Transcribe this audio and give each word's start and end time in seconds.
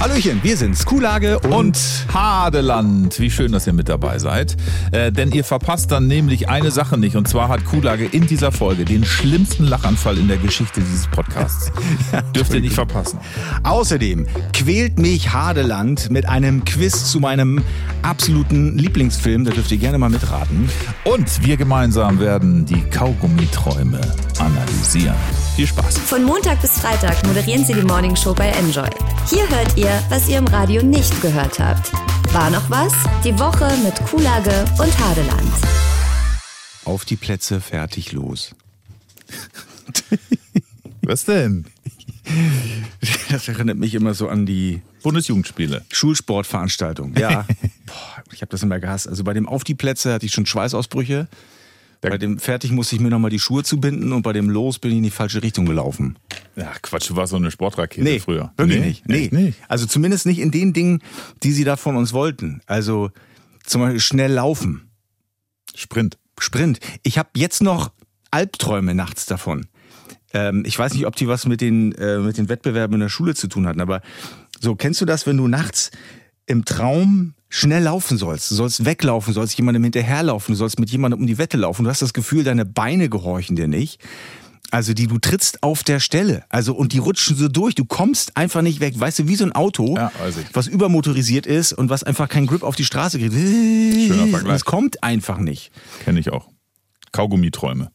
Hallöchen, 0.00 0.38
wir 0.44 0.56
sind's, 0.56 0.86
Kuhlage 0.86 1.40
und, 1.40 1.52
und 1.52 1.78
Hadeland. 2.14 3.18
Wie 3.18 3.32
schön, 3.32 3.50
dass 3.50 3.66
ihr 3.66 3.72
mit 3.72 3.88
dabei 3.88 4.20
seid. 4.20 4.56
Äh, 4.92 5.10
denn 5.10 5.32
ihr 5.32 5.42
verpasst 5.42 5.90
dann 5.90 6.06
nämlich 6.06 6.48
eine 6.48 6.70
Sache 6.70 6.96
nicht. 6.96 7.16
Und 7.16 7.26
zwar 7.26 7.48
hat 7.48 7.64
Kuhlage 7.64 8.04
in 8.04 8.28
dieser 8.28 8.52
Folge 8.52 8.84
den 8.84 9.04
schlimmsten 9.04 9.64
Lachanfall 9.64 10.16
in 10.18 10.28
der 10.28 10.36
Geschichte 10.36 10.80
dieses 10.80 11.08
Podcasts. 11.08 11.72
ja, 12.12 12.22
Dürft 12.22 12.54
ihr 12.54 12.60
nicht 12.60 12.76
verpassen. 12.76 13.18
Außerdem 13.64 14.28
quält 14.52 15.00
mich 15.00 15.32
Hadeland 15.32 16.10
mit 16.10 16.28
einem 16.28 16.64
Quiz 16.64 17.10
zu 17.10 17.18
meinem 17.18 17.64
absoluten 18.02 18.78
Lieblingsfilm. 18.78 19.44
Da 19.44 19.50
dürft 19.50 19.72
ihr 19.72 19.78
gerne 19.78 19.98
mal 19.98 20.10
mitraten. 20.10 20.70
Und 21.02 21.44
wir 21.44 21.56
gemeinsam 21.56 22.20
werden 22.20 22.64
die 22.66 22.82
Kaugummiträume 22.82 24.00
analysieren. 24.38 25.16
Viel 25.58 25.66
Spaß. 25.66 25.98
Von 25.98 26.22
Montag 26.22 26.60
bis 26.60 26.78
Freitag 26.78 27.26
moderieren 27.26 27.64
sie 27.64 27.74
die 27.74 27.82
Morning 27.82 28.14
Show 28.14 28.32
bei 28.32 28.46
Enjoy. 28.46 28.88
Hier 29.28 29.42
hört 29.50 29.76
ihr, 29.76 29.90
was 30.08 30.28
ihr 30.28 30.38
im 30.38 30.46
Radio 30.46 30.84
nicht 30.84 31.20
gehört 31.20 31.58
habt. 31.58 31.92
War 32.32 32.48
noch 32.48 32.70
was? 32.70 32.92
Die 33.24 33.36
Woche 33.40 33.68
mit 33.82 33.96
Kuhlage 34.08 34.64
und 34.78 34.98
Hadeland. 35.00 35.52
Auf 36.84 37.04
die 37.04 37.16
Plätze, 37.16 37.60
fertig, 37.60 38.12
los. 38.12 38.54
was 41.02 41.24
denn? 41.24 41.64
Das 43.28 43.48
erinnert 43.48 43.78
mich 43.78 43.96
immer 43.96 44.14
so 44.14 44.28
an 44.28 44.46
die 44.46 44.80
Bundesjugendspiele. 45.02 45.84
Schulsportveranstaltung. 45.90 47.16
Ja. 47.16 47.44
Boah, 47.86 48.22
ich 48.30 48.42
habe 48.42 48.50
das 48.50 48.62
immer 48.62 48.78
gehasst. 48.78 49.08
Also 49.08 49.24
bei 49.24 49.34
dem 49.34 49.48
Auf 49.48 49.64
die 49.64 49.74
Plätze 49.74 50.12
hatte 50.12 50.24
ich 50.24 50.30
schon 50.30 50.46
Schweißausbrüche. 50.46 51.26
Bei 52.00 52.16
dem 52.16 52.38
Fertig 52.38 52.70
musste 52.70 52.94
ich 52.94 53.00
mir 53.00 53.10
nochmal 53.10 53.30
die 53.30 53.40
Schuhe 53.40 53.64
zubinden 53.64 54.12
und 54.12 54.22
bei 54.22 54.32
dem 54.32 54.50
Los 54.50 54.78
bin 54.78 54.92
ich 54.92 54.98
in 54.98 55.02
die 55.02 55.10
falsche 55.10 55.42
Richtung 55.42 55.66
gelaufen. 55.66 56.16
Ja, 56.54 56.72
Quatsch, 56.80 57.10
du 57.10 57.16
warst 57.16 57.30
so 57.30 57.36
eine 57.36 57.50
Sportrakete 57.50 58.02
nee, 58.02 58.20
früher. 58.20 58.52
Wirklich 58.56 58.80
nee, 58.80 58.86
nicht. 58.86 59.32
Nee. 59.32 59.44
nicht. 59.46 59.58
Also 59.68 59.86
zumindest 59.86 60.26
nicht 60.26 60.38
in 60.38 60.50
den 60.50 60.72
Dingen, 60.72 61.02
die 61.42 61.52
sie 61.52 61.64
da 61.64 61.76
von 61.76 61.96
uns 61.96 62.12
wollten. 62.12 62.60
Also 62.66 63.10
zum 63.64 63.80
Beispiel 63.80 64.00
schnell 64.00 64.32
laufen. 64.32 64.90
Sprint. 65.74 66.18
Sprint. 66.38 66.78
Ich 67.02 67.18
habe 67.18 67.30
jetzt 67.34 67.62
noch 67.62 67.90
Albträume 68.30 68.94
nachts 68.94 69.26
davon. 69.26 69.66
Ähm, 70.32 70.62
ich 70.66 70.78
weiß 70.78 70.94
nicht, 70.94 71.06
ob 71.06 71.16
die 71.16 71.26
was 71.26 71.46
mit 71.46 71.60
den, 71.60 71.92
äh, 71.92 72.18
mit 72.18 72.38
den 72.38 72.48
Wettbewerben 72.48 72.94
in 72.94 73.00
der 73.00 73.08
Schule 73.08 73.34
zu 73.34 73.48
tun 73.48 73.66
hatten, 73.66 73.80
aber 73.80 74.02
so, 74.60 74.74
kennst 74.74 75.00
du 75.00 75.04
das, 75.04 75.26
wenn 75.26 75.36
du 75.36 75.48
nachts 75.48 75.90
im 76.46 76.64
Traum 76.64 77.34
schnell 77.48 77.82
laufen 77.84 78.18
sollst. 78.18 78.50
Du 78.50 78.54
sollst 78.54 78.84
weglaufen, 78.84 79.32
du 79.32 79.40
sollst 79.40 79.56
jemandem 79.56 79.82
hinterherlaufen, 79.84 80.52
du 80.54 80.56
sollst 80.58 80.78
mit 80.78 80.90
jemandem 80.90 81.20
um 81.20 81.26
die 81.26 81.38
Wette 81.38 81.56
laufen. 81.56 81.84
Du 81.84 81.90
hast 81.90 82.02
das 82.02 82.12
Gefühl, 82.12 82.44
deine 82.44 82.64
Beine 82.64 83.08
gehorchen 83.08 83.56
dir 83.56 83.68
nicht. 83.68 84.00
Also 84.70 84.92
die, 84.92 85.06
du 85.06 85.18
trittst 85.18 85.62
auf 85.62 85.82
der 85.82 85.98
Stelle. 85.98 86.44
Also 86.50 86.74
und 86.74 86.92
die 86.92 86.98
rutschen 86.98 87.36
so 87.36 87.48
durch. 87.48 87.74
Du 87.74 87.86
kommst 87.86 88.36
einfach 88.36 88.60
nicht 88.60 88.80
weg. 88.80 89.00
Weißt 89.00 89.18
du, 89.20 89.26
wie 89.26 89.34
so 89.36 89.44
ein 89.44 89.52
Auto, 89.52 89.96
ja, 89.96 90.12
was 90.52 90.66
übermotorisiert 90.66 91.46
ist 91.46 91.72
und 91.72 91.88
was 91.88 92.02
einfach 92.04 92.28
keinen 92.28 92.46
Grip 92.46 92.62
auf 92.62 92.76
die 92.76 92.84
Straße 92.84 93.18
kriegt. 93.18 93.32
Schöner 93.32 94.26
Vergleich. 94.26 94.56
Es 94.56 94.64
kommt 94.66 95.02
einfach 95.02 95.38
nicht. 95.38 95.70
Kenne 96.04 96.20
ich 96.20 96.30
auch. 96.30 96.48
Kaugummiträume. 97.12 97.90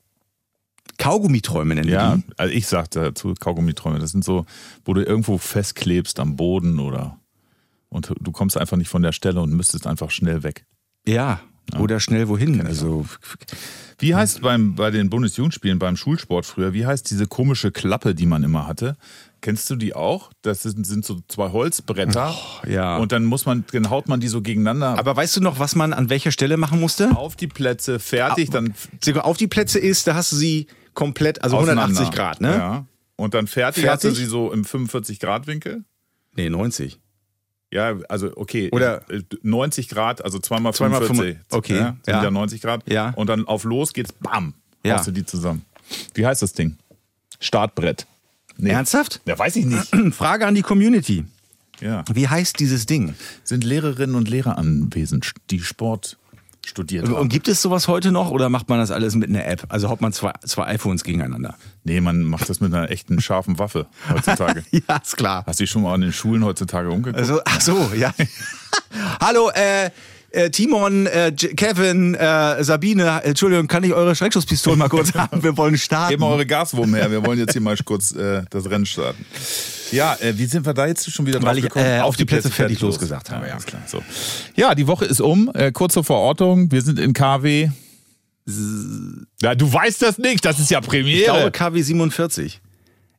Kaugummiträume 0.97 1.75
nennen 1.75 1.89
Ja, 1.89 2.15
die? 2.17 2.23
also 2.37 2.53
ich 2.53 2.67
sagte 2.67 3.01
dazu 3.01 3.33
Kaugummiträume. 3.39 3.99
Das 3.99 4.11
sind 4.11 4.23
so, 4.23 4.45
wo 4.85 4.93
du 4.93 5.01
irgendwo 5.03 5.37
festklebst 5.37 6.19
am 6.19 6.35
Boden 6.35 6.79
oder 6.79 7.19
und 7.93 8.13
du 8.19 8.31
kommst 8.31 8.57
einfach 8.57 8.77
nicht 8.77 8.89
von 8.89 9.01
der 9.01 9.11
Stelle 9.11 9.41
und 9.41 9.53
müsstest 9.53 9.87
einfach 9.87 10.11
schnell 10.11 10.43
weg. 10.43 10.65
Ja, 11.07 11.41
ja. 11.71 11.79
oder 11.79 11.99
schnell 11.99 12.27
wohin. 12.27 12.65
Also 12.65 13.05
wie 13.99 14.15
heißt 14.15 14.41
beim 14.41 14.75
bei 14.75 14.91
den 14.91 15.09
Bundesjugendspielen 15.09 15.79
beim 15.79 15.95
Schulsport 15.95 16.45
früher? 16.45 16.73
Wie 16.73 16.85
heißt 16.85 17.09
diese 17.09 17.27
komische 17.27 17.71
Klappe, 17.71 18.15
die 18.15 18.25
man 18.25 18.43
immer 18.43 18.67
hatte? 18.67 18.97
Kennst 19.41 19.69
du 19.69 19.75
die 19.75 19.93
auch? 19.93 20.31
Das 20.41 20.63
sind, 20.63 20.87
sind 20.87 21.03
so 21.03 21.19
zwei 21.27 21.51
Holzbretter. 21.51 22.33
Oh, 22.33 22.67
ja. 22.67 22.97
Und 22.97 23.11
dann 23.11 23.25
muss 23.25 23.45
man, 23.45 23.65
dann 23.73 23.89
haut 23.89 24.07
man 24.07 24.21
die 24.21 24.29
so 24.29 24.41
gegeneinander. 24.41 24.97
Aber 24.97 25.15
weißt 25.17 25.35
du 25.35 25.41
noch, 25.41 25.59
was 25.59 25.75
man 25.75 25.91
an 25.91 26.09
welcher 26.09 26.31
Stelle 26.31 26.55
machen 26.55 26.79
musste? 26.79 27.15
Auf 27.15 27.35
die 27.35 27.47
Plätze, 27.47 27.99
fertig, 27.99 28.49
dann. 28.51 28.73
Auf 29.19 29.35
die 29.35 29.47
Plätze 29.47 29.79
ist, 29.79 30.07
da 30.07 30.15
hast 30.15 30.31
du 30.31 30.37
sie 30.37 30.67
komplett, 30.93 31.43
also 31.43 31.57
180 31.57 32.11
Grad, 32.11 32.39
ne? 32.39 32.55
Ja. 32.55 32.85
Und 33.17 33.33
dann 33.33 33.47
fertig, 33.47 33.83
fertig? 33.83 34.09
hast 34.09 34.17
du 34.17 34.21
sie 34.21 34.25
so 34.25 34.51
im 34.51 34.63
45 34.63 35.19
Grad 35.19 35.45
Winkel? 35.45 35.83
Nee, 36.35 36.49
90. 36.49 36.99
Ja, 37.73 37.97
also 38.07 38.31
okay. 38.35 38.69
Oder 38.71 39.01
90 39.41 39.89
Grad, 39.89 40.23
also 40.23 40.37
zweimal 40.37 40.73
45. 40.73 41.37
Okay. 41.49 41.75
Ja, 41.75 41.97
sind 42.03 42.23
ja. 42.23 42.29
90 42.29 42.61
Grad. 42.61 42.87
Ja. 42.87 43.09
Und 43.15 43.27
dann 43.27 43.47
auf 43.47 43.63
los 43.63 43.93
geht's, 43.93 44.13
bam, 44.13 44.53
ja. 44.85 44.97
hast 44.97 45.07
du 45.07 45.11
die 45.11 45.25
zusammen. 45.25 45.65
Wie 46.13 46.25
heißt 46.25 46.43
das 46.43 46.53
Ding? 46.53 46.77
Startbrett. 47.39 48.05
Nee. 48.57 48.69
Ernsthaft? 48.69 49.21
Ja, 49.25 49.39
weiß 49.39 49.55
ich 49.55 49.65
nicht. 49.65 49.89
Frage 50.13 50.45
an 50.45 50.53
die 50.53 50.61
Community. 50.61 51.25
Ja. 51.81 52.03
Wie 52.13 52.27
heißt 52.27 52.59
dieses 52.59 52.85
Ding? 52.85 53.15
Sind 53.43 53.63
Lehrerinnen 53.63 54.15
und 54.15 54.29
Lehrer 54.29 54.59
anwesend, 54.59 55.31
die 55.49 55.59
Sport 55.59 56.17
studiert 56.65 57.05
haben. 57.07 57.15
Und 57.15 57.29
gibt 57.29 57.47
es 57.47 57.61
sowas 57.61 57.87
heute 57.87 58.11
noch 58.11 58.31
oder 58.31 58.49
macht 58.49 58.69
man 58.69 58.79
das 58.79 58.91
alles 58.91 59.15
mit 59.15 59.29
einer 59.29 59.45
App? 59.45 59.65
Also 59.69 59.89
haut 59.89 60.01
man 60.01 60.13
zwei, 60.13 60.31
zwei 60.45 60.67
iPhones 60.67 61.03
gegeneinander? 61.03 61.55
Nee, 61.83 62.01
man 62.01 62.23
macht 62.23 62.49
das 62.49 62.61
mit 62.61 62.73
einer 62.73 62.89
echten 62.89 63.19
scharfen 63.21 63.59
Waffe 63.59 63.87
heutzutage. 64.09 64.63
ja, 64.71 64.97
ist 64.97 65.17
klar. 65.17 65.43
Hast 65.45 65.59
du 65.59 65.63
dich 65.63 65.71
schon 65.71 65.81
mal 65.83 65.93
an 65.93 66.01
den 66.01 66.13
Schulen 66.13 66.43
heutzutage 66.43 66.89
umgeguckt? 66.89 67.17
Also, 67.17 67.41
ach 67.45 67.61
so, 67.61 67.91
ja. 67.95 68.13
Hallo, 69.19 69.49
äh, 69.51 69.89
äh, 70.33 70.49
Timon, 70.49 71.05
äh, 71.05 71.31
Kevin, 71.31 72.15
äh, 72.15 72.63
Sabine, 72.63 73.21
Entschuldigung, 73.23 73.67
kann 73.67 73.83
ich 73.83 73.93
eure 73.93 74.15
Schreckschusspistolen 74.15 74.79
mal 74.79 74.89
kurz 74.89 75.13
haben? 75.13 75.43
Wir 75.43 75.55
wollen 75.55 75.77
starten. 75.77 76.09
Geben 76.09 76.23
eure 76.23 76.45
Gaswurm 76.45 76.95
her, 76.95 77.11
wir 77.11 77.25
wollen 77.25 77.39
jetzt 77.39 77.53
hier 77.53 77.61
mal 77.61 77.77
kurz 77.85 78.13
äh, 78.13 78.43
das 78.49 78.69
Rennen 78.69 78.85
starten. 78.85 79.25
Ja, 79.91 80.15
äh, 80.19 80.37
wie 80.37 80.45
sind 80.45 80.65
wir 80.65 80.73
da 80.73 80.87
jetzt 80.87 81.09
schon 81.11 81.27
wieder 81.27 81.39
drauf 81.39 81.49
Weil 81.49 81.59
ich 81.59 81.75
äh, 81.75 81.99
auf, 81.99 82.15
die 82.15 82.25
Plätze, 82.25 82.49
Plätze 82.49 82.55
fertig 82.55 82.81
los 82.81 82.99
gesagt 82.99 83.29
habe. 83.29 83.45
Ja, 83.45 83.53
ja. 83.53 83.57
Klar. 83.59 83.83
So. 83.85 84.01
ja, 84.55 84.73
die 84.73 84.87
Woche 84.87 85.05
ist 85.05 85.21
um. 85.21 85.51
Äh, 85.53 85.71
kurze 85.71 86.03
Verortung. 86.03 86.71
Wir 86.71 86.81
sind 86.81 86.99
in 86.99 87.13
KW. 87.13 87.69
Ja, 89.41 89.55
du 89.55 89.71
weißt 89.71 90.01
das 90.01 90.17
nicht. 90.17 90.43
Das 90.43 90.59
ist 90.59 90.71
ja 90.71 90.81
Premiere. 90.81 91.19
Ich 91.19 91.25
glaube 91.25 91.51
KW 91.51 91.81
47. 91.81 92.59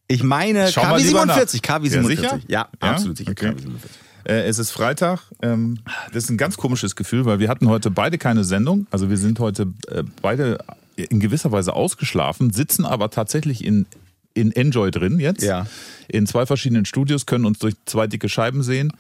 Ich 0.09 0.23
meine 0.23 0.71
Schau 0.71 0.83
KW 0.83 1.03
47. 1.03 1.63
KW 1.63 1.89
47. 1.89 2.23
Ja, 2.23 2.31
sicher? 2.31 2.43
ja 2.49 2.69
absolut 2.81 3.17
sicher. 3.17 3.31
Okay. 3.31 3.53
KW 3.53 3.61
47. 3.61 4.04
Äh, 4.25 4.43
es 4.47 4.59
ist 4.59 4.71
Freitag. 4.71 5.21
Ähm, 5.43 5.79
das 6.13 6.25
ist 6.25 6.31
ein 6.31 6.39
ganz 6.39 6.57
komisches 6.57 6.97
Gefühl, 6.97 7.25
weil 7.25 7.39
wir 7.39 7.49
hatten 7.49 7.69
heute 7.69 7.91
beide 7.91 8.19
keine 8.19 8.45
Sendung. 8.45 8.87
Also 8.91 9.11
wir 9.11 9.17
sind 9.17 9.39
heute 9.39 9.73
äh, 9.89 10.03
beide 10.23 10.59
in 10.97 11.21
gewisser 11.21 11.53
Weise 11.53 11.73
ausgeschlafen, 11.73 12.53
sitzen 12.53 12.85
aber 12.85 13.11
tatsächlich 13.11 13.65
in 13.65 13.87
in 14.35 14.51
Enjoy 14.51 14.91
drin 14.91 15.21
jetzt. 15.21 15.45
Ja. 15.45 15.67
In 16.09 16.27
zwei 16.27 16.45
verschiedenen 16.45 16.85
Studios, 16.85 17.25
können 17.25 17.45
uns 17.45 17.61
durch 17.61 17.75
zwei 17.87 18.09
dicke 18.09 18.29
Scheiben 18.29 18.63
sehen. 18.63 18.93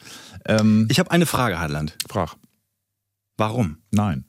Ähm, 0.46 0.86
ich 0.90 1.00
habe 1.00 1.10
eine 1.10 1.26
Frage, 1.26 1.58
Hadland. 1.58 1.96
Frag. 2.08 2.36
Warum? 3.36 3.78
Nein. 3.90 4.24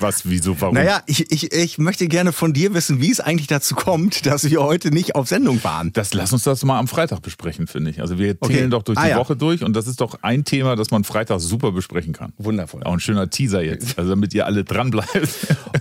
Was, 0.00 0.28
wieso, 0.28 0.60
warum? 0.60 0.74
Naja, 0.74 1.02
ich, 1.06 1.30
ich, 1.30 1.52
ich 1.52 1.78
möchte 1.78 2.06
gerne 2.08 2.32
von 2.32 2.52
dir 2.52 2.74
wissen, 2.74 3.00
wie 3.00 3.10
es 3.10 3.20
eigentlich 3.20 3.46
dazu 3.46 3.74
kommt, 3.74 4.26
dass 4.26 4.48
wir 4.50 4.62
heute 4.62 4.90
nicht 4.90 5.14
auf 5.14 5.28
Sendung 5.28 5.62
waren. 5.64 5.92
Das 5.92 6.12
lass 6.14 6.32
uns 6.32 6.44
das 6.44 6.64
mal 6.64 6.78
am 6.78 6.88
Freitag 6.88 7.22
besprechen, 7.22 7.66
finde 7.66 7.90
ich. 7.90 8.00
Also 8.00 8.18
wir 8.18 8.36
okay. 8.40 8.68
doch 8.68 8.82
durch 8.82 8.98
ah, 8.98 9.04
die 9.04 9.10
ja. 9.10 9.18
Woche 9.18 9.36
durch 9.36 9.62
und 9.62 9.74
das 9.74 9.86
ist 9.86 10.00
doch 10.00 10.18
ein 10.22 10.44
Thema, 10.44 10.76
das 10.76 10.90
man 10.90 11.04
Freitag 11.04 11.40
super 11.40 11.72
besprechen 11.72 12.12
kann. 12.12 12.32
Wundervoll. 12.38 12.82
Auch 12.84 12.92
ein 12.92 13.00
schöner 13.00 13.30
Teaser 13.30 13.62
jetzt, 13.62 13.98
also 13.98 14.10
damit 14.10 14.34
ihr 14.34 14.46
alle 14.46 14.64
dranbleibt. 14.64 15.06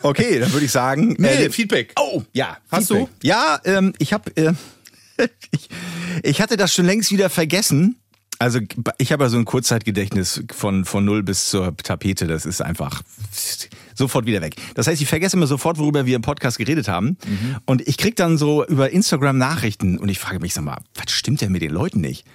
Okay, 0.01 0.39
dann 0.39 0.51
würde 0.53 0.65
ich 0.65 0.71
sagen. 0.71 1.15
Nee, 1.25 1.45
äh, 1.45 1.49
Feedback. 1.49 1.93
Oh, 1.99 2.21
ja. 2.33 2.57
Hast 2.69 2.89
Feedback. 2.89 3.07
du? 3.21 3.27
Ja, 3.27 3.59
ähm, 3.63 3.93
ich 3.97 4.13
habe. 4.13 4.35
Äh, 4.35 4.53
ich, 5.51 5.69
ich 6.21 6.41
hatte 6.41 6.57
das 6.57 6.73
schon 6.73 6.85
längst 6.85 7.11
wieder 7.11 7.29
vergessen. 7.29 7.95
Also 8.37 8.59
ich 8.97 9.11
habe 9.11 9.23
ja 9.23 9.29
so 9.29 9.37
ein 9.37 9.45
Kurzzeitgedächtnis 9.45 10.43
von, 10.51 10.85
von 10.85 11.05
null 11.05 11.23
bis 11.23 11.49
zur 11.49 11.75
Tapete. 11.77 12.27
Das 12.27 12.45
ist 12.45 12.61
einfach 12.61 13.01
sofort 13.95 14.25
wieder 14.25 14.41
weg. 14.41 14.56
Das 14.75 14.88
heißt, 14.88 15.01
ich 15.01 15.07
vergesse 15.07 15.38
immer 15.38 15.47
sofort, 15.47 15.78
worüber 15.78 16.06
wir 16.06 16.16
im 16.16 16.22
Podcast 16.22 16.57
geredet 16.57 16.88
haben. 16.88 17.17
Mhm. 17.25 17.58
Und 17.66 17.87
ich 17.87 17.97
krieg 17.97 18.16
dann 18.16 18.37
so 18.37 18.66
über 18.66 18.91
Instagram 18.91 19.37
Nachrichten 19.37 19.97
und 19.97 20.09
ich 20.09 20.19
frage 20.19 20.40
mich, 20.40 20.53
sag 20.53 20.64
mal, 20.64 20.78
was 20.93 21.11
stimmt 21.11 21.41
denn 21.41 21.52
mit 21.52 21.61
den 21.61 21.72
Leuten 21.72 22.02
nicht? 22.02 22.25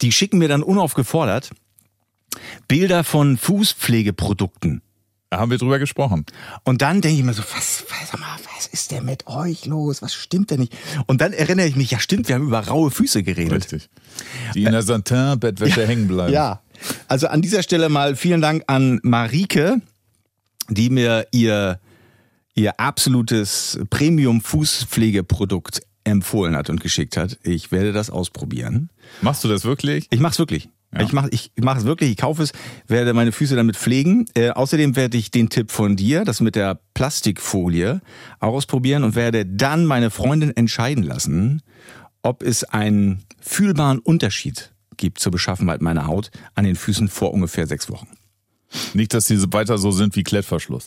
Die 0.00 0.12
schicken 0.12 0.38
mir 0.38 0.48
dann 0.48 0.62
unaufgefordert 0.62 1.50
Bilder 2.68 3.04
von 3.04 3.36
Fußpflegeprodukten. 3.36 4.82
Da 5.30 5.38
haben 5.38 5.50
wir 5.52 5.58
drüber 5.58 5.78
gesprochen. 5.78 6.26
Und 6.64 6.82
dann 6.82 7.00
denke 7.00 7.18
ich 7.18 7.24
mir 7.24 7.34
so, 7.34 7.42
was, 7.54 7.84
was, 7.88 8.18
mal, 8.18 8.36
was 8.56 8.66
ist 8.66 8.90
denn 8.90 9.04
mit 9.04 9.28
euch 9.28 9.64
los? 9.64 10.02
Was 10.02 10.12
stimmt 10.12 10.50
denn 10.50 10.58
nicht? 10.58 10.76
Und 11.06 11.20
dann 11.20 11.32
erinnere 11.32 11.66
ich 11.66 11.76
mich, 11.76 11.92
ja 11.92 12.00
stimmt, 12.00 12.26
wir 12.28 12.34
haben 12.34 12.48
über 12.48 12.66
raue 12.66 12.90
Füße 12.90 13.22
geredet. 13.22 13.52
Richtig. 13.52 13.90
Die 14.54 14.64
in 14.64 14.72
der 14.72 14.82
Santin-Bettwäsche 14.82 15.80
ja, 15.82 15.86
hängen 15.86 16.08
bleiben. 16.08 16.32
Ja. 16.32 16.62
Also 17.06 17.28
an 17.28 17.42
dieser 17.42 17.62
Stelle 17.62 17.88
mal 17.88 18.16
vielen 18.16 18.40
Dank 18.40 18.64
an 18.66 18.98
Marike, 19.04 19.80
die 20.70 20.90
mir 20.90 21.26
ihr, 21.32 21.78
ihr 22.54 22.80
absolutes 22.80 23.78
Premium-Fußpflegeprodukt 23.90 25.82
empfohlen 26.04 26.56
hat 26.56 26.70
und 26.70 26.80
geschickt 26.80 27.16
hat. 27.16 27.38
Ich 27.42 27.72
werde 27.72 27.92
das 27.92 28.10
ausprobieren. 28.10 28.90
Machst 29.20 29.44
du 29.44 29.48
das 29.48 29.64
wirklich? 29.64 30.06
Ich 30.10 30.20
mach's 30.20 30.38
wirklich. 30.38 30.70
Ja. 30.92 31.02
Ich 31.02 31.12
mache 31.12 31.28
ich 31.30 31.52
mach 31.60 31.76
es 31.76 31.84
wirklich, 31.84 32.10
ich 32.10 32.16
kaufe 32.16 32.42
es, 32.42 32.52
werde 32.88 33.14
meine 33.14 33.30
Füße 33.30 33.54
damit 33.54 33.76
pflegen. 33.76 34.26
Äh, 34.34 34.50
außerdem 34.50 34.96
werde 34.96 35.18
ich 35.18 35.30
den 35.30 35.48
Tipp 35.48 35.70
von 35.70 35.94
dir, 35.94 36.24
das 36.24 36.40
mit 36.40 36.56
der 36.56 36.80
Plastikfolie, 36.94 38.00
ausprobieren 38.40 39.04
und 39.04 39.14
werde 39.14 39.46
dann 39.46 39.86
meine 39.86 40.10
Freundin 40.10 40.56
entscheiden 40.56 41.04
lassen, 41.04 41.62
ob 42.22 42.42
es 42.42 42.64
einen 42.64 43.22
fühlbaren 43.40 44.00
Unterschied 44.00 44.72
gibt 44.96 45.20
zur 45.20 45.32
Beschaffenheit 45.32 45.80
meiner 45.80 46.06
Haut 46.06 46.30
an 46.54 46.64
den 46.64 46.76
Füßen 46.76 47.08
vor 47.08 47.32
ungefähr 47.32 47.66
sechs 47.66 47.88
Wochen. 47.88 48.08
Nicht, 48.94 49.14
dass 49.14 49.26
die 49.26 49.40
weiter 49.52 49.78
so 49.78 49.90
sind 49.90 50.16
wie 50.16 50.22
Klettverschluss. 50.22 50.86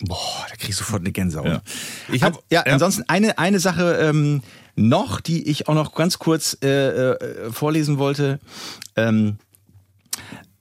Boah, 0.00 0.46
da 0.48 0.54
krieg 0.54 0.70
ich 0.70 0.76
sofort 0.76 1.00
eine 1.00 1.10
Gänsehaut. 1.10 1.46
Ja. 1.46 1.62
Ich 2.12 2.22
hab, 2.22 2.42
ja, 2.50 2.62
ansonsten 2.62 3.04
eine, 3.08 3.38
eine 3.38 3.58
Sache 3.58 3.98
ähm, 4.00 4.42
noch, 4.76 5.20
die 5.20 5.48
ich 5.48 5.66
auch 5.68 5.74
noch 5.74 5.94
ganz 5.94 6.18
kurz 6.20 6.56
äh, 6.62 6.68
äh, 6.68 7.50
vorlesen 7.50 7.98
wollte. 7.98 8.38
Ähm, 8.94 9.38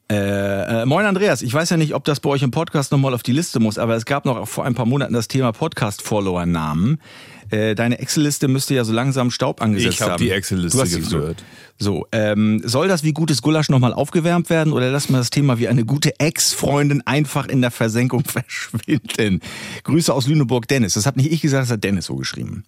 äh, 0.10 0.82
äh, 0.82 0.86
moin 0.86 1.06
Andreas, 1.06 1.42
ich 1.42 1.54
weiß 1.54 1.70
ja 1.70 1.78
nicht, 1.78 1.94
ob 1.94 2.06
das 2.06 2.20
bei 2.22 2.30
euch 2.30 2.42
im 2.42 2.50
Podcast 2.50 2.92
nochmal 2.92 3.14
auf 3.14 3.24
die 3.24 3.34
Liste 3.34 3.60
muss, 3.60 3.78
aber 3.78 3.96
es 3.96 4.06
gab 4.06 4.26
noch 4.26 4.48
vor 4.48 4.66
ein 4.66 4.74
paar 4.74 4.86
Monaten 4.86 5.14
das 5.14 5.28
Thema 5.28 5.52
Podcast-Follower-Namen. 5.52 7.02
Äh, 7.50 7.76
deine 7.76 8.00
Excel-Liste 8.00 8.48
müsste 8.48 8.74
ja 8.76 8.84
so 8.84 8.94
langsam 8.94 9.32
Staub 9.32 9.62
angesetzt 9.62 9.96
Ich 9.96 10.02
hab 10.02 10.12
haben. 10.12 10.24
die 10.24 10.32
Excel-Liste 10.32 10.78
Du 10.78 10.82
hast 10.84 10.92
sie 10.92 11.00
geführt. 11.02 11.44
So, 11.80 12.08
ähm, 12.12 12.62
soll 12.66 12.88
das 12.88 13.04
wie 13.04 13.14
gutes 13.14 13.42
Gulasch 13.42 13.70
nochmal 13.70 13.94
aufgewärmt 13.94 14.50
werden 14.50 14.74
oder 14.74 14.90
lassen 14.90 15.14
wir 15.14 15.20
das 15.20 15.30
Thema 15.30 15.60
wie 15.60 15.68
eine 15.68 15.86
gute 15.86 16.20
Ex-Freundin 16.20 17.06
einfach 17.06 17.48
in 17.48 17.62
der 17.62 17.72
Versenkung 17.72 18.24
verschwinden? 18.26 19.42
Grüße 19.84 20.14
aus 20.14 20.28
Lüneburg, 20.28 20.68
Dennis. 20.68 20.96
Das 20.96 21.06
hat 21.06 21.18
nicht 21.18 21.32
ich 21.32 21.42
gesagt, 21.42 21.64
das 21.64 21.72
hat 21.72 21.84
Dennis 21.84 22.06
so 22.06 22.16
geschrieben. 22.16 22.66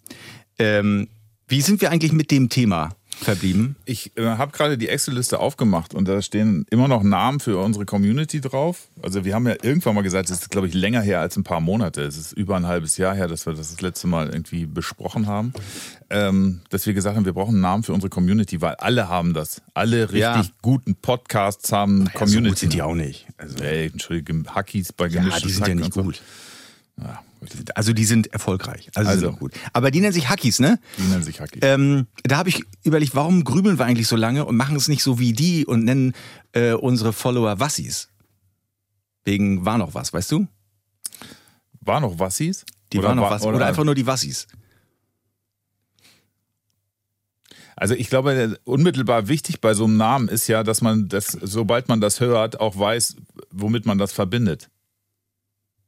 Ähm, 0.60 1.08
wie 1.48 1.62
sind 1.62 1.82
wir 1.82 1.90
eigentlich 1.90 2.12
mit 2.12 2.30
dem 2.32 2.50
Thema 2.50 2.90
verblieben? 3.22 3.76
Ich 3.86 4.12
äh, 4.18 4.24
habe 4.26 4.52
gerade 4.52 4.78
die 4.78 4.90
Excel-Liste 4.90 5.40
aufgemacht 5.40 5.94
und 5.94 6.08
da 6.08 6.22
stehen 6.22 6.66
immer 6.70 6.88
noch 6.88 7.04
Namen 7.04 7.40
für 7.40 7.58
unsere 7.58 7.86
Community 7.86 8.42
drauf. 8.42 8.88
Also 9.02 9.26
wir 9.26 9.36
haben 9.36 9.48
ja 9.48 9.56
irgendwann 9.62 9.96
mal 9.96 10.02
gesagt, 10.02 10.30
es 10.30 10.42
ist 10.42 10.50
glaube 10.52 10.68
ich 10.68 10.74
länger 10.74 11.02
her 11.02 11.20
als 11.20 11.38
ein 11.38 11.44
paar 11.44 11.60
Monate. 11.60 12.02
Es 12.04 12.18
ist 12.18 12.32
über 12.34 12.56
ein 12.56 12.66
halbes 12.68 12.98
Jahr 12.98 13.16
her, 13.16 13.28
dass 13.28 13.46
wir 13.46 13.54
das 13.54 13.70
das 13.72 13.82
letzte 13.82 14.08
Mal 14.08 14.30
irgendwie 14.30 14.66
besprochen 14.66 15.28
haben. 15.28 15.54
Ähm, 16.10 16.62
dass 16.70 16.86
wir 16.86 16.94
gesagt 16.94 17.16
haben, 17.16 17.26
wir 17.26 17.34
brauchen 17.34 17.54
einen 17.56 17.62
Namen 17.62 17.84
für 17.84 17.94
unsere 17.94 18.10
Community, 18.10 18.62
weil 18.62 18.76
alle 18.76 19.10
haben 19.10 19.34
das. 19.34 19.62
Alle 19.74 20.04
richtig 20.10 20.20
Ja. 20.22 20.44
guten 20.62 20.96
Podcasts 20.96 21.72
haben 21.72 22.06
Ja, 22.06 22.12
so 22.14 22.20
Community. 22.20 22.50
gut 22.50 22.58
sind 22.58 22.74
die 22.74 22.82
auch 22.82 22.96
nicht. 22.96 23.28
Also, 23.38 23.64
Ey, 23.64 23.88
entschuldige, 23.88 24.44
Hackies 24.54 24.92
bei 24.94 25.06
ja, 25.08 25.20
gemischtes 25.20 25.44
die 25.44 25.50
sind 25.50 25.68
ja 25.68 25.70
Hack 25.70 25.76
nicht 25.76 25.86
und 25.88 25.94
so. 25.94 26.04
gut. 26.04 26.22
Ja, 26.98 27.06
gut. 27.08 27.18
Also 27.76 27.94
die 27.94 28.06
sind 28.06 28.34
erfolgreich. 28.34 28.90
Also, 28.96 29.10
Also. 29.10 29.28
sind 29.28 29.40
gut. 29.40 29.54
Aber 29.74 29.92
die 29.92 30.02
nennen 30.02 30.14
sich 30.14 30.30
Hackies, 30.30 30.60
ne? 30.60 30.80
Die 30.98 31.04
nennen 31.04 31.24
sich 31.24 31.40
Hackies. 31.40 31.62
Ähm, 31.64 32.08
da 32.24 32.38
habe 32.38 32.50
ich 32.50 32.64
überlegt, 32.84 33.16
warum 33.16 33.44
grübeln 33.44 33.80
wir 33.80 33.86
eigentlich 33.86 34.08
so 34.08 34.16
lange 34.16 34.46
und 34.46 34.58
machen 34.58 34.76
es 34.76 34.88
nicht 34.88 35.04
so 35.04 35.20
wie 35.20 35.34
die 35.34 35.66
und 35.66 35.86
nennen 35.86 36.14
äh, 36.52 36.74
unsere 36.74 37.14
Follower 37.14 37.60
Wassis? 37.60 38.10
Wegen 39.26 39.66
war 39.66 39.78
noch 39.78 39.94
was, 39.94 40.12
weißt 40.12 40.32
du? 40.32 40.48
War 41.82 42.00
noch 42.00 42.20
Wassis? 42.20 42.66
Die 42.92 43.00
Oder 43.00 43.10
war 43.10 43.16
noch 43.16 43.30
was. 43.30 43.44
Oder, 43.44 43.66
einfach 43.66 43.84
nur 43.84 43.96
die 43.96 44.06
Wassis. 44.06 44.48
Also 47.76 47.96
ich 47.96 48.10
glaube, 48.10 48.60
unmittelbar 48.66 49.30
wichtig 49.30 49.62
bei 49.62 49.74
so 49.74 49.86
einem 49.86 49.96
Namen 49.96 50.28
ist 50.28 50.48
ja, 50.48 50.64
dass 50.64 50.82
man 50.82 51.08
das, 51.08 51.28
sobald 51.32 51.88
man 51.88 52.02
das 52.02 52.20
hört, 52.20 52.60
auch 52.60 52.78
weiß, 52.78 53.16
womit 53.52 53.86
man 53.86 53.98
das 53.98 54.12
verbindet. 54.12 54.70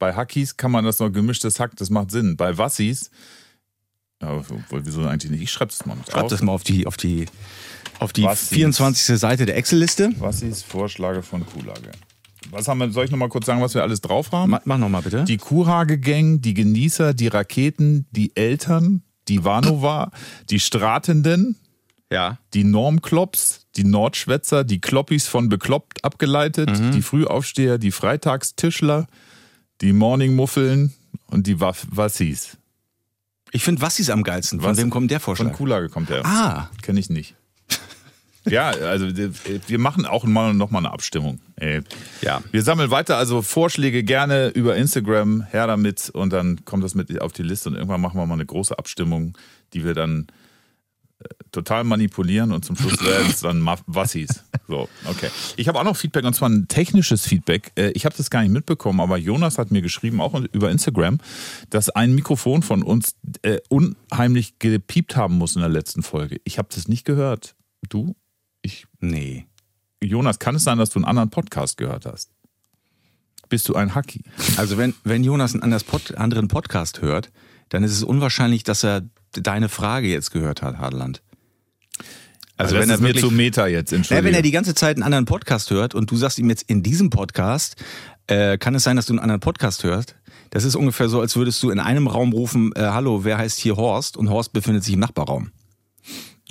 Bei 0.02 0.16
Hackies 0.16 0.58
kann 0.58 0.72
man 0.72 0.84
das 0.84 0.98
noch 0.98 1.12
gemischtes 1.12 1.60
Hack, 1.60 1.76
das 1.76 1.92
macht 1.92 2.10
Sinn. 2.10 2.36
Bei 2.36 2.58
Wassis, 2.58 3.12
ja, 4.20 4.42
wieso 4.72 5.04
eigentlich 5.06 5.30
nicht? 5.30 5.44
Ich 5.44 5.52
schreibe 5.52 5.70
das 5.70 5.86
mal 5.86 5.96
mit 5.96 6.10
Schreib 6.12 6.24
auf. 6.24 6.30
das 6.32 6.42
mal 6.42 6.52
auf 6.54 6.64
die, 6.64 6.88
auf 6.88 6.98
die, 6.98 7.28
auf 8.00 8.12
die 8.12 8.24
Wassis. 8.24 8.50
24. 8.50 9.20
Seite 9.20 9.46
der 9.46 9.58
Excel-Liste. 9.58 10.12
Wassis 10.20 10.64
Vorschläge 10.64 11.22
von 11.22 11.46
Kuhlage. 11.46 11.92
Was 12.50 12.68
haben 12.68 12.80
wir, 12.80 12.92
soll 12.92 13.06
ich 13.06 13.12
nochmal 13.12 13.30
kurz 13.30 13.46
sagen, 13.46 13.62
was 13.62 13.76
wir 13.76 13.84
alles 13.84 14.02
drauf 14.02 14.32
haben? 14.32 14.50
Ma- 14.50 14.62
Mach 14.66 14.80
nochmal 14.80 15.04
bitte. 15.04 15.24
Die 15.26 15.38
Kurhage-Gang, 15.38 16.42
die 16.42 16.56
Genießer, 16.56 17.14
die 17.14 17.28
Raketen, 17.28 18.08
die 18.10 18.36
Eltern, 18.36 19.04
die 19.28 19.44
Vanova, 19.46 20.10
die 20.50 20.60
Stratenden, 20.60 21.58
ja. 22.12 22.40
die 22.56 22.64
Normklops, 22.64 23.68
die 23.76 23.84
Nordschwätzer, 23.84 24.64
die 24.64 24.82
Kloppis 24.82 25.28
von 25.28 25.48
bekloppt 25.48 26.04
abgeleitet, 26.04 26.72
die 26.96 27.04
Frühaufsteher, 27.04 27.78
die 27.78 27.92
Freitagstischler, 27.92 29.06
die 29.82 29.94
Morningmuffeln 29.94 30.94
und 31.28 31.48
die 31.48 31.60
Waff 31.60 31.88
Wassis. 31.90 32.58
Ich 33.52 33.64
finde 33.64 33.82
Wassis 33.82 34.10
am 34.10 34.24
geilsten. 34.24 34.62
Von 34.62 34.72
Was? 34.72 34.78
wem 34.78 34.90
kommt 34.90 35.12
der 35.12 35.20
Von 35.20 35.36
Vorschlag? 35.36 35.56
Kuhlage 35.58 35.90
kommt 35.90 36.10
der. 36.10 36.26
Ah, 36.26 36.70
Kenne 36.82 37.00
ich 37.00 37.10
nicht. 37.10 37.36
ja, 38.46 38.70
also 38.70 39.08
wir 39.08 39.80
machen 39.80 40.06
auch 40.06 40.24
mal 40.24 40.54
noch 40.54 40.72
mal 40.72 40.80
eine 40.80 40.92
Abstimmung. 40.92 41.40
Ey. 41.58 41.82
Ja. 42.22 42.42
Wir 42.52 42.64
sammeln 42.64 42.92
weiter, 42.92 43.18
also 43.18 43.42
Vorschläge 43.42 44.04
gerne 44.04 44.50
über 44.50 44.78
Instagram, 44.78 45.44
her 45.44 45.68
damit 45.68 46.10
und 46.10 46.32
dann 46.32 46.64
kommt 46.64 46.84
das 46.84 46.96
mit 46.96 47.20
auf 47.20 47.34
die 47.34 47.44
Liste 47.44 47.70
und 47.70 47.76
irgendwann 47.76 48.02
machen 48.02 48.18
wir 48.18 48.26
mal 48.26 48.36
eine 48.36 48.46
große 48.46 48.78
Abstimmung, 48.78 49.38
die 49.74 49.84
wir 49.84 49.94
dann 49.94 50.28
total 51.52 51.84
manipulieren 51.84 52.52
und 52.52 52.64
zum 52.66 52.76
Schluss 52.76 53.04
werden 53.04 53.28
es 53.30 53.42
dann 53.42 53.66
Wassis. 53.88 54.44
So, 54.68 54.88
okay. 55.06 55.30
Ich 55.58 55.68
habe 55.68 55.80
auch 55.80 55.84
noch 55.84 55.98
Feedback 55.98 56.24
und 56.26 56.34
zwar 56.34 56.50
ein 56.50 56.68
technisches 56.68 57.26
Feedback. 57.26 57.72
Äh, 57.76 57.92
Ich 57.92 58.06
habe 58.06 58.16
das 58.16 58.30
gar 58.30 58.42
nicht 58.42 58.52
mitbekommen, 58.52 59.00
aber 59.02 59.18
Jonas 59.18 59.58
hat 59.58 59.72
mir 59.72 59.82
geschrieben, 59.82 60.22
auch 60.22 60.34
über 60.54 60.72
Instagram, 60.72 61.20
dass 61.70 61.90
ein 61.90 62.16
Mikrofon 62.16 62.64
von 62.64 62.84
uns 62.84 63.16
äh, 63.42 63.58
unheimlich 63.70 64.60
gepiept 64.60 65.16
haben 65.16 65.38
muss 65.38 65.56
in 65.56 65.62
der 65.62 65.70
letzten 65.70 66.04
Folge. 66.04 66.40
Ich 66.46 66.58
habe 66.58 66.70
das 66.74 66.88
nicht 66.88 67.06
gehört. 67.06 67.56
Du? 67.90 68.16
Ich 68.62 68.86
nee. 69.00 69.48
Jonas, 70.04 70.40
kann 70.40 70.56
es 70.56 70.64
sein, 70.64 70.78
dass 70.78 70.90
du 70.90 71.00
einen 71.00 71.06
anderen 71.06 71.30
Podcast 71.30 71.78
gehört 71.78 72.06
hast? 72.06 72.32
Bist 73.50 73.68
du 73.68 73.76
ein 73.76 73.94
Hacki? 73.94 74.24
Also 74.56 74.78
wenn, 74.78 74.94
wenn 75.04 75.24
Jonas 75.24 75.54
einen 75.54 75.64
anderen 75.64 76.48
Podcast 76.48 77.02
hört, 77.02 77.32
dann 77.70 77.84
ist 77.84 77.92
es 77.92 78.04
unwahrscheinlich, 78.04 78.64
dass 78.64 78.84
er 78.84 79.02
deine 79.34 79.68
Frage 79.70 80.08
jetzt 80.08 80.32
gehört 80.32 80.62
hat, 80.62 80.78
Hadeland. 80.78 81.22
Also, 82.62 82.76
das 82.76 82.86
ist 82.88 83.00
mir 83.02 83.08
wirklich- 83.10 83.24
zu 83.24 83.32
Meta 83.32 83.68
jetzt, 83.68 83.92
entschuldige. 83.94 84.28
wenn 84.28 84.34
er 84.34 84.42
die 84.42 84.52
ganze 84.52 84.74
Zeit 84.76 84.96
einen 84.98 85.04
anderen 85.04 85.26
Podcast 85.26 85.70
hört 85.72 85.96
und 85.96 86.10
du 86.12 86.16
sagst 86.18 86.40
ihm 86.40 86.50
jetzt 86.50 86.64
in 86.64 86.84
diesem 86.84 87.10
Podcast, 87.10 87.76
äh, 88.28 88.58
kann 88.58 88.76
es 88.76 88.84
sein, 88.84 88.96
dass 88.96 89.06
du 89.08 89.14
einen 89.14 89.20
anderen 89.20 89.40
Podcast 89.42 89.84
hörst? 89.84 90.16
Das 90.52 90.64
ist 90.64 90.76
ungefähr 90.76 91.08
so, 91.10 91.22
als 91.22 91.36
würdest 91.36 91.62
du 91.64 91.70
in 91.70 91.80
einem 91.80 92.08
Raum 92.08 92.34
rufen, 92.34 92.72
äh, 92.76 92.82
hallo, 92.82 93.24
wer 93.24 93.38
heißt 93.38 93.60
hier 93.60 93.78
Horst? 93.78 94.18
Und 94.18 94.30
Horst 94.30 94.54
befindet 94.54 94.84
sich 94.84 94.94
im 94.94 95.00
Nachbarraum. 95.00 95.52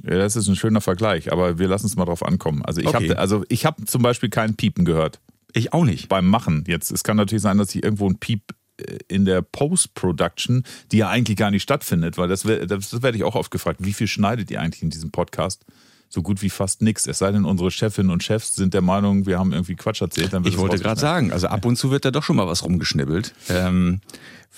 ja, 0.03 0.17
das 0.17 0.37
ist 0.37 0.49
ein 0.49 0.57
schöner 0.57 0.81
Vergleich, 0.81 1.31
aber 1.33 1.59
wir 1.59 1.69
lassen 1.69 1.87
es 1.87 1.97
mal 1.97 2.07
drauf 2.07 2.25
ankommen. 2.25 2.65
Also 2.65 2.81
ich 2.81 2.87
Okay. 2.87 3.11
habe 3.11 3.19
also 3.19 3.45
ich 3.49 3.67
habe 3.67 3.85
zum 3.85 4.01
Beispiel 4.03 4.31
kein 4.31 4.55
Piepen 4.57 4.85
gehört 4.87 5.21
Ich 5.53 5.73
auch 5.75 5.85
nicht. 5.85 6.09
beim 6.09 6.27
Machen. 6.29 6.65
Jetzt 6.67 6.91
es 6.91 7.03
kann 7.05 7.17
natürlich 7.19 7.43
sein, 7.43 7.59
dass 7.59 7.75
ich 7.75 7.83
irgendwo 7.85 8.09
ein 8.09 8.17
Piep 8.19 8.43
äh, 8.79 8.97
in 9.09 9.27
der 9.27 9.43
Post-Production, 9.43 10.65
die 10.93 10.99
ja 10.99 11.09
eigentlich 11.11 11.37
gar 11.37 11.51
nicht 11.51 11.63
stattfindet, 11.63 12.17
weil 12.17 12.29
das, 12.29 12.43
das 12.43 13.03
werde 13.03 13.19
ich 13.19 13.25
auch 13.25 13.35
oft 13.35 13.51
gefragt. 13.51 13.81
Wie 13.85 13.93
viel 13.93 14.07
schneidet 14.07 14.51
ihr 14.51 14.61
eigentlich 14.61 14.83
in 14.83 14.89
diesem 14.91 15.11
Podcast? 15.11 15.65
So 16.13 16.23
gut 16.23 16.43
wie 16.43 16.51
fast 16.51 16.83
nichts. 16.83 17.07
Es 17.07 17.19
sei 17.19 17.31
denn, 17.31 17.45
unsere 17.45 17.71
Chefinnen 17.71 18.11
und 18.11 18.25
Chefs 18.25 18.57
sind 18.57 18.75
der 18.75 18.83
Meinung, 18.83 19.27
wir 19.27 19.39
haben 19.39 19.53
irgendwie 19.53 19.77
Quatsch 19.77 20.03
erzählt. 20.03 20.33
Dann 20.33 20.43
wird 20.43 20.53
Ich 20.53 20.59
wollte 20.59 20.77
gerade 20.79 21.01
sagen, 21.01 21.33
also 21.33 21.47
ab 21.47 21.65
und 21.65 21.77
zu 21.77 21.93
wird 21.93 22.05
da 22.05 22.11
doch 22.11 22.25
schon 22.25 22.35
mal 22.35 22.49
was 22.49 22.65
rumgeschnibbelt. 22.65 23.33
Ähm, 23.49 24.01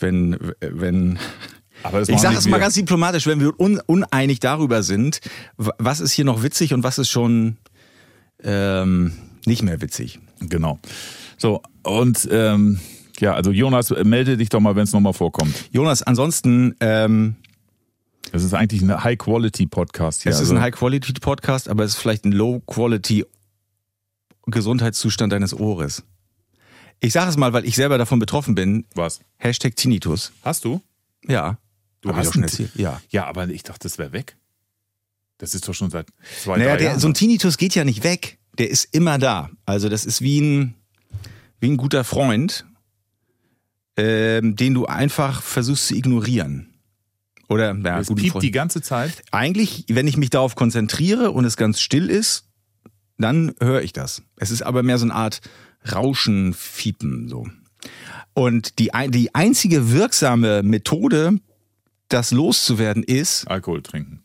wenn, 0.01 0.39
wenn, 0.61 1.19
ich 2.09 2.21
sage 2.21 2.39
es 2.39 2.49
mal 2.49 2.59
ganz 2.59 2.75
diplomatisch, 2.75 3.27
wenn 3.27 3.39
wir 3.39 3.61
un, 3.61 3.81
uneinig 3.85 4.41
darüber 4.41 4.83
sind, 4.83 5.21
was 5.57 6.01
ist 6.01 6.13
hier 6.13 6.25
noch 6.25 6.43
witzig 6.43 6.73
und 6.73 6.85
was 6.85 6.97
ist 6.97 7.11
schon 7.11 7.59
ähm, 8.43 9.13
nicht 9.45 9.63
mehr 9.63 9.83
witzig. 9.83 10.21
Genau. 10.41 10.79
So, 11.37 11.61
und 11.83 12.27
ähm, 12.31 12.81
ja, 13.21 13.35
also 13.35 13.51
Jonas, 13.51 13.91
äh, 13.91 14.05
melde 14.05 14.37
dich 14.37 14.49
doch 14.49 14.61
mal, 14.61 14.75
wenn 14.75 14.85
es 14.85 14.93
nochmal 14.93 15.13
vorkommt. 15.13 15.55
Jonas, 15.71 16.03
ansonsten, 16.03 16.75
ähm, 16.81 17.37
Das 18.33 18.43
ist 18.43 18.53
eigentlich 18.55 18.83
ein 18.83 19.05
High-Quality-Podcast 19.05 20.23
hier. 20.23 20.31
es 20.31 20.37
ist 20.37 20.41
also, 20.45 20.55
ein 20.55 20.63
High-Quality-Podcast, 20.63 21.69
aber 21.69 21.85
es 21.85 21.93
ist 21.93 21.99
vielleicht 21.99 22.25
ein 22.25 22.33
Low-Quality-Gesundheitszustand 22.33 25.31
deines 25.33 25.53
Ohres. 25.55 26.03
Ich 27.01 27.13
sage 27.13 27.29
es 27.29 27.37
mal, 27.37 27.53
weil 27.53 27.67
ich 27.67 27.77
selber 27.77 27.99
davon 27.99 28.19
betroffen 28.19 28.55
bin. 28.55 28.87
Was? 28.95 29.21
Hashtag 29.37 29.77
Tinnitus. 29.77 30.33
Hast 30.43 30.65
du? 30.65 30.81
Ja. 31.29 31.59
Du 32.01 32.09
Hab 32.09 32.17
hast 32.17 32.29
ich 32.29 32.33
schon 32.33 32.43
erzählt. 32.43 32.75
Ja. 32.75 33.03
Ja, 33.11 33.27
aber 33.27 33.47
ich 33.49 33.65
dachte, 33.65 33.81
das 33.83 33.99
wäre 33.99 34.13
weg. 34.13 34.39
Das 35.37 35.55
ist 35.55 35.69
doch 35.69 35.75
schon 35.75 35.91
seit 35.91 36.07
zwei, 36.43 36.57
Naja, 36.57 36.71
drei 36.71 36.77
der, 36.79 36.87
Jahren. 36.89 37.01
so 37.01 37.09
ein 37.09 37.15
Tinnitus 37.15 37.59
geht 37.59 37.75
ja 37.75 37.85
nicht 37.85 38.03
weg. 38.03 38.39
Der 38.57 38.71
ist 38.71 38.89
immer 38.95 39.19
da. 39.19 39.51
Also 39.67 39.91
das 39.91 40.07
ist 40.07 40.23
wie 40.23 40.41
ein, 40.41 40.75
wie 41.61 41.69
ein 41.71 41.77
guter 41.77 42.05
Freund, 42.05 42.65
ähm, 43.97 44.57
den 44.57 44.73
du 44.73 44.87
einfach 44.87 45.43
versuchst 45.43 45.89
zu 45.89 45.95
ignorieren. 45.97 46.72
Oder, 47.49 47.77
ja, 47.77 48.01
es 48.01 48.09
piept 48.09 48.33
Freund. 48.33 48.43
die 48.43 48.51
ganze 48.51 48.83
Zeit. 48.83 49.23
Eigentlich, 49.31 49.85
wenn 49.89 50.07
ich 50.07 50.17
mich 50.17 50.31
darauf 50.31 50.55
konzentriere 50.55 51.31
und 51.33 51.45
es 51.45 51.57
ganz 51.57 51.81
still 51.81 52.09
ist, 52.09 52.47
dann 53.19 53.55
höre 53.61 53.83
ich 53.83 53.93
das. 53.93 54.23
Es 54.37 54.51
ist 54.51 54.63
aber 54.63 54.83
mehr 54.83 54.99
so 54.99 55.05
eine 55.05 55.15
Art 55.15 55.41
Rauschen, 55.91 56.55
Fiepen, 56.55 57.29
so. 57.29 57.47
Und 58.35 58.79
die, 58.79 58.91
die 59.09 59.35
einzige 59.35 59.91
wirksame 59.91 60.63
Methode, 60.63 61.39
das 62.09 62.31
loszuwerden, 62.31 63.03
ist, 63.03 63.47
Alkohol 63.49 63.83
trinken. 63.83 64.23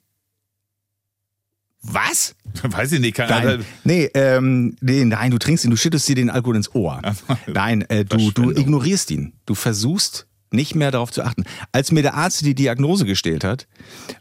was? 1.81 2.35
Weiß 2.63 2.91
ich 2.91 2.99
nicht, 2.99 3.15
kann 3.15 3.29
Nein, 3.29 3.65
nee, 3.83 4.09
ähm, 4.13 4.75
nee, 4.81 5.03
nein, 5.03 5.31
du 5.31 5.37
trinkst 5.37 5.65
ihn, 5.65 5.71
du 5.71 5.77
schüttest 5.77 6.07
dir 6.07 6.15
den 6.15 6.29
Alkohol 6.29 6.55
ins 6.55 6.73
Ohr. 6.73 7.01
Nein, 7.47 7.81
äh, 7.89 8.05
du, 8.05 8.31
du 8.31 8.51
ignorierst 8.51 9.11
ihn. 9.11 9.33
Du 9.45 9.55
versuchst 9.55 10.26
nicht 10.51 10.75
mehr 10.75 10.91
darauf 10.91 11.11
zu 11.11 11.23
achten. 11.23 11.43
Als 11.71 11.91
mir 11.91 12.01
der 12.01 12.15
Arzt 12.15 12.45
die 12.45 12.55
Diagnose 12.55 13.05
gestellt 13.05 13.43
hat 13.43 13.67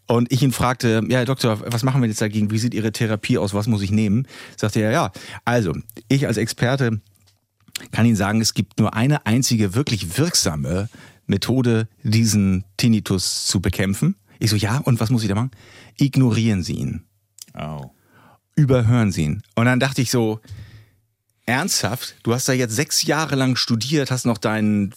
und 0.07 0.33
ich 0.33 0.43
ihn 0.43 0.53
fragte, 0.53 1.03
ja, 1.09 1.19
Herr 1.19 1.25
Doktor, 1.25 1.61
was 1.73 1.83
machen 1.83 2.01
wir 2.01 2.09
jetzt 2.09 2.21
dagegen? 2.21 2.51
Wie 2.51 2.59
sieht 2.59 2.75
Ihre 2.75 2.93
Therapie 2.93 3.39
aus? 3.39 3.55
Was 3.55 3.67
muss 3.67 3.83
ich 3.83 3.91
nehmen? 3.91 4.27
Sagte 4.57 4.81
er, 4.81 4.91
ja, 4.91 5.13
also, 5.45 5.75
ich 6.09 6.27
als 6.27 6.37
Experte 6.37 7.01
kann 7.93 8.07
Ihnen 8.07 8.17
sagen, 8.17 8.41
es 8.41 8.55
gibt 8.55 8.79
nur 8.79 8.95
eine 8.95 9.27
einzige 9.27 9.75
wirklich 9.75 10.19
wirksame 10.19 10.89
Methode, 11.27 11.89
diesen 12.03 12.65
Tinnitus 12.77 13.47
zu 13.47 13.61
bekämpfen. 13.61 14.17
Ich 14.39 14.51
so, 14.51 14.57
ja, 14.57 14.79
und 14.79 15.01
was 15.01 15.11
muss 15.11 15.23
ich 15.23 15.29
da 15.29 15.35
machen? 15.35 15.51
Ignorieren 15.99 16.63
Sie 16.63 16.75
ihn. 16.75 17.05
Au. 17.55 17.93
Überhören 18.55 19.13
Sie 19.13 19.25
ihn. 19.25 19.43
Und 19.55 19.67
dann 19.67 19.81
dachte 19.81 20.03
ich 20.03 20.11
so, 20.11 20.41
ernsthaft? 21.47 22.17
Du 22.23 22.35
hast 22.35 22.49
da 22.49 22.53
jetzt 22.53 22.75
sechs 22.75 23.05
Jahre 23.05 23.35
lang 23.35 23.57
studiert, 23.57 24.11
hast 24.11 24.27
noch 24.27 24.39
deinen 24.39 24.93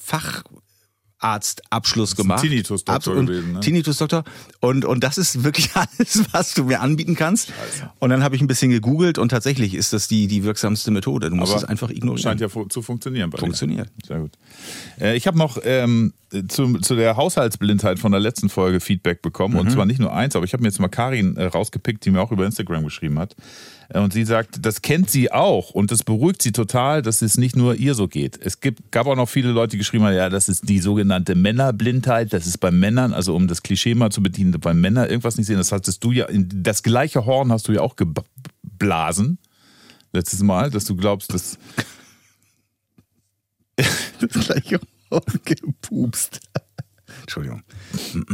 Facharztabschluss 1.19 2.15
gemacht. 2.15 2.41
Tinnitus-Doktor 2.41 3.15
gewesen, 3.15 3.53
ne? 3.53 3.59
Tinnitus-Doktor. 3.59 4.23
Und, 4.59 4.85
und 4.85 5.03
das 5.03 5.17
ist 5.17 5.43
wirklich 5.43 5.69
alles, 5.73 6.23
was 6.31 6.53
du 6.53 6.65
mir 6.65 6.81
anbieten 6.81 7.15
kannst. 7.15 7.51
Und 7.99 8.09
dann 8.09 8.23
habe 8.23 8.35
ich 8.35 8.41
ein 8.41 8.47
bisschen 8.47 8.71
gegoogelt 8.71 9.17
und 9.17 9.29
tatsächlich 9.29 9.73
ist 9.73 9.93
das 9.93 10.07
die, 10.07 10.27
die 10.27 10.43
wirksamste 10.43 10.91
Methode. 10.91 11.29
Du 11.29 11.35
musst 11.35 11.53
Aber 11.53 11.63
es 11.63 11.67
einfach 11.67 11.89
ignorieren. 11.89 12.21
Scheint 12.21 12.41
ja 12.41 12.47
zu 12.47 12.81
funktionieren 12.81 13.29
bei 13.29 13.37
dir. 13.37 13.41
Funktioniert. 13.41 13.89
Sehr 14.05 14.19
gut. 14.19 14.31
Äh, 14.99 15.15
ich 15.15 15.27
habe 15.27 15.37
noch 15.37 15.57
ähm, 15.63 16.13
zu, 16.47 16.77
zu 16.79 16.95
der 16.95 17.17
Haushaltsblindheit 17.17 17.99
von 17.99 18.11
der 18.11 18.21
letzten 18.21 18.49
Folge 18.49 18.79
Feedback 18.79 19.21
bekommen. 19.21 19.55
Mhm. 19.55 19.59
Und 19.59 19.71
zwar 19.71 19.85
nicht 19.85 19.99
nur 19.99 20.13
eins, 20.13 20.35
aber 20.35 20.45
ich 20.45 20.53
habe 20.53 20.61
mir 20.61 20.69
jetzt 20.69 20.79
mal 20.79 20.87
Karin 20.87 21.35
äh, 21.37 21.45
rausgepickt, 21.45 22.05
die 22.05 22.11
mir 22.11 22.21
auch 22.21 22.31
über 22.31 22.45
Instagram 22.45 22.83
geschrieben 22.83 23.19
hat. 23.19 23.35
Äh, 23.89 23.99
und 23.99 24.13
sie 24.13 24.25
sagt, 24.25 24.65
das 24.65 24.81
kennt 24.81 25.09
sie 25.09 25.31
auch 25.31 25.71
und 25.71 25.91
das 25.91 26.03
beruhigt 26.03 26.41
sie 26.41 26.51
total, 26.51 27.01
dass 27.01 27.21
es 27.21 27.37
nicht 27.37 27.55
nur 27.55 27.75
ihr 27.75 27.95
so 27.95 28.07
geht. 28.07 28.39
Es 28.41 28.59
gibt, 28.59 28.91
gab 28.91 29.07
auch 29.07 29.15
noch 29.15 29.29
viele 29.29 29.51
Leute, 29.51 29.71
die 29.71 29.77
geschrieben 29.77 30.05
haben, 30.05 30.15
ja, 30.15 30.29
das 30.29 30.49
ist 30.49 30.69
die 30.69 30.79
sogenannte 30.79 31.35
Männerblindheit. 31.35 32.33
Das 32.33 32.47
ist 32.47 32.59
bei 32.59 32.71
Männern, 32.71 33.13
also 33.13 33.35
um 33.35 33.47
das 33.47 33.63
Klischee 33.63 33.95
mal 33.95 34.11
zu 34.11 34.23
bedienen, 34.23 34.51
bei 34.59 34.73
Männern 34.73 35.09
irgendwas 35.09 35.37
nicht 35.37 35.47
sehen. 35.47 35.57
Das 35.57 35.71
hattest 35.71 36.03
du 36.03 36.11
ja, 36.11 36.27
das 36.31 36.83
gleiche 36.83 37.25
Horn 37.25 37.51
hast 37.51 37.67
du 37.67 37.73
ja 37.73 37.81
auch 37.81 37.95
geblasen. 37.95 39.39
Letztes 40.11 40.41
Mal, 40.41 40.71
dass 40.71 40.85
du 40.85 40.95
glaubst, 40.95 41.33
dass 41.33 41.57
Das 44.19 44.45
gleiche 44.45 44.79
gepupst. 45.45 46.41
Entschuldigung. 47.21 47.63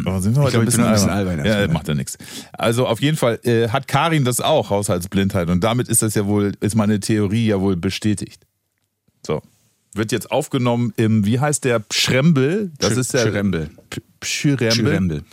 Oh, 0.05 0.19
sind 0.19 0.35
wir 0.35 0.43
heute 0.43 0.59
ein 0.59 0.65
bisschen 0.65 0.83
ein 0.83 0.93
bisschen 0.93 1.09
albern. 1.09 1.39
albern 1.39 1.67
Ja, 1.67 1.67
macht 1.73 1.87
ja 1.87 1.93
nichts. 1.93 2.17
Also 2.53 2.87
auf 2.87 3.01
jeden 3.01 3.17
Fall 3.17 3.39
äh, 3.43 3.69
hat 3.69 3.87
Karin 3.87 4.25
das 4.25 4.41
auch, 4.41 4.69
Haushaltsblindheit. 4.69 5.49
Und 5.49 5.63
damit 5.63 5.87
ist 5.87 6.01
das 6.01 6.15
ja 6.15 6.25
wohl, 6.25 6.53
ist 6.59 6.75
meine 6.75 6.99
Theorie 6.99 7.47
ja 7.47 7.59
wohl 7.61 7.75
bestätigt. 7.75 8.45
So. 9.25 9.41
Wird 9.93 10.11
jetzt 10.11 10.29
aufgenommen 10.31 10.93
im, 10.97 11.25
wie 11.25 11.39
heißt 11.39 11.63
der, 11.63 11.83
Schrembel? 11.91 12.71
Das 12.79 12.93
Sch- 12.93 12.99
ist 12.99 13.13
der 13.13 13.19
Schrembel. 13.27 13.69
Schrembel. 14.23 15.23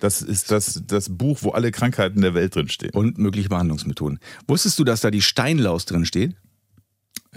Das 0.00 0.22
ist 0.22 0.50
das, 0.50 0.82
das 0.86 1.08
Buch, 1.08 1.38
wo 1.42 1.50
alle 1.50 1.70
Krankheiten 1.72 2.20
der 2.20 2.34
Welt 2.34 2.54
drinstehen. 2.54 2.92
Und 2.92 3.18
mögliche 3.18 3.48
Behandlungsmethoden. 3.48 4.18
Wusstest 4.46 4.78
du, 4.78 4.84
dass 4.84 5.00
da 5.00 5.10
die 5.10 5.22
Steinlaus 5.22 5.86
drin 5.86 6.04
steht? 6.04 6.36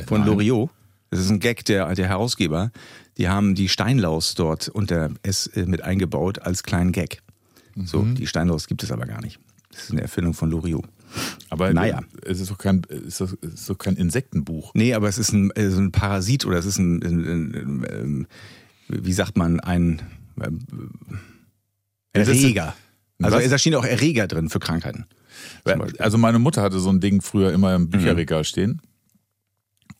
Von. 0.05 0.25
Loriot. 0.25 0.69
Das 1.09 1.19
ist 1.19 1.29
ein 1.29 1.39
Gag 1.39 1.63
der, 1.65 1.93
der 1.95 2.07
Herausgeber. 2.07 2.71
Die 3.17 3.29
haben 3.29 3.55
die 3.55 3.69
Steinlaus 3.69 4.35
dort 4.35 4.67
unter 4.69 5.09
S 5.23 5.47
äh, 5.47 5.65
mit 5.65 5.81
eingebaut 5.81 6.39
als 6.39 6.63
kleinen 6.63 6.91
Gag. 6.91 7.21
So, 7.75 8.01
Mhm. 8.01 8.15
die 8.15 8.27
Steinlaus 8.27 8.67
gibt 8.67 8.83
es 8.83 8.91
aber 8.91 9.05
gar 9.05 9.21
nicht. 9.21 9.39
Das 9.71 9.83
ist 9.83 9.91
eine 9.91 10.01
Erfindung 10.01 10.33
von 10.33 10.49
Loriot. 10.51 10.85
Aber 11.49 11.71
Naja. 11.73 12.01
es 12.25 12.41
ist 12.41 12.51
doch 12.51 12.57
kein, 12.57 12.81
es 12.89 13.19
ist 13.19 13.21
doch, 13.21 13.33
es 13.41 13.69
ist 13.69 13.79
kein 13.79 13.95
Insektenbuch. 13.95 14.71
Nee, 14.73 14.93
aber 14.93 15.07
es 15.07 15.17
ist 15.17 15.31
ein, 15.31 15.51
äh, 15.51 15.69
so 15.69 15.79
ein 15.79 15.91
Parasit 15.91 16.45
oder 16.45 16.57
es 16.57 16.65
ist 16.65 16.79
ein, 16.79 17.01
ein, 17.01 17.25
ein, 17.55 17.87
ähm, 17.89 18.27
wie 18.89 19.13
sagt 19.13 19.37
man, 19.37 19.59
ein 19.61 20.01
ähm, 20.43 20.59
ist- 22.13 22.27
Erreger. 22.27 22.75
Also 23.21 23.39
da 23.39 23.57
stehen 23.57 23.73
auch 23.75 23.85
Erreger 23.85 24.27
drin 24.27 24.49
für 24.49 24.59
Krankheiten. 24.59 25.05
Also 25.99 26.17
meine 26.17 26.39
Mutter 26.39 26.61
hatte 26.61 26.79
so 26.79 26.89
ein 26.89 26.99
Ding 26.99 27.21
früher 27.21 27.51
immer 27.51 27.73
im 27.75 27.83
Mhm. 27.83 27.89
Bücherregal 27.89 28.43
stehen. 28.43 28.81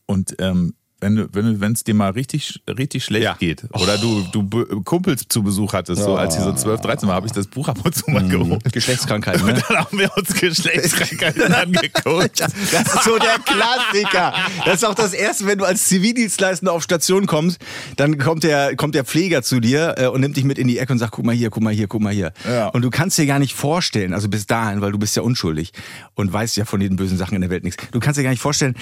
Und 0.06 0.36
ähm, 0.38 0.74
wenn 1.00 1.14
du, 1.16 1.28
wenn 1.32 1.58
du, 1.60 1.66
es 1.72 1.84
dir 1.84 1.94
mal 1.94 2.10
richtig, 2.10 2.60
richtig 2.68 3.04
schlecht 3.04 3.24
Ja. 3.24 3.34
geht 3.38 3.62
oder 3.74 3.98
du, 3.98 4.22
du 4.32 4.42
Be- 4.42 4.66
Kumpels 4.84 5.22
zu 5.28 5.42
Besuch 5.42 5.72
hattest, 5.72 6.02
so 6.02 6.16
als 6.16 6.34
sie 6.34 6.42
so 6.42 6.52
12, 6.52 6.80
13 6.80 7.08
war, 7.08 7.14
habe 7.16 7.26
ich 7.26 7.32
das 7.32 7.46
Buch 7.46 7.68
ab 7.68 7.78
und 7.84 7.94
zu 7.94 8.10
mal 8.10 8.26
geholt. 8.28 8.64
Geschlechtskrankheiten, 8.72 9.46
ne? 9.46 9.54
Dann 9.68 9.76
haben 9.78 9.98
wir 9.98 10.10
uns 10.16 10.34
Geschlechtskrankheiten 10.34 11.52
angeguckt. 11.54 12.40
Das 12.40 12.52
ist 12.94 13.04
so 13.04 13.16
der 13.18 13.38
Klassiker. 13.44 14.34
Das 14.64 14.76
ist 14.76 14.84
auch 14.84 14.94
das 14.94 15.12
Erste, 15.12 15.46
wenn 15.46 15.58
du 15.58 15.64
als 15.64 15.84
Zivildienstleistender 15.86 16.72
auf 16.72 16.82
Station 16.82 17.26
kommst, 17.26 17.60
dann 17.96 18.18
kommt 18.18 18.42
der, 18.42 18.74
kommt 18.76 18.94
der 18.94 19.04
Pfleger 19.04 19.42
zu 19.42 19.60
dir 19.60 19.94
äh, 19.98 20.06
und 20.06 20.20
nimmt 20.20 20.36
dich 20.36 20.44
mit 20.44 20.58
in 20.58 20.66
die 20.68 20.78
Ecke 20.78 20.92
und 20.92 20.98
sagt, 20.98 21.12
guck 21.12 21.24
mal 21.24 21.34
hier, 21.34 21.50
guck 21.50 21.62
mal 21.62 21.72
hier, 21.72 21.86
guck 21.86 22.00
mal 22.00 22.12
hier. 22.12 22.32
Ja. 22.48 22.68
Und 22.68 22.82
du 22.82 22.90
kannst 22.90 23.18
dir 23.18 23.26
gar 23.26 23.38
nicht 23.38 23.54
vorstellen, 23.54 24.12
also 24.12 24.28
bis 24.28 24.46
dahin, 24.46 24.80
weil 24.80 24.92
du 24.92 24.98
bist 24.98 25.14
ja 25.16 25.22
unschuldig 25.22 25.72
und 26.14 26.32
weißt 26.32 26.56
ja 26.56 26.64
von 26.64 26.80
den 26.80 26.96
bösen 26.96 27.16
Sachen 27.18 27.34
in 27.36 27.40
der 27.42 27.50
Welt 27.50 27.62
nichts. 27.64 27.84
Du 27.92 28.00
kannst 28.00 28.18
dir 28.18 28.22
gar 28.24 28.30
nicht 28.30 28.42
vorstellen, 28.42 28.74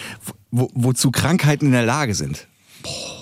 wo, 0.58 0.70
wozu 0.74 1.10
Krankheiten 1.10 1.66
in 1.66 1.72
der 1.72 1.84
Lage 1.84 2.14
sind. 2.14 2.46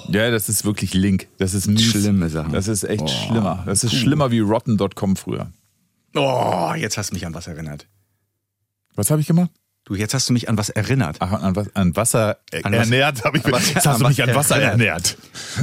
Ja, 0.08 0.30
das 0.30 0.48
ist 0.48 0.64
wirklich 0.64 0.92
link. 0.94 1.28
Das 1.38 1.54
ist 1.54 1.66
mies. 1.66 1.82
Schlimme 1.82 2.28
Sachen. 2.28 2.52
Das 2.52 2.68
ist 2.68 2.84
echt 2.84 3.02
Oh, 3.02 3.06
schlimmer. 3.08 3.62
Das 3.66 3.82
ist 3.84 3.94
schlimmer 3.94 4.30
wie 4.30 4.40
rotten.com 4.40 5.16
früher. 5.16 5.50
Oh, 6.14 6.72
jetzt 6.76 6.98
hast 6.98 7.10
du 7.10 7.14
mich 7.14 7.26
an 7.26 7.34
was 7.34 7.46
erinnert. 7.46 7.86
Was 8.94 9.10
habe 9.10 9.20
ich 9.20 9.26
gemacht? 9.26 9.50
Du, 9.86 9.94
jetzt 9.94 10.14
hast 10.14 10.28
du 10.28 10.32
mich 10.32 10.48
an 10.48 10.56
was 10.56 10.70
erinnert. 10.70 11.16
Ach, 11.20 11.32
an, 11.42 11.56
was, 11.56 11.74
an 11.74 11.94
Wasser 11.96 12.38
An 12.62 12.72
ernährt 12.72 13.22
habe 13.24 13.36
ich. 13.38 13.44
was- 13.50 13.74
Jetzt 13.74 13.86
hast 13.86 14.00
du 14.00 14.06
mich 14.08 14.22
an 14.22 14.34
Wasser 14.34 14.56
ernährt. 14.60 15.16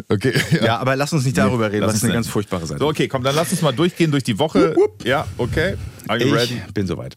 Okay. 0.09 0.33
Ja, 0.63 0.77
aber 0.77 0.95
lass 0.95 1.11
uns 1.13 1.25
nicht 1.25 1.37
darüber 1.37 1.71
reden, 1.71 1.81
Lass 1.81 1.93
das 1.93 1.95
ist 1.97 2.03
eine 2.03 2.13
ganz 2.13 2.27
furchtbare 2.27 2.65
Seite. 2.67 2.79
So, 2.79 2.87
okay, 2.89 3.07
komm, 3.07 3.23
dann 3.23 3.33
lass 3.35 3.51
uns 3.51 3.61
mal 3.63 3.71
durchgehen 3.71 4.11
durch 4.11 4.23
die 4.23 4.37
Woche. 4.37 4.75
Ja, 5.03 5.25
okay. 5.37 5.75
Are 6.07 6.19
you 6.19 6.27
ich 6.27 6.33
ready? 6.33 6.61
bin 6.73 6.85
soweit. 6.85 7.15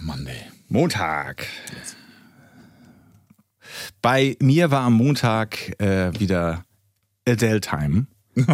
Monday. 0.00 0.42
Montag. 0.68 1.46
Bei 4.02 4.36
mir 4.40 4.70
war 4.70 4.82
am 4.82 4.94
Montag 4.94 5.80
äh, 5.80 6.12
wieder 6.18 6.64
Adele 7.26 7.60
Time. 7.60 8.06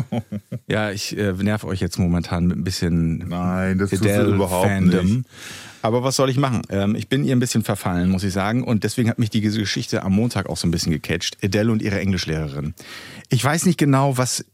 ja, 0.68 0.90
ich 0.90 1.16
äh, 1.16 1.32
nerv 1.32 1.64
euch 1.64 1.80
jetzt 1.80 1.98
momentan 1.98 2.46
mit 2.46 2.56
ein 2.56 2.64
bisschen 2.64 3.18
Nein, 3.28 3.78
das 3.78 3.92
Adele 3.92 4.34
überhaupt 4.34 4.68
Fandom. 4.68 5.06
nicht. 5.06 5.28
Aber 5.82 6.02
was 6.02 6.16
soll 6.16 6.30
ich 6.30 6.36
machen? 6.36 6.62
Ähm, 6.70 6.96
ich 6.96 7.08
bin 7.08 7.24
ihr 7.24 7.36
ein 7.36 7.38
bisschen 7.38 7.62
verfallen, 7.62 8.10
muss 8.10 8.24
ich 8.24 8.32
sagen. 8.32 8.64
Und 8.64 8.82
deswegen 8.82 9.08
hat 9.08 9.18
mich 9.18 9.30
diese 9.30 9.60
Geschichte 9.60 10.02
am 10.02 10.14
Montag 10.14 10.48
auch 10.48 10.56
so 10.56 10.66
ein 10.66 10.72
bisschen 10.72 10.90
gecatcht. 10.90 11.36
Adele 11.44 11.70
und 11.70 11.82
ihre 11.82 12.00
Englischlehrerin. 12.00 12.74
Ich 13.28 13.44
weiß 13.44 13.66
nicht 13.66 13.78
genau, 13.78 14.18
was, 14.18 14.44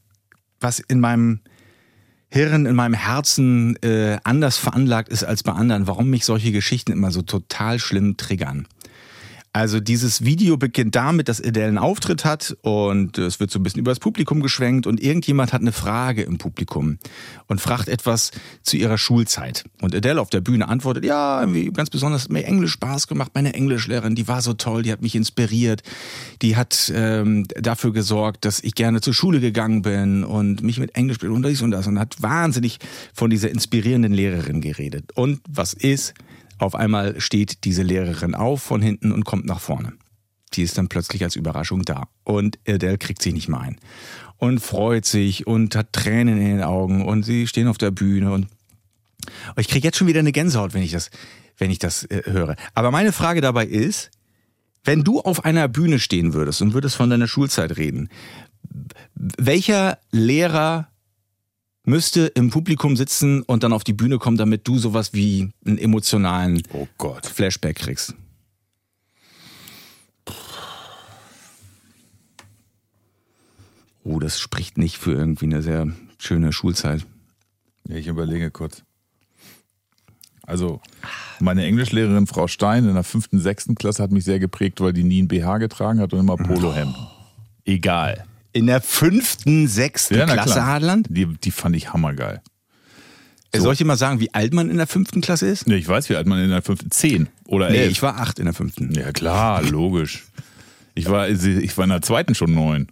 was 0.60 0.78
in 0.78 1.00
meinem 1.00 1.40
Hirn, 2.28 2.66
in 2.66 2.74
meinem 2.74 2.94
Herzen 2.94 3.76
äh, 3.82 4.18
anders 4.24 4.58
veranlagt 4.58 5.08
ist 5.10 5.24
als 5.24 5.42
bei 5.42 5.52
anderen, 5.52 5.86
warum 5.86 6.10
mich 6.10 6.24
solche 6.24 6.52
Geschichten 6.52 6.92
immer 6.92 7.10
so 7.10 7.22
total 7.22 7.78
schlimm 7.78 8.16
triggern. 8.16 8.66
Also 9.54 9.80
dieses 9.80 10.24
Video 10.24 10.56
beginnt 10.56 10.94
damit, 10.94 11.28
dass 11.28 11.38
Adele 11.38 11.66
einen 11.66 11.78
Auftritt 11.78 12.24
hat 12.24 12.56
und 12.62 13.18
es 13.18 13.38
wird 13.38 13.50
so 13.50 13.58
ein 13.58 13.62
bisschen 13.62 13.80
über 13.80 13.90
das 13.90 14.00
Publikum 14.00 14.40
geschwenkt 14.40 14.86
und 14.86 14.98
irgendjemand 15.02 15.52
hat 15.52 15.60
eine 15.60 15.72
Frage 15.72 16.22
im 16.22 16.38
Publikum 16.38 16.96
und 17.48 17.60
fragt 17.60 17.88
etwas 17.88 18.30
zu 18.62 18.78
ihrer 18.78 18.96
Schulzeit. 18.96 19.64
Und 19.82 19.94
Adele 19.94 20.22
auf 20.22 20.30
der 20.30 20.40
Bühne 20.40 20.68
antwortet, 20.68 21.04
ja, 21.04 21.44
ganz 21.74 21.90
besonders 21.90 22.24
hat 22.24 22.32
mir 22.32 22.46
Englisch 22.46 22.72
Spaß 22.72 23.08
gemacht. 23.08 23.32
Meine 23.34 23.52
Englischlehrerin, 23.52 24.14
die 24.14 24.26
war 24.26 24.40
so 24.40 24.54
toll, 24.54 24.84
die 24.84 24.92
hat 24.92 25.02
mich 25.02 25.14
inspiriert, 25.14 25.82
die 26.40 26.56
hat 26.56 26.90
ähm, 26.94 27.46
dafür 27.48 27.92
gesorgt, 27.92 28.46
dass 28.46 28.58
ich 28.60 28.74
gerne 28.74 29.02
zur 29.02 29.12
Schule 29.12 29.40
gegangen 29.40 29.82
bin 29.82 30.24
und 30.24 30.62
mich 30.62 30.78
mit 30.78 30.94
Englisch 30.96 31.22
und 31.22 31.44
dies 31.44 31.60
und 31.60 31.72
das 31.72 31.86
und 31.86 31.98
hat 31.98 32.22
wahnsinnig 32.22 32.78
von 33.12 33.28
dieser 33.28 33.50
inspirierenden 33.50 34.14
Lehrerin 34.14 34.62
geredet. 34.62 35.12
Und 35.14 35.42
was 35.46 35.74
ist? 35.74 36.14
Auf 36.62 36.76
einmal 36.76 37.20
steht 37.20 37.64
diese 37.64 37.82
Lehrerin 37.82 38.36
auf 38.36 38.62
von 38.62 38.80
hinten 38.80 39.10
und 39.10 39.24
kommt 39.24 39.46
nach 39.46 39.58
vorne. 39.58 39.94
Die 40.54 40.62
ist 40.62 40.78
dann 40.78 40.88
plötzlich 40.88 41.24
als 41.24 41.34
Überraschung 41.34 41.82
da. 41.82 42.04
Und 42.22 42.56
Adele 42.68 42.98
kriegt 42.98 43.20
sich 43.20 43.32
nicht 43.34 43.48
mal 43.48 43.62
ein. 43.62 43.80
Und 44.36 44.60
freut 44.60 45.04
sich 45.04 45.46
und 45.46 45.74
hat 45.74 45.92
Tränen 45.92 46.38
in 46.38 46.58
den 46.58 46.62
Augen 46.62 47.04
und 47.04 47.24
sie 47.24 47.48
stehen 47.48 47.66
auf 47.66 47.78
der 47.78 47.90
Bühne 47.90 48.32
und 48.32 48.46
und 49.54 49.60
ich 49.60 49.68
kriege 49.68 49.86
jetzt 49.86 49.98
schon 49.98 50.08
wieder 50.08 50.18
eine 50.18 50.32
Gänsehaut, 50.32 50.74
wenn 50.74 50.82
ich 50.82 50.90
das, 50.90 51.10
wenn 51.56 51.70
ich 51.70 51.78
das 51.78 52.04
äh, 52.04 52.22
höre. 52.26 52.56
Aber 52.74 52.90
meine 52.90 53.12
Frage 53.12 53.40
dabei 53.40 53.66
ist, 53.66 54.10
wenn 54.82 55.04
du 55.04 55.20
auf 55.20 55.44
einer 55.44 55.68
Bühne 55.68 56.00
stehen 56.00 56.32
würdest 56.32 56.60
und 56.60 56.74
würdest 56.74 56.96
von 56.96 57.08
deiner 57.08 57.28
Schulzeit 57.28 57.76
reden, 57.76 58.08
welcher 59.14 59.98
Lehrer 60.10 60.88
müsste 61.84 62.26
im 62.26 62.50
Publikum 62.50 62.96
sitzen 62.96 63.42
und 63.42 63.62
dann 63.62 63.72
auf 63.72 63.84
die 63.84 63.92
Bühne 63.92 64.18
kommen, 64.18 64.36
damit 64.36 64.66
du 64.68 64.78
sowas 64.78 65.12
wie 65.14 65.50
einen 65.66 65.78
emotionalen 65.78 66.62
Oh. 66.72 66.86
Flashback 67.22 67.76
kriegst? 67.76 68.14
Oh, 74.04 74.18
das 74.18 74.40
spricht 74.40 74.78
nicht 74.78 74.96
für 74.98 75.12
irgendwie 75.12 75.46
eine 75.46 75.62
sehr 75.62 75.86
schöne 76.18 76.52
Schulzeit. 76.52 77.06
Ja, 77.88 77.96
ich 77.96 78.06
überlege 78.08 78.50
kurz. 78.50 78.82
Also, 80.44 80.80
meine 81.38 81.64
Englischlehrerin 81.64 82.26
Frau 82.26 82.48
Stein 82.48 82.88
in 82.88 82.94
der 82.94 83.04
fünften, 83.04 83.38
sechsten 83.38 83.76
Klasse 83.76 84.02
hat 84.02 84.10
mich 84.10 84.24
sehr 84.24 84.40
geprägt, 84.40 84.80
weil 84.80 84.92
die 84.92 85.04
nie 85.04 85.22
ein 85.22 85.28
BH 85.28 85.58
getragen 85.58 86.00
hat 86.00 86.12
und 86.12 86.20
immer 86.20 86.36
Polohemden. 86.36 87.06
Egal. 87.64 88.24
In 88.52 88.66
der 88.66 88.80
fünften, 88.82 89.66
sechsten 89.68 90.16
Ja, 90.16 90.26
Klasse, 90.26 90.52
klar. 90.54 90.66
Hadeland? 90.66 91.06
Die, 91.10 91.26
die 91.26 91.50
fand 91.50 91.74
ich 91.76 91.92
hammergeil. 91.92 92.42
Äh, 93.52 93.60
Soll 93.60 93.72
ich 93.72 93.78
dir 93.78 93.84
mal 93.84 93.96
sagen, 93.96 94.20
wie 94.20 94.32
alt 94.34 94.52
man 94.54 94.70
in 94.70 94.76
der 94.78 94.86
fünften 94.86 95.20
Klasse 95.20 95.46
ist? 95.46 95.66
Nee, 95.66 95.76
ich 95.76 95.88
weiß, 95.88 96.08
wie 96.10 96.16
alt 96.16 96.26
man 96.26 96.38
in 96.42 96.50
der 96.50 96.62
fünften, 96.62 96.90
zehn 96.90 97.28
oder 97.46 97.70
Nee, 97.70 97.78
elf. 97.78 97.92
ich 97.92 98.02
war 98.02 98.18
acht 98.18 98.38
in 98.38 98.44
der 98.46 98.54
fünften. 98.54 98.92
ja 98.94 99.12
klar, 99.12 99.62
logisch. 99.62 100.24
Ich 100.94 101.08
war, 101.08 101.28
ich 101.30 101.76
war 101.78 101.84
in 101.84 101.90
der 101.90 102.02
zweiten 102.02 102.34
schon 102.34 102.52
neun. 102.52 102.88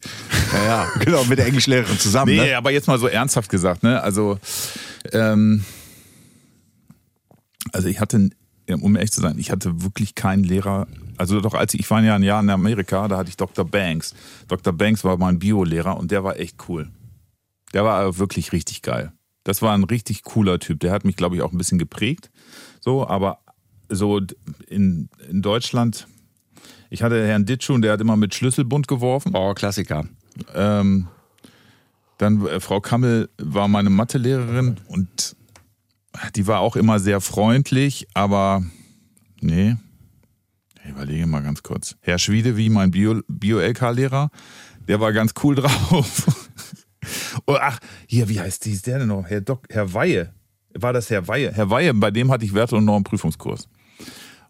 Ja, 0.55 0.65
ja. 0.65 0.89
genau, 1.01 1.25
mit 1.25 1.39
der 1.39 1.47
Englischlehrerin 1.47 1.99
zusammen. 1.99 2.33
Nee, 2.35 2.49
Ne? 2.51 2.57
aber 2.57 2.71
jetzt 2.71 2.87
mal 2.89 2.99
so 2.99 3.07
ernsthaft 3.07 3.51
gesagt, 3.51 3.83
ne? 3.83 4.03
Also, 4.03 4.39
ähm, 5.13 5.65
also 7.73 7.89
ich 7.89 8.01
hatte, 8.01 8.31
um 8.71 8.97
ehrlich 8.97 9.13
zu 9.13 9.21
sein, 9.21 9.39
ich 9.39 9.51
hatte 9.51 9.83
wirklich 9.83 10.15
keinen 10.15 10.45
Lehrer. 10.45 10.87
Also 11.21 11.43
doch, 11.43 11.53
als 11.53 11.75
ich, 11.75 11.81
ich 11.81 11.91
war 11.91 12.03
ja 12.03 12.15
ein 12.15 12.23
Jahr 12.23 12.41
in 12.41 12.49
Amerika, 12.49 13.07
da 13.07 13.19
hatte 13.19 13.29
ich 13.29 13.37
Dr. 13.37 13.67
Banks. 13.67 14.15
Dr. 14.49 14.73
Banks 14.73 15.05
war 15.05 15.19
mein 15.19 15.39
Biolehrer 15.39 15.99
und 15.99 16.11
der 16.11 16.25
war 16.25 16.41
echt 16.41 16.57
cool. 16.67 16.89
Der 17.75 17.85
war 17.85 18.17
wirklich 18.17 18.53
richtig 18.53 18.81
geil. 18.81 19.13
Das 19.45 19.61
war 19.61 19.75
ein 19.75 19.85
richtig 19.85 20.23
cooler 20.23 20.59
Typ. 20.59 20.81
Der 20.81 20.93
hat 20.93 21.05
mich, 21.05 21.17
glaube 21.17 21.37
ich, 21.37 21.43
auch 21.43 21.53
ein 21.53 21.59
bisschen 21.59 21.79
geprägt. 21.79 22.31
So, 22.81 23.07
aber 23.07 23.41
so 23.91 24.19
in, 24.67 25.11
in 25.29 25.43
Deutschland, 25.43 26.09
ich 26.89 27.03
hatte 27.03 27.27
Herrn 27.27 27.45
Ditschun, 27.45 27.83
der 27.83 27.93
hat 27.93 28.01
immer 28.01 28.17
mit 28.17 28.35
Schlüsselbund 28.35 28.89
geworfen. 28.89 29.33
Oh, 29.35 29.53
Klassiker. 29.53 30.07
Ähm, 30.55 31.09
dann 32.17 32.47
äh, 32.47 32.61
Frau 32.61 32.81
Kammel 32.81 33.29
war 33.37 33.69
meine 33.69 33.91
Mathelehrerin 33.91 34.79
und 34.89 35.37
die 36.35 36.47
war 36.47 36.61
auch 36.61 36.77
immer 36.77 36.99
sehr 36.99 37.21
freundlich, 37.21 38.09
aber 38.15 38.65
nee. 39.43 39.77
Überlege 40.91 41.27
mal 41.27 41.43
ganz 41.43 41.63
kurz. 41.63 41.97
Herr 42.01 42.19
Schwiede, 42.19 42.57
wie 42.57 42.69
mein 42.69 42.91
Bio- 42.91 43.23
Bio-LK-Lehrer, 43.29 44.31
der 44.89 45.01
war 45.01 45.13
ganz 45.13 45.33
cool 45.43 45.55
drauf. 45.57 46.27
oh, 47.47 47.57
ach, 47.61 47.79
hier, 48.07 48.29
wie 48.29 48.41
heißt 48.41 48.65
die, 48.65 48.77
der 48.79 48.99
denn 49.01 49.09
noch? 49.09 49.27
Herr, 49.27 49.41
Dok 49.41 49.65
Herr 49.71 49.93
Weihe. 49.95 50.33
War 50.75 50.93
das 50.93 51.11
Herr 51.11 51.27
Weihe? 51.29 51.53
Herr 51.53 51.71
Weihe, 51.71 51.93
bei 51.95 52.11
dem 52.11 52.31
hatte 52.31 52.45
ich 52.45 52.55
Werte- 52.55 52.77
und 52.77 52.85
Normprüfungskurs. 52.85 53.69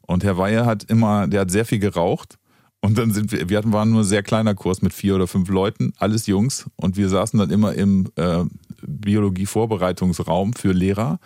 Und 0.02 0.24
Herr 0.24 0.36
Weihe 0.38 0.66
hat 0.66 0.84
immer, 0.84 1.26
der 1.28 1.42
hat 1.42 1.50
sehr 1.50 1.64
viel 1.64 1.78
geraucht. 1.78 2.36
Und 2.82 2.96
dann 2.96 3.10
sind 3.12 3.30
wir, 3.32 3.48
wir 3.48 3.58
hatten, 3.58 3.72
waren 3.72 3.90
nur 3.90 4.00
ein 4.02 4.06
sehr 4.06 4.22
kleiner 4.22 4.54
Kurs 4.54 4.80
mit 4.82 4.94
vier 4.94 5.14
oder 5.14 5.26
fünf 5.26 5.48
Leuten, 5.50 5.92
alles 5.98 6.26
Jungs. 6.26 6.68
Und 6.76 6.96
wir 6.96 7.08
saßen 7.10 7.38
dann 7.38 7.50
immer 7.50 7.74
im 7.74 8.08
äh, 8.16 8.44
Biologie-Vorbereitungsraum 8.86 10.52
für 10.52 10.72
Lehrer, 10.72 11.18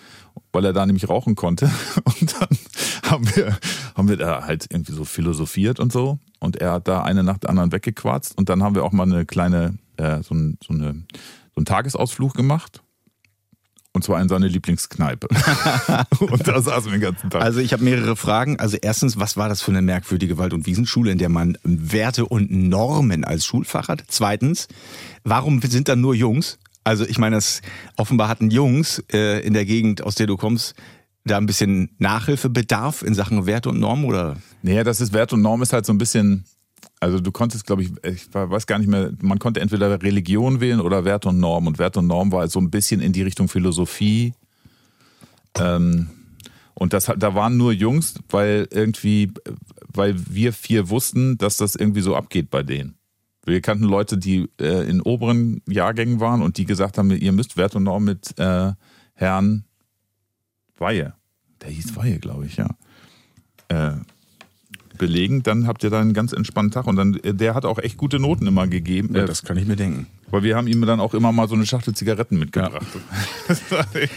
weil 0.52 0.64
er 0.64 0.72
da 0.72 0.86
nämlich 0.86 1.08
rauchen 1.08 1.34
konnte. 1.34 1.70
Und 2.04 2.34
dann 2.40 2.58
haben 3.10 3.36
wir, 3.36 3.58
haben 3.94 4.08
wir 4.08 4.16
da 4.16 4.44
halt 4.44 4.66
irgendwie 4.70 4.92
so 4.92 5.04
philosophiert 5.04 5.80
und 5.80 5.92
so. 5.92 6.18
Und 6.40 6.56
er 6.56 6.72
hat 6.72 6.88
da 6.88 7.02
eine 7.02 7.22
nach 7.22 7.38
der 7.38 7.50
anderen 7.50 7.72
weggequarzt. 7.72 8.36
Und 8.36 8.48
dann 8.48 8.62
haben 8.62 8.74
wir 8.74 8.84
auch 8.84 8.92
mal 8.92 9.04
eine 9.04 9.26
kleine, 9.26 9.78
äh, 9.96 10.22
so, 10.22 10.34
ein, 10.34 10.58
so, 10.64 10.74
eine, 10.74 11.04
so 11.14 11.56
einen 11.56 11.66
Tagesausflug 11.66 12.34
gemacht. 12.34 12.82
Und 13.92 14.02
zwar 14.02 14.20
in 14.20 14.28
seine 14.28 14.48
Lieblingskneipe. 14.48 15.28
und 16.18 16.48
da 16.48 16.60
saßen 16.60 16.90
wir 16.90 16.98
den 16.98 17.00
ganzen 17.00 17.30
Tag. 17.30 17.42
Also 17.42 17.60
ich 17.60 17.72
habe 17.72 17.84
mehrere 17.84 18.16
Fragen. 18.16 18.58
Also 18.58 18.76
erstens, 18.80 19.20
was 19.20 19.36
war 19.36 19.48
das 19.48 19.62
für 19.62 19.70
eine 19.70 19.82
merkwürdige 19.82 20.36
Wald- 20.36 20.52
und 20.52 20.66
Wiesenschule, 20.66 21.12
in 21.12 21.18
der 21.18 21.28
man 21.28 21.56
Werte 21.62 22.26
und 22.26 22.50
Normen 22.50 23.24
als 23.24 23.44
Schulfach 23.46 23.86
hat? 23.86 24.02
Zweitens, 24.08 24.66
warum 25.22 25.60
sind 25.62 25.86
da 25.86 25.94
nur 25.94 26.16
Jungs? 26.16 26.58
Also 26.84 27.06
ich 27.06 27.18
meine, 27.18 27.36
das 27.36 27.62
offenbar 27.96 28.28
hatten 28.28 28.50
Jungs 28.50 29.02
äh, 29.12 29.44
in 29.44 29.54
der 29.54 29.64
Gegend, 29.64 30.02
aus 30.02 30.14
der 30.14 30.26
du 30.26 30.36
kommst, 30.36 30.74
da 31.24 31.38
ein 31.38 31.46
bisschen 31.46 31.90
Nachhilfebedarf 31.98 33.02
in 33.02 33.14
Sachen 33.14 33.46
Werte 33.46 33.70
und 33.70 33.80
Normen 33.80 34.04
oder? 34.04 34.36
Naja, 34.62 34.84
das 34.84 35.00
ist 35.00 35.14
Wert 35.14 35.32
und 35.32 35.40
Norm 35.40 35.62
ist 35.62 35.72
halt 35.72 35.86
so 35.86 35.92
ein 35.92 35.98
bisschen, 35.98 36.44
also 37.00 37.18
du 37.18 37.32
konntest, 37.32 37.66
glaube 37.66 37.82
ich, 37.82 37.90
ich 38.02 38.32
weiß 38.32 38.66
gar 38.66 38.78
nicht 38.78 38.88
mehr, 38.88 39.12
man 39.22 39.38
konnte 39.38 39.60
entweder 39.60 40.02
Religion 40.02 40.60
wählen 40.60 40.80
oder 40.80 41.06
Wert 41.06 41.24
und 41.24 41.40
Norm. 41.40 41.66
Und 41.66 41.78
Wert 41.78 41.96
und 41.96 42.06
Norm 42.06 42.30
war 42.30 42.40
halt 42.40 42.50
so 42.50 42.60
ein 42.60 42.70
bisschen 42.70 43.00
in 43.00 43.12
die 43.14 43.22
Richtung 43.22 43.48
Philosophie. 43.48 44.34
Ähm, 45.58 46.10
und 46.74 46.92
das, 46.92 47.10
da 47.16 47.34
waren 47.34 47.56
nur 47.56 47.72
Jungs, 47.72 48.14
weil 48.28 48.68
irgendwie, 48.70 49.32
weil 49.88 50.14
wir 50.28 50.52
vier 50.52 50.90
wussten, 50.90 51.38
dass 51.38 51.56
das 51.56 51.76
irgendwie 51.76 52.02
so 52.02 52.16
abgeht 52.16 52.50
bei 52.50 52.62
denen. 52.62 52.96
Wir 53.46 53.60
kannten 53.60 53.84
Leute, 53.84 54.16
die 54.16 54.48
äh, 54.60 54.88
in 54.88 55.02
oberen 55.02 55.60
Jahrgängen 55.68 56.20
waren 56.20 56.42
und 56.42 56.56
die 56.56 56.64
gesagt 56.64 56.98
haben, 56.98 57.10
ihr 57.10 57.32
müsst 57.32 57.56
Wert 57.56 57.74
und 57.76 57.84
Norm 57.84 58.04
mit 58.04 58.38
äh, 58.38 58.72
Herrn 59.14 59.64
Weihe. 60.78 61.14
Der 61.60 61.70
hieß 61.70 61.96
Weihe, 61.96 62.18
glaube 62.18 62.46
ich, 62.46 62.56
ja. 62.56 62.68
Äh, 63.68 63.96
belegen, 64.98 65.42
dann 65.42 65.66
habt 65.66 65.82
ihr 65.82 65.90
da 65.90 66.00
einen 66.00 66.14
ganz 66.14 66.32
entspannten 66.32 66.72
Tag. 66.72 66.86
Und 66.86 66.96
dann, 66.96 67.14
äh, 67.16 67.34
der 67.34 67.54
hat 67.54 67.64
auch 67.64 67.78
echt 67.78 67.96
gute 67.96 68.18
Noten 68.18 68.46
immer 68.46 68.66
gegeben. 68.66 69.14
Äh, 69.14 69.28
kann 69.44 69.56
ich 69.56 69.66
mir 69.66 69.76
denken. 69.76 70.06
Weil 70.34 70.42
wir 70.42 70.56
haben 70.56 70.66
ihm 70.66 70.84
dann 70.84 70.98
auch 70.98 71.14
immer 71.14 71.30
mal 71.30 71.46
so 71.48 71.54
eine 71.54 71.64
Schachtel 71.64 71.94
Zigaretten 71.94 72.38
mitgebracht. 72.38 72.84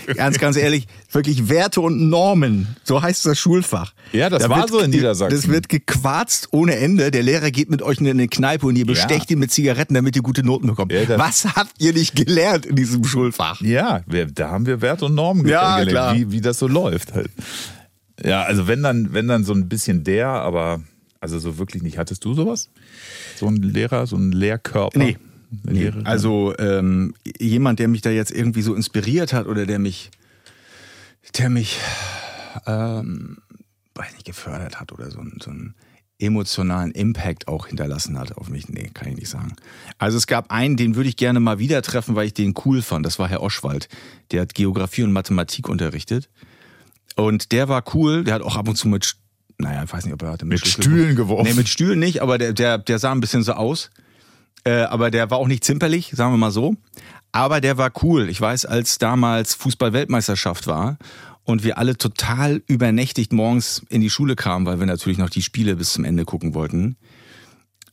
Ganz, 0.15 0.39
ganz 0.39 0.57
ehrlich, 0.57 0.87
wirklich 1.11 1.47
Werte 1.47 1.81
und 1.81 2.09
Normen, 2.09 2.75
so 2.83 3.01
heißt 3.01 3.25
das 3.25 3.37
Schulfach. 3.37 3.93
Ja, 4.13 4.29
das 4.29 4.41
Da 4.41 4.49
war 4.49 4.59
wird 4.61 4.69
so 4.69 4.79
in 4.79 4.89
Niedersachsen. 4.89 5.35
Das 5.35 5.47
wird 5.47 5.69
gequarzt 5.69 6.47
ohne 6.51 6.75
Ende. 6.75 7.11
Der 7.11 7.21
Lehrer 7.21 7.51
geht 7.51 7.69
mit 7.69 7.83
euch 7.83 7.99
in 7.99 8.07
eine 8.07 8.27
Kneipe 8.27 8.65
und 8.65 8.75
ihr 8.75 8.85
bestecht 8.85 9.29
ihn 9.29 9.37
mit 9.37 9.51
Zigaretten, 9.51 9.93
damit 9.93 10.15
ihr 10.15 10.23
gute 10.23 10.43
Noten 10.43 10.67
bekommt. 10.67 10.91
Ja, 10.91 11.19
Was 11.19 11.45
habt 11.55 11.73
ihr 11.77 11.93
nicht 11.93 12.15
gelernt 12.15 12.65
in 12.65 12.75
diesem 12.75 13.03
Schulfach? 13.03 13.61
Ja, 13.61 14.01
wir, 14.07 14.25
da 14.25 14.49
haben 14.49 14.65
wir 14.65 14.81
Wert 14.81 15.03
und 15.03 15.13
Normen 15.13 15.47
Ja, 15.47 15.79
gelernt, 15.79 15.89
klar. 15.91 16.15
Wie, 16.15 16.31
wie 16.31 16.41
das 16.41 16.57
so 16.57 16.67
läuft 16.67 17.13
halt. 17.13 17.29
Ja, 18.23 18.41
also 18.41 18.67
wenn 18.67 18.81
dann, 18.81 19.13
wenn 19.13 19.27
dann 19.27 19.43
so 19.43 19.53
ein 19.53 19.69
bisschen 19.69 20.03
der, 20.03 20.29
aber 20.29 20.81
also 21.19 21.39
so 21.39 21.57
wirklich 21.57 21.83
nicht. 21.83 21.97
Hattest 21.97 22.25
du 22.25 22.33
sowas? 22.33 22.69
So 23.35 23.47
ein 23.47 23.57
Lehrer, 23.57 24.07
so 24.07 24.15
ein 24.15 24.31
Lehrkörper? 24.31 24.97
Nee. 24.97 25.17
Lehrerin? 25.63 26.05
also 26.05 26.53
ähm, 26.59 27.13
jemand, 27.39 27.79
der 27.79 27.87
mich 27.87 28.01
da 28.01 28.09
jetzt 28.09 28.31
irgendwie 28.31 28.61
so 28.61 28.73
inspiriert 28.75 29.33
hat 29.33 29.47
oder 29.47 29.65
der 29.65 29.79
mich, 29.79 30.11
der 31.37 31.49
mich, 31.49 31.77
ähm, 32.65 33.37
weiß 33.95 34.13
nicht, 34.13 34.25
gefördert 34.25 34.79
hat 34.79 34.91
oder 34.91 35.09
so, 35.11 35.19
einen- 35.19 35.39
so 35.41 35.49
einen 35.51 35.75
emotionalen 36.19 36.91
Impact 36.91 37.47
auch 37.47 37.67
hinterlassen 37.67 38.17
hat 38.17 38.35
auf 38.37 38.49
mich. 38.49 38.69
Nee, 38.69 38.89
kann 38.93 39.07
ich 39.09 39.15
nicht 39.17 39.29
sagen. 39.29 39.55
Also 39.99 40.17
es 40.17 40.25
gab 40.25 40.51
einen, 40.51 40.75
den 40.75 40.95
würde 40.95 41.09
ich 41.09 41.15
gerne 41.15 41.39
mal 41.39 41.59
wieder 41.59 41.81
treffen, 41.83 42.15
weil 42.15 42.25
ich 42.27 42.33
den 42.33 42.55
cool 42.65 42.81
fand. 42.81 43.05
Das 43.05 43.19
war 43.19 43.27
Herr 43.29 43.41
Oschwald. 43.43 43.87
Der 44.31 44.41
hat 44.41 44.55
Geografie 44.55 45.03
und 45.03 45.11
Mathematik 45.11 45.69
unterrichtet. 45.69 46.27
Und 47.15 47.51
der 47.51 47.69
war 47.69 47.83
cool. 47.93 48.23
Der 48.23 48.33
hat 48.35 48.41
auch 48.41 48.55
ab 48.55 48.67
und 48.67 48.75
zu 48.77 48.87
mit, 48.87 49.15
naja, 49.59 49.83
ich 49.83 49.93
weiß 49.93 50.05
nicht, 50.05 50.13
ob 50.15 50.23
er 50.23 50.31
hatte 50.31 50.45
Mit 50.45 50.59
Schlüssel- 50.59 50.81
Stühlen 50.83 51.15
geworfen. 51.15 51.47
Nee, 51.49 51.55
mit 51.55 51.69
Stühlen 51.69 51.99
nicht, 51.99 52.21
aber 52.23 52.39
der, 52.39 52.53
der, 52.53 52.79
der 52.79 52.97
sah 52.99 53.11
ein 53.11 53.19
bisschen 53.19 53.43
so 53.43 53.53
aus. 53.53 53.91
Äh, 54.67 54.81
aber 54.81 55.11
der 55.11 55.31
war 55.31 55.37
auch 55.37 55.47
nicht 55.47 55.63
zimperlich, 55.63 56.11
sagen 56.13 56.33
wir 56.33 56.37
mal 56.37 56.51
so. 56.51 56.75
Aber 57.31 57.61
der 57.61 57.77
war 57.77 57.89
cool. 58.03 58.27
Ich 58.27 58.41
weiß, 58.41 58.65
als 58.65 58.97
damals 58.97 59.55
Fußball-Weltmeisterschaft 59.55 60.67
war 60.67 60.97
und 61.45 61.63
wir 61.63 61.77
alle 61.77 61.95
total 61.95 62.61
übernächtigt 62.67 63.31
morgens 63.31 63.85
in 63.87 64.01
die 64.01 64.09
Schule 64.09 64.35
kamen, 64.35 64.65
weil 64.65 64.79
wir 64.79 64.85
natürlich 64.85 65.19
noch 65.19 65.29
die 65.29 65.41
Spiele 65.41 65.77
bis 65.77 65.93
zum 65.93 66.03
Ende 66.03 66.25
gucken 66.25 66.53
wollten, 66.53 66.97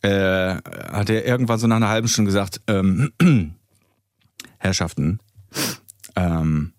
äh, 0.02 0.56
hat 0.90 1.10
er 1.10 1.24
irgendwann 1.24 1.60
so 1.60 1.68
nach 1.68 1.76
einer 1.76 1.90
halben 1.90 2.08
Stunde 2.08 2.30
gesagt, 2.30 2.60
ähm, 2.66 3.12
Herrschaften, 4.58 5.20
ähm, 6.16 6.72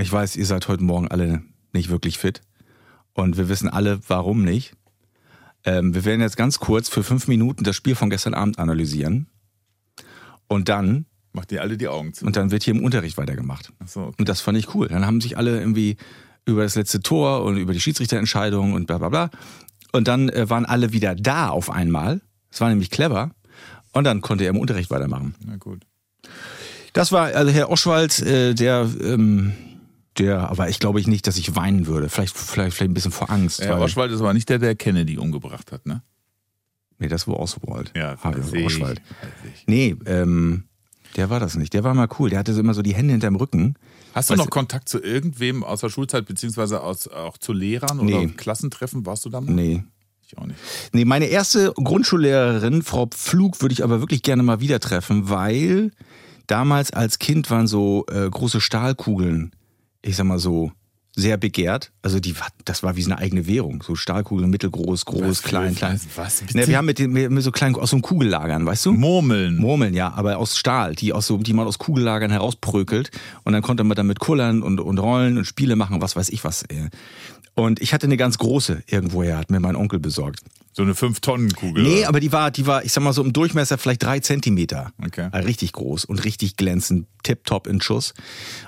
ich 0.00 0.10
weiß, 0.10 0.36
ihr 0.36 0.46
seid 0.46 0.66
heute 0.66 0.82
Morgen 0.82 1.08
alle 1.08 1.42
nicht 1.74 1.90
wirklich 1.90 2.16
fit 2.16 2.40
und 3.12 3.36
wir 3.36 3.50
wissen 3.50 3.68
alle, 3.68 4.00
warum 4.08 4.44
nicht. 4.44 4.72
Ähm, 5.64 5.94
wir 5.94 6.04
werden 6.04 6.20
jetzt 6.20 6.36
ganz 6.36 6.58
kurz 6.58 6.88
für 6.88 7.02
fünf 7.02 7.26
Minuten 7.28 7.64
das 7.64 7.76
Spiel 7.76 7.94
von 7.94 8.10
gestern 8.10 8.34
Abend 8.34 8.58
analysieren. 8.58 9.26
Und 10.46 10.68
dann, 10.68 11.06
Macht 11.32 11.50
ihr 11.52 11.62
alle 11.62 11.76
die 11.76 11.88
Augen 11.88 12.12
zu. 12.12 12.24
und 12.26 12.36
dann 12.36 12.50
wird 12.50 12.62
hier 12.62 12.74
im 12.74 12.84
Unterricht 12.84 13.16
weitergemacht. 13.16 13.72
Ach 13.82 13.88
so, 13.88 14.00
okay. 14.02 14.16
Und 14.18 14.28
das 14.28 14.40
fand 14.40 14.56
ich 14.58 14.74
cool. 14.74 14.88
Dann 14.88 15.04
haben 15.06 15.20
sich 15.20 15.36
alle 15.36 15.58
irgendwie 15.58 15.96
über 16.44 16.62
das 16.62 16.74
letzte 16.74 17.00
Tor 17.00 17.42
und 17.44 17.56
über 17.56 17.72
die 17.72 17.80
Schiedsrichterentscheidung 17.80 18.74
und 18.74 18.86
bla 18.86 18.98
bla 18.98 19.08
bla. 19.08 19.30
Und 19.92 20.06
dann 20.08 20.28
äh, 20.28 20.48
waren 20.50 20.66
alle 20.66 20.92
wieder 20.92 21.14
da 21.14 21.48
auf 21.48 21.70
einmal. 21.70 22.20
Das 22.50 22.60
war 22.60 22.68
nämlich 22.68 22.90
clever. 22.90 23.30
Und 23.92 24.04
dann 24.04 24.20
konnte 24.20 24.44
er 24.44 24.50
im 24.50 24.58
Unterricht 24.58 24.90
weitermachen. 24.90 25.34
Na 25.44 25.56
gut. 25.56 25.82
Das 26.92 27.10
war 27.10 27.34
also 27.34 27.50
Herr 27.50 27.70
Oschwald, 27.70 28.20
äh, 28.20 28.54
der, 28.54 28.88
ähm, 29.02 29.52
der, 30.18 30.48
aber 30.50 30.68
ich 30.68 30.78
glaube 30.78 31.00
ich 31.00 31.06
nicht, 31.06 31.26
dass 31.26 31.36
ich 31.36 31.56
weinen 31.56 31.86
würde. 31.86 32.08
Vielleicht, 32.08 32.36
vielleicht, 32.36 32.76
vielleicht 32.76 32.90
ein 32.90 32.94
bisschen 32.94 33.12
vor 33.12 33.30
Angst. 33.30 33.60
Weil- 33.60 33.80
Oschwald 33.80 34.12
ist 34.12 34.20
aber 34.20 34.34
nicht 34.34 34.48
der, 34.48 34.58
der 34.58 34.74
Kennedy 34.74 35.18
umgebracht 35.18 35.72
hat, 35.72 35.86
ne? 35.86 36.02
Nee, 36.98 37.08
das 37.08 37.26
war 37.26 37.38
Oswald. 37.40 37.92
Harvey 37.96 38.40
weiß 38.42 38.52
ich, 38.52 38.66
Oswald. 38.66 39.02
ich. 39.52 39.64
Nee, 39.66 39.96
ähm, 40.06 40.64
der 41.16 41.28
war 41.28 41.40
das 41.40 41.56
nicht. 41.56 41.74
Der 41.74 41.82
war 41.84 41.92
mal 41.94 42.08
cool. 42.18 42.30
Der 42.30 42.38
hatte 42.38 42.54
so 42.54 42.60
immer 42.60 42.74
so 42.74 42.82
die 42.82 42.94
Hände 42.94 43.12
hinterm 43.12 43.36
Rücken. 43.36 43.74
Hast 44.14 44.30
du 44.30 44.36
noch 44.36 44.48
Kontakt 44.48 44.88
zu 44.88 45.02
irgendwem 45.02 45.64
aus 45.64 45.80
der 45.80 45.90
Schulzeit, 45.90 46.24
beziehungsweise 46.26 46.80
aus, 46.82 47.08
auch 47.08 47.36
zu 47.36 47.52
Lehrern 47.52 47.98
oder 47.98 48.20
Nee. 48.20 48.26
Klassentreffen? 48.28 49.04
Warst 49.06 49.24
du 49.24 49.28
da 49.30 49.40
mal? 49.40 49.52
Nee. 49.52 49.82
Ich 50.26 50.38
auch 50.38 50.46
nicht. 50.46 50.58
Nee, 50.92 51.04
meine 51.04 51.26
erste 51.26 51.72
Grundschullehrerin, 51.74 52.82
Frau 52.82 53.06
Pflug, 53.06 53.60
würde 53.60 53.72
ich 53.72 53.82
aber 53.82 53.98
wirklich 54.00 54.22
gerne 54.22 54.42
mal 54.44 54.60
wieder 54.60 54.78
treffen, 54.80 55.28
weil 55.28 55.90
damals 56.46 56.92
als 56.92 57.18
Kind 57.18 57.50
waren 57.50 57.66
so 57.66 58.06
äh, 58.08 58.30
große 58.30 58.60
Stahlkugeln, 58.60 59.52
ich 60.04 60.16
sag 60.16 60.24
mal 60.24 60.38
so, 60.38 60.72
sehr 61.16 61.36
begehrt. 61.36 61.92
Also 62.02 62.18
die 62.18 62.38
war, 62.38 62.48
das 62.64 62.82
war 62.82 62.96
wie 62.96 63.02
so 63.02 63.10
eine 63.10 63.20
eigene 63.20 63.46
Währung. 63.46 63.82
So 63.86 63.94
Stahlkugeln, 63.94 64.50
mittelgroß, 64.50 65.04
groß, 65.04 65.22
Was, 65.22 65.42
klein, 65.42 65.74
klein. 65.74 65.94
was, 65.94 66.08
was, 66.16 66.40
bitte? 66.40 66.58
Ne, 66.58 66.66
wir 66.66 66.76
haben 66.76 66.86
mit, 66.86 66.98
den, 66.98 67.12
mit 67.12 67.42
so 67.42 67.52
kleinen, 67.52 67.76
aus 67.76 67.90
so 67.90 67.96
einem 67.96 68.02
Kugellagern, 68.02 68.66
weißt 68.66 68.86
du? 68.86 68.92
Murmeln. 68.92 69.56
Murmeln, 69.56 69.94
ja, 69.94 70.12
aber 70.12 70.38
aus 70.38 70.58
Stahl, 70.58 70.94
die 70.94 71.12
aus 71.12 71.26
so, 71.26 71.38
die 71.38 71.52
man 71.52 71.66
aus 71.66 71.78
Kugellagern 71.78 72.30
herausprökelt. 72.30 73.10
Und 73.44 73.52
dann 73.52 73.62
konnte 73.62 73.84
man 73.84 73.94
damit 73.94 74.18
kullern 74.18 74.62
und, 74.62 74.80
und 74.80 74.98
rollen 74.98 75.38
und 75.38 75.44
Spiele 75.44 75.76
machen, 75.76 76.02
was 76.02 76.16
weiß 76.16 76.30
ich 76.30 76.42
was. 76.44 76.64
Und 77.54 77.80
ich 77.80 77.94
hatte 77.94 78.06
eine 78.06 78.16
ganz 78.16 78.38
große 78.38 78.82
irgendwoher, 78.86 79.38
hat 79.38 79.50
mir 79.50 79.60
mein 79.60 79.76
Onkel 79.76 80.00
besorgt. 80.00 80.40
So 80.72 80.82
eine 80.82 80.92
5-Tonnen-Kugel. 80.92 81.84
Nee, 81.84 82.04
aber 82.04 82.18
die 82.18 82.32
war, 82.32 82.50
die 82.50 82.66
war, 82.66 82.84
ich 82.84 82.92
sag 82.92 83.04
mal 83.04 83.12
so 83.12 83.22
im 83.22 83.32
Durchmesser 83.32 83.78
vielleicht 83.78 84.02
drei 84.02 84.18
Zentimeter. 84.18 84.90
Okay. 85.04 85.28
Äh, 85.30 85.38
Richtig 85.38 85.70
groß 85.72 86.04
und 86.04 86.24
richtig 86.24 86.56
glänzend, 86.56 87.06
tipptopp 87.22 87.68
in 87.68 87.80
Schuss. 87.80 88.12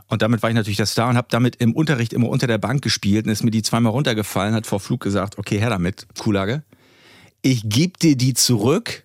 Und 0.07 0.22
damit 0.22 0.40
war 0.42 0.51
ich 0.51 0.55
natürlich 0.55 0.77
der 0.77 0.87
Star 0.87 1.11
und 1.11 1.16
habe 1.16 1.27
damit 1.31 1.57
im 1.57 1.75
Unterricht 1.75 2.12
immer 2.12 2.29
unter 2.29 2.46
der 2.46 2.59
Bank 2.59 2.83
gespielt 2.83 3.27
und 3.27 3.33
ist 3.33 3.42
mir 3.42 3.51
die 3.51 3.62
zweimal 3.62 3.90
runtergefallen, 3.90 4.55
hat 4.55 4.68
vor 4.68 4.79
Flug 4.79 5.01
gesagt, 5.01 5.37
okay, 5.37 5.59
her 5.59 5.70
damit, 5.70 6.07
Kuhlage. 6.16 6.62
Ich 7.42 7.68
geb 7.68 7.99
dir 7.99 8.16
die 8.16 8.35
zurück, 8.35 9.03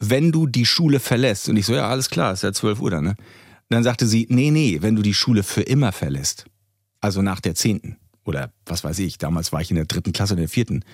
wenn 0.00 0.32
du 0.32 0.48
die 0.48 0.66
Schule 0.66 0.98
verlässt. 0.98 1.48
Und 1.48 1.56
ich 1.56 1.66
so, 1.66 1.74
ja, 1.74 1.88
alles 1.88 2.10
klar, 2.10 2.32
ist 2.32 2.42
ja 2.42 2.52
12 2.52 2.80
Uhr 2.80 2.90
dann, 2.90 3.04
ne? 3.04 3.10
Und 3.10 3.74
dann 3.76 3.84
sagte 3.84 4.08
sie, 4.08 4.26
nee, 4.28 4.50
nee, 4.50 4.78
wenn 4.80 4.96
du 4.96 5.02
die 5.02 5.14
Schule 5.14 5.44
für 5.44 5.62
immer 5.62 5.92
verlässt. 5.92 6.46
Also 7.00 7.22
nach 7.22 7.38
der 7.38 7.54
zehnten. 7.54 7.96
Oder 8.24 8.52
was 8.66 8.84
weiß 8.84 8.98
ich, 9.00 9.18
damals 9.18 9.52
war 9.52 9.60
ich 9.60 9.70
in 9.70 9.76
der 9.76 9.86
dritten 9.86 10.12
Klasse 10.12 10.34
oder 10.34 10.42
der 10.42 10.48
vierten. 10.48 10.84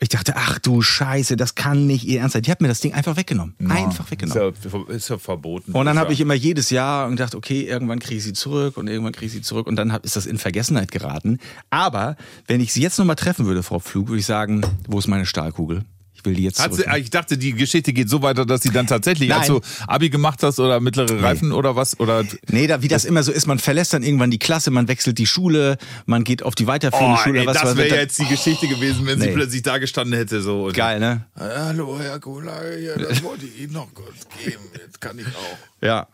Ich 0.00 0.10
dachte, 0.10 0.34
ach 0.36 0.60
du 0.60 0.80
Scheiße, 0.80 1.36
das 1.36 1.56
kann 1.56 1.88
nicht 1.88 2.04
ihr 2.04 2.20
Ernst 2.20 2.34
sein. 2.34 2.42
Die 2.42 2.52
hat 2.52 2.60
mir 2.60 2.68
das 2.68 2.78
Ding 2.78 2.94
einfach 2.94 3.16
weggenommen. 3.16 3.56
Einfach 3.68 4.08
weggenommen. 4.10 4.54
Ist 4.54 4.72
ja, 4.72 4.94
ist 4.94 5.08
ja 5.08 5.18
verboten. 5.18 5.72
Und 5.72 5.86
dann 5.86 5.98
habe 5.98 6.12
ich 6.12 6.20
immer 6.20 6.34
jedes 6.34 6.70
Jahr 6.70 7.06
und 7.06 7.16
gedacht, 7.16 7.34
okay, 7.34 7.62
irgendwann 7.62 7.98
kriege 7.98 8.18
ich 8.18 8.24
sie 8.24 8.32
zurück 8.32 8.76
und 8.76 8.86
irgendwann 8.86 9.12
kriege 9.12 9.26
ich 9.26 9.32
sie 9.32 9.42
zurück 9.42 9.66
und 9.66 9.74
dann 9.74 9.92
hab, 9.92 10.04
ist 10.04 10.14
das 10.14 10.26
in 10.26 10.38
Vergessenheit 10.38 10.92
geraten. 10.92 11.38
Aber 11.70 12.16
wenn 12.46 12.60
ich 12.60 12.72
sie 12.72 12.80
jetzt 12.80 12.98
nochmal 12.98 13.16
treffen 13.16 13.46
würde, 13.46 13.64
Frau 13.64 13.80
Pflug, 13.80 14.08
würde 14.08 14.20
ich 14.20 14.26
sagen, 14.26 14.60
wo 14.86 15.00
ist 15.00 15.08
meine 15.08 15.26
Stahlkugel? 15.26 15.84
Ich 16.18 16.24
will 16.24 16.34
die 16.34 16.42
jetzt 16.42 16.60
Hat 16.60 16.74
sie, 16.74 16.82
ich 16.98 17.10
dachte, 17.10 17.38
die 17.38 17.52
Geschichte 17.52 17.92
geht 17.92 18.08
so 18.10 18.22
weiter, 18.22 18.44
dass 18.44 18.62
sie 18.62 18.70
dann 18.70 18.88
tatsächlich, 18.88 19.28
Nein. 19.28 19.38
als 19.38 19.46
du 19.46 19.60
Abi 19.86 20.10
gemacht 20.10 20.42
hast 20.42 20.58
oder 20.58 20.80
mittlere 20.80 21.22
Reifen 21.22 21.52
oder 21.52 21.76
was, 21.76 22.00
oder 22.00 22.24
Nee, 22.50 22.66
da, 22.66 22.82
wie 22.82 22.88
das 22.88 23.04
immer 23.04 23.22
so 23.22 23.30
ist, 23.30 23.46
man 23.46 23.60
verlässt 23.60 23.92
dann 23.94 24.02
irgendwann 24.02 24.32
die 24.32 24.40
Klasse, 24.40 24.72
man 24.72 24.88
wechselt 24.88 25.18
die 25.18 25.26
Schule, 25.26 25.78
man 26.06 26.24
geht 26.24 26.42
auf 26.42 26.56
die 26.56 26.66
weiterführende 26.66 27.18
Oh, 27.20 27.22
Schule. 27.22 27.40
ey, 27.40 27.46
was 27.46 27.60
das 27.60 27.76
wäre 27.76 27.94
jetzt 27.96 28.18
die 28.18 28.26
Geschichte 28.26 28.66
gewesen, 28.66 29.06
wenn 29.06 29.20
sie 29.20 29.26
Nee. 29.28 29.32
plötzlich 29.32 29.62
da 29.62 29.78
gestanden 29.78 30.18
hätte. 30.18 30.42
So. 30.42 30.70
Geil, 30.72 30.98
ne? 30.98 31.24
Hallo, 31.38 31.98
Herr 32.00 32.18
Kulage, 32.18 32.80
ja, 32.80 32.96
das 32.98 33.22
wollte 33.22 33.46
ich 33.46 33.60
Ihnen 33.62 33.74
noch 33.74 33.94
kurz 33.94 34.26
geben. 34.44 34.56
Jetzt 34.74 35.00
kann 35.00 35.18
ich 35.20 35.26
auch. 35.26 35.86
Ja. 35.86 36.08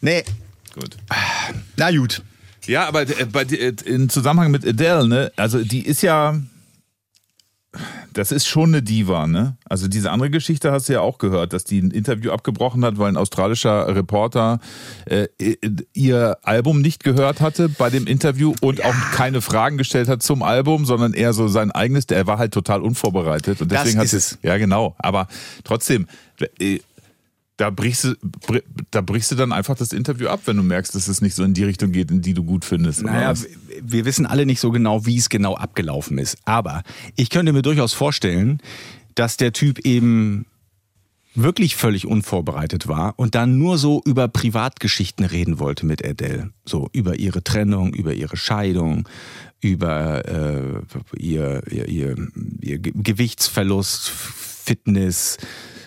Nee, 0.00 0.24
Gut. 0.74 0.96
na 1.76 1.90
gut. 1.90 2.22
Ja, 2.66 2.86
aber 2.88 3.02
äh, 3.02 3.26
bei, 3.30 3.42
äh, 3.42 3.74
in 3.84 4.08
Zusammenhang 4.08 4.50
mit 4.50 4.66
Adele, 4.66 5.06
ne, 5.06 5.32
also 5.36 5.62
die 5.62 5.84
ist 5.86 6.00
ja, 6.02 6.40
das 8.12 8.32
ist 8.32 8.46
schon 8.46 8.70
eine 8.70 8.82
Diva, 8.82 9.26
ne? 9.26 9.56
Also 9.68 9.88
diese 9.88 10.10
andere 10.10 10.30
Geschichte 10.30 10.70
hast 10.72 10.88
du 10.88 10.92
ja 10.94 11.00
auch 11.00 11.18
gehört, 11.18 11.52
dass 11.52 11.64
die 11.64 11.80
ein 11.80 11.90
Interview 11.90 12.30
abgebrochen 12.30 12.84
hat, 12.84 12.98
weil 12.98 13.08
ein 13.08 13.16
australischer 13.16 13.94
Reporter 13.94 14.60
äh, 15.06 15.26
ihr 15.92 16.38
Album 16.42 16.80
nicht 16.80 17.02
gehört 17.04 17.40
hatte 17.40 17.68
bei 17.68 17.90
dem 17.90 18.06
Interview 18.06 18.54
und 18.60 18.84
auch 18.84 18.94
keine 19.12 19.40
Fragen 19.40 19.78
gestellt 19.78 20.08
hat 20.08 20.22
zum 20.22 20.42
Album, 20.42 20.84
sondern 20.84 21.12
eher 21.14 21.32
so 21.32 21.48
sein 21.48 21.70
eigenes. 21.70 22.04
Er 22.06 22.26
war 22.26 22.38
halt 22.38 22.52
total 22.54 22.82
unvorbereitet 22.82 23.60
und 23.60 23.72
Das 23.72 23.82
deswegen 23.82 23.98
hat 23.98 24.04
ist 24.06 24.10
sie- 24.12 24.16
es. 24.18 24.38
Ja, 24.42 24.56
genau. 24.58 24.94
Aber 24.98 25.26
trotzdem. 25.64 26.06
Äh, 26.58 26.78
da 27.56 27.70
brichst, 27.70 28.04
du, 28.04 28.14
da 28.90 29.00
brichst 29.00 29.30
du 29.30 29.36
dann 29.36 29.52
einfach 29.52 29.76
das 29.76 29.92
Interview 29.92 30.26
ab, 30.28 30.40
wenn 30.46 30.56
du 30.56 30.62
merkst, 30.64 30.94
dass 30.94 31.06
es 31.06 31.20
nicht 31.20 31.34
so 31.34 31.44
in 31.44 31.54
die 31.54 31.64
Richtung 31.64 31.92
geht, 31.92 32.10
in 32.10 32.20
die 32.20 32.34
du 32.34 32.42
gut 32.42 32.64
findest. 32.64 33.02
Naja, 33.02 33.32
wir 33.80 34.04
wissen 34.04 34.26
alle 34.26 34.44
nicht 34.44 34.58
so 34.60 34.70
genau, 34.72 35.06
wie 35.06 35.16
es 35.16 35.28
genau 35.28 35.54
abgelaufen 35.54 36.18
ist. 36.18 36.36
Aber 36.44 36.82
ich 37.14 37.30
könnte 37.30 37.52
mir 37.52 37.62
durchaus 37.62 37.92
vorstellen, 37.92 38.60
dass 39.14 39.36
der 39.36 39.52
Typ 39.52 39.78
eben 39.80 40.46
wirklich 41.36 41.74
völlig 41.76 42.06
unvorbereitet 42.06 42.86
war 42.86 43.14
und 43.16 43.34
dann 43.34 43.58
nur 43.58 43.78
so 43.78 44.02
über 44.04 44.28
Privatgeschichten 44.28 45.24
reden 45.24 45.58
wollte 45.58 45.86
mit 45.86 46.04
Adele. 46.04 46.50
So 46.64 46.88
über 46.92 47.18
ihre 47.18 47.42
Trennung, 47.42 47.92
über 47.94 48.14
ihre 48.14 48.36
Scheidung, 48.36 49.08
über 49.60 50.24
äh, 50.28 50.80
ihr, 51.16 51.62
ihr, 51.70 51.88
ihr, 51.88 52.16
ihr 52.60 52.78
Ge- 52.78 52.92
Gewichtsverlust, 52.96 54.08
Fitness, 54.10 55.38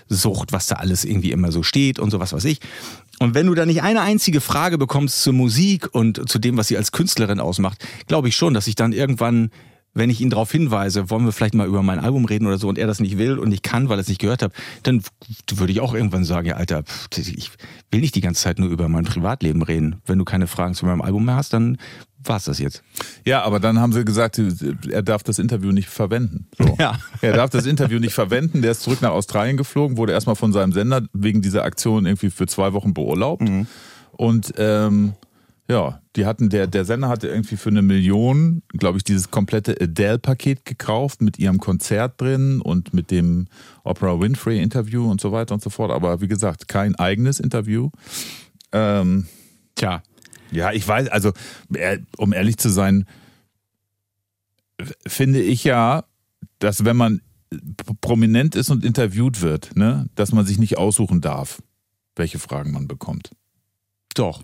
Sucht, 0.10 0.52
was 0.52 0.68
da 0.68 0.76
alles 0.76 1.06
irgendwie 1.06 1.32
immer 1.32 1.52
so 1.52 1.64
steht 1.64 2.00
und 2.00 2.12
sowas 2.12 2.34
weiß 2.34 2.46
ich. 2.46 2.60
Und 3.20 3.34
wenn 3.34 3.48
du 3.48 3.56
da 3.56 3.66
nicht 3.66 3.82
eine 3.82 4.02
einzige 4.02 4.42
Frage 4.42 4.78
bekommst 4.78 5.24
zur 5.24 5.34
Musik 5.34 5.94
und 5.94 6.30
zu 6.30 6.40
dem, 6.40 6.58
was 6.58 6.68
sie 6.68 6.78
als 6.78 6.92
Künstlerin 6.92 7.40
ausmacht, 7.40 7.84
glaube 8.08 8.28
ich 8.28 8.36
schon, 8.36 8.54
dass 8.54 8.68
ich 8.68 8.76
dann 8.76 8.94
irgendwann, 8.94 9.50
wenn 9.94 10.12
ich 10.12 10.22
ihn 10.22 10.30
darauf 10.30 10.52
hinweise, 10.52 11.10
wollen 11.10 11.26
wir 11.26 11.32
vielleicht 11.32 11.56
mal 11.56 11.66
über 11.66 11.82
mein 11.82 12.00
Album 12.00 12.26
reden 12.26 12.46
oder 12.46 12.60
so 12.60 12.70
und 12.70 12.78
er 12.78 12.86
das 12.86 13.00
nicht 13.00 13.18
will 13.18 13.40
und 13.40 13.50
nicht 13.50 13.64
kann, 13.64 13.90
weil 13.90 13.98
er 13.98 14.02
es 14.02 14.08
nicht 14.08 14.22
gehört 14.22 14.44
hat, 14.44 14.54
dann 14.84 15.02
würde 15.52 15.74
ich 15.74 15.80
auch 15.80 15.96
irgendwann 15.96 16.26
sagen, 16.26 16.48
ja 16.48 16.58
Alter, 16.58 16.84
ich 17.16 17.52
will 17.92 18.02
nicht 18.02 18.14
die 18.14 18.22
ganze 18.22 18.44
Zeit 18.44 18.60
nur 18.60 18.70
über 18.70 18.88
mein 18.88 19.06
Privatleben 19.06 19.64
reden. 19.64 20.02
Wenn 20.06 20.20
du 20.20 20.26
keine 20.26 20.46
Fragen 20.46 20.76
zu 20.76 20.86
meinem 20.86 21.02
Album 21.02 21.26
mehr 21.26 21.36
hast, 21.38 21.54
dann 21.54 21.78
war's 22.28 22.46
das 22.46 22.60
jetzt. 22.60 22.84
Ja, 23.26 23.44
aber 23.44 23.60
dann 23.60 23.80
haben 23.80 23.94
sie 23.94 24.06
gesagt, 24.06 24.42
er 24.90 25.02
darf 25.02 25.24
das 25.24 25.40
Interview 25.40 25.72
nicht 25.72 25.90
verwenden. 25.90 26.48
So. 26.58 26.66
Ja. 26.80 27.00
Er 27.22 27.34
darf 27.34 27.50
das 27.50 27.66
Interview 27.66 28.00
nicht 28.00 28.14
verwenden. 28.14 28.62
Der 28.62 28.72
ist 28.72 28.84
zurück 28.84 29.02
nach 29.02 29.10
Australien 29.10 29.58
geflogen, 29.58 29.98
wurde 29.98 30.14
erstmal 30.14 30.36
von 30.36 30.54
seinem 30.54 30.74
Sender 30.74 31.02
wegen 31.12 31.42
dieser 31.42 31.64
Aktion 31.64 32.06
irgendwie 32.06 32.30
für 32.30 32.46
zwei 32.46 32.74
Wochen 32.74 32.94
beurlaubt. 32.94 33.42
Mhm. 33.42 33.66
Und 34.12 34.54
ähm, 34.58 35.14
ja, 35.70 36.02
die 36.16 36.26
hatten, 36.26 36.50
der, 36.50 36.68
der 36.68 36.86
Sender 36.86 37.10
hatte 37.10 37.28
irgendwie 37.28 37.58
für 37.58 37.70
eine 37.70 37.82
Million, 37.82 38.62
glaube 38.70 38.98
ich, 38.98 39.04
dieses 39.04 39.32
komplette 39.32 39.76
Adele-Paket 39.82 40.66
gekauft 40.66 41.22
mit 41.22 41.40
ihrem 41.40 41.58
Konzert 41.58 42.22
drin 42.22 42.62
und 42.62 42.94
mit 42.94 43.12
dem 43.12 43.48
Oprah 43.84 44.20
Winfrey-Interview 44.20 45.10
und 45.10 45.20
so 45.20 45.32
weiter 45.32 45.54
und 45.56 45.62
so 45.62 45.70
fort. 45.70 45.92
Aber 45.92 46.22
wie 46.22 46.28
gesagt, 46.28 46.68
kein 46.68 46.96
eigenes 46.96 47.40
Interview. 47.40 47.90
Ähm, 48.72 49.28
Tja. 49.76 50.02
Ja, 50.52 50.72
ich 50.72 50.88
weiß, 50.88 51.08
also 51.10 51.32
äh, 51.74 52.00
um 52.18 52.34
ehrlich 52.34 52.58
zu 52.58 52.70
sein, 52.70 53.06
finde 55.08 55.42
ich 55.42 55.64
ja, 55.64 56.04
dass 56.60 56.86
wenn 56.86 56.98
man 56.98 57.22
prominent 58.02 58.56
ist 58.56 58.70
und 58.70 58.84
interviewt 58.86 59.42
wird, 59.42 59.76
ne, 59.76 60.08
dass 60.16 60.32
man 60.32 60.46
sich 60.46 60.60
nicht 60.60 60.78
aussuchen 60.78 61.22
darf, 61.22 61.62
welche 62.16 62.40
Fragen 62.40 62.72
man 62.72 62.88
bekommt. 62.88 63.32
Doch. 64.16 64.44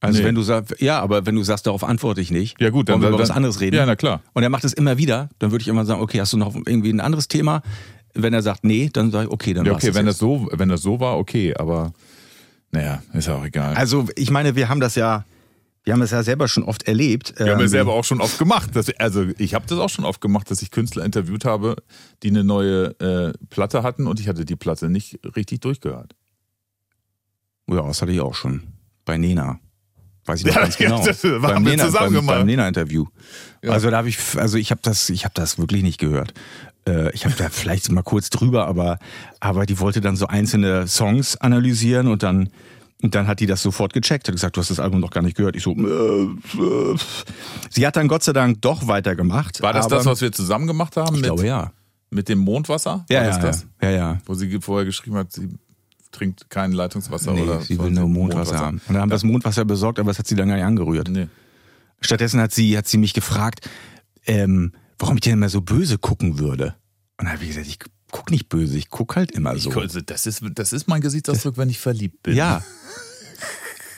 Also 0.00 0.18
Nee. 0.20 0.26
wenn 0.26 0.34
du 0.34 0.42
sagst, 0.42 0.80
ja, 0.82 1.00
aber 1.00 1.24
wenn 1.24 1.34
du 1.34 1.42
sagst, 1.42 1.66
darauf 1.66 1.82
antworte 1.82 2.20
ich 2.20 2.30
nicht, 2.30 2.60
Ja 2.60 2.68
gut, 2.68 2.88
wollen 2.88 3.00
wir 3.00 3.06
dann 3.06 3.14
über 3.14 3.22
was 3.22 3.28
dann- 3.28 3.38
anderes 3.38 3.60
reden. 3.60 3.76
Ja, 3.76 3.86
na 3.86 3.96
klar. 3.96 4.20
Und 4.34 4.42
er 4.42 4.50
macht 4.50 4.64
es 4.64 4.74
immer 4.74 4.98
wieder, 4.98 5.30
dann 5.38 5.50
würde 5.50 5.62
ich 5.62 5.68
immer 5.68 5.86
sagen, 5.86 6.02
okay, 6.02 6.20
hast 6.20 6.32
du 6.34 6.36
noch 6.36 6.54
irgendwie 6.54 6.90
ein 6.90 7.00
anderes 7.00 7.28
Thema? 7.28 7.62
Wenn 8.12 8.34
er 8.34 8.42
sagt, 8.42 8.64
nee, 8.64 8.90
dann 8.92 9.10
sage 9.10 9.26
ich, 9.26 9.32
okay, 9.32 9.54
dann 9.54 9.64
Ja, 9.64 9.72
okay, 9.72 9.94
wenn 9.94 10.04
das 10.06 10.18
so, 10.18 10.48
wenn 10.52 10.68
das 10.68 10.82
so 10.82 11.00
war, 11.00 11.16
okay, 11.18 11.54
aber 11.56 11.92
naja, 12.70 13.02
ist 13.14 13.28
ja 13.28 13.36
auch 13.36 13.44
egal. 13.44 13.74
Also 13.74 14.06
ich 14.16 14.30
meine, 14.30 14.54
wir 14.56 14.68
haben 14.68 14.80
das 14.80 14.94
ja, 14.94 15.24
wir 15.84 15.92
haben 15.92 16.00
das 16.00 16.10
ja 16.12 16.22
selber 16.22 16.48
schon 16.48 16.62
oft 16.64 16.84
erlebt. 16.88 17.34
wir 17.38 17.52
haben 17.52 17.60
Ähm, 17.60 17.66
es 17.66 17.70
selber 17.72 17.92
auch 17.92 18.04
schon 18.04 18.20
oft 18.20 18.38
gemacht. 18.38 18.74
Dass, 18.74 18.88
also 18.98 19.26
ich 19.38 19.54
habe 19.54 19.66
das 19.68 19.78
auch 19.78 19.90
schon 19.90 20.04
oft 20.04 20.20
gemacht, 20.20 20.50
dass 20.50 20.62
ich 20.62 20.70
Künstler 20.70 21.04
interviewt 21.04 21.44
habe, 21.44 21.76
die 22.22 22.28
eine 22.28 22.42
neue 22.44 22.98
äh, 23.00 23.32
Platte 23.50 23.82
hatten 23.82 24.06
und 24.06 24.18
ich 24.18 24.28
hatte 24.28 24.44
die 24.44 24.56
Platte 24.56 24.88
nicht 24.88 25.18
richtig 25.36 25.60
durchgehört. 25.60 26.14
Ja, 27.68 27.82
das 27.82 28.02
hatte 28.02 28.12
ich 28.12 28.20
auch 28.20 28.34
schon. 28.34 28.62
Bei 29.04 29.16
Nena. 29.18 29.58
Weiß 30.26 30.40
ich 30.40 30.46
noch 30.46 30.54
Ja, 30.54 30.62
ganz 30.62 30.76
genau. 30.78 31.04
das 31.04 31.22
haben 31.22 31.40
beim 31.42 31.64
wir 31.64 31.70
Nena, 31.72 31.84
zusammen 31.84 32.06
beim, 32.06 32.14
gemacht. 32.14 32.36
beim 32.38 32.46
Nena-Interview. 32.46 33.04
Ja. 33.62 33.72
Also 33.72 33.90
da 33.90 33.98
habe 33.98 34.08
ich, 34.08 34.18
also 34.36 34.56
ich 34.58 34.70
habe 34.70 34.80
das, 34.82 35.08
ich 35.10 35.24
habe 35.24 35.34
das 35.34 35.58
wirklich 35.58 35.82
nicht 35.82 35.98
gehört. 35.98 36.32
Äh, 36.88 37.12
Ich 37.14 37.24
habe 37.26 37.34
da 37.36 37.48
vielleicht 37.50 37.90
mal 37.92 38.02
kurz 38.02 38.30
drüber, 38.30 38.66
aber, 38.66 38.98
aber 39.40 39.66
die 39.66 39.78
wollte 39.80 40.00
dann 40.00 40.16
so 40.16 40.26
einzelne 40.26 40.86
Songs 40.88 41.36
analysieren 41.36 42.08
und 42.08 42.22
dann, 42.22 42.48
und 43.02 43.14
dann 43.14 43.26
hat 43.26 43.40
die 43.40 43.46
das 43.46 43.62
sofort 43.62 43.92
gecheckt, 43.92 44.28
hat 44.28 44.34
gesagt, 44.34 44.56
du 44.56 44.60
hast 44.60 44.70
das 44.70 44.80
Album 44.80 45.00
noch 45.00 45.10
gar 45.10 45.22
nicht 45.22 45.36
gehört. 45.36 45.56
Ich 45.56 45.62
so, 45.62 45.72
äh, 45.72 46.22
äh. 46.62 46.96
sie 47.70 47.86
hat 47.86 47.96
dann 47.96 48.08
Gott 48.08 48.22
sei 48.22 48.32
Dank 48.32 48.62
doch 48.62 48.86
weitergemacht. 48.86 49.60
War 49.62 49.72
das 49.72 49.86
aber 49.86 49.96
das, 49.96 50.06
was 50.06 50.20
wir 50.20 50.32
zusammen 50.32 50.66
gemacht 50.66 50.96
haben 50.96 51.14
Ich 51.14 51.20
mit, 51.20 51.24
glaube 51.24 51.46
ja. 51.46 51.72
mit 52.10 52.28
dem 52.28 52.38
Mondwasser? 52.38 53.04
Ja, 53.10 53.24
ja, 53.24 53.38
das 53.38 53.66
ja, 53.82 53.90
ja. 53.90 54.18
Wo 54.24 54.34
sie 54.34 54.58
vorher 54.60 54.86
geschrieben 54.86 55.16
hat, 55.16 55.32
sie 55.32 55.50
trinkt 56.12 56.48
kein 56.48 56.72
Leitungswasser 56.72 57.32
Nee, 57.32 57.42
oder 57.42 57.60
sie 57.60 57.78
will 57.78 57.90
nur 57.90 58.08
Mondwasser 58.08 58.58
haben. 58.58 58.80
Und 58.86 58.94
dann 58.94 59.02
haben 59.02 59.10
wir 59.10 59.16
das 59.16 59.24
Mondwasser 59.24 59.64
besorgt, 59.64 59.98
aber 59.98 60.10
das 60.10 60.18
hat 60.18 60.26
sie 60.26 60.36
dann 60.36 60.48
gar 60.48 60.56
nicht 60.56 60.64
angerührt. 60.64 61.08
Nee. 61.08 61.28
Stattdessen 62.00 62.40
hat 62.40 62.52
sie, 62.52 62.78
hat 62.78 62.86
sie 62.86 62.98
mich 62.98 63.12
gefragt, 63.12 63.68
ähm, 64.26 64.72
warum 64.98 65.16
ich 65.16 65.22
denn 65.22 65.34
immer 65.34 65.48
so 65.48 65.60
böse 65.60 65.98
gucken 65.98 66.38
würde. 66.38 66.76
Und 67.18 67.26
dann 67.26 67.32
habe 67.32 67.42
ich 67.42 67.48
gesagt, 67.48 67.66
ich 67.66 67.78
guck 68.14 68.30
nicht 68.30 68.48
böse, 68.48 68.78
ich 68.78 68.90
guck 68.90 69.16
halt 69.16 69.32
immer 69.32 69.58
so. 69.58 69.70
Ich, 69.70 69.76
also 69.76 70.00
das, 70.00 70.24
ist, 70.26 70.40
das 70.54 70.72
ist 70.72 70.86
mein 70.86 71.00
Gesichtsausdruck, 71.00 71.56
wenn 71.58 71.68
ich 71.68 71.80
verliebt 71.80 72.22
bin. 72.22 72.36
ja. 72.36 72.62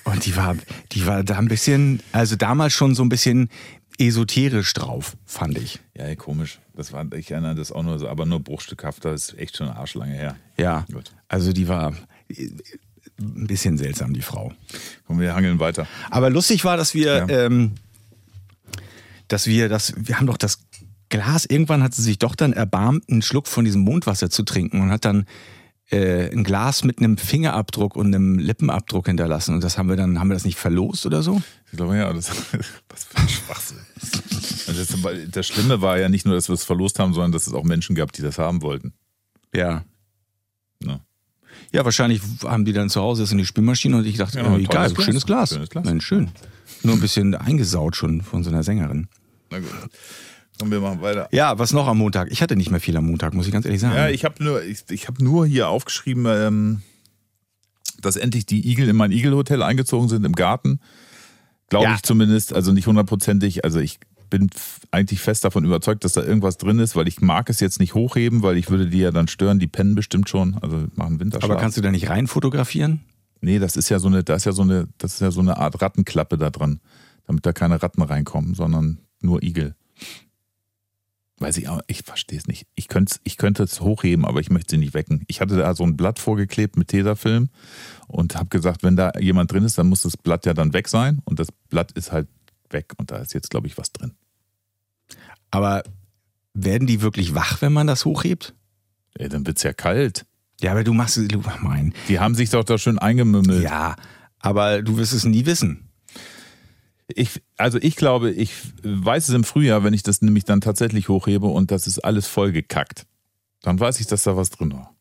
Und 0.04 0.24
die 0.24 0.36
war, 0.36 0.56
die 0.92 1.04
war 1.04 1.22
da 1.24 1.36
ein 1.36 1.48
bisschen, 1.48 2.00
also 2.12 2.36
damals 2.36 2.72
schon 2.72 2.94
so 2.94 3.02
ein 3.02 3.08
bisschen 3.08 3.50
esoterisch 3.98 4.72
drauf, 4.72 5.16
fand 5.26 5.58
ich. 5.58 5.80
Ja, 5.94 6.14
komisch. 6.14 6.60
Das 6.76 6.92
war, 6.92 7.04
ich 7.12 7.30
erinnere 7.32 7.56
das 7.56 7.72
auch 7.72 7.82
nur 7.82 7.98
so, 7.98 8.08
aber 8.08 8.24
nur 8.24 8.40
bruchstückhaft, 8.40 9.04
das 9.04 9.30
ist 9.32 9.38
echt 9.38 9.56
schon 9.56 9.68
eine 9.68 9.76
Arschlange 9.76 10.14
her. 10.14 10.36
Ja. 10.56 10.86
Gut. 10.92 11.10
Also 11.28 11.52
die 11.52 11.66
war 11.68 11.92
äh, 12.28 12.48
ein 13.18 13.46
bisschen 13.48 13.76
seltsam, 13.78 14.14
die 14.14 14.22
Frau. 14.22 14.52
Komm, 15.08 15.18
wir 15.20 15.34
hangeln 15.34 15.58
weiter. 15.58 15.86
Aber 16.08 16.30
lustig 16.30 16.64
war, 16.64 16.76
dass 16.76 16.94
wir, 16.94 17.26
Ja. 17.26 17.28
ähm, 17.28 17.72
dass 19.28 19.46
wir 19.48 19.68
das, 19.68 19.92
wir 19.96 20.18
haben 20.18 20.26
doch 20.28 20.36
das 20.38 20.60
Glas, 21.08 21.44
irgendwann 21.46 21.82
hat 21.82 21.94
sie 21.94 22.02
sich 22.02 22.18
doch 22.18 22.34
dann 22.34 22.52
erbarmt, 22.52 23.08
einen 23.10 23.22
Schluck 23.22 23.46
von 23.46 23.64
diesem 23.64 23.82
Mondwasser 23.82 24.30
zu 24.30 24.42
trinken 24.42 24.80
und 24.80 24.90
hat 24.90 25.04
dann 25.04 25.24
äh, 25.90 26.30
ein 26.32 26.42
Glas 26.42 26.82
mit 26.84 26.98
einem 26.98 27.16
Fingerabdruck 27.16 27.94
und 27.96 28.14
einem 28.14 28.38
Lippenabdruck 28.38 29.06
hinterlassen. 29.06 29.54
Und 29.54 29.62
das 29.62 29.78
haben 29.78 29.88
wir 29.88 29.96
dann, 29.96 30.18
haben 30.18 30.28
wir 30.28 30.34
das 30.34 30.44
nicht 30.44 30.58
verlost 30.58 31.06
oder 31.06 31.22
so? 31.22 31.40
Ich 31.70 31.76
glaube, 31.76 31.96
ja, 31.96 32.12
das, 32.12 32.30
was 32.88 33.04
für 33.04 33.18
ein 33.18 33.28
Schwachsinn. 33.28 33.78
Also 34.66 34.84
das, 34.84 35.30
das 35.30 35.46
Schlimme 35.46 35.80
war 35.80 35.98
ja 35.98 36.08
nicht 36.08 36.26
nur, 36.26 36.34
dass 36.34 36.48
wir 36.48 36.54
es 36.54 36.64
verlost 36.64 36.98
haben, 36.98 37.14
sondern 37.14 37.32
dass 37.32 37.46
es 37.46 37.52
auch 37.52 37.64
Menschen 37.64 37.94
gab, 37.94 38.12
die 38.12 38.22
das 38.22 38.38
haben 38.38 38.62
wollten. 38.62 38.94
Ja. 39.54 39.84
Ne? 40.82 41.00
Ja, 41.72 41.84
wahrscheinlich 41.84 42.20
haben 42.42 42.64
die 42.64 42.72
dann 42.72 42.90
zu 42.90 43.00
Hause 43.00 43.22
das 43.22 43.32
in 43.32 43.38
die 43.38 43.46
Spülmaschine 43.46 43.96
und 43.96 44.06
ich 44.06 44.16
dachte, 44.16 44.38
Ja, 44.38 44.44
tolles 44.44 44.64
egal, 44.64 44.92
Glas. 44.92 45.04
schönes 45.04 45.26
Glas. 45.26 45.50
Schönes 45.50 45.70
Glas. 45.70 45.84
Mensch, 45.84 46.04
schön. 46.04 46.30
Nur 46.82 46.94
ein 46.94 47.00
bisschen 47.00 47.34
eingesaut 47.34 47.96
schon 47.96 48.22
von 48.22 48.42
so 48.42 48.50
einer 48.50 48.62
Sängerin. 48.62 49.08
Na 49.50 49.60
gut. 49.60 49.70
Kommen 50.58 50.70
wir 50.70 50.80
machen 50.80 51.02
weiter. 51.02 51.28
Ja, 51.32 51.58
was 51.58 51.72
noch 51.72 51.86
am 51.86 51.98
Montag? 51.98 52.28
Ich 52.30 52.40
hatte 52.42 52.56
nicht 52.56 52.70
mehr 52.70 52.80
viel 52.80 52.96
am 52.96 53.06
Montag, 53.06 53.34
muss 53.34 53.46
ich 53.46 53.52
ganz 53.52 53.66
ehrlich 53.66 53.80
sagen. 53.80 53.94
Ja, 53.94 54.08
ich 54.08 54.24
habe 54.24 54.42
nur, 54.42 54.62
ich, 54.64 54.84
ich 54.90 55.06
hab 55.08 55.20
nur 55.20 55.46
hier 55.46 55.68
aufgeschrieben, 55.68 56.24
ähm, 56.26 56.82
dass 58.00 58.16
endlich 58.16 58.46
die 58.46 58.68
Igel 58.70 58.88
in 58.88 58.96
mein 58.96 59.12
Igelhotel 59.12 59.62
eingezogen 59.62 60.08
sind 60.08 60.24
im 60.24 60.32
Garten. 60.32 60.80
Glaube 61.68 61.86
Ja. 61.86 61.94
ich 61.94 62.02
zumindest, 62.02 62.52
also 62.54 62.72
nicht 62.72 62.86
hundertprozentig. 62.86 63.64
Also 63.64 63.80
ich 63.80 63.98
bin 64.30 64.50
eigentlich 64.90 65.20
fest 65.20 65.44
davon 65.44 65.64
überzeugt, 65.64 66.04
dass 66.04 66.12
da 66.12 66.22
irgendwas 66.22 66.56
drin 66.56 66.78
ist, 66.78 66.96
weil 66.96 67.06
ich 67.06 67.20
mag 67.20 67.48
es 67.50 67.60
jetzt 67.60 67.78
nicht 67.78 67.94
hochheben, 67.94 68.42
weil 68.42 68.56
ich 68.56 68.70
würde 68.70 68.86
die 68.88 68.98
ja 68.98 69.10
dann 69.10 69.28
stören. 69.28 69.58
Die 69.58 69.66
pennen 69.66 69.94
bestimmt 69.94 70.28
schon, 70.28 70.56
also 70.62 70.86
machen 70.94 71.20
Winterschlaf. 71.20 71.50
Aber 71.50 71.60
kannst 71.60 71.76
du 71.76 71.82
da 71.82 71.90
nicht 71.90 72.08
rein 72.08 72.26
fotografieren? 72.26 73.00
Nee, 73.40 73.58
das 73.58 73.76
ist 73.76 73.88
ja 73.90 73.98
so 73.98 74.08
eine, 74.08 74.24
das 74.24 74.38
ist 74.42 74.44
ja 74.46 74.52
so 74.52 74.62
eine, 74.62 74.88
das 74.98 75.14
ist 75.14 75.20
ja 75.20 75.30
so 75.30 75.40
eine 75.40 75.58
Art 75.58 75.80
Rattenklappe 75.82 76.38
da 76.38 76.50
dran, 76.50 76.80
damit 77.26 77.44
da 77.44 77.52
keine 77.52 77.82
Ratten 77.82 78.02
reinkommen, 78.02 78.54
sondern 78.54 78.98
nur 79.20 79.42
Igel. 79.42 79.74
Weiß 81.38 81.58
ich 81.58 81.68
auch, 81.68 81.82
ich 81.86 82.02
verstehe 82.02 82.38
es 82.38 82.46
nicht. 82.46 82.66
Ich 82.74 82.88
könnte 82.88 83.16
ich 83.24 83.36
könnte 83.36 83.62
es 83.62 83.80
hochheben, 83.82 84.24
aber 84.24 84.40
ich 84.40 84.50
möchte 84.50 84.70
sie 84.70 84.78
nicht 84.78 84.94
wecken. 84.94 85.22
Ich 85.26 85.40
hatte 85.42 85.56
da 85.56 85.74
so 85.74 85.84
ein 85.84 85.96
Blatt 85.96 86.18
vorgeklebt 86.18 86.78
mit 86.78 86.88
Tesafilm 86.88 87.50
und 88.06 88.36
habe 88.36 88.48
gesagt, 88.48 88.82
wenn 88.82 88.96
da 88.96 89.12
jemand 89.20 89.52
drin 89.52 89.64
ist, 89.64 89.76
dann 89.76 89.88
muss 89.88 90.02
das 90.02 90.16
Blatt 90.16 90.46
ja 90.46 90.54
dann 90.54 90.72
weg 90.72 90.88
sein 90.88 91.20
und 91.24 91.38
das 91.38 91.48
Blatt 91.68 91.92
ist 91.92 92.10
halt 92.10 92.28
weg 92.70 92.94
und 92.96 93.10
da 93.10 93.18
ist 93.18 93.34
jetzt, 93.34 93.50
glaube 93.50 93.66
ich, 93.66 93.76
was 93.76 93.92
drin. 93.92 94.12
Aber 95.50 95.82
werden 96.54 96.86
die 96.86 97.02
wirklich 97.02 97.34
wach, 97.34 97.60
wenn 97.60 97.72
man 97.72 97.86
das 97.86 98.06
hochhebt? 98.06 98.54
Ey, 99.18 99.28
dann 99.28 99.46
wird's 99.46 99.62
ja 99.62 99.74
kalt. 99.74 100.24
Ja, 100.60 100.72
aber 100.72 100.84
du 100.84 100.94
machst 100.94 101.18
es, 101.18 101.28
du 101.28 101.42
mein. 101.60 101.92
Die 102.08 102.18
haben 102.18 102.34
sich 102.34 102.48
doch 102.48 102.64
da 102.64 102.78
schön 102.78 102.98
eingemümmelt. 102.98 103.62
Ja, 103.62 103.96
aber 104.38 104.82
du 104.82 104.96
wirst 104.96 105.12
es 105.12 105.24
nie 105.24 105.44
wissen. 105.44 105.85
Ich, 107.08 107.40
also 107.56 107.78
ich 107.80 107.96
glaube, 107.96 108.30
ich 108.30 108.52
weiß 108.82 109.28
es 109.28 109.34
im 109.34 109.44
Frühjahr, 109.44 109.84
wenn 109.84 109.94
ich 109.94 110.02
das 110.02 110.22
nämlich 110.22 110.44
dann 110.44 110.60
tatsächlich 110.60 111.08
hochhebe 111.08 111.46
und 111.46 111.70
das 111.70 111.86
ist 111.86 112.00
alles 112.00 112.26
vollgekackt. 112.26 113.06
Dann 113.62 113.78
weiß 113.78 114.00
ich, 114.00 114.06
dass 114.06 114.24
da 114.24 114.36
was 114.36 114.50
drin 114.50 114.72
war. 114.72 114.95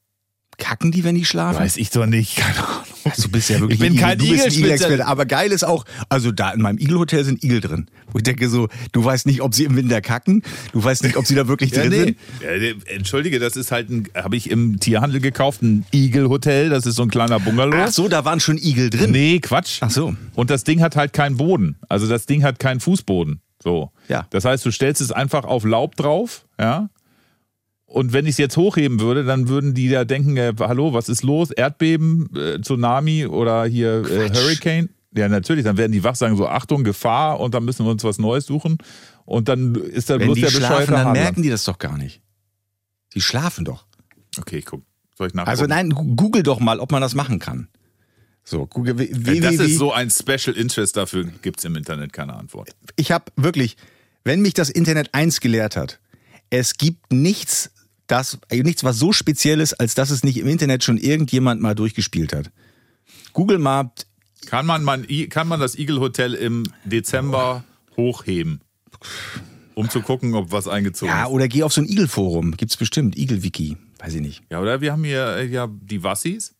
Kacken 0.57 0.91
die, 0.91 1.03
wenn 1.03 1.15
die 1.15 1.25
schlafen? 1.25 1.59
Weiß 1.59 1.77
ich 1.77 1.89
doch 1.89 2.05
nicht, 2.05 2.37
keine 2.37 2.57
Ahnung. 2.57 2.83
Du 3.21 3.29
bist 3.29 3.49
ja 3.49 3.59
wirklich 3.59 3.79
Ich 3.79 3.87
bin 3.87 3.93
ein 3.93 3.99
kein 3.99 4.17
du 4.17 4.27
bist 4.27 4.45
ein. 4.45 4.51
Igel-Experte. 4.51 5.05
Aber 5.05 5.25
geil 5.25 5.51
ist 5.51 5.63
auch, 5.63 5.85
also 6.09 6.31
da 6.31 6.51
in 6.51 6.61
meinem 6.61 6.77
Igelhotel 6.79 7.23
sind 7.23 7.43
Igel 7.43 7.61
drin. 7.61 7.87
Wo 8.11 8.17
ich 8.17 8.23
denke 8.23 8.49
so, 8.49 8.67
du 8.93 9.03
weißt 9.03 9.27
nicht, 9.27 9.41
ob 9.41 9.53
sie 9.53 9.65
im 9.65 9.75
Winter 9.75 10.01
kacken, 10.01 10.41
du 10.73 10.83
weißt 10.83 11.03
nicht, 11.03 11.17
ob 11.17 11.25
sie 11.25 11.35
da 11.35 11.47
wirklich 11.47 11.71
drin 11.71 11.91
sind. 11.91 12.17
Ja, 12.41 12.57
nee, 12.57 12.75
Entschuldige, 12.85 13.39
das 13.39 13.55
ist 13.57 13.71
halt 13.71 13.89
ein, 13.89 14.07
habe 14.15 14.35
ich 14.35 14.49
im 14.49 14.79
Tierhandel 14.79 15.19
gekauft, 15.21 15.61
ein 15.61 15.85
Igelhotel, 15.93 16.69
das 16.69 16.85
ist 16.85 16.95
so 16.95 17.03
ein 17.03 17.09
kleiner 17.09 17.39
Bungalow. 17.39 17.77
Ach 17.79 17.91
so, 17.91 18.07
da 18.07 18.25
waren 18.25 18.39
schon 18.39 18.57
Igel 18.57 18.89
drin. 18.89 19.11
Nee, 19.11 19.39
Quatsch. 19.39 19.79
Ach 19.81 19.91
so. 19.91 20.15
Und 20.33 20.49
das 20.49 20.63
Ding 20.63 20.81
hat 20.81 20.95
halt 20.95 21.13
keinen 21.13 21.37
Boden. 21.37 21.75
Also 21.89 22.07
das 22.07 22.25
Ding 22.25 22.43
hat 22.43 22.59
keinen 22.59 22.79
Fußboden. 22.79 23.41
So. 23.61 23.91
Ja. 24.07 24.27
Das 24.29 24.45
heißt, 24.45 24.65
du 24.65 24.71
stellst 24.71 25.01
es 25.01 25.11
einfach 25.11 25.43
auf 25.43 25.63
Laub 25.63 25.95
drauf, 25.95 26.45
ja. 26.59 26.89
Und 27.85 28.13
wenn 28.13 28.25
ich 28.25 28.31
es 28.31 28.37
jetzt 28.37 28.57
hochheben 28.57 28.99
würde, 28.99 29.23
dann 29.23 29.47
würden 29.47 29.73
die 29.73 29.89
da 29.89 30.05
denken, 30.05 30.37
äh, 30.37 30.53
hallo, 30.59 30.93
was 30.93 31.07
ist 31.07 31.23
los? 31.23 31.51
Erdbeben, 31.51 32.29
äh, 32.35 32.59
Tsunami 32.59 33.25
oder 33.27 33.65
hier 33.65 34.03
äh. 34.05 34.29
Hurricane? 34.29 34.89
Ja, 35.15 35.29
natürlich, 35.29 35.63
dann 35.63 35.77
werden 35.77 35.91
die 35.91 36.03
wach 36.03 36.15
sagen, 36.15 36.35
so 36.35 36.47
Achtung, 36.47 36.83
Gefahr 36.83 37.39
und 37.39 37.53
dann 37.53 37.63
müssen 37.63 37.85
wir 37.85 37.91
uns 37.91 38.03
was 38.03 38.17
Neues 38.17 38.45
suchen. 38.45 38.77
Und 39.23 39.47
dann 39.47 39.75
ist 39.75 40.09
da 40.09 40.19
Wenn 40.19 40.27
bloß 40.27 40.35
die 40.35 40.41
der 40.41 40.49
schlafen, 40.49 40.91
dann 40.91 41.07
Hadler. 41.07 41.13
merken 41.13 41.41
die 41.41 41.49
das 41.49 41.63
doch 41.63 41.77
gar 41.77 41.97
nicht. 41.97 42.21
Die 43.13 43.21
schlafen 43.21 43.63
doch. 43.63 43.85
Okay, 44.37 44.57
ich 44.57 44.65
guck. 44.65 44.83
Soll 45.17 45.27
ich 45.27 45.33
nachgucken? 45.33 45.49
Also 45.49 45.65
nein, 45.65 45.91
google 45.91 46.43
doch 46.43 46.59
mal, 46.59 46.79
ob 46.79 46.91
man 46.91 47.01
das 47.01 47.15
machen 47.15 47.39
kann. 47.39 47.69
So, 48.43 48.67
google, 48.67 48.99
wie, 48.99 49.09
wie, 49.11 49.39
das 49.39 49.55
ist 49.55 49.77
so 49.77 49.91
ein 49.91 50.11
Special 50.11 50.55
Interest, 50.55 50.95
dafür 50.95 51.23
gibt 51.41 51.59
es 51.59 51.65
im 51.65 51.75
Internet 51.75 52.13
keine 52.13 52.35
Antwort. 52.35 52.75
ich 52.95 53.11
habe 53.11 53.25
wirklich, 53.35 53.75
wenn 54.23 54.41
mich 54.41 54.53
das 54.53 54.69
Internet 54.69 55.13
eins 55.13 55.39
gelehrt 55.39 55.75
hat, 55.75 55.99
es 56.51 56.77
gibt 56.77 57.11
nichts, 57.11 57.71
das, 58.07 58.37
nichts, 58.51 58.83
was 58.83 58.97
so 58.97 59.11
speziell 59.11 59.59
ist, 59.59 59.73
als 59.73 59.95
dass 59.95 60.09
es 60.11 60.23
nicht 60.23 60.37
im 60.37 60.47
Internet 60.47 60.83
schon 60.83 60.97
irgendjemand 60.97 61.61
mal 61.61 61.75
durchgespielt 61.75 62.33
hat. 62.33 62.51
Google 63.33 63.57
mal, 63.59 63.91
Kann 64.45 64.65
man, 64.65 64.83
man, 64.83 65.05
kann 65.29 65.47
man 65.47 65.59
das 65.59 65.75
Eagle 65.77 65.99
Hotel 65.99 66.33
im 66.33 66.63
Dezember 66.83 67.63
hochheben? 67.97 68.61
Um 69.73 69.89
zu 69.89 70.01
gucken, 70.01 70.35
ob 70.35 70.51
was 70.51 70.67
eingezogen 70.67 71.13
ja, 71.13 71.23
ist. 71.23 71.29
oder 71.31 71.47
geh 71.47 71.63
auf 71.63 71.73
so 71.73 71.81
ein 71.81 71.87
Igel-Forum, 71.87 72.55
gibt's 72.55 72.77
bestimmt, 72.77 73.17
Igel-Wiki, 73.17 73.75
weiß 73.99 74.13
ich 74.13 74.21
nicht. 74.21 74.43
Ja, 74.49 74.61
oder 74.61 74.79
wir 74.81 74.91
haben 74.93 75.03
hier 75.03 75.35
äh, 75.35 75.45
ja 75.47 75.67
die 75.67 76.01
Wassis. 76.01 76.55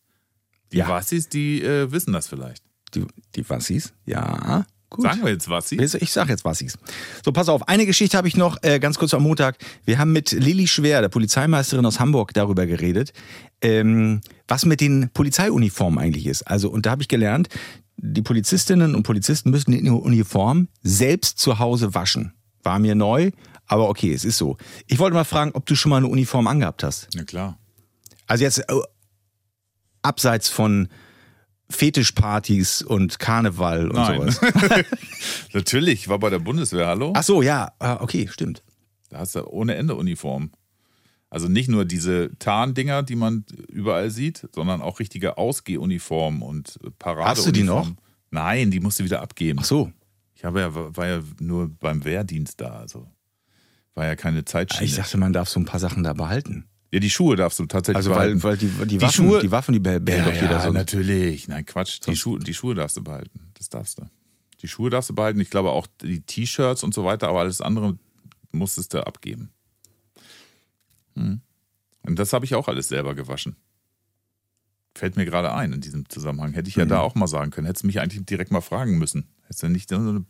Die 0.73 0.77
Ja. 0.77 0.89
Wassis, 0.89 1.29
die 1.29 1.61
äh, 1.61 1.91
wissen 1.91 2.11
das 2.11 2.27
vielleicht. 2.27 2.63
Die, 2.93 3.05
die 3.35 3.49
Wassis? 3.49 3.93
Ja, 4.05 4.65
gut. 4.89 5.03
Sagen 5.03 5.23
wir 5.23 5.31
jetzt 5.31 5.49
Wassis? 5.49 5.93
Ich 5.95 6.11
sag 6.11 6.29
jetzt 6.29 6.45
Wassis. 6.45 6.77
So, 7.23 7.31
pass 7.31 7.49
auf, 7.49 7.67
eine 7.67 7.85
Geschichte 7.85 8.17
habe 8.17 8.27
ich 8.27 8.37
noch, 8.37 8.57
äh, 8.63 8.79
ganz 8.79 8.97
kurz 8.97 9.13
am 9.13 9.23
Montag. 9.23 9.57
Wir 9.85 9.97
haben 9.99 10.11
mit 10.11 10.31
Lilly 10.31 10.67
Schwer, 10.67 11.01
der 11.01 11.09
Polizeimeisterin 11.09 11.85
aus 11.85 11.99
Hamburg, 11.99 12.33
darüber 12.33 12.65
geredet, 12.65 13.13
ähm, 13.61 14.21
was 14.47 14.65
mit 14.65 14.81
den 14.81 15.09
Polizeiuniformen 15.13 15.99
eigentlich 15.99 16.27
ist. 16.27 16.43
Also, 16.43 16.69
und 16.69 16.85
da 16.85 16.91
habe 16.91 17.01
ich 17.01 17.07
gelernt, 17.07 17.49
die 17.97 18.21
Polizistinnen 18.21 18.95
und 18.95 19.03
Polizisten 19.03 19.49
müssen 19.49 19.71
die 19.71 19.89
Uniform 19.89 20.67
selbst 20.83 21.39
zu 21.39 21.59
Hause 21.59 21.93
waschen. 21.93 22.33
War 22.63 22.79
mir 22.79 22.95
neu, 22.95 23.31
aber 23.67 23.89
okay, 23.89 24.13
es 24.13 24.25
ist 24.25 24.37
so. 24.37 24.57
Ich 24.87 24.99
wollte 24.99 25.15
mal 25.15 25.23
fragen, 25.23 25.51
ob 25.53 25.65
du 25.65 25.75
schon 25.75 25.89
mal 25.89 25.97
eine 25.97 26.07
Uniform 26.07 26.47
angehabt 26.47 26.83
hast. 26.83 27.07
Ja, 27.13 27.23
klar. 27.23 27.57
Also 28.27 28.43
jetzt 28.43 28.59
äh, 28.59 28.73
abseits 30.01 30.49
von 30.49 30.87
Fetischpartys 31.69 32.81
und 32.81 33.19
Karneval 33.19 33.89
und 33.89 33.95
Nein. 33.95 34.31
sowas. 34.31 34.41
Natürlich, 35.53 36.07
war 36.07 36.19
bei 36.19 36.29
der 36.29 36.39
Bundeswehr, 36.39 36.87
hallo? 36.87 37.13
Ach 37.15 37.23
so, 37.23 37.41
ja, 37.41 37.71
ah, 37.79 37.97
okay, 38.01 38.27
stimmt. 38.31 38.63
Da 39.09 39.19
hast 39.19 39.35
du 39.35 39.45
ohne 39.47 39.75
Ende 39.75 39.95
Uniform. 39.95 40.51
Also 41.29 41.47
nicht 41.47 41.69
nur 41.69 41.85
diese 41.85 42.31
Tarndinger, 42.39 43.03
die 43.03 43.15
man 43.15 43.45
überall 43.67 44.09
sieht, 44.09 44.47
sondern 44.53 44.81
auch 44.81 44.99
richtige 44.99 45.37
Ausgehuniformen 45.37 46.41
und 46.41 46.79
Paradeuniformen. 46.99 47.25
Hast 47.27 47.45
du 47.47 47.51
die 47.51 47.63
noch? 47.63 47.91
Nein, 48.31 48.71
die 48.71 48.79
musst 48.79 48.99
du 48.99 49.03
wieder 49.03 49.21
abgeben. 49.21 49.59
Ach 49.61 49.65
so. 49.65 49.91
Ich 50.35 50.43
habe 50.43 50.59
ja, 50.59 50.75
war 50.75 51.07
ja 51.07 51.21
nur 51.39 51.69
beim 51.69 52.05
Wehrdienst 52.05 52.61
da, 52.61 52.73
also 52.73 53.07
war 53.95 54.05
ja 54.05 54.15
keine 54.15 54.45
Zeitschiene. 54.45 54.85
Ich 54.85 54.95
dachte, 54.95 55.17
man 55.17 55.33
darf 55.33 55.49
so 55.49 55.59
ein 55.59 55.65
paar 55.65 55.79
Sachen 55.79 56.03
da 56.03 56.13
behalten. 56.13 56.65
Ja, 56.95 56.99
die 57.01 57.09
Schuhe 57.09 57.35
darfst 57.35 57.59
du 57.59 57.65
tatsächlich 57.65 57.97
Also 57.97 58.11
weil, 58.11 58.35
behalten. 58.35 58.43
weil 58.43 58.57
die, 58.57 58.67
die, 58.67 58.85
Die 58.97 59.01
Waffen, 59.01 59.25
Schuhe- 59.25 59.41
die 59.41 59.51
Waffen, 59.51 59.73
die 59.73 59.79
behält 59.79 60.07
ja, 60.09 60.23
doch 60.25 60.33
jeder 60.33 60.51
ja, 60.51 60.61
so. 60.61 60.71
natürlich. 60.71 61.47
Nein, 61.47 61.65
Quatsch. 61.65 61.99
Die 62.07 62.15
Schuhe, 62.15 62.39
die 62.39 62.53
Schuhe 62.53 62.73
darfst 62.75 62.97
du 62.97 63.03
behalten. 63.03 63.39
Das 63.55 63.69
darfst 63.69 63.99
du. 63.99 64.09
Die 64.61 64.67
Schuhe 64.67 64.89
darfst 64.89 65.09
du 65.09 65.13
behalten. 65.15 65.39
Ich 65.39 65.49
glaube 65.49 65.71
auch 65.71 65.87
die 66.01 66.21
T-Shirts 66.21 66.83
und 66.83 66.93
so 66.93 67.03
weiter, 67.03 67.27
aber 67.27 67.41
alles 67.41 67.61
andere 67.61 67.97
musstest 68.51 68.93
du 68.93 69.05
abgeben. 69.05 69.49
Hm. 71.15 71.41
Und 72.03 72.19
das 72.19 72.33
habe 72.33 72.45
ich 72.45 72.55
auch 72.55 72.67
alles 72.67 72.87
selber 72.87 73.15
gewaschen. 73.15 73.55
Fällt 74.95 75.17
mir 75.17 75.25
gerade 75.25 75.53
ein 75.53 75.73
in 75.73 75.81
diesem 75.81 76.07
Zusammenhang. 76.07 76.53
Hätte 76.53 76.69
ich 76.69 76.75
ja 76.77 76.85
Mhm. 76.85 76.89
da 76.89 76.99
auch 77.01 77.15
mal 77.15 77.27
sagen 77.27 77.51
können. 77.51 77.67
Hättest 77.67 77.83
du 77.83 77.87
mich 77.87 77.99
eigentlich 77.99 78.25
direkt 78.25 78.51
mal 78.51 78.61
fragen 78.61 78.97
müssen. 78.97 79.27
Hättest 79.43 79.63
du 79.63 79.67
nicht 79.69 79.89
so 79.89 79.97
eine 79.97 80.21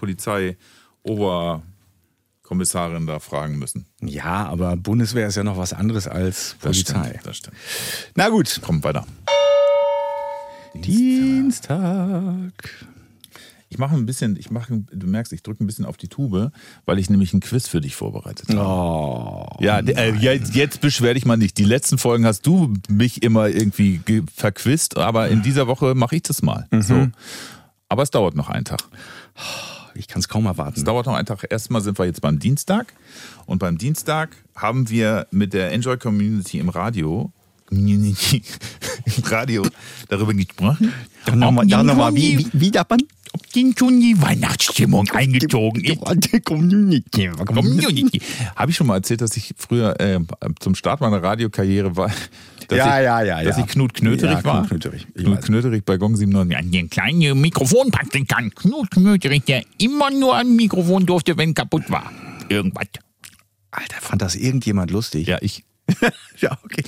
Polizei-Oberkommissarin 2.45 3.07
da 3.07 3.19
fragen 3.19 3.57
müssen. 3.57 3.85
Ja, 4.01 4.45
aber 4.47 4.75
Bundeswehr 4.77 5.27
ist 5.27 5.35
ja 5.35 5.43
noch 5.43 5.57
was 5.57 5.73
anderes 5.73 6.07
als 6.07 6.51
Das 6.61 6.71
Polizei. 6.71 7.09
Stimmt, 7.09 7.25
das 7.27 7.37
stimmt. 7.37 7.57
Na 8.15 8.29
gut. 8.29 8.59
Komm 8.63 8.83
weiter. 8.83 9.05
Dienstag. 10.75 12.51
Ich 13.69 13.77
mache 13.79 13.95
ein 13.95 14.05
bisschen, 14.05 14.37
ich 14.37 14.51
mache, 14.51 14.83
du 14.91 15.07
merkst, 15.07 15.33
ich 15.33 15.41
drücke 15.43 15.63
ein 15.63 15.67
bisschen 15.67 15.85
auf 15.85 15.97
die 15.97 16.07
Tube, 16.07 16.51
weil 16.85 16.99
ich 16.99 17.09
nämlich 17.09 17.33
ein 17.33 17.39
Quiz 17.41 17.67
für 17.67 17.81
dich 17.81 17.95
vorbereitet 17.95 18.47
habe. 18.49 18.59
Oh. 18.61 19.47
Ja, 19.59 19.79
äh, 19.79 20.13
jetzt, 20.15 20.55
jetzt 20.55 20.81
beschwer 20.81 21.13
dich 21.13 21.25
mal 21.25 21.35
nicht. 21.35 21.57
Die 21.57 21.63
letzten 21.65 21.97
Folgen 21.97 22.25
hast 22.25 22.45
du 22.45 22.73
mich 22.87 23.23
immer 23.23 23.47
irgendwie 23.49 23.97
ge- 24.05 24.23
verquist, 24.33 24.97
aber 24.97 25.29
in 25.29 25.41
dieser 25.41 25.67
Woche 25.67 25.95
mache 25.95 26.15
ich 26.17 26.23
das 26.23 26.41
mal. 26.41 26.67
So. 26.79 27.07
Aber 27.89 28.03
es 28.03 28.11
dauert 28.11 28.35
noch 28.35 28.49
einen 28.49 28.65
Tag. 28.65 28.83
Ich 29.95 30.07
kann 30.07 30.19
es 30.19 30.27
kaum 30.27 30.45
erwarten. 30.45 30.77
Es 30.77 30.83
dauert 30.83 31.05
noch 31.05 31.15
einen 31.15 31.25
Tag. 31.25 31.45
Erstmal 31.49 31.81
sind 31.81 31.97
wir 31.97 32.05
jetzt 32.05 32.21
beim 32.21 32.39
Dienstag. 32.39 32.93
Und 33.45 33.59
beim 33.59 33.77
Dienstag 33.77 34.35
haben 34.55 34.89
wir 34.89 35.27
mit 35.31 35.53
der 35.53 35.71
Enjoy 35.71 35.97
Community 35.97 36.59
im 36.59 36.69
Radio 36.69 37.31
Community 37.67 38.43
im 39.17 39.23
Radio 39.23 39.65
darüber 40.09 40.33
gesprochen. 40.33 40.93
Dann 41.25 41.39
nochmal, 41.39 41.65
noch 41.65 42.15
wie, 42.15 42.37
wie, 42.37 42.49
wie 42.53 42.71
darf 42.71 42.89
man? 42.89 42.99
Ob 43.55 43.79
schon 43.79 43.99
die 44.01 44.21
Weihnachtsstimmung 44.21 45.09
eingezogen. 45.11 45.83
Community. 46.43 47.29
Community. 47.45 48.21
Habe 48.55 48.71
ich 48.71 48.77
schon 48.77 48.87
mal 48.87 48.95
erzählt, 48.95 49.21
dass 49.21 49.35
ich 49.37 49.53
früher 49.57 49.99
äh, 49.99 50.19
zum 50.59 50.75
Start 50.75 51.01
meiner 51.01 51.21
Radiokarriere 51.21 51.95
war, 51.95 52.11
dass, 52.67 52.77
Ja, 52.77 52.99
ich, 52.99 53.05
ja, 53.05 53.21
ja, 53.21 53.43
dass 53.43 53.57
ich 53.57 53.67
Knut 53.67 53.93
Knöterich 53.93 54.43
war? 54.43 54.59
Knut 54.59 54.69
Knöterich, 54.69 55.07
ich 55.13 55.23
Knut. 55.23 55.41
Knöterich 55.41 55.83
bei 55.83 55.97
Gong 55.97 56.15
97. 56.15 56.53
Ja, 56.53 56.61
den 56.61 56.89
kleinen 56.89 57.39
Mikrofonpraktikant 57.39 58.55
Knut 58.55 58.91
Knöterich, 58.91 59.43
der 59.43 59.63
immer 59.77 60.11
nur 60.11 60.35
ein 60.35 60.55
Mikrofon 60.55 61.05
durfte, 61.05 61.37
wenn 61.37 61.53
kaputt 61.53 61.89
war. 61.89 62.11
Irgendwas. 62.49 62.87
Alter, 63.71 63.97
fand 63.99 64.21
das 64.21 64.35
irgendjemand 64.35 64.91
lustig? 64.91 65.27
Ja, 65.27 65.37
ich. 65.41 65.63
ja 66.39 66.57
okay. 66.63 66.83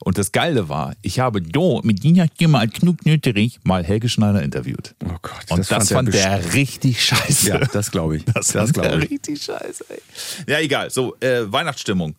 Und 0.00 0.18
das 0.18 0.30
Geile 0.32 0.68
war, 0.68 0.94
ich 1.02 1.18
habe 1.18 1.42
do 1.42 1.80
mit 1.82 2.02
dieser 2.04 2.26
Stimme 2.34 2.58
als 2.58 2.72
Knut 2.74 3.00
Knöterich 3.02 3.58
mal 3.64 3.82
Helge 3.82 4.08
Schneider 4.08 4.42
interviewt. 4.42 4.94
Oh 5.04 5.08
Gott, 5.22 5.32
Und 5.50 5.70
das, 5.70 5.90
fand, 5.90 6.12
der, 6.14 6.54
richtig 6.54 7.04
scheiße. 7.04 7.48
Ja, 7.48 7.58
das 7.58 7.90
glaube 7.90 8.18
ich. 8.18 8.24
Das, 8.34 8.48
Das 8.48 8.70
fand 8.70 8.74
glaube 8.74 8.88
der 8.90 9.02
ich. 9.02 9.10
richtig 9.10 9.42
scheiße, 9.42 9.84
ey. 9.88 10.00
Ja, 10.46 10.60
egal. 10.60 10.90
So, 10.90 11.16
äh, 11.20 11.50
Weihnachtsstimmung. 11.50 12.14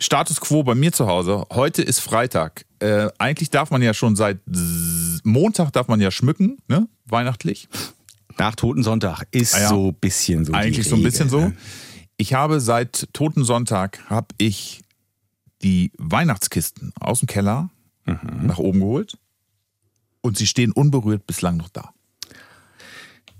Status 0.00 0.40
quo 0.40 0.62
bei 0.62 0.74
mir 0.74 0.92
zu 0.92 1.06
Hause. 1.06 1.44
Heute 1.52 1.82
ist 1.82 1.98
Freitag. 2.00 2.64
Äh, 2.78 3.08
eigentlich 3.18 3.50
darf 3.50 3.70
man 3.70 3.82
ja 3.82 3.92
schon 3.94 4.14
seit 4.16 4.38
Montag 5.24 5.72
darf 5.72 5.88
man 5.88 6.00
ja 6.00 6.10
schmücken, 6.10 6.58
ne? 6.68 6.86
Weihnachtlich. 7.06 7.68
Nach 8.38 8.54
Totensonntag 8.54 9.24
ist 9.32 9.54
Ah 9.56 9.60
ja. 9.60 9.68
so 9.68 9.88
ein 9.88 9.94
bisschen 9.94 10.44
so. 10.44 10.52
Eigentlich 10.52 10.88
so 10.88 10.94
ein 10.94 11.02
bisschen 11.02 11.28
so. 11.28 11.40
ne? 11.40 11.56
Ich 12.20 12.34
habe 12.34 12.60
seit 12.60 13.08
Toten 13.12 13.44
Sonntag 13.44 14.00
habe 14.10 14.26
ich 14.38 14.82
die 15.62 15.92
Weihnachtskisten 15.98 16.92
aus 17.00 17.20
dem 17.20 17.26
Keller 17.28 17.70
Mhm. 18.06 18.46
nach 18.46 18.56
oben 18.58 18.80
geholt 18.80 19.18
und 20.22 20.38
sie 20.38 20.46
stehen 20.46 20.72
unberührt 20.72 21.26
bislang 21.26 21.58
noch 21.58 21.68
da. 21.68 21.90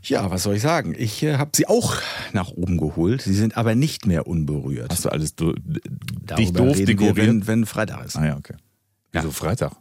Ja, 0.02 0.30
was 0.30 0.42
soll 0.42 0.56
ich 0.56 0.62
sagen? 0.62 0.94
Ich 0.96 1.22
äh, 1.22 1.38
habe 1.38 1.50
sie 1.54 1.66
auch 1.66 1.96
nach 2.34 2.50
oben 2.50 2.76
geholt. 2.76 3.22
Sie 3.22 3.32
sind 3.34 3.56
aber 3.56 3.74
nicht 3.74 4.04
mehr 4.06 4.26
unberührt. 4.26 4.90
Hast 4.92 5.06
du 5.06 5.08
alles 5.08 5.34
du, 5.34 5.54
dich 5.54 6.52
doof 6.52 6.76
dekoriert? 6.76 7.16
wenn, 7.16 7.46
wenn 7.46 7.66
Freitag 7.66 8.04
ist. 8.04 8.16
ah 8.16 8.26
ja, 8.26 8.36
okay. 8.36 8.56
Wieso 9.12 9.30
Freitag? 9.30 9.72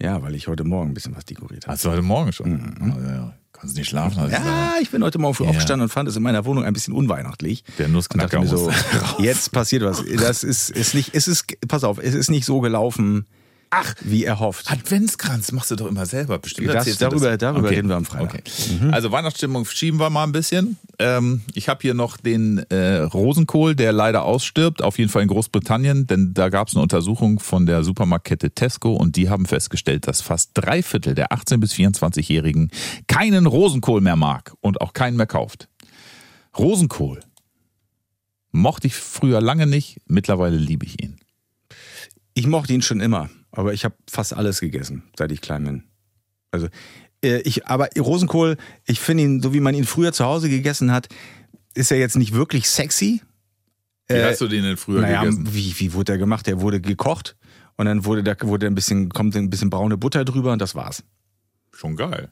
Ja, 0.00 0.22
weil 0.22 0.34
ich 0.34 0.46
heute 0.48 0.64
Morgen 0.64 0.90
ein 0.90 0.94
bisschen 0.94 1.16
was 1.16 1.24
dekoriert 1.24 1.64
habe. 1.66 1.72
Hast 1.72 1.84
du 1.86 1.90
heute 1.90 2.02
Morgen 2.02 2.30
schon? 2.32 2.76
Ah, 2.80 2.98
ja, 3.02 3.14
ja. 3.14 3.34
Kannst 3.66 3.76
nicht 3.78 3.88
schlafen? 3.88 4.20
Also 4.20 4.32
Ja, 4.32 4.74
ich 4.80 4.90
bin 4.90 5.02
heute 5.02 5.18
Morgen 5.18 5.34
früh 5.34 5.42
Ja. 5.44 5.50
aufgestanden 5.50 5.82
und 5.82 5.88
fand 5.88 6.08
es 6.08 6.14
in 6.14 6.22
meiner 6.22 6.44
Wohnung 6.44 6.64
ein 6.64 6.72
bisschen 6.72 6.94
unweihnachtlich. 6.94 7.64
Der 7.78 7.88
Nussknacker 7.88 8.46
so, 8.46 8.70
jetzt 9.18 9.50
passiert 9.50 9.82
was. 9.82 10.04
Das 10.18 10.44
ist, 10.44 10.70
ist 10.70 10.94
nicht, 10.94 11.14
es 11.16 11.26
ist, 11.26 11.46
pass 11.66 11.82
auf, 11.82 11.98
es 11.98 12.14
ist 12.14 12.30
nicht 12.30 12.44
so 12.44 12.60
gelaufen, 12.60 13.26
Ach, 13.70 13.94
wie 14.00 14.24
erhofft. 14.24 14.70
Adventskranz 14.70 15.50
machst 15.52 15.70
du 15.72 15.76
doch 15.76 15.86
immer 15.86 16.06
selber 16.06 16.38
bestimmt. 16.38 16.68
Das- 16.68 16.76
Erzählst 16.76 17.00
du 17.02 17.06
darüber- 17.08 17.36
darüber 17.36 17.68
reden 17.70 17.88
wir 17.88 17.96
am 17.96 18.04
Freitag. 18.04 18.42
Okay. 18.46 18.90
Also 18.92 19.10
Weihnachtsstimmung 19.12 19.64
schieben 19.66 19.98
wir 19.98 20.08
mal 20.08 20.24
ein 20.24 20.32
bisschen. 20.32 20.76
Ähm, 20.98 21.42
ich 21.54 21.68
habe 21.68 21.82
hier 21.82 21.92
noch 21.94 22.16
den 22.16 22.58
äh, 22.70 22.98
Rosenkohl, 22.98 23.74
der 23.74 23.92
leider 23.92 24.24
ausstirbt, 24.24 24.82
auf 24.82 24.98
jeden 24.98 25.10
Fall 25.10 25.22
in 25.22 25.28
Großbritannien, 25.28 26.06
denn 26.06 26.32
da 26.32 26.48
gab 26.48 26.68
es 26.68 26.74
eine 26.74 26.82
Untersuchung 26.82 27.38
von 27.40 27.66
der 27.66 27.82
Supermarktkette 27.84 28.52
Tesco 28.52 28.92
und 28.94 29.16
die 29.16 29.28
haben 29.28 29.46
festgestellt, 29.46 30.06
dass 30.06 30.20
fast 30.22 30.52
drei 30.54 30.82
Viertel 30.82 31.14
der 31.14 31.32
18- 31.32 31.58
bis 31.58 31.72
24-Jährigen 31.74 32.70
keinen 33.08 33.46
Rosenkohl 33.46 34.00
mehr 34.00 34.16
mag 34.16 34.54
und 34.60 34.80
auch 34.80 34.92
keinen 34.92 35.16
mehr 35.16 35.26
kauft. 35.26 35.68
Rosenkohl 36.56 37.20
mochte 38.52 38.86
ich 38.86 38.94
früher 38.94 39.40
lange 39.40 39.66
nicht, 39.66 39.98
mittlerweile 40.06 40.56
liebe 40.56 40.86
ich 40.86 41.02
ihn. 41.02 41.16
Ich 42.34 42.46
mochte 42.46 42.72
ihn 42.72 42.82
schon 42.82 43.00
immer, 43.00 43.28
aber 43.56 43.72
ich 43.72 43.84
habe 43.84 43.94
fast 44.08 44.34
alles 44.34 44.60
gegessen, 44.60 45.02
seit 45.18 45.32
ich 45.32 45.40
klein 45.40 45.64
bin. 45.64 45.84
Also, 46.50 46.68
äh, 47.24 47.40
ich, 47.40 47.66
aber 47.66 47.88
Rosenkohl, 47.98 48.56
ich 48.84 49.00
finde 49.00 49.24
ihn, 49.24 49.42
so 49.42 49.52
wie 49.52 49.60
man 49.60 49.74
ihn 49.74 49.84
früher 49.84 50.12
zu 50.12 50.24
Hause 50.24 50.48
gegessen 50.48 50.92
hat, 50.92 51.08
ist 51.74 51.90
er 51.90 51.98
jetzt 51.98 52.16
nicht 52.16 52.32
wirklich 52.32 52.68
sexy. 52.68 53.22
Wie 54.08 54.14
Äh, 54.14 54.24
hast 54.24 54.40
du 54.40 54.48
den 54.48 54.62
denn 54.62 54.76
früher 54.76 55.00
naja, 55.00 55.22
gegessen? 55.24 55.52
wie, 55.52 55.74
wie 55.78 55.92
wurde 55.92 56.12
er 56.12 56.18
gemacht? 56.18 56.46
Der 56.46 56.60
wurde 56.60 56.80
gekocht 56.80 57.36
und 57.76 57.86
dann 57.86 58.04
wurde 58.04 58.22
da 58.22 58.34
wurde 58.42 58.66
ein 58.66 58.74
bisschen, 58.74 59.08
kommt 59.10 59.34
ein 59.36 59.50
bisschen 59.50 59.70
braune 59.70 59.96
Butter 59.96 60.24
drüber 60.24 60.52
und 60.52 60.60
das 60.62 60.74
war's. 60.74 61.02
Schon 61.72 61.96
geil. 61.96 62.30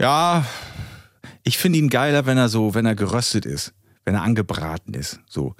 Ja, 0.00 0.44
ich 1.42 1.58
finde 1.58 1.78
ihn 1.78 1.88
geiler, 1.88 2.26
wenn 2.26 2.36
er 2.38 2.48
so, 2.48 2.74
wenn 2.74 2.86
er 2.86 2.94
geröstet 2.94 3.46
ist, 3.46 3.72
wenn 4.04 4.14
er 4.14 4.22
angebraten 4.22 4.94
ist, 4.94 5.20
so 5.26 5.54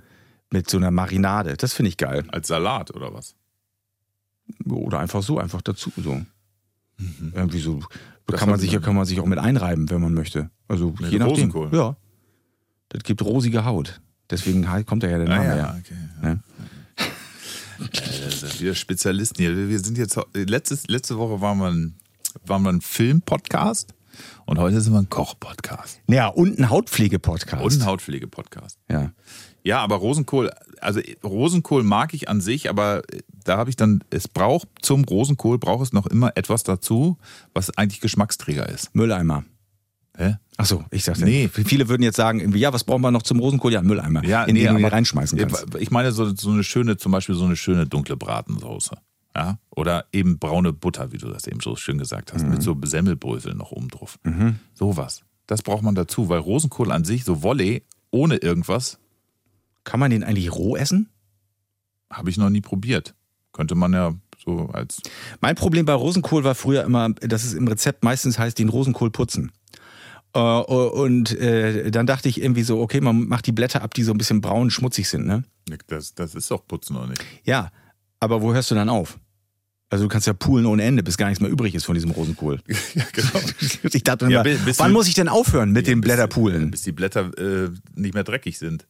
mit 0.51 0.69
so 0.69 0.79
einer 0.79 0.90
Marinade. 0.90 1.57
Das 1.57 1.73
finde 1.75 1.90
ich 1.90 1.97
geil. 1.97 2.25
Als 2.29 2.49
Salat 2.49 2.95
oder 2.95 3.14
was? 3.14 3.35
Oder 4.69 4.99
einfach 4.99 5.23
so, 5.23 5.39
einfach 5.39 5.63
dazu 5.63 5.93
so. 5.97 6.15
Mhm. 6.99 7.33
Irgendwie 7.35 7.61
so. 7.61 7.81
Das 8.27 8.39
kann 8.39 8.49
man 8.51 8.61
sich, 8.61 8.71
kann 8.81 8.95
man 8.95 9.05
sich 9.07 9.19
auch 9.21 9.27
mit 9.27 9.39
einreiben, 9.39 9.91
wenn 9.91 10.01
man 10.01 10.15
möchte. 10.15 10.51
Also 10.69 10.95
Mit 11.01 11.11
je 11.11 11.19
nachdem. 11.19 11.35
Rosenkohl? 11.35 11.71
Ja. 11.73 11.97
Das 12.91 13.03
gibt 13.03 13.23
rosige 13.23 13.65
Haut. 13.65 14.01
Deswegen 14.31 14.71
halt 14.71 14.87
kommt 14.87 15.03
da 15.03 15.09
ja 15.09 15.19
der 15.19 15.29
Name 15.29 15.43
her. 15.43 15.75
Ah, 15.75 15.79
okay. 15.79 15.95
Ja. 16.23 16.33
Äh, 16.33 16.37
das 17.93 18.41
sind 18.41 18.61
wir 18.61 18.75
Spezialisten 18.75 19.43
hier. 19.43 19.69
Wir 19.69 19.79
sind 19.81 19.97
jetzt 19.99 20.19
letztes, 20.35 20.87
letzte 20.89 21.17
Woche 21.19 21.41
waren 21.41 21.59
wir 21.59 21.71
ein, 21.71 21.95
waren 22.45 22.63
wir 22.63 22.71
ein 22.71 22.81
Film-Podcast 22.81 23.95
und 24.45 24.59
heute 24.59 24.81
sind 24.81 24.93
wir 24.93 25.01
ein 25.01 25.09
Koch-Podcast 25.09 26.01
Ja, 26.07 26.29
und 26.29 26.59
ein 26.59 26.69
Hautpflege-Podcast. 26.69 27.65
und 27.65 27.73
ein 27.81 27.87
Hautpflege-Podcast. 27.87 28.79
ja. 28.91 29.13
Ja, 29.63 29.81
aber 29.81 29.97
Rosenkohl, 29.97 30.51
also 30.81 31.01
Rosenkohl 31.23 31.83
mag 31.83 32.15
ich 32.15 32.31
an 32.31 32.41
sich, 32.41 32.71
aber 32.71 33.03
da 33.44 33.57
habe 33.57 33.70
ich 33.70 33.76
dann, 33.76 34.03
es 34.11 34.29
braucht 34.29 34.68
zum 34.83 35.05
Rosenkohl 35.05 35.59
braucht 35.59 35.85
es 35.85 35.92
noch 35.92 36.07
immer 36.07 36.37
etwas 36.37 36.62
dazu, 36.62 37.18
was 37.55 37.76
eigentlich 37.76 38.00
Geschmacksträger 38.00 38.68
ist. 38.68 38.94
Mülleimer. 38.94 39.44
Hä? 40.16 40.37
Achso, 40.57 40.85
ich 40.90 41.05
sagte. 41.05 41.24
Nee. 41.24 41.48
Viele 41.48 41.88
würden 41.88 42.03
jetzt 42.03 42.16
sagen, 42.16 42.55
ja, 42.57 42.72
was 42.72 42.85
brauchen 42.85 43.00
wir 43.03 43.11
noch 43.11 43.22
zum 43.22 43.38
Rosenkohl? 43.40 43.72
Ja, 43.72 43.81
Mülleimer. 43.83 44.24
Ja, 44.24 44.44
in 44.44 44.55
nee, 44.55 44.64
den 44.64 44.74
du 44.76 44.85
aber- 44.85 44.92
reinschmeißen 44.92 45.38
kannst. 45.38 45.66
Ich 45.79 45.90
meine 45.90 46.12
so, 46.12 46.35
so 46.35 46.50
eine 46.50 46.64
schöne, 46.64 46.96
zum 46.96 47.12
Beispiel 47.12 47.35
so 47.35 47.44
eine 47.44 47.57
schöne 47.57 47.87
dunkle 47.87 48.16
Bratensoße. 48.16 48.96
Ja? 49.35 49.59
Oder 49.70 50.07
eben 50.12 50.38
braune 50.38 50.72
Butter, 50.72 51.12
wie 51.12 51.18
du 51.18 51.29
das 51.29 51.46
eben 51.46 51.61
so 51.61 51.76
schön 51.76 51.98
gesagt 51.98 52.33
hast, 52.35 52.46
mit 52.46 52.62
so 52.62 52.76
Semmelbröseln 52.83 53.57
noch 53.57 53.70
oben 53.70 53.88
drauf. 53.88 54.18
Sowas. 54.74 55.22
Das 55.46 55.62
braucht 55.62 55.83
man 55.83 55.94
dazu, 55.94 56.29
weil 56.29 56.40
Rosenkohl 56.40 56.90
an 56.92 57.05
sich, 57.05 57.24
so 57.24 57.42
Volley, 57.42 57.85
ohne 58.11 58.37
irgendwas, 58.37 58.98
Kann 59.85 59.98
man 60.00 60.11
den 60.11 60.22
eigentlich 60.24 60.53
roh 60.53 60.76
essen? 60.76 61.09
habe 62.12 62.29
ich 62.29 62.37
noch 62.37 62.50
nie 62.50 62.61
probiert. 62.61 63.14
Könnte 63.61 63.75
man 63.75 63.92
ja 63.92 64.14
so 64.42 64.70
als. 64.73 65.03
Mein 65.42 65.55
Problem 65.55 65.85
bei 65.85 65.92
Rosenkohl 65.92 66.44
war 66.44 66.55
früher 66.55 66.83
immer, 66.83 67.11
dass 67.11 67.44
es 67.44 67.53
im 67.53 67.68
Rezept 67.68 68.03
meistens 68.05 68.38
heißt, 68.38 68.59
den 68.59 68.70
Rosenkohl 68.70 69.11
putzen. 69.11 69.53
Äh, 70.33 70.38
Und 70.40 71.38
äh, 71.38 71.90
dann 71.90 72.07
dachte 72.07 72.31
ich 72.31 72.40
irgendwie 72.40 72.62
so, 72.62 72.81
okay, 72.81 73.03
man 73.03 73.29
macht 73.29 73.46
die 73.46 73.53
Blätter 73.53 73.83
ab, 73.83 73.92
die 73.92 74.03
so 74.03 74.12
ein 74.12 74.16
bisschen 74.16 74.40
braun, 74.40 74.70
schmutzig 74.70 75.11
sind, 75.11 75.27
ne? 75.27 75.44
Das, 75.88 76.14
das 76.14 76.35
ist 76.35 76.51
doch 76.51 76.66
Putzen, 76.66 76.96
oder 76.96 77.09
nicht? 77.09 77.23
Ja, 77.44 77.70
aber 78.18 78.40
wo 78.40 78.55
hörst 78.55 78.70
du 78.70 78.75
dann 78.75 78.88
auf? 78.88 79.18
Also 79.90 80.05
du 80.05 80.09
kannst 80.09 80.27
ja 80.27 80.33
poolen 80.33 80.64
ohne 80.64 80.85
Ende, 80.85 81.03
bis 81.03 81.18
gar 81.18 81.27
nichts 81.29 81.42
mehr 81.42 81.51
übrig 81.51 81.75
ist 81.75 81.85
von 81.85 81.94
diesem 81.94 82.12
Rosenkohl. 82.12 82.61
ja, 82.94 83.05
genau. 83.12 83.40
Ich 83.92 84.05
dachte 84.05 84.25
immer, 84.25 84.35
Ja, 84.37 84.42
bis 84.42 84.79
wann 84.79 84.92
muss 84.92 85.07
ich 85.07 85.12
denn 85.14 85.29
aufhören 85.29 85.73
mit 85.73 85.87
dem 85.87 86.01
Blätterpoolen? 86.01 86.70
Bis 86.70 86.81
die 86.81 86.92
Blätter 86.92 87.31
äh, 87.37 87.68
nicht 87.94 88.14
mehr 88.14 88.25
dreckig 88.25 88.57
sind. 88.59 88.87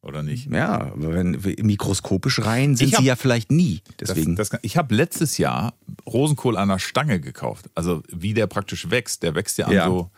Oder 0.00 0.22
nicht? 0.22 0.50
Ja, 0.50 0.92
aber 0.92 1.12
wenn 1.12 1.32
mikroskopisch 1.60 2.40
rein 2.44 2.76
sind 2.76 2.92
hab- 2.92 3.00
sie 3.00 3.06
ja 3.06 3.16
vielleicht 3.16 3.50
nie. 3.50 3.82
Das, 3.96 4.08
Deswegen. 4.10 4.36
das, 4.36 4.50
kann- 4.50 4.60
ich 4.62 4.76
habe 4.76 4.94
letztes 4.94 5.38
Jahr 5.38 5.74
Rosenkohl 6.06 6.56
an 6.56 6.68
der 6.68 6.78
Stange 6.78 7.20
gekauft. 7.20 7.68
Also 7.74 8.02
wie 8.12 8.32
der 8.32 8.46
praktisch 8.46 8.90
wächst. 8.90 9.22
Der 9.24 9.34
wächst 9.34 9.58
ja 9.58 9.66
an 9.66 9.72
Ja. 9.72 9.86
so, 9.86 10.10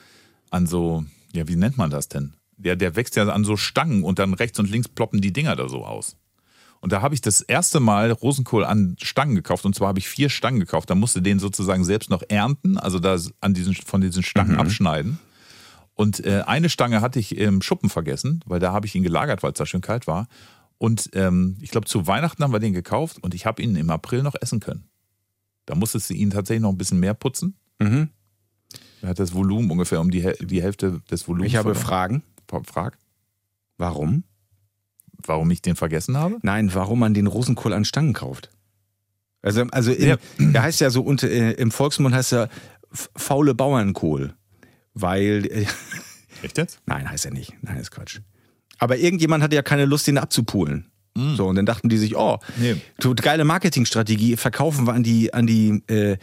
an 0.51 0.67
so, 0.67 1.05
ja, 1.33 1.49
wie 1.49 1.57
nennt 1.57 1.79
man 1.79 1.91
das 1.91 2.09
denn? 2.09 2.35
Der, 2.59 2.77
der 2.77 2.95
wächst 2.95 3.17
ja 3.17 3.27
an 3.29 3.45
so 3.45 3.57
Stangen 3.57 4.05
und 4.05 4.19
dann 4.19 4.35
rechts 4.35 4.59
und 4.59 4.71
links 4.71 4.87
ploppen 4.89 5.23
die 5.23 5.33
Dinger 5.33 5.57
da 5.57 5.67
so 5.69 5.85
aus. 5.87 6.17
Und 6.83 6.93
da 6.93 7.01
habe 7.03 7.15
ich 7.15 7.21
das 7.23 7.41
erste 7.41 7.81
Mal 7.81 8.11
Rosenkohl 8.13 8.65
an 8.65 8.97
Stangen 9.03 9.35
gekauft. 9.35 9.65
Und 9.65 9.75
zwar 9.75 9.89
habe 9.89 9.99
ich 9.99 10.09
vier 10.09 10.29
Stangen 10.29 10.61
gekauft. 10.61 10.91
Da 10.91 10.95
musste 10.95 11.23
den 11.23 11.39
sozusagen 11.39 11.85
selbst 11.85 12.11
noch 12.11 12.23
ernten, 12.29 12.77
also 12.79 12.99
da 12.99 13.19
an 13.41 13.55
diesen, 13.55 13.75
von 13.75 14.01
diesen 14.03 14.23
Stangen 14.23 14.57
abschneiden. 14.57 15.19
Und 16.01 16.25
äh, 16.25 16.45
eine 16.47 16.71
Stange 16.71 17.03
hatte 17.03 17.19
ich 17.19 17.37
im 17.37 17.61
Schuppen 17.61 17.91
vergessen, 17.91 18.41
weil 18.47 18.59
da 18.59 18.73
habe 18.73 18.87
ich 18.87 18.95
ihn 18.95 19.03
gelagert, 19.03 19.43
weil 19.43 19.53
es 19.53 19.59
da 19.59 19.67
schön 19.67 19.83
kalt 19.83 20.07
war. 20.07 20.29
Und 20.79 21.11
ähm, 21.13 21.59
ich 21.61 21.71
glaube, 21.71 21.87
zu 21.87 22.07
Weihnachten 22.07 22.43
haben 22.43 22.55
wir 22.55 22.59
den 22.59 22.73
gekauft 22.73 23.19
und 23.23 23.35
ich 23.35 23.45
habe 23.45 23.61
ihn 23.63 23.77
im 23.77 23.91
April 23.91 24.23
noch 24.23 24.35
essen 24.41 24.61
können. 24.61 24.85
Da 25.67 25.75
musstest 25.75 26.09
du 26.09 26.15
ihn 26.15 26.31
tatsächlich 26.31 26.63
noch 26.63 26.71
ein 26.71 26.79
bisschen 26.79 27.01
mehr 27.01 27.13
putzen. 27.13 27.55
mhm. 27.81 28.09
Er 29.03 29.11
hat 29.11 29.19
das 29.19 29.35
Volumen 29.35 29.71
ungefähr 29.71 30.01
um 30.01 30.11
die, 30.11 30.23
Häl- 30.25 30.43
die 30.45 30.63
Hälfte 30.63 31.01
des 31.11 31.27
Volumens. 31.29 31.49
Ich 31.53 31.57
habe. 31.57 31.75
Fragen. 31.75 32.23
Frag, 32.65 32.97
Warum? 33.79 34.25
warum 35.27 35.51
ich 35.51 35.61
den 35.63 35.77
vergessen 35.77 36.17
habe? 36.17 36.39
Nein, 36.43 36.73
warum 36.75 36.99
man 36.99 37.13
den 37.15 37.27
Rosenkohl 37.27 37.73
an 37.75 37.85
Stangen 37.85 38.13
kauft. 38.15 38.51
Also, 39.43 39.63
also 39.71 39.93
in, 39.93 40.09
Ja. 40.09 40.17
der 40.39 40.63
heißt 40.63 40.81
ja 40.81 40.89
so 40.91 41.03
unter, 41.03 41.29
äh, 41.31 41.53
im 41.53 41.71
Volksmund 41.71 42.15
heißt 42.15 42.33
er 42.35 42.49
faule 42.93 43.55
Bauernkohl. 43.55 44.35
Weil, 44.95 45.47
äh, 45.47 45.67
Echt 46.43 46.59
jetzt? 46.59 46.81
nein, 46.87 47.09
heißt 47.11 47.25
er 47.27 47.33
nicht. 47.33 47.53
Nein, 47.63 47.77
ist 47.77 47.91
Quatsch. 47.91 48.21
Aber 48.79 48.97
irgendjemand 48.97 49.43
hatte 49.43 49.55
ja 49.57 49.63
keine 49.63 49.85
Lust, 49.85 50.07
den 50.07 50.19
abzupulen. 50.19 50.87
So, 51.37 51.49
und 51.49 51.57
dann 51.57 51.67
dachten 51.67 51.89
die 51.89 51.99
sich, 51.99 52.17
oh, 52.17 52.39
Nee. 52.57 52.77
geile 53.17 53.45
Marketingstrategie, 53.45 54.37
verkaufen 54.37 54.87
wir 54.87 54.95
an 54.95 55.03
die, 55.03 55.35
an 55.35 55.47
die, 55.47 55.83
äh, 55.89 56.17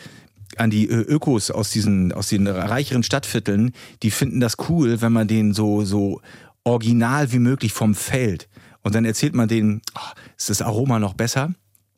an 0.55 0.69
die 0.69 0.87
Ö- 0.89 1.01
Ökos 1.01 1.51
aus 1.51 1.69
diesen, 1.71 2.13
aus 2.13 2.29
den 2.29 2.47
reicheren 2.47 3.03
Stadtvierteln, 3.03 3.73
die 4.01 4.09
finden 4.11 4.39
das 4.39 4.55
cool, 4.69 5.01
wenn 5.01 5.11
man 5.11 5.27
den 5.27 5.53
so, 5.53 5.83
so 5.83 6.21
original 6.63 7.31
wie 7.33 7.39
möglich 7.39 7.73
vom 7.73 7.95
Feld. 7.95 8.47
Und 8.81 8.95
dann 8.95 9.03
erzählt 9.05 9.35
man 9.35 9.49
denen, 9.49 9.81
oh, 9.95 9.99
ist 10.37 10.49
das 10.49 10.61
Aroma 10.61 10.99
noch 10.99 11.13
besser? 11.13 11.53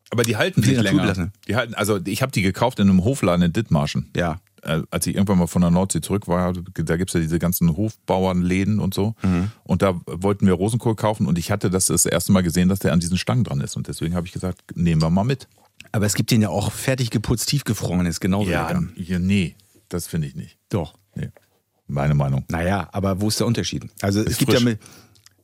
Aber 0.09 0.23
die 0.23 0.35
halten 0.35 0.63
Viel 0.63 0.73
sich 0.75 0.83
länger. 0.83 1.31
Die 1.47 1.55
halten, 1.55 1.75
also 1.75 1.99
ich 2.03 2.23
habe 2.23 2.31
die 2.31 2.41
gekauft 2.41 2.79
in 2.79 2.89
einem 2.89 3.03
Hofladen 3.03 3.45
in 3.45 3.53
Dithmarschen. 3.53 4.09
Ja. 4.17 4.41
Äh, 4.63 4.81
Als 4.91 5.07
ich 5.07 5.15
irgendwann 5.15 5.37
mal 5.39 5.47
von 5.47 5.61
der 5.61 5.71
Nordsee 5.71 6.01
zurück 6.01 6.27
war, 6.27 6.53
da 6.53 6.97
gibt's 6.97 7.13
ja 7.13 7.19
diese 7.19 7.39
ganzen 7.39 7.75
Hofbauernläden 7.75 8.79
und 8.79 8.93
so. 8.93 9.15
Mhm. 9.23 9.51
Und 9.63 9.81
da 9.81 9.99
wollten 10.05 10.45
wir 10.47 10.53
Rosenkohl 10.53 10.95
kaufen 10.95 11.27
und 11.27 11.37
ich 11.37 11.51
hatte 11.51 11.69
das 11.69 11.87
das 11.87 12.05
erste 12.05 12.31
Mal 12.31 12.41
gesehen, 12.43 12.69
dass 12.69 12.79
der 12.79 12.93
an 12.93 12.99
diesen 12.99 13.17
Stangen 13.17 13.43
dran 13.43 13.61
ist. 13.61 13.75
Und 13.75 13.87
deswegen 13.87 14.15
habe 14.15 14.27
ich 14.27 14.33
gesagt, 14.33 14.61
nehmen 14.75 15.01
wir 15.01 15.09
mal 15.09 15.23
mit. 15.23 15.47
Aber 15.91 16.05
es 16.05 16.13
gibt 16.13 16.31
den 16.31 16.41
ja 16.41 16.49
auch 16.49 16.71
fertig 16.71 17.09
geputzt, 17.09 17.49
tiefgefroren, 17.49 18.05
ist 18.05 18.19
genauso 18.19 18.49
lecker. 18.49 18.83
ja, 18.95 19.17
nee, 19.19 19.55
das 19.89 20.07
finde 20.07 20.27
ich 20.27 20.35
nicht. 20.35 20.57
Doch. 20.69 20.93
Nee. 21.15 21.29
Meine 21.87 22.13
Meinung. 22.13 22.45
Naja, 22.49 22.87
aber 22.91 23.19
wo 23.19 23.27
ist 23.29 23.39
der 23.39 23.47
Unterschied? 23.47 23.87
Also 24.01 24.19
es 24.21 24.27
Ist 24.27 24.37
gibt 24.37 24.51
frisch. 24.51 24.61
ja 24.61 24.65
mit, 24.69 24.79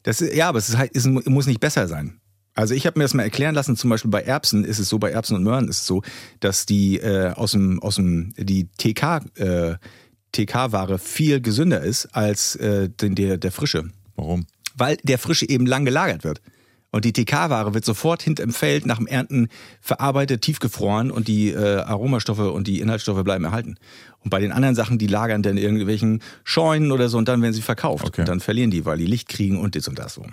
das 0.03 0.19
ja, 0.19 0.49
aber 0.49 0.59
es, 0.59 0.69
ist 0.69 0.77
halt, 0.77 0.95
es 0.95 1.05
muss 1.07 1.47
nicht 1.47 1.59
besser 1.59 1.87
sein. 1.87 2.19
Also 2.55 2.73
ich 2.73 2.85
habe 2.85 2.97
mir 2.97 3.03
das 3.03 3.13
mal 3.13 3.23
erklären 3.23 3.53
lassen, 3.53 3.75
zum 3.75 3.89
Beispiel 3.89 4.09
bei 4.09 4.21
Erbsen 4.21 4.63
ist 4.63 4.79
es 4.79 4.87
so, 4.87 4.97
bei 4.97 5.11
Erbsen 5.11 5.35
und 5.35 5.43
Möhren 5.43 5.67
ist 5.67 5.81
es 5.81 5.87
so, 5.87 6.01
dass 6.39 6.65
die 6.65 6.97
äh, 6.97 7.31
aus 7.33 7.51
dem, 7.51 7.83
aus 7.83 7.95
dem, 7.95 8.33
die 8.37 8.69
TK, 8.77 9.21
äh, 9.35 9.75
TK-Ware 10.31 10.97
viel 10.97 11.41
gesünder 11.41 11.81
ist 11.81 12.07
als 12.15 12.55
äh, 12.55 12.89
den, 12.89 13.15
der, 13.15 13.37
der 13.37 13.51
frische. 13.51 13.89
Warum? 14.15 14.47
Weil 14.77 14.97
der 15.03 15.19
frische 15.19 15.47
eben 15.47 15.65
lang 15.65 15.83
gelagert 15.83 16.23
wird. 16.23 16.41
Und 16.91 17.03
die 17.03 17.11
TK-Ware 17.11 17.73
wird 17.73 17.83
sofort 17.83 18.23
hinterm 18.23 18.51
Feld 18.51 18.85
nach 18.85 18.99
dem 18.99 19.07
Ernten 19.07 19.49
verarbeitet, 19.81 20.43
tiefgefroren 20.43 21.11
und 21.11 21.27
die 21.27 21.49
äh, 21.49 21.79
Aromastoffe 21.79 22.53
und 22.53 22.67
die 22.67 22.79
Inhaltsstoffe 22.79 23.21
bleiben 23.25 23.43
erhalten. 23.43 23.75
Und 24.23 24.29
bei 24.29 24.39
den 24.39 24.53
anderen 24.53 24.75
Sachen, 24.75 24.97
die 24.97 25.07
lagern 25.07 25.43
dann 25.43 25.57
in 25.57 25.63
irgendwelchen 25.63 26.21
Scheunen 26.45 26.93
oder 26.93 27.09
so 27.09 27.17
und 27.17 27.27
dann 27.27 27.41
werden 27.41 27.53
sie 27.53 27.61
verkauft. 27.61 28.05
Okay. 28.05 28.21
Und 28.21 28.29
dann 28.29 28.39
verlieren 28.39 28.71
die, 28.71 28.85
weil 28.85 28.97
die 28.97 29.07
Licht 29.07 29.27
kriegen 29.27 29.59
und 29.59 29.75
das 29.75 29.89
und 29.89 29.99
das 29.99 30.13
so. 30.13 30.25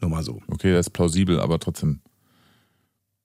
Nur 0.00 0.10
mal 0.10 0.22
so. 0.22 0.42
Okay, 0.48 0.72
das 0.72 0.86
ist 0.86 0.92
plausibel, 0.92 1.40
aber 1.40 1.58
trotzdem. 1.58 2.00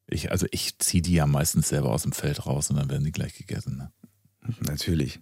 Ich, 0.08 0.32
also 0.32 0.48
ich 0.52 0.80
ziehe 0.80 1.04
die 1.04 1.14
ja 1.14 1.28
meistens 1.28 1.70
selber 1.70 1.92
aus 1.92 2.04
dem 2.04 2.14
Feld 2.14 2.46
raus 2.46 2.70
und 2.70 2.78
dann 2.78 2.90
werden 2.90 3.04
die 3.04 3.12
gleich 3.12 3.36
gegessen. 3.36 3.78
Ne? 3.78 3.92
Natürlich. 4.62 5.20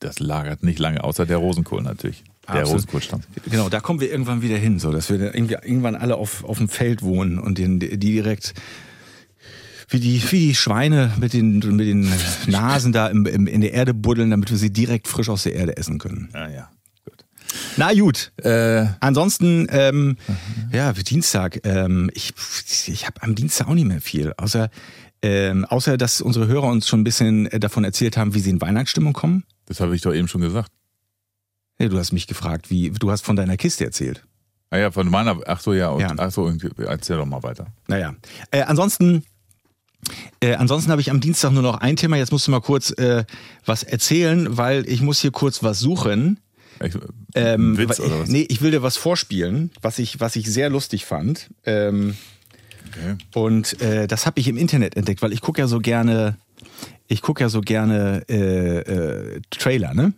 Das 0.00 0.18
lagert 0.18 0.62
nicht 0.62 0.78
lange, 0.78 1.04
außer 1.04 1.26
der 1.26 1.36
Rosenkohl 1.36 1.82
natürlich. 1.82 2.24
Der. 2.52 2.64
Rosenkohlstamm. 2.64 3.20
Genau, 3.50 3.68
da 3.68 3.80
kommen 3.80 4.00
wir 4.00 4.10
irgendwann 4.10 4.40
wieder 4.40 4.56
hin, 4.56 4.78
so 4.78 4.90
dass 4.90 5.10
wir 5.10 5.34
irgendwann 5.34 5.94
alle 5.94 6.16
auf, 6.16 6.44
auf 6.44 6.58
dem 6.58 6.68
Feld 6.68 7.02
wohnen 7.02 7.38
und 7.38 7.58
den, 7.58 7.78
die 7.78 7.98
direkt 7.98 8.54
wie 9.90 10.00
die, 10.00 10.22
wie 10.30 10.48
die 10.48 10.54
Schweine 10.54 11.12
mit 11.18 11.32
den, 11.32 11.58
mit 11.58 11.86
den 11.86 12.10
Nasen 12.46 12.92
da 12.92 13.08
im, 13.08 13.26
im, 13.26 13.46
in 13.46 13.60
der 13.60 13.72
Erde 13.72 13.94
buddeln, 13.94 14.30
damit 14.30 14.50
wir 14.50 14.58
sie 14.58 14.72
direkt 14.72 15.08
frisch 15.08 15.28
aus 15.28 15.42
der 15.42 15.54
Erde 15.54 15.76
essen 15.76 15.98
können. 15.98 16.30
Ah 16.32 16.48
ja, 16.48 16.70
gut. 16.70 16.77
Na 17.78 17.94
gut. 17.94 18.32
Äh, 18.42 18.86
Ansonsten, 19.00 19.66
ähm, 19.70 20.16
ja, 20.72 20.92
für 20.94 21.04
Dienstag, 21.04 21.60
ähm, 21.64 22.10
ich, 22.12 22.32
ich 22.88 23.06
habe 23.06 23.22
am 23.22 23.34
Dienstag 23.36 23.68
auch 23.68 23.74
nicht 23.74 23.86
mehr 23.86 24.00
viel, 24.00 24.32
außer, 24.36 24.68
ähm, 25.22 25.64
außer 25.64 25.96
dass 25.96 26.20
unsere 26.20 26.48
Hörer 26.48 26.66
uns 26.68 26.88
schon 26.88 27.00
ein 27.00 27.04
bisschen 27.04 27.46
äh, 27.46 27.60
davon 27.60 27.84
erzählt 27.84 28.16
haben, 28.16 28.34
wie 28.34 28.40
sie 28.40 28.50
in 28.50 28.60
Weihnachtsstimmung 28.60 29.12
kommen. 29.12 29.44
das 29.66 29.80
habe 29.80 29.94
ich 29.94 30.02
doch 30.02 30.12
eben 30.12 30.26
schon 30.28 30.40
gesagt. 30.40 30.72
Ja, 31.78 31.88
du 31.88 31.96
hast 31.98 32.10
mich 32.12 32.26
gefragt, 32.26 32.70
wie, 32.70 32.90
du 32.90 33.10
hast 33.12 33.24
von 33.24 33.36
deiner 33.36 33.56
Kiste 33.56 33.84
erzählt. 33.84 34.24
Ah 34.70 34.78
ja, 34.78 34.90
von 34.90 35.08
meiner, 35.08 35.38
ach 35.46 35.60
so, 35.60 35.72
ja, 35.72 35.90
und, 35.90 36.00
Ja. 36.00 36.12
ach 36.16 36.32
so, 36.32 36.52
erzähl 36.78 37.16
doch 37.16 37.26
mal 37.26 37.42
weiter. 37.44 37.68
Naja. 37.86 38.14
Äh, 38.50 38.62
ansonsten, 38.62 39.24
äh, 40.40 40.54
ansonsten 40.56 40.90
habe 40.90 41.00
ich 41.00 41.10
am 41.12 41.20
Dienstag 41.20 41.52
nur 41.52 41.62
noch 41.62 41.76
ein 41.80 41.94
Thema. 41.94 42.16
Jetzt 42.16 42.32
musst 42.32 42.48
du 42.48 42.50
mal 42.50 42.60
kurz 42.60 42.90
äh, 42.98 43.24
was 43.64 43.84
erzählen, 43.84 44.56
weil 44.56 44.86
ich 44.88 45.00
muss 45.00 45.20
hier 45.20 45.30
kurz 45.30 45.62
was 45.62 45.78
suchen. 45.78 46.40
Ich, 46.82 46.94
Ähm, 47.34 47.76
Witz 47.78 48.00
oder 48.00 48.20
was? 48.20 48.28
Nee, 48.28 48.46
ich 48.48 48.60
will 48.62 48.70
dir 48.70 48.82
was 48.82 48.96
vorspielen, 48.96 49.70
was 49.82 49.98
ich, 49.98 50.20
was 50.20 50.36
ich 50.36 50.50
sehr 50.50 50.70
lustig 50.70 51.04
fand. 51.04 51.50
Ähm, 51.64 52.16
Okay. 52.90 53.16
und 53.34 53.82
äh, 53.82 54.06
das 54.06 54.24
habe 54.24 54.40
ich 54.40 54.48
im 54.48 54.56
Internet 54.56 54.96
entdeckt, 54.96 55.20
weil 55.20 55.34
ich 55.34 55.42
gucke 55.42 55.60
ja 55.60 55.68
so 55.68 55.78
gerne, 55.78 56.38
ich 57.06 57.20
gucke 57.20 57.42
ja 57.42 57.50
so 57.50 57.60
gerne 57.60 58.22
äh, 58.30 58.78
äh, 58.78 59.40
Trailer, 59.50 59.92
ne? 59.92 60.14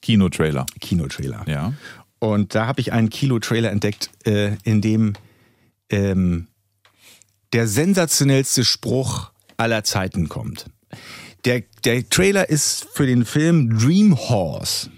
Kinotrailer. 0.00 0.64
Kinotrailer. 0.80 1.44
Ja. 1.46 1.74
Und 2.18 2.54
da 2.54 2.66
habe 2.66 2.80
ich 2.80 2.92
einen 2.92 3.10
Kilo-Trailer 3.10 3.70
entdeckt, 3.70 4.08
äh, 4.24 4.52
in 4.64 4.80
dem 4.80 5.12
ähm, 5.90 6.46
der 7.52 7.68
sensationellste 7.68 8.64
Spruch 8.64 9.30
aller 9.58 9.84
Zeiten 9.84 10.30
kommt. 10.30 10.66
Der, 11.44 11.62
der 11.84 12.08
Trailer 12.08 12.48
ist 12.48 12.86
für 12.94 13.06
den 13.06 13.26
Film 13.26 13.78
Dream 13.78 14.16
Horse. 14.18 14.88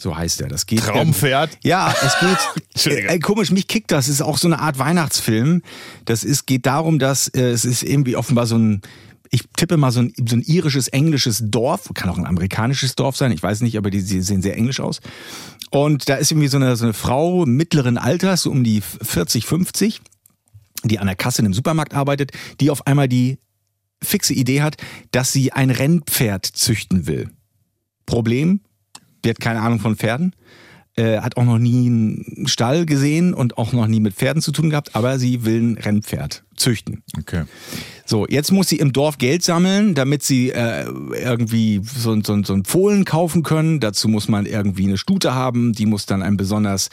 So 0.00 0.16
heißt 0.16 0.40
er. 0.40 0.48
Das 0.48 0.66
geht. 0.66 0.80
Traumpferd? 0.80 1.58
Ja, 1.62 1.94
es 2.04 2.18
geht. 2.20 2.38
Äh, 2.86 3.20
komisch, 3.20 3.52
mich 3.52 3.68
kickt 3.68 3.92
das. 3.92 4.08
Es 4.08 4.14
ist 4.14 4.20
auch 4.20 4.36
so 4.36 4.48
eine 4.48 4.58
Art 4.58 4.80
Weihnachtsfilm. 4.80 5.62
Das 6.06 6.24
ist, 6.24 6.44
geht 6.46 6.66
darum, 6.66 6.98
dass 6.98 7.28
äh, 7.28 7.50
es 7.50 7.64
ist 7.64 7.84
irgendwie 7.84 8.16
offenbar 8.16 8.46
so 8.46 8.58
ein. 8.58 8.82
Ich 9.30 9.44
tippe 9.56 9.76
mal 9.76 9.92
so 9.92 10.00
ein, 10.00 10.12
so 10.28 10.34
ein 10.34 10.42
irisches, 10.42 10.88
englisches 10.88 11.40
Dorf, 11.44 11.88
kann 11.94 12.10
auch 12.10 12.18
ein 12.18 12.26
amerikanisches 12.26 12.96
Dorf 12.96 13.16
sein, 13.16 13.32
ich 13.32 13.42
weiß 13.42 13.62
nicht, 13.62 13.78
aber 13.78 13.90
die, 13.90 14.02
die 14.02 14.20
sehen 14.20 14.42
sehr 14.42 14.56
englisch 14.56 14.80
aus. 14.80 15.00
Und 15.70 16.08
da 16.08 16.16
ist 16.16 16.30
irgendwie 16.30 16.48
so 16.48 16.56
eine, 16.56 16.76
so 16.76 16.84
eine 16.84 16.92
Frau 16.92 17.46
mittleren 17.46 17.96
Alters, 17.96 18.42
so 18.42 18.50
um 18.50 18.64
die 18.64 18.80
40, 18.80 19.46
50, 19.46 20.00
die 20.84 20.98
an 20.98 21.06
der 21.06 21.16
Kasse 21.16 21.42
in 21.42 21.46
einem 21.46 21.54
Supermarkt 21.54 21.94
arbeitet, 21.94 22.32
die 22.60 22.70
auf 22.70 22.86
einmal 22.86 23.08
die 23.08 23.38
fixe 24.02 24.34
Idee 24.34 24.62
hat, 24.62 24.76
dass 25.10 25.32
sie 25.32 25.52
ein 25.52 25.70
Rennpferd 25.70 26.44
züchten 26.44 27.06
will. 27.06 27.30
Problem, 28.06 28.60
die 29.24 29.30
hat 29.30 29.40
keine 29.40 29.60
Ahnung 29.60 29.80
von 29.80 29.96
Pferden, 29.96 30.34
äh, 30.96 31.18
hat 31.18 31.36
auch 31.36 31.44
noch 31.44 31.58
nie 31.58 31.86
einen 31.86 32.46
Stall 32.46 32.86
gesehen 32.86 33.34
und 33.34 33.58
auch 33.58 33.72
noch 33.72 33.86
nie 33.86 34.00
mit 34.00 34.14
Pferden 34.14 34.42
zu 34.42 34.52
tun 34.52 34.70
gehabt, 34.70 34.94
aber 34.94 35.18
sie 35.18 35.44
will 35.44 35.60
ein 35.60 35.78
Rennpferd 35.78 36.44
züchten. 36.56 37.02
Okay. 37.18 37.44
So, 38.06 38.26
jetzt 38.28 38.52
muss 38.52 38.68
sie 38.68 38.78
im 38.78 38.92
Dorf 38.92 39.16
Geld 39.16 39.42
sammeln, 39.42 39.94
damit 39.94 40.22
sie 40.22 40.50
äh, 40.50 40.84
irgendwie 40.84 41.80
so, 41.82 42.14
so, 42.22 42.42
so 42.42 42.52
ein 42.52 42.64
Fohlen 42.64 43.06
kaufen 43.06 43.42
können. 43.42 43.80
Dazu 43.80 44.08
muss 44.08 44.28
man 44.28 44.44
irgendwie 44.44 44.84
eine 44.84 44.98
Stute 44.98 45.34
haben. 45.34 45.72
Die 45.72 45.86
muss 45.86 46.04
dann 46.04 46.22
einen 46.22 46.36
besonders 46.36 46.90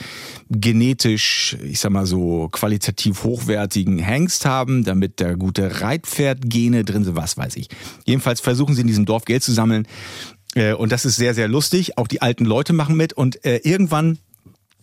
genetisch, 0.49 1.57
ich 1.63 1.79
sag 1.79 1.91
mal 1.91 2.05
so, 2.05 2.47
qualitativ 2.49 3.23
hochwertigen 3.23 3.99
Hengst 3.99 4.45
haben, 4.45 4.86
damit 4.86 5.19
da 5.19 5.34
gute 5.34 5.82
Reitpferdgene 5.82 6.86
drin 6.86 7.03
sind, 7.03 7.17
was 7.17 7.36
weiß 7.36 7.57
ich. 7.57 7.67
Jedenfalls 8.05 8.39
versuchen 8.39 8.73
sie 8.73 8.82
in 8.82 8.88
diesem 8.88 9.05
Dorf 9.05 9.25
Geld 9.25 9.43
zu 9.43 9.51
sammeln. 9.51 9.88
Äh, 10.56 10.74
und 10.74 10.91
das 10.91 11.06
ist 11.06 11.16
sehr, 11.16 11.34
sehr 11.34 11.47
lustig. 11.47 11.97
Auch 11.97 12.08
die 12.08 12.22
alten 12.22 12.45
Leute 12.45 12.74
machen 12.74 12.95
mit. 12.95 13.14
Und 13.14 13.43
äh, 13.45 13.58
irgendwann 13.58 14.18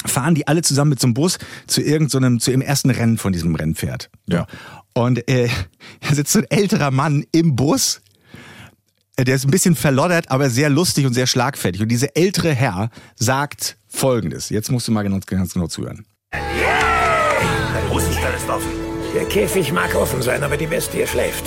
fahren 0.06 0.34
die 0.34 0.46
alle 0.46 0.62
zusammen 0.62 0.90
mit 0.90 1.00
so 1.00 1.06
einem 1.06 1.14
Bus 1.14 1.38
zu 1.66 1.82
irgendeinem, 1.82 2.40
zu 2.40 2.50
ihrem 2.50 2.62
ersten 2.62 2.90
Rennen 2.90 3.18
von 3.18 3.32
diesem 3.32 3.54
Rennpferd. 3.54 4.10
Ja. 4.26 4.46
Und 4.94 5.28
äh, 5.28 5.48
da 6.00 6.14
sitzt 6.14 6.32
so 6.32 6.38
ein 6.40 6.46
älterer 6.50 6.90
Mann 6.90 7.24
im 7.32 7.56
Bus. 7.56 8.00
Äh, 9.16 9.24
Der 9.24 9.34
ist 9.36 9.44
ein 9.44 9.50
bisschen 9.50 9.74
verloddert, 9.74 10.30
aber 10.30 10.50
sehr 10.50 10.70
lustig 10.70 11.06
und 11.06 11.14
sehr 11.14 11.26
schlagfertig. 11.26 11.82
Und 11.82 11.88
dieser 11.88 12.16
ältere 12.16 12.54
Herr 12.54 12.90
sagt 13.16 13.76
Folgendes. 13.88 14.50
Jetzt 14.50 14.70
musst 14.70 14.86
du 14.88 14.92
mal 14.92 15.02
ganz, 15.02 15.26
ganz 15.26 15.52
genau 15.54 15.66
zuhören. 15.66 16.04
Der 16.32 17.88
Russenstall 17.90 18.34
ist 18.34 18.48
offen. 18.48 18.70
Der 19.14 19.24
Käfig 19.24 19.72
mag 19.72 19.94
offen 19.94 20.20
sein, 20.22 20.42
aber 20.44 20.56
die 20.56 20.66
Bestie 20.66 21.06
schläft. 21.06 21.44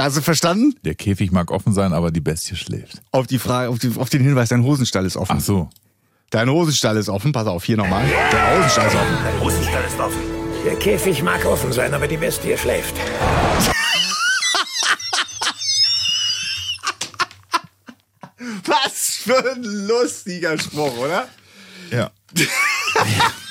Hast 0.00 0.16
du 0.16 0.22
verstanden? 0.22 0.74
Der 0.82 0.94
Käfig 0.94 1.30
mag 1.30 1.50
offen 1.50 1.74
sein, 1.74 1.92
aber 1.92 2.10
die 2.10 2.20
Bestie 2.20 2.56
schläft. 2.56 3.02
Auf 3.12 3.26
die 3.26 3.38
Frage, 3.38 3.68
auf, 3.68 3.78
die, 3.78 3.92
auf 3.98 4.08
den 4.08 4.22
Hinweis, 4.22 4.48
dein 4.48 4.62
Hosenstall 4.64 5.04
ist 5.04 5.18
offen. 5.18 5.36
Ach 5.38 5.42
so. 5.42 5.68
Dein 6.30 6.48
Hosenstall 6.48 6.96
ist 6.96 7.10
offen. 7.10 7.32
Pass 7.32 7.46
auf, 7.46 7.64
hier 7.64 7.76
nochmal. 7.76 8.02
Der 8.32 8.56
Hosenstall 8.56 8.86
ist 8.86 8.94
offen. 8.94 9.18
Der 9.24 9.38
Russenstall 9.40 9.84
ist 9.84 10.00
offen. 10.00 10.22
Der 10.64 10.76
Käfig 10.76 11.22
mag 11.22 11.44
offen 11.44 11.70
sein, 11.72 11.92
aber 11.92 12.08
die 12.08 12.16
Bestie 12.16 12.56
schläft. 12.56 12.94
Was 18.64 19.20
für 19.22 19.52
ein 19.52 19.62
lustiger 19.62 20.58
Spruch, 20.58 20.96
oder? 20.96 21.28
Ja. 21.90 22.10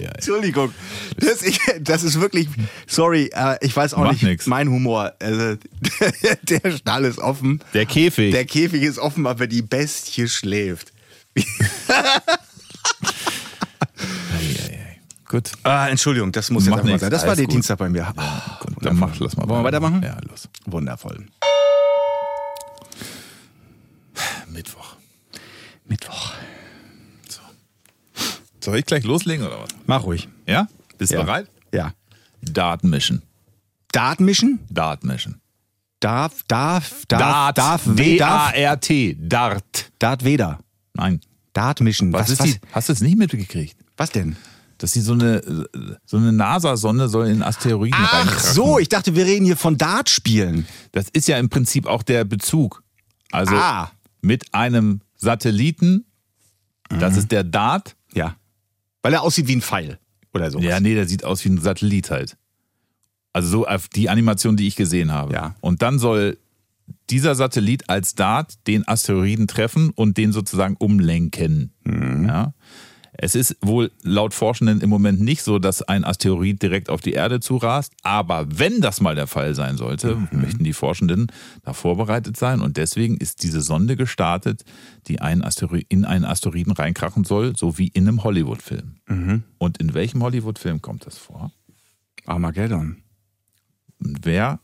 ja, 0.00 0.10
Entschuldigung. 0.10 0.72
Das, 1.18 1.42
ich, 1.42 1.58
das 1.80 2.02
ist 2.02 2.20
wirklich, 2.20 2.48
sorry, 2.86 3.30
äh, 3.34 3.56
ich 3.60 3.74
weiß 3.76 3.94
auch 3.94 3.98
Macht 4.04 4.12
nicht, 4.12 4.22
nix. 4.24 4.46
mein 4.46 4.68
Humor. 4.68 5.12
Also, 5.20 5.56
der 6.42 6.70
Stall 6.72 7.04
ist 7.04 7.18
offen. 7.18 7.62
Der 7.74 7.86
Käfig. 7.86 8.32
Der 8.32 8.44
Käfig 8.44 8.82
ist 8.82 8.98
offen, 8.98 9.26
aber 9.26 9.46
die 9.46 9.62
Bestie 9.62 10.28
schläft. 10.28 10.92
Gut. 15.26 15.50
Ah, 15.62 15.88
Entschuldigung, 15.88 16.32
das 16.32 16.50
muss 16.50 16.64
jetzt 16.64 16.70
Macht 16.70 16.80
einfach 16.80 16.92
nix, 16.92 17.00
sein. 17.02 17.10
Das 17.10 17.26
war 17.26 17.36
der 17.36 17.44
gut. 17.44 17.54
Dienstag 17.54 17.76
bei 17.78 17.90
mir. 17.90 18.06
Ah, 18.16 18.58
Gut, 18.60 18.76
dann 18.80 18.96
mach, 18.98 19.18
lass 19.18 19.36
mal 19.36 19.46
Wollen 19.46 19.60
wir 19.60 19.64
weitermachen? 19.64 20.02
Ja, 20.02 20.16
los. 20.26 20.48
Wundervoll. 20.64 21.26
Mittwoch. 24.50 24.96
Mittwoch. 25.86 26.32
Soll 28.68 28.78
ich 28.78 28.86
gleich 28.86 29.04
loslegen 29.04 29.46
oder 29.46 29.60
was? 29.60 29.70
Mach 29.86 30.04
ruhig. 30.04 30.28
Ja? 30.46 30.68
Bist 30.98 31.12
du 31.12 31.16
Ja. 31.16 31.22
bereit? 31.22 31.48
Ja. 31.72 31.92
Datenmischen. 32.42 33.22
Dart 33.92 34.20
mischen? 34.20 34.58
Dart 34.68 35.04
mischen. 35.04 35.40
Darf, 36.00 36.42
darf, 36.46 37.04
darf, 37.08 37.20
Dart. 37.20 37.58
darf, 37.58 37.82
D-A-R-T. 37.86 39.16
Dart. 39.20 39.90
Dart 39.98 40.24
Vader. 40.24 40.58
Nein. 40.94 41.20
Dart 41.52 41.80
mischen. 41.80 42.12
Was, 42.12 42.30
ist 42.30 42.44
die? 42.44 42.56
Hast 42.72 42.88
du 42.88 42.92
es 42.92 43.00
nicht 43.00 43.16
mitgekriegt? 43.18 43.76
Was 43.96 44.10
denn? 44.10 44.36
Dass 44.76 44.92
sie 44.92 45.00
so 45.00 45.12
eine, 45.14 45.42
so 46.04 46.18
eine 46.18 46.32
NASA-Sonde 46.32 47.08
soll 47.08 47.26
in 47.28 47.42
Asteroiden 47.42 47.98
Ach 47.98 48.38
so, 48.38 48.78
ich 48.78 48.88
dachte, 48.88 49.16
wir 49.16 49.24
reden 49.26 49.44
hier 49.44 49.56
von 49.56 49.76
Dart 49.76 50.08
spielen. 50.08 50.66
Das 50.92 51.08
ist 51.08 51.26
ja 51.26 51.36
im 51.38 51.48
Prinzip 51.48 51.86
auch 51.86 52.04
der 52.04 52.24
Bezug. 52.24 52.84
Also 53.32 53.56
Ah. 53.56 53.90
mit 54.20 54.54
einem 54.54 55.00
Satelliten, 55.16 56.04
das 56.90 57.14
Mhm. 57.14 57.18
ist 57.18 57.32
der 57.32 57.42
Dart. 57.42 57.96
Weil 59.02 59.12
er 59.12 59.22
aussieht 59.22 59.48
wie 59.48 59.56
ein 59.56 59.62
Pfeil 59.62 59.98
oder 60.34 60.50
so. 60.50 60.58
Ja, 60.58 60.80
nee, 60.80 60.94
der 60.94 61.06
sieht 61.06 61.24
aus 61.24 61.44
wie 61.44 61.50
ein 61.50 61.60
Satellit 61.60 62.10
halt. 62.10 62.36
Also 63.32 63.48
so 63.48 63.66
auf 63.66 63.88
die 63.88 64.08
Animation, 64.08 64.56
die 64.56 64.66
ich 64.66 64.76
gesehen 64.76 65.12
habe. 65.12 65.32
Ja. 65.32 65.54
Und 65.60 65.82
dann 65.82 65.98
soll 65.98 66.38
dieser 67.10 67.34
Satellit 67.34 67.88
als 67.88 68.14
Dart 68.14 68.66
den 68.66 68.86
Asteroiden 68.86 69.46
treffen 69.46 69.90
und 69.90 70.16
den 70.16 70.32
sozusagen 70.32 70.76
umlenken. 70.76 71.72
Mhm. 71.84 72.26
Ja. 72.26 72.54
Es 73.20 73.34
ist 73.34 73.56
wohl 73.60 73.90
laut 74.02 74.32
Forschenden 74.32 74.80
im 74.80 74.88
Moment 74.88 75.20
nicht 75.20 75.42
so, 75.42 75.58
dass 75.58 75.82
ein 75.82 76.04
Asteroid 76.04 76.62
direkt 76.62 76.88
auf 76.88 77.00
die 77.00 77.14
Erde 77.14 77.40
zurast, 77.40 77.92
aber 78.02 78.46
wenn 78.48 78.80
das 78.80 79.00
mal 79.00 79.16
der 79.16 79.26
Fall 79.26 79.56
sein 79.56 79.76
sollte, 79.76 80.14
Mhm. 80.14 80.28
möchten 80.40 80.62
die 80.62 80.72
Forschenden 80.72 81.26
da 81.64 81.72
vorbereitet 81.72 82.36
sein 82.36 82.60
und 82.60 82.76
deswegen 82.76 83.16
ist 83.16 83.42
diese 83.42 83.60
Sonde 83.60 83.96
gestartet, 83.96 84.64
die 85.08 85.20
einen 85.20 85.42
Asteroid, 85.42 85.84
in 85.88 86.04
einen 86.04 86.24
Asteroiden 86.24 86.72
reinkrachen 86.72 87.24
soll, 87.24 87.56
so 87.56 87.76
wie 87.76 87.88
in 87.88 88.06
einem 88.06 88.22
Hollywood-Film. 88.22 88.96
Mhm. 89.08 89.42
Und 89.58 89.78
in 89.78 89.94
welchem 89.94 90.22
Hollywood-Film 90.22 90.80
kommt 90.80 91.04
das 91.04 91.18
vor? 91.18 91.50
Armageddon. 92.24 92.98
Und 93.98 94.18
wer 94.24 94.60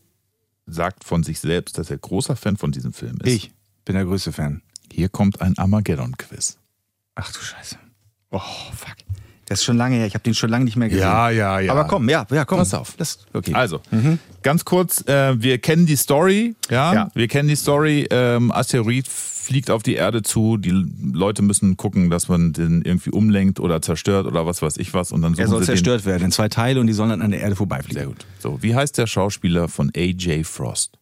sagt 0.66 1.02
von 1.02 1.24
sich 1.24 1.40
selbst, 1.40 1.76
dass 1.76 1.90
er 1.90 1.98
großer 1.98 2.36
Fan 2.36 2.57
von 2.57 2.70
diesem 2.70 2.92
Film 2.92 3.16
ist? 3.20 3.32
Ich 3.32 3.52
bin 3.84 3.96
der 3.96 4.05
größte 4.05 4.30
Fan. 4.32 4.62
Hier 4.92 5.09
kommt 5.09 5.40
ein 5.40 5.59
Armageddon-Quiz. 5.59 6.59
Ach 7.16 7.32
du 7.32 7.40
Scheiße. 7.40 7.78
Oh, 8.35 8.72
fuck. 8.76 8.97
Das 9.47 9.59
ist 9.61 9.64
schon 9.64 9.76
lange 9.76 9.97
her. 9.97 10.07
Ich 10.07 10.14
habe 10.14 10.24
den 10.24 10.35
schon 10.35 10.49
lange 10.49 10.64
nicht 10.64 10.76
mehr 10.76 10.89
gesehen. 10.89 11.03
ja, 11.03 11.30
ja. 11.30 11.70
Aber 11.70 11.85
komm, 11.85 12.09
ja, 12.09 12.26
ja, 12.30 12.45
komm. 12.45 12.59
Pass 12.59 12.72
auf. 12.72 12.95
Das, 12.97 13.18
okay. 13.35 13.53
Also, 13.53 13.80
ganz 14.43 14.64
kurz, 14.64 15.07
äh, 15.07 15.41
wir 15.41 15.59
kennen 15.59 15.87
die 15.87 15.97
Story, 15.97 16.55
ja? 16.70 16.95
Ja. 16.95 17.11
Wir 17.14 17.28
kennen 17.28 17.49
die 17.49 17.57
Story, 17.57 18.07
ähm, 18.11 18.51
Asteroid 18.51 19.07
fliegt 19.07 19.70
auf 19.70 19.82
die 19.82 19.95
Erde 19.95 20.22
zu, 20.22 20.57
die 20.57 20.70
Leute 20.70 21.43
müssen 21.43 21.76
gucken, 21.76 22.09
dass 22.09 22.28
man 22.28 22.55
den 22.55 22.80
irgendwie 22.82 23.11
umlenkt 23.11 23.61
oder 23.61 23.82
zerstört 23.82 24.26
oder 24.26 24.47
was 24.47 24.62
weiß 24.62 24.78
ich 24.78 24.95
was 24.95 25.12
und 25.12 25.20
dann 25.20 25.37
er 25.37 25.49
soll 25.49 25.62
zerstört 25.62 26.07
werden 26.07 26.24
in 26.24 26.32
zwei 26.32 26.49
Teile 26.49 26.80
und 26.80 26.87
die 26.87 26.95
sollen 26.95 27.11
dann 27.11 27.20
an 27.20 27.30
der 27.30 27.41
Erde 27.41 27.55
vorbeifliegen. 27.55 27.99
Sehr 27.99 28.07
gut. 28.07 28.24
So, 28.39 28.62
wie 28.62 28.74
heißt 28.74 28.97
der 28.97 29.07
Schauspieler 29.07 29.68
von 29.68 29.93
AJ 29.95 30.45
Frost? 30.45 30.99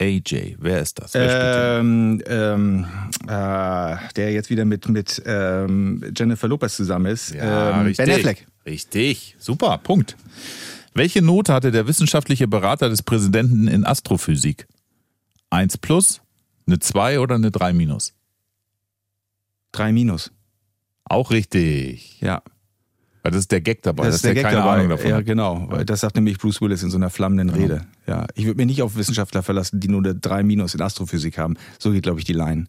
AJ, 0.00 0.56
wer 0.58 0.80
ist 0.80 0.98
das? 0.98 1.14
Wer? 1.14 1.78
Ähm, 1.80 2.22
ähm, 2.26 2.86
äh, 3.24 3.96
der 4.16 4.32
jetzt 4.32 4.50
wieder 4.50 4.64
mit, 4.64 4.88
mit 4.88 5.22
ähm, 5.24 6.04
Jennifer 6.14 6.48
Lopez 6.48 6.76
zusammen 6.76 7.06
ist. 7.06 7.32
ähm, 7.34 7.92
Ben 7.96 8.10
Affleck. 8.10 8.46
Richtig, 8.66 9.36
super, 9.38 9.78
Punkt. 9.78 10.16
Welche 10.92 11.22
Note 11.22 11.52
hatte 11.52 11.70
der 11.70 11.86
wissenschaftliche 11.86 12.48
Berater 12.48 12.88
des 12.88 13.02
Präsidenten 13.02 13.68
in 13.68 13.84
Astrophysik? 13.86 14.66
1 15.50 15.78
plus, 15.78 16.20
eine 16.66 16.78
2 16.78 17.20
oder 17.20 17.36
eine 17.36 17.50
3 17.50 17.72
minus? 17.72 18.12
Drei 19.72 19.92
Minus. 19.92 20.32
Auch 21.04 21.30
richtig. 21.30 22.18
Ja. 22.20 22.42
Weil 23.26 23.32
das 23.32 23.40
ist 23.40 23.50
der 23.50 23.60
Gag 23.60 23.82
dabei, 23.82 24.04
Das 24.04 24.12
dass 24.12 24.14
ist 24.16 24.24
der 24.24 24.34
der 24.34 24.42
Gag 24.44 24.52
keine 24.52 24.62
dabei. 24.62 24.74
Ahnung 24.76 24.88
davon 24.90 25.10
ja, 25.10 25.20
genau. 25.20 25.66
Weil 25.68 25.84
Das 25.84 25.98
sagt 25.98 26.14
nämlich 26.14 26.38
Bruce 26.38 26.60
Willis 26.60 26.84
in 26.84 26.90
so 26.90 26.96
einer 26.96 27.10
flammenden 27.10 27.50
Rede. 27.50 27.80
Ja. 28.06 28.24
Ich 28.36 28.46
würde 28.46 28.56
mir 28.56 28.66
nicht 28.66 28.82
auf 28.82 28.94
Wissenschaftler 28.94 29.42
verlassen, 29.42 29.80
die 29.80 29.88
nur 29.88 29.98
eine 29.98 30.14
3 30.14 30.44
Minus 30.44 30.74
in 30.74 30.80
Astrophysik 30.80 31.36
haben. 31.36 31.56
So 31.80 31.90
geht, 31.90 32.04
glaube 32.04 32.20
ich, 32.20 32.24
die 32.24 32.34
Line. 32.34 32.66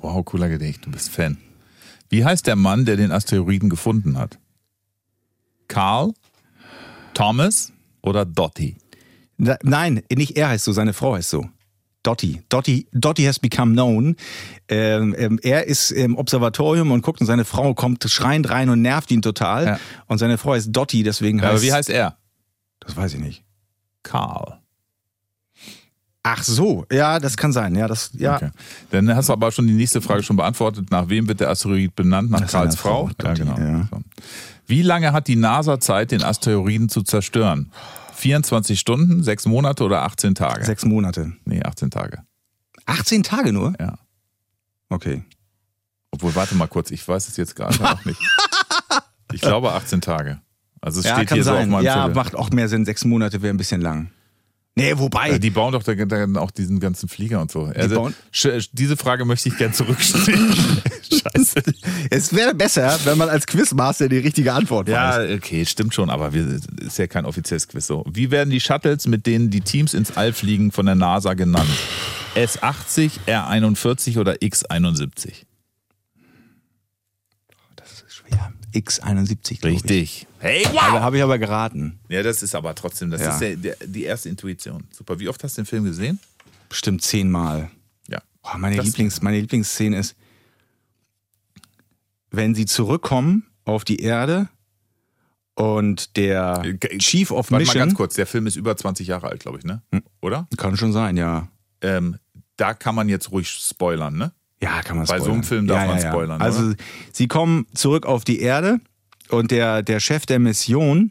Wow, 0.00 0.24
cooler 0.24 0.48
Gedicht, 0.48 0.86
du 0.86 0.90
bist 0.90 1.10
Fan. 1.10 1.36
Wie 2.08 2.24
heißt 2.24 2.46
der 2.46 2.56
Mann, 2.56 2.86
der 2.86 2.96
den 2.96 3.12
Asteroiden 3.12 3.68
gefunden 3.68 4.16
hat? 4.16 4.38
Carl, 5.68 6.14
Thomas 7.12 7.70
oder 8.00 8.24
Dottie? 8.24 8.76
Nein, 9.36 10.02
nicht 10.10 10.38
er 10.38 10.48
heißt 10.48 10.64
so, 10.64 10.72
seine 10.72 10.94
Frau 10.94 11.16
heißt 11.16 11.28
so. 11.28 11.50
Dottie. 12.02 12.42
Dottie, 12.48 12.86
Dottie 12.92 13.26
has 13.26 13.38
become 13.38 13.72
known. 13.72 14.16
Ähm, 14.68 15.14
ähm, 15.16 15.38
er 15.42 15.66
ist 15.66 15.90
im 15.92 16.16
Observatorium 16.16 16.90
und 16.90 17.02
guckt 17.02 17.20
und 17.20 17.26
seine 17.26 17.44
Frau 17.44 17.74
kommt 17.74 18.04
schreiend 18.08 18.50
rein 18.50 18.68
und 18.68 18.82
nervt 18.82 19.10
ihn 19.10 19.22
total. 19.22 19.66
Ja. 19.66 19.80
Und 20.06 20.18
seine 20.18 20.38
Frau 20.38 20.52
heißt 20.52 20.68
Dottie, 20.72 21.02
deswegen 21.02 21.40
heißt. 21.40 21.50
aber 21.50 21.62
wie 21.62 21.72
heißt 21.72 21.90
er? 21.90 22.16
Das 22.80 22.96
weiß 22.96 23.14
ich 23.14 23.20
nicht. 23.20 23.44
Carl. 24.02 24.58
Ach 26.24 26.42
so, 26.44 26.86
ja, 26.90 27.18
das 27.18 27.36
kann 27.36 27.52
sein. 27.52 27.74
Ja, 27.74 27.88
das, 27.88 28.10
ja. 28.14 28.36
Okay. 28.36 28.50
Dann 28.90 29.14
hast 29.14 29.28
du 29.28 29.32
aber 29.32 29.50
schon 29.50 29.66
die 29.66 29.72
nächste 29.72 30.00
Frage 30.00 30.22
schon 30.22 30.36
beantwortet. 30.36 30.90
Nach 30.90 31.08
wem 31.08 31.26
wird 31.26 31.40
der 31.40 31.50
Asteroid 31.50 31.96
benannt? 31.96 32.30
Nach 32.30 32.40
Nach 32.40 32.48
Karls 32.48 32.76
Frau, 32.76 33.08
Frau. 33.08 33.26
Ja, 33.26 33.34
genau. 33.34 33.58
ja. 33.58 33.88
Wie 34.66 34.82
lange 34.82 35.12
hat 35.12 35.26
die 35.26 35.34
NASA 35.34 35.80
Zeit, 35.80 36.12
den 36.12 36.22
Asteroiden 36.22 36.88
zu 36.88 37.02
zerstören? 37.02 37.72
24 38.22 38.78
Stunden, 38.78 39.22
6 39.24 39.46
Monate 39.46 39.82
oder 39.82 40.02
18 40.02 40.36
Tage? 40.36 40.64
Sechs 40.64 40.84
Monate. 40.84 41.32
Nee, 41.44 41.60
18 41.64 41.90
Tage. 41.90 42.22
18 42.86 43.24
Tage 43.24 43.52
nur? 43.52 43.72
Ja. 43.80 43.98
Okay. 44.88 45.24
Obwohl, 46.12 46.32
warte 46.36 46.54
mal 46.54 46.68
kurz, 46.68 46.92
ich 46.92 47.06
weiß 47.06 47.26
es 47.26 47.36
jetzt 47.36 47.56
gerade 47.56 47.78
auch 47.84 48.04
nicht. 48.04 48.20
Ich 49.32 49.40
glaube 49.40 49.72
18 49.72 50.00
Tage. 50.00 50.40
Also 50.80 51.00
es 51.00 51.06
Ja, 51.06 51.16
steht 51.16 51.32
hier 51.32 51.42
so 51.42 51.50
auf 51.50 51.56
sein. 51.58 51.70
meinem 51.70 51.84
ja, 51.84 51.94
Zettel. 52.02 52.14
macht 52.14 52.34
auch 52.36 52.50
mehr 52.50 52.68
Sinn. 52.68 52.84
Sechs 52.84 53.04
Monate 53.04 53.42
wäre 53.42 53.52
ein 53.52 53.56
bisschen 53.56 53.80
lang. 53.80 54.10
Nee, 54.74 54.96
wobei. 54.96 55.32
Ja, 55.32 55.38
die 55.38 55.50
bauen 55.50 55.72
doch 55.72 55.82
da, 55.82 55.94
da 55.94 56.40
auch 56.40 56.50
diesen 56.50 56.80
ganzen 56.80 57.06
Flieger 57.08 57.42
und 57.42 57.50
so. 57.50 57.64
Also, 57.64 57.94
bauen- 57.96 58.14
sch- 58.32 58.70
diese 58.72 58.96
Frage 58.96 59.26
möchte 59.26 59.50
ich 59.50 59.58
gern 59.58 59.74
zurückstellen. 59.74 60.54
Scheiße. 61.12 61.62
es 62.10 62.34
wäre 62.34 62.54
besser, 62.54 62.98
wenn 63.04 63.18
man 63.18 63.28
als 63.28 63.46
Quizmaster 63.46 64.08
die 64.08 64.16
richtige 64.16 64.52
Antwort 64.54 64.88
Ja, 64.88 65.18
weiß. 65.18 65.30
okay, 65.36 65.66
stimmt 65.66 65.92
schon, 65.94 66.08
aber 66.08 66.32
wir, 66.32 66.58
ist 66.80 66.98
ja 66.98 67.06
kein 67.06 67.26
offizielles 67.26 67.68
Quiz 67.68 67.86
so. 67.86 68.02
Wie 68.10 68.30
werden 68.30 68.48
die 68.48 68.60
Shuttles, 68.60 69.06
mit 69.06 69.26
denen 69.26 69.50
die 69.50 69.60
Teams 69.60 69.92
ins 69.92 70.16
All 70.16 70.32
fliegen, 70.32 70.72
von 70.72 70.86
der 70.86 70.94
NASA 70.94 71.34
genannt? 71.34 71.68
S80, 72.34 73.10
R41 73.26 74.18
oder 74.18 74.32
X71? 74.36 75.44
Das 77.76 77.90
ist 78.06 78.14
schwer. 78.14 78.52
X71. 78.74 79.60
glaub 79.60 79.72
ich. 79.72 79.82
Richtig. 79.84 80.26
Hey, 80.38 80.66
Aber 80.66 81.00
habe 81.02 81.16
ich 81.16 81.22
aber 81.22 81.38
geraten. 81.38 81.98
Ja, 82.08 82.22
das 82.22 82.42
ist 82.42 82.54
aber 82.54 82.74
trotzdem, 82.74 83.10
das 83.10 83.20
Ja. 83.20 83.30
ist 83.32 83.40
der, 83.40 83.56
der, 83.56 83.76
die 83.86 84.04
erste 84.04 84.28
Intuition. 84.28 84.84
Super. 84.90 85.18
Wie 85.20 85.28
oft 85.28 85.42
hast 85.44 85.56
du 85.56 85.62
den 85.62 85.66
Film 85.66 85.84
gesehen? 85.84 86.18
Bestimmt 86.68 87.02
zehnmal. 87.02 87.70
Ja. 88.08 88.20
Boah, 88.42 88.58
meine, 88.58 88.76
Das- 88.76 88.86
Lieblings, 88.86 89.20
meine 89.22 89.40
Lieblingsszene 89.40 89.98
ist, 89.98 90.16
wenn 92.30 92.54
sie 92.54 92.66
zurückkommen 92.66 93.46
auf 93.64 93.84
die 93.84 94.00
Erde 94.00 94.48
und 95.54 96.16
der 96.16 96.62
Äh, 96.64 96.98
Chief 96.98 97.30
of 97.30 97.38
Warte 97.50 97.52
mal 97.52 97.58
Mission. 97.60 97.78
ganz 97.80 97.94
kurz, 97.94 98.14
der 98.14 98.26
Film 98.26 98.46
ist 98.46 98.56
über 98.56 98.76
20 98.76 99.06
Jahre 99.06 99.28
alt, 99.28 99.40
glaube 99.40 99.58
ich, 99.58 99.64
ne? 99.64 99.82
Oder? 100.22 100.48
Kann 100.56 100.76
schon 100.76 100.92
sein, 100.92 101.16
ja. 101.16 101.48
Ähm, 101.82 102.16
da 102.56 102.74
kann 102.74 102.94
man 102.94 103.08
jetzt 103.08 103.30
ruhig 103.32 103.48
spoilern, 103.48 104.16
ne? 104.16 104.32
Ja, 104.62 104.80
kann 104.82 104.96
man 104.96 105.06
Bei 105.06 105.18
so 105.18 105.24
spoilern. 105.24 105.34
einem 105.34 105.42
Film 105.44 105.66
darf 105.66 105.80
ja, 105.80 105.86
man 105.88 105.96
ja, 105.98 106.04
ja. 106.04 106.10
spoilern, 106.10 106.40
Also, 106.40 106.66
oder? 106.68 106.76
sie 107.12 107.26
kommen 107.28 107.66
zurück 107.74 108.06
auf 108.06 108.24
die 108.24 108.40
Erde 108.40 108.80
und 109.28 109.50
der, 109.50 109.82
der 109.82 109.98
Chef 109.98 110.24
der 110.24 110.38
Mission 110.38 111.10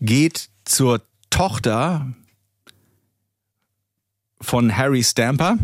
geht 0.00 0.50
zur 0.64 1.02
Tochter 1.30 2.12
von 4.40 4.76
Harry 4.76 5.02
Stamper, 5.02 5.56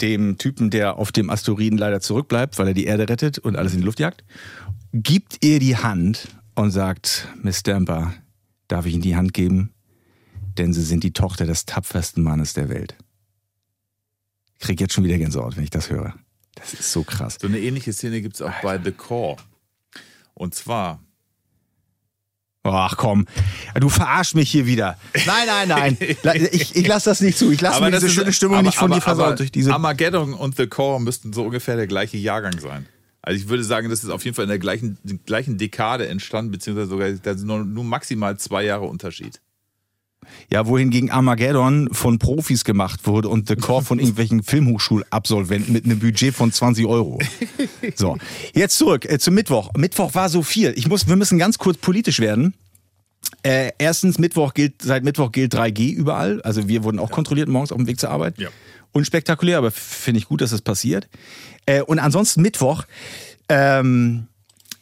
dem 0.00 0.36
Typen, 0.38 0.70
der 0.70 0.96
auf 0.96 1.10
dem 1.12 1.30
Asteroiden 1.30 1.78
leider 1.78 2.00
zurückbleibt, 2.00 2.58
weil 2.58 2.68
er 2.68 2.74
die 2.74 2.84
Erde 2.84 3.08
rettet 3.08 3.38
und 3.38 3.56
alles 3.56 3.72
in 3.72 3.80
die 3.80 3.84
Luft 3.86 4.00
jagt, 4.00 4.24
gibt 4.92 5.44
ihr 5.44 5.58
die 5.58 5.76
Hand 5.76 6.28
und 6.54 6.70
sagt, 6.70 7.28
Miss 7.42 7.60
Stamper, 7.60 8.12
darf 8.68 8.86
ich 8.86 8.94
Ihnen 8.94 9.02
die 9.02 9.16
Hand 9.16 9.32
geben? 9.32 9.72
Denn 10.58 10.72
Sie 10.72 10.82
sind 10.82 11.02
die 11.04 11.12
Tochter 11.12 11.46
des 11.46 11.66
tapfersten 11.66 12.22
Mannes 12.22 12.52
der 12.52 12.68
Welt. 12.68 12.96
Ich 14.58 14.66
krieg 14.66 14.80
jetzt 14.80 14.94
schon 14.94 15.04
wieder 15.04 15.18
Gänsehaut, 15.18 15.56
wenn 15.56 15.64
ich 15.64 15.70
das 15.70 15.90
höre. 15.90 16.14
Das 16.54 16.72
ist 16.72 16.90
so 16.90 17.02
krass. 17.02 17.36
So 17.40 17.46
eine 17.46 17.60
ähnliche 17.60 17.92
Szene 17.92 18.22
gibt 18.22 18.36
es 18.36 18.42
auch 18.42 18.52
bei 18.62 18.80
The 18.82 18.92
Core. 18.92 19.36
Und 20.34 20.54
zwar, 20.54 21.00
Ach 22.74 22.96
komm, 22.96 23.26
du 23.78 23.88
verarsch 23.88 24.34
mich 24.34 24.50
hier 24.50 24.66
wieder. 24.66 24.98
Nein, 25.26 25.46
nein, 25.68 25.96
nein. 26.24 26.48
Ich, 26.52 26.74
ich 26.74 26.86
lasse 26.86 27.10
das 27.10 27.20
nicht 27.20 27.38
zu. 27.38 27.50
Ich 27.52 27.60
lasse 27.60 27.80
mir 27.80 27.90
diese 27.90 28.10
schöne 28.10 28.32
Stimmung 28.32 28.62
nicht 28.62 28.76
von 28.76 28.90
dir 28.90 29.00
versaut 29.00 29.38
durch 29.38 29.52
diese. 29.52 29.72
Armageddon 29.72 30.34
und 30.34 30.56
The 30.56 30.66
Core 30.66 31.00
müssten 31.00 31.32
so 31.32 31.44
ungefähr 31.44 31.76
der 31.76 31.86
gleiche 31.86 32.16
Jahrgang 32.16 32.58
sein. 32.58 32.86
Also 33.22 33.40
ich 33.40 33.48
würde 33.48 33.64
sagen, 33.64 33.88
das 33.90 34.04
ist 34.04 34.10
auf 34.10 34.24
jeden 34.24 34.36
Fall 34.36 34.44
in 34.44 34.50
der 34.50 34.58
gleichen, 34.58 34.98
gleichen 35.26 35.58
Dekade 35.58 36.06
entstanden, 36.06 36.52
beziehungsweise 36.52 36.88
sogar 36.88 37.10
da 37.10 37.34
sind 37.34 37.48
nur, 37.48 37.64
nur 37.64 37.82
maximal 37.82 38.38
zwei 38.38 38.64
Jahre 38.64 38.84
Unterschied. 38.84 39.40
Ja, 40.50 40.66
wohingegen 40.66 41.10
Armageddon 41.10 41.88
von 41.92 42.18
Profis 42.18 42.64
gemacht 42.64 43.06
wurde 43.06 43.28
und 43.28 43.48
The 43.48 43.56
Core 43.56 43.82
von 43.84 43.98
irgendwelchen 43.98 44.42
Filmhochschulabsolventen 44.44 45.72
mit 45.72 45.84
einem 45.84 45.98
Budget 45.98 46.34
von 46.34 46.52
20 46.52 46.86
Euro. 46.86 47.20
So, 47.94 48.16
jetzt 48.54 48.78
zurück 48.78 49.04
äh, 49.04 49.18
zum 49.18 49.34
Mittwoch. 49.34 49.70
Mittwoch 49.76 50.14
war 50.14 50.28
so 50.28 50.42
viel. 50.42 50.72
Ich 50.76 50.88
muss, 50.88 51.08
wir 51.08 51.16
müssen 51.16 51.38
ganz 51.38 51.58
kurz 51.58 51.78
politisch 51.78 52.20
werden. 52.20 52.54
Äh, 53.42 53.72
erstens, 53.78 54.18
Mittwoch 54.18 54.54
gilt, 54.54 54.82
seit 54.82 55.04
Mittwoch 55.04 55.32
gilt 55.32 55.54
3G 55.54 55.92
überall. 55.92 56.40
Also 56.42 56.68
wir 56.68 56.84
wurden 56.84 56.98
auch 56.98 57.10
kontrolliert 57.10 57.48
morgens 57.48 57.72
auf 57.72 57.78
dem 57.78 57.86
Weg 57.86 58.00
zur 58.00 58.10
Arbeit. 58.10 58.38
Ja. 58.38 58.48
Unspektakulär, 58.92 59.58
aber 59.58 59.70
finde 59.70 60.18
ich 60.18 60.26
gut, 60.26 60.40
dass 60.40 60.50
das 60.50 60.62
passiert. 60.62 61.08
Äh, 61.66 61.82
und 61.82 61.98
ansonsten 61.98 62.42
Mittwoch 62.42 62.84
ähm, 63.48 64.28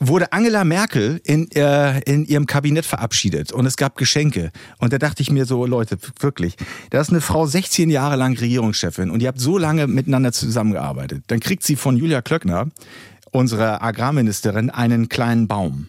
wurde 0.09 0.33
Angela 0.33 0.65
Merkel 0.65 1.21
in, 1.25 1.51
äh, 1.53 2.01
in 2.01 2.25
ihrem 2.25 2.47
Kabinett 2.47 2.87
verabschiedet 2.87 3.53
und 3.53 3.67
es 3.67 3.77
gab 3.77 3.97
Geschenke. 3.97 4.51
Und 4.79 4.93
da 4.93 4.99
dachte 4.99 5.23
ich 5.23 5.31
mir 5.31 5.45
so, 5.45 5.67
Leute, 5.67 5.99
wirklich, 6.21 6.57
da 6.91 7.01
ist 7.01 7.11
eine 7.11 7.21
Frau 7.21 7.47
16 7.47 7.91
Jahre 7.91 8.17
lang 8.17 8.37
Regierungschefin 8.37 9.11
und 9.11 9.21
ihr 9.21 9.29
habt 9.29 9.41
so 9.41 9.59
lange 9.59 9.87
miteinander 9.87 10.33
zusammengearbeitet. 10.33 11.25
Dann 11.29 11.41
kriegt 11.41 11.63
sie 11.63 11.77
von 11.77 11.97
Julia 11.97 12.23
Klöckner, 12.23 12.69
unserer 13.31 13.83
Agrarministerin, 13.83 14.71
einen 14.71 15.09
kleinen 15.09 15.49
Baum. 15.49 15.89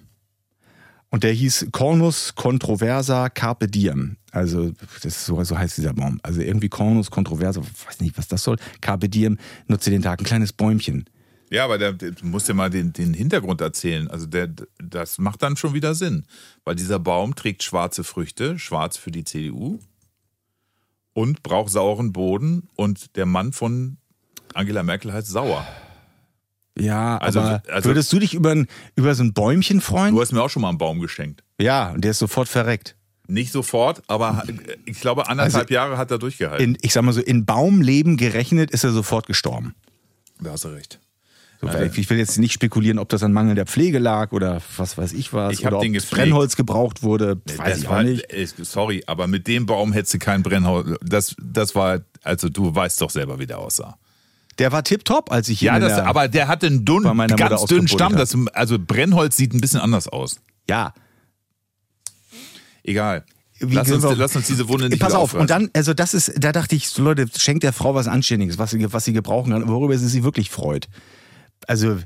Und 1.10 1.24
der 1.24 1.32
hieß 1.32 1.68
Cornus 1.72 2.34
controversa 2.36 3.30
carpe 3.30 3.68
diem. 3.68 4.18
Also, 4.32 4.74
das 5.02 5.26
so, 5.26 5.42
so 5.44 5.58
heißt 5.58 5.78
dieser 5.78 5.94
Baum. 5.94 6.20
Also 6.24 6.42
irgendwie 6.42 6.68
Cornus 6.68 7.10
controversa, 7.10 7.62
weiß 7.62 8.02
nicht, 8.02 8.18
was 8.18 8.28
das 8.28 8.44
soll. 8.44 8.58
Carpe 8.82 9.08
diem, 9.08 9.38
nutze 9.68 9.92
den 9.92 10.02
Tag, 10.02 10.20
ein 10.20 10.26
kleines 10.26 10.52
Bäumchen. 10.52 11.06
Ja, 11.52 11.64
aber 11.66 11.78
der, 11.78 11.94
der, 11.94 12.12
du 12.12 12.26
musst 12.26 12.48
dir 12.50 12.54
mal 12.54 12.70
den, 12.70 12.92
den 12.94 13.14
Hintergrund 13.14 13.62
erzählen. 13.62 14.08
Also 14.10 14.26
der, 14.26 14.50
das 14.80 15.18
macht 15.20 15.42
dann 15.44 15.56
schon 15.58 15.74
wieder 15.74 15.94
Sinn. 15.94 16.26
Weil 16.64 16.76
dieser 16.76 17.00
Baum 17.00 17.36
trägt 17.36 17.64
schwarze 17.64 18.04
Früchte, 18.04 18.58
schwarz 18.58 18.98
für 18.98 19.12
die 19.12 19.24
CDU 19.24 19.80
und 21.14 21.44
braucht 21.44 21.72
sauren 21.72 22.12
Boden 22.14 22.68
und 22.76 23.16
der 23.16 23.26
Mann 23.26 23.54
von 23.54 23.98
Angela 24.54 24.84
Merkel 24.84 25.14
heißt 25.14 25.28
Sauer. 25.28 25.66
Ja, 26.78 27.18
Also- 27.20 27.40
aber 27.40 27.64
also- 27.72 27.90
würdest 27.90 28.12
du 28.12 28.20
dich 28.20 28.34
über, 28.34 28.52
ein, 28.52 28.68
über 28.96 29.16
so 29.16 29.24
ein 29.24 29.34
Bäumchen 29.34 29.80
freuen? 29.82 30.14
Du 30.14 30.22
hast 30.22 30.32
mir 30.34 30.42
auch 30.42 30.50
schon 30.50 30.62
mal 30.62 30.70
einen 30.70 30.78
Baum 30.78 31.00
geschenkt. 31.00 31.44
Ja, 31.60 31.92
und 31.92 32.02
der 32.04 32.12
ist 32.12 32.20
sofort 32.20 32.50
verreckt. 32.50 32.96
Nicht 33.28 33.52
sofort, 33.52 34.04
aber 34.08 34.44
ich 34.86 35.00
glaube 35.00 35.28
anderthalb 35.30 35.64
Also- 35.66 35.74
Jahre 35.74 35.98
hat 35.98 36.12
er 36.12 36.18
durchgehalten. 36.20 36.64
In, 36.76 36.78
ich 36.82 36.92
sag 36.94 37.04
mal 37.04 37.14
so, 37.14 37.22
in 37.22 37.46
Baumleben 37.46 38.18
gerechnet 38.18 38.72
ist 38.72 38.84
er 38.84 38.92
sofort 38.92 39.26
gestorben. 39.28 39.74
da 40.42 40.52
hast 40.52 40.66
du 40.66 40.70
recht. 40.70 41.00
So, 41.72 41.78
Ja, 41.78 41.84
ich 41.86 42.10
will 42.10 42.18
jetzt 42.18 42.38
nicht 42.38 42.54
spekulieren, 42.54 43.00
ob 43.00 43.10
das 43.10 43.24
an 43.24 43.32
mangelnder 43.34 43.66
Pflege 43.66 44.00
lag 44.00 44.32
oder 44.32 44.62
was 44.78 44.98
weiß 44.98 45.14
ich 45.14 45.34
was. 45.34 45.54
Ich 45.54 45.66
hab 45.66 45.72
oder 45.72 45.78
ob 45.78 45.84
den 45.84 45.94
gepflegt. 45.94 46.14
Brennholz 46.24 46.56
gebraucht 46.56 47.04
wurde, 47.04 47.38
weiß 47.46 47.58
das 47.58 47.78
ich 47.80 47.88
auch 47.88 47.92
war, 47.92 48.04
nicht. 48.04 48.32
äh, 48.34 48.46
Sorry, 48.46 49.04
aber 49.08 49.28
mit 49.28 49.48
dem 49.48 49.66
Baum 49.66 49.94
hättest 49.94 50.14
du 50.16 50.20
kein 50.20 50.44
Brennholz. 50.44 50.98
Das, 51.02 51.36
das 51.42 51.76
war, 51.76 52.00
also 52.24 52.50
du 52.50 52.74
weißt 52.74 53.02
doch 53.02 53.10
selber, 53.10 53.40
wie 53.40 53.48
der 53.48 53.60
aussah. 53.60 53.98
Der 54.58 54.72
war 54.72 54.84
tipptopp, 54.84 55.32
als 55.32 55.50
ich 55.50 55.62
ihn 55.62 55.66
Ja, 55.68 55.80
das, 55.80 55.96
der, 55.96 56.08
aber 56.08 56.28
der 56.30 56.48
hatte 56.48 56.68
einen 56.68 56.86
dünn, 56.86 57.04
ganz 57.36 57.66
dünnen 57.66 57.88
Stamm. 57.90 58.16
Das, 58.16 58.38
also 58.54 58.78
Brennholz 58.80 59.36
sieht 59.36 59.54
ein 59.54 59.60
bisschen 59.62 59.82
anders 59.82 60.08
aus. 60.08 60.38
ja. 60.70 60.94
Egal. 62.84 63.26
Lass 63.60 63.90
uns, 63.90 64.04
lass 64.18 64.36
uns 64.36 64.48
diese 64.48 64.68
Wunde 64.68 64.90
nicht 64.90 65.00
Pass 65.00 65.14
auf, 65.14 65.34
und 65.34 65.42
aufreißen. 65.44 65.48
dann, 65.48 65.70
also 65.74 65.94
das 65.94 66.14
ist, 66.14 66.34
da 66.38 66.52
dachte 66.52 66.76
ich, 66.76 66.96
Leute, 66.98 67.26
schenkt 67.38 67.64
der 67.64 67.72
Frau 67.74 67.96
was 67.96 68.08
Anständiges, 68.08 68.58
was 68.58 68.72
sie, 68.72 68.94
was 68.94 69.06
sie 69.06 69.14
gebrauchen 69.14 69.54
kann, 69.54 69.68
worüber 69.70 69.98
sie 69.98 70.08
sich 70.08 70.24
wirklich 70.24 70.50
freut. 70.50 70.88
Also, 71.68 71.98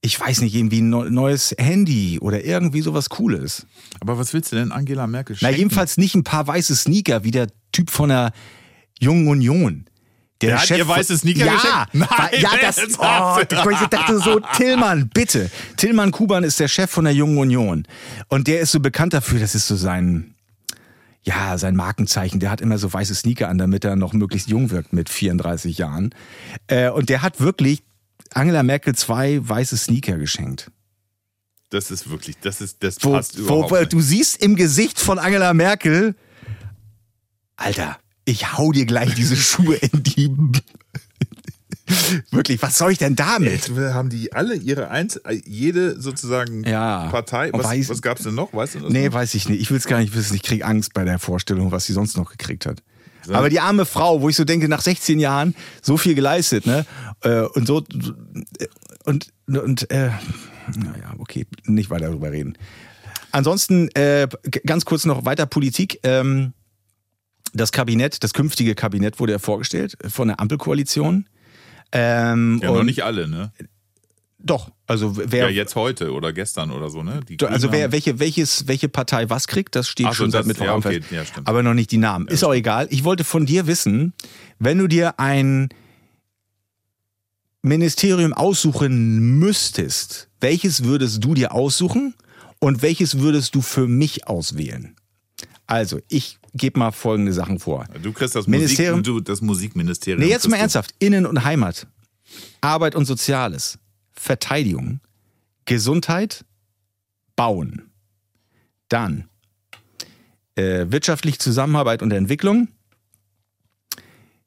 ich 0.00 0.18
weiß 0.18 0.40
nicht, 0.40 0.54
irgendwie 0.54 0.80
ein 0.82 0.90
neu- 0.90 1.10
neues 1.10 1.54
Handy 1.58 2.18
oder 2.20 2.44
irgendwie 2.44 2.82
sowas 2.82 3.08
Cooles. 3.08 3.66
Aber 4.00 4.18
was 4.18 4.32
willst 4.34 4.52
du 4.52 4.56
denn 4.56 4.72
Angela 4.72 5.06
Merkel 5.06 5.36
Na, 5.40 5.48
schenken? 5.48 5.58
jedenfalls 5.58 5.96
nicht 5.96 6.14
ein 6.14 6.24
paar 6.24 6.46
weiße 6.46 6.74
Sneaker 6.74 7.24
wie 7.24 7.30
der 7.30 7.46
Typ 7.70 7.90
von 7.90 8.08
der 8.08 8.32
Jungen 9.00 9.28
Union. 9.28 9.84
Der 10.40 10.60
hat 10.60 10.70
ihr 10.70 10.86
weiße 10.88 11.16
Sneaker 11.18 11.46
ja, 11.46 11.54
geschenkt? 11.54 11.88
Nein, 11.92 12.30
ja, 12.40 12.50
das, 12.60 12.78
oh, 12.98 13.70
ich 13.70 13.88
dachte 13.88 14.18
so, 14.18 14.40
Tillmann, 14.56 15.08
bitte. 15.14 15.48
Tillmann 15.76 16.10
Kuban 16.10 16.42
ist 16.42 16.58
der 16.58 16.66
Chef 16.66 16.90
von 16.90 17.04
der 17.04 17.14
Jungen 17.14 17.38
Union. 17.38 17.86
Und 18.28 18.48
der 18.48 18.58
ist 18.60 18.72
so 18.72 18.80
bekannt 18.80 19.12
dafür, 19.12 19.38
das 19.38 19.54
ist 19.54 19.68
so 19.68 19.76
sein, 19.76 20.34
ja, 21.22 21.56
sein 21.58 21.76
Markenzeichen. 21.76 22.40
Der 22.40 22.50
hat 22.50 22.60
immer 22.60 22.76
so 22.78 22.92
weiße 22.92 23.14
Sneaker 23.14 23.48
an, 23.48 23.58
damit 23.58 23.84
er 23.84 23.94
noch 23.94 24.14
möglichst 24.14 24.48
jung 24.48 24.70
wirkt 24.70 24.92
mit 24.92 25.08
34 25.08 25.78
Jahren. 25.78 26.12
Äh, 26.66 26.90
und 26.90 27.08
der 27.08 27.22
hat 27.22 27.40
wirklich 27.40 27.84
Angela 28.36 28.62
Merkel 28.62 28.94
zwei 28.94 29.40
weiße 29.46 29.76
Sneaker 29.76 30.18
geschenkt. 30.18 30.70
Das 31.70 31.90
ist 31.90 32.10
wirklich, 32.10 32.36
das 32.40 32.60
ist, 32.60 32.82
das 32.82 32.96
Wo, 33.00 33.12
passt 33.12 33.38
wo, 33.38 33.42
überhaupt 33.44 33.72
nicht. 33.72 33.92
du 33.92 34.00
siehst 34.00 34.42
im 34.42 34.56
Gesicht 34.56 34.98
von 35.00 35.18
Angela 35.18 35.54
Merkel, 35.54 36.14
Alter, 37.56 37.98
ich 38.24 38.52
hau 38.56 38.72
dir 38.72 38.84
gleich 38.86 39.14
diese 39.14 39.36
Schuhe 39.38 39.76
in 39.76 40.02
die. 40.02 40.30
Wirklich, 42.30 42.62
was 42.62 42.78
soll 42.78 42.92
ich 42.92 42.98
denn 42.98 43.16
damit? 43.16 43.52
Jetzt 43.52 43.70
haben 43.70 44.08
die 44.08 44.32
alle 44.32 44.54
ihre 44.54 44.90
Einz 44.90 45.20
jede 45.44 46.00
sozusagen 46.00 46.64
Ja. 46.64 47.08
Partei. 47.08 47.50
Was, 47.52 47.66
weiß- 47.66 47.88
was 47.90 48.00
gab 48.02 48.18
es 48.18 48.24
denn 48.24 48.34
noch? 48.34 48.52
Weißt 48.54 48.76
du 48.76 48.88
Nee, 48.88 49.06
noch? 49.08 49.14
weiß 49.14 49.34
ich 49.34 49.48
nicht. 49.48 49.60
Ich 49.60 49.70
will 49.70 49.76
es 49.78 49.86
gar 49.86 49.98
nicht 49.98 50.14
wissen. 50.14 50.34
Ich 50.34 50.42
krieg 50.42 50.64
Angst 50.64 50.94
bei 50.94 51.04
der 51.04 51.18
Vorstellung, 51.18 51.70
was 51.72 51.84
sie 51.84 51.92
sonst 51.92 52.16
noch 52.16 52.30
gekriegt 52.30 52.64
hat. 52.66 52.82
Aber 53.28 53.48
die 53.48 53.60
arme 53.60 53.84
Frau, 53.84 54.20
wo 54.20 54.28
ich 54.28 54.36
so 54.36 54.44
denke, 54.44 54.68
nach 54.68 54.80
16 54.80 55.18
Jahren 55.20 55.54
so 55.80 55.96
viel 55.96 56.14
geleistet, 56.14 56.66
ne? 56.66 56.84
Äh, 57.22 57.42
Und 57.42 57.66
so 57.66 57.84
und 59.04 59.32
und 59.46 59.90
äh, 59.90 60.10
naja, 60.76 61.14
okay, 61.18 61.46
nicht 61.66 61.90
weiter 61.90 62.06
darüber 62.06 62.30
reden. 62.32 62.56
Ansonsten 63.32 63.88
äh, 63.94 64.28
ganz 64.66 64.84
kurz 64.84 65.04
noch 65.04 65.24
weiter 65.24 65.46
Politik. 65.46 65.98
Ähm, 66.02 66.52
das 67.54 67.72
Kabinett, 67.72 68.22
das 68.24 68.32
künftige 68.32 68.74
Kabinett 68.74 69.20
wurde 69.20 69.32
ja 69.32 69.38
vorgestellt 69.38 69.96
von 70.08 70.28
der 70.28 70.40
Ampelkoalition. 70.40 71.28
Ähm, 71.92 72.60
Ja, 72.62 72.70
noch 72.72 72.84
nicht 72.84 73.02
alle, 73.04 73.28
ne? 73.28 73.52
Doch, 74.44 74.70
also 74.86 75.16
wer 75.16 75.44
Ja, 75.44 75.48
jetzt 75.50 75.76
heute 75.76 76.12
oder 76.12 76.32
gestern 76.32 76.70
oder 76.72 76.90
so, 76.90 77.02
ne? 77.02 77.20
Die 77.28 77.38
also 77.46 77.70
wer, 77.70 77.92
welche, 77.92 78.18
welches, 78.18 78.66
welche 78.66 78.88
Partei 78.88 79.30
was 79.30 79.46
kriegt, 79.46 79.76
das 79.76 79.88
steht 79.88 80.06
Ach 80.06 80.12
so, 80.12 80.24
schon 80.24 80.30
seit 80.32 80.46
Mittwoch 80.46 80.64
ja, 80.64 80.74
okay, 80.74 81.00
ja. 81.10 81.22
Aber 81.44 81.62
noch 81.62 81.74
nicht 81.74 81.90
die 81.92 81.98
Namen. 81.98 82.26
Ist 82.28 82.42
auch 82.44 82.54
egal. 82.54 82.88
Ich 82.90 83.04
wollte 83.04 83.24
von 83.24 83.46
dir 83.46 83.66
wissen, 83.66 84.12
wenn 84.58 84.78
du 84.78 84.88
dir 84.88 85.20
ein 85.20 85.68
Ministerium 87.62 88.32
aussuchen 88.32 89.38
müsstest, 89.38 90.28
welches 90.40 90.82
würdest 90.84 91.22
du 91.22 91.34
dir 91.34 91.52
aussuchen 91.52 92.14
und 92.58 92.82
welches 92.82 93.18
würdest 93.20 93.54
du 93.54 93.62
für 93.62 93.86
mich 93.86 94.26
auswählen? 94.26 94.96
Also, 95.66 96.00
ich 96.08 96.38
gebe 96.54 96.78
mal 96.78 96.90
folgende 96.90 97.32
Sachen 97.32 97.60
vor. 97.60 97.86
Du 98.02 98.12
kriegst 98.12 98.34
das, 98.34 98.46
Ministerium- 98.46 98.98
Musik, 98.98 99.04
du, 99.04 99.20
das 99.20 99.40
Musikministerium. 99.40 100.22
Nee, 100.22 100.30
jetzt 100.30 100.48
mal 100.48 100.56
ernsthaft. 100.56 100.92
Innen- 100.98 101.26
und 101.26 101.44
Heimat, 101.44 101.86
Arbeit 102.60 102.94
und 102.94 103.04
Soziales, 103.04 103.78
Verteidigung, 104.12 105.00
Gesundheit, 105.64 106.44
Bauen. 107.36 107.90
Dann 108.88 109.28
äh, 110.54 110.86
wirtschaftliche 110.88 111.38
Zusammenarbeit 111.38 112.02
und 112.02 112.12
Entwicklung. 112.12 112.68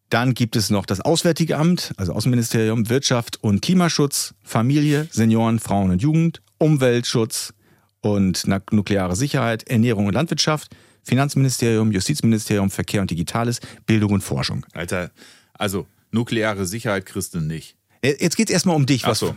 Dann 0.09 0.33
gibt 0.33 0.55
es 0.55 0.69
noch 0.69 0.85
das 0.85 1.01
Auswärtige 1.01 1.57
Amt, 1.57 1.93
also 1.97 2.13
Außenministerium, 2.13 2.89
Wirtschaft 2.89 3.43
und 3.43 3.61
Klimaschutz, 3.61 4.35
Familie, 4.43 5.07
Senioren, 5.11 5.59
Frauen 5.59 5.91
und 5.91 6.01
Jugend, 6.01 6.41
Umweltschutz 6.59 7.53
und 8.01 8.45
nukleare 8.71 9.15
Sicherheit, 9.15 9.67
Ernährung 9.67 10.05
und 10.05 10.13
Landwirtschaft, 10.13 10.75
Finanzministerium, 11.03 11.91
Justizministerium, 11.91 12.69
Verkehr 12.69 13.01
und 13.01 13.09
Digitales, 13.11 13.59
Bildung 13.85 14.13
und 14.13 14.21
Forschung. 14.21 14.65
Alter, 14.73 15.11
also 15.53 15.87
nukleare 16.11 16.65
Sicherheit 16.65 17.05
kriegst 17.05 17.33
du 17.33 17.39
nicht. 17.39 17.75
Äh, 18.01 18.15
Jetzt 18.19 18.37
geht 18.37 18.49
es 18.49 18.53
erstmal 18.53 18.75
um 18.75 18.85
dich. 18.85 19.03
Was, 19.03 19.23
Achso. 19.23 19.35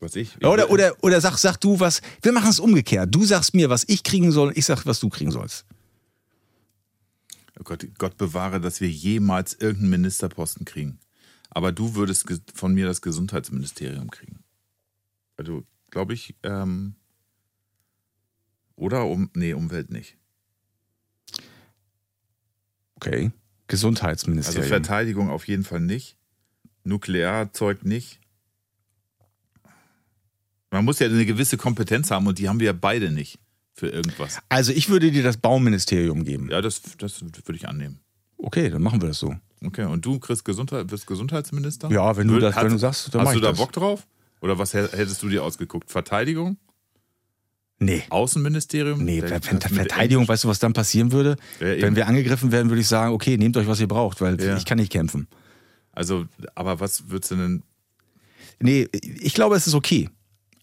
Was 0.00 0.16
ich? 0.16 0.36
ich 0.36 0.46
Oder, 0.46 0.70
oder, 0.70 0.94
oder 1.02 1.20
sag, 1.20 1.36
sag 1.36 1.58
du 1.58 1.78
was. 1.78 2.00
Wir 2.22 2.32
machen 2.32 2.50
es 2.50 2.58
umgekehrt. 2.58 3.14
Du 3.14 3.24
sagst 3.24 3.54
mir, 3.54 3.68
was 3.68 3.84
ich 3.86 4.02
kriegen 4.02 4.32
soll, 4.32 4.48
und 4.48 4.56
ich 4.56 4.64
sag, 4.64 4.86
was 4.86 4.98
du 4.98 5.10
kriegen 5.10 5.30
sollst. 5.30 5.66
Oh 7.58 7.62
Gott, 7.64 7.86
Gott 7.98 8.16
bewahre, 8.16 8.60
dass 8.60 8.80
wir 8.80 8.88
jemals 8.88 9.52
irgendeinen 9.52 9.90
Ministerposten 9.90 10.64
kriegen. 10.64 10.98
Aber 11.50 11.72
du 11.72 11.94
würdest 11.94 12.26
von 12.54 12.72
mir 12.72 12.86
das 12.86 13.02
Gesundheitsministerium 13.02 14.10
kriegen. 14.10 14.42
Also, 15.36 15.64
glaube 15.90 16.14
ich, 16.14 16.34
ähm, 16.42 16.94
oder 18.76 19.04
um, 19.06 19.30
nee, 19.34 19.52
Umwelt 19.52 19.90
nicht. 19.90 20.16
Okay. 22.96 23.24
Also 23.24 23.32
Gesundheitsministerium. 23.66 24.68
Verteidigung 24.68 25.30
auf 25.30 25.46
jeden 25.46 25.64
Fall 25.64 25.80
nicht. 25.80 26.16
Nuklearzeug 26.84 27.84
nicht. 27.84 28.19
Man 30.70 30.84
muss 30.84 30.98
ja 30.98 31.06
eine 31.08 31.26
gewisse 31.26 31.56
Kompetenz 31.56 32.10
haben 32.10 32.26
und 32.26 32.38
die 32.38 32.48
haben 32.48 32.60
wir 32.60 32.66
ja 32.66 32.72
beide 32.72 33.10
nicht 33.10 33.38
für 33.74 33.88
irgendwas. 33.88 34.38
also 34.48 34.72
ich 34.72 34.88
würde 34.88 35.10
dir 35.10 35.22
das 35.22 35.36
Bauministerium 35.38 36.24
geben. 36.24 36.48
Ja, 36.50 36.60
das, 36.60 36.82
das 36.98 37.22
würde 37.22 37.54
ich 37.56 37.66
annehmen. 37.68 38.00
Okay, 38.36 38.70
dann 38.70 38.82
machen 38.82 39.00
wir 39.00 39.08
das 39.08 39.18
so. 39.18 39.34
Okay, 39.64 39.84
und 39.84 40.04
du 40.04 40.18
kriegst 40.18 40.44
Gesundheit, 40.44 40.90
wirst 40.90 41.06
Gesundheitsminister? 41.06 41.90
Ja, 41.90 42.16
wenn 42.16 42.28
du 42.28 42.34
Will- 42.34 42.40
das- 42.40 42.54
hast- 42.56 42.64
wenn 42.64 42.72
du 42.72 42.78
sagst, 42.78 43.14
dann 43.14 43.26
Hast 43.26 43.34
du 43.36 43.40
da 43.40 43.50
das. 43.50 43.58
Bock 43.58 43.72
drauf? 43.72 44.06
Oder 44.40 44.58
was 44.58 44.72
hä- 44.74 44.88
hättest 44.92 45.22
du 45.22 45.28
dir 45.28 45.42
ausgeguckt? 45.44 45.90
Verteidigung? 45.90 46.56
Nee. 47.78 48.02
Außenministerium? 48.10 49.02
Nee, 49.04 49.22
mit 49.22 49.44
Verteidigung, 49.44 50.28
weißt 50.28 50.44
du, 50.44 50.48
was 50.48 50.58
dann 50.58 50.72
passieren 50.74 51.12
würde? 51.12 51.36
Ja. 51.60 51.80
Wenn 51.80 51.96
wir 51.96 52.06
angegriffen 52.06 52.52
werden, 52.52 52.68
würde 52.70 52.80
ich 52.82 52.88
sagen, 52.88 53.14
okay, 53.14 53.36
nehmt 53.38 53.56
euch, 53.56 53.66
was 53.66 53.80
ihr 53.80 53.88
braucht, 53.88 54.20
weil 54.20 54.40
Ja. 54.42 54.56
ich 54.56 54.66
kann 54.66 54.78
nicht 54.78 54.92
kämpfen. 54.92 55.26
Also, 55.92 56.26
aber 56.54 56.80
was 56.80 57.08
würdest 57.08 57.30
du 57.32 57.36
denn? 57.36 57.62
Nee, 58.60 58.88
ich 59.20 59.32
glaube, 59.34 59.56
es 59.56 59.66
ist 59.66 59.74
okay. 59.74 60.08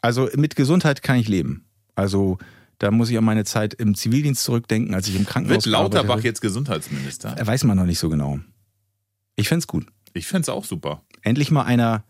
Also 0.02 0.30
mit 0.36 0.56
Gesundheit 0.56 1.02
kann 1.04 1.18
ich 1.18 1.28
leben. 1.28 1.66
Also 1.96 2.38
Da 2.80 2.92
muss 2.92 3.10
ich 3.10 3.18
an 3.18 3.24
meine 3.24 3.44
Zeit 3.44 3.74
im 3.74 3.96
Zivildienst 3.96 4.44
zurückdenken, 4.44 4.94
als 4.94 5.08
ich 5.08 5.16
im 5.16 5.26
Krankenhaus 5.26 5.66
Wird 5.66 5.74
Lauterbach 5.74 6.20
jetzt 6.22 6.42
Gesundheitsminister? 6.42 7.32
habe. 7.32 7.48
Weiß 7.48 7.64
man 7.64 7.76
noch 7.78 7.86
nicht 7.86 7.98
so 8.00 8.08
genau. 8.10 8.40
Ich 9.36 9.48
fänd's 9.48 9.66
gut. 9.68 9.86
Ich 10.14 10.28
fände 10.28 10.44
es 10.44 10.50
auch 10.50 10.64
super. 10.66 11.02
Endlich 11.24 11.50
mal 11.52 11.64
einer, 11.64 12.04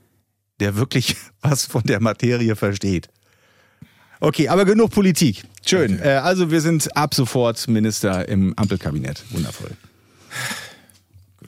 der 0.59 0.75
wirklich 0.75 1.15
was 1.41 1.65
von 1.65 1.83
der 1.83 2.01
Materie 2.01 2.55
versteht. 2.55 3.07
Okay, 4.19 4.49
aber 4.49 4.65
genug 4.65 4.91
Politik. 4.91 5.43
Schön. 5.65 5.99
Äh, 5.99 6.19
also 6.23 6.49
wir 6.51 6.59
sind 6.61 6.95
ab 6.97 7.13
sofort 7.13 7.67
Minister 7.67 8.27
im 8.27 8.53
Ampelkabinett. 8.57 9.23
Wundervoll. 9.29 9.71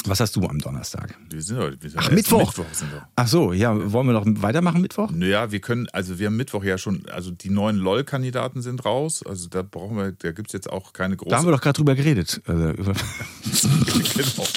Was 0.05 0.19
hast 0.21 0.35
du 0.35 0.47
am 0.47 0.59
Donnerstag? 0.59 1.15
Wir 1.29 1.41
sind 1.41 1.57
heute, 1.57 1.81
wir 1.81 1.89
sind 1.89 1.99
Ach, 1.99 2.09
Mittwoch. 2.11 2.57
Mittwoch. 2.57 2.65
Ach 3.15 3.27
so, 3.27 3.51
ja, 3.51 3.91
wollen 3.91 4.07
wir 4.07 4.13
noch 4.13 4.25
weitermachen 4.25 4.81
Mittwoch? 4.81 5.11
Naja, 5.11 5.51
wir 5.51 5.59
können, 5.59 5.87
also 5.91 6.19
wir 6.19 6.27
haben 6.27 6.37
Mittwoch 6.37 6.63
ja 6.63 6.77
schon, 6.77 7.05
also 7.09 7.31
die 7.31 7.49
neuen 7.49 7.77
LOL-Kandidaten 7.77 8.61
sind 8.61 8.85
raus. 8.85 9.23
Also 9.25 9.49
da 9.49 9.61
brauchen 9.61 9.97
wir, 9.97 10.13
da 10.13 10.31
gibt 10.31 10.47
es 10.49 10.53
jetzt 10.53 10.69
auch 10.69 10.93
keine 10.93 11.17
große. 11.17 11.29
Da 11.29 11.37
haben 11.37 11.47
wir 11.47 11.51
doch 11.51 11.61
gerade 11.61 11.75
drüber 11.75 11.95
geredet. 11.95 12.41
Also, 12.45 12.69
über 12.69 12.93
genau. 12.93 14.47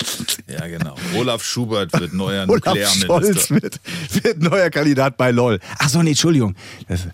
Ja, 0.48 0.66
genau. 0.66 0.94
Olaf 1.16 1.42
Schubert 1.42 1.92
wird 1.98 2.12
neuer 2.12 2.48
Olaf 2.48 2.94
Scholz 2.94 3.50
wird, 3.50 3.80
wird 4.22 4.38
neuer 4.40 4.70
Kandidat 4.70 5.16
bei 5.16 5.30
LOL. 5.30 5.58
Ach 5.78 5.88
so, 5.88 6.02
nee, 6.02 6.10
Entschuldigung. 6.10 6.54
Das, 6.88 7.08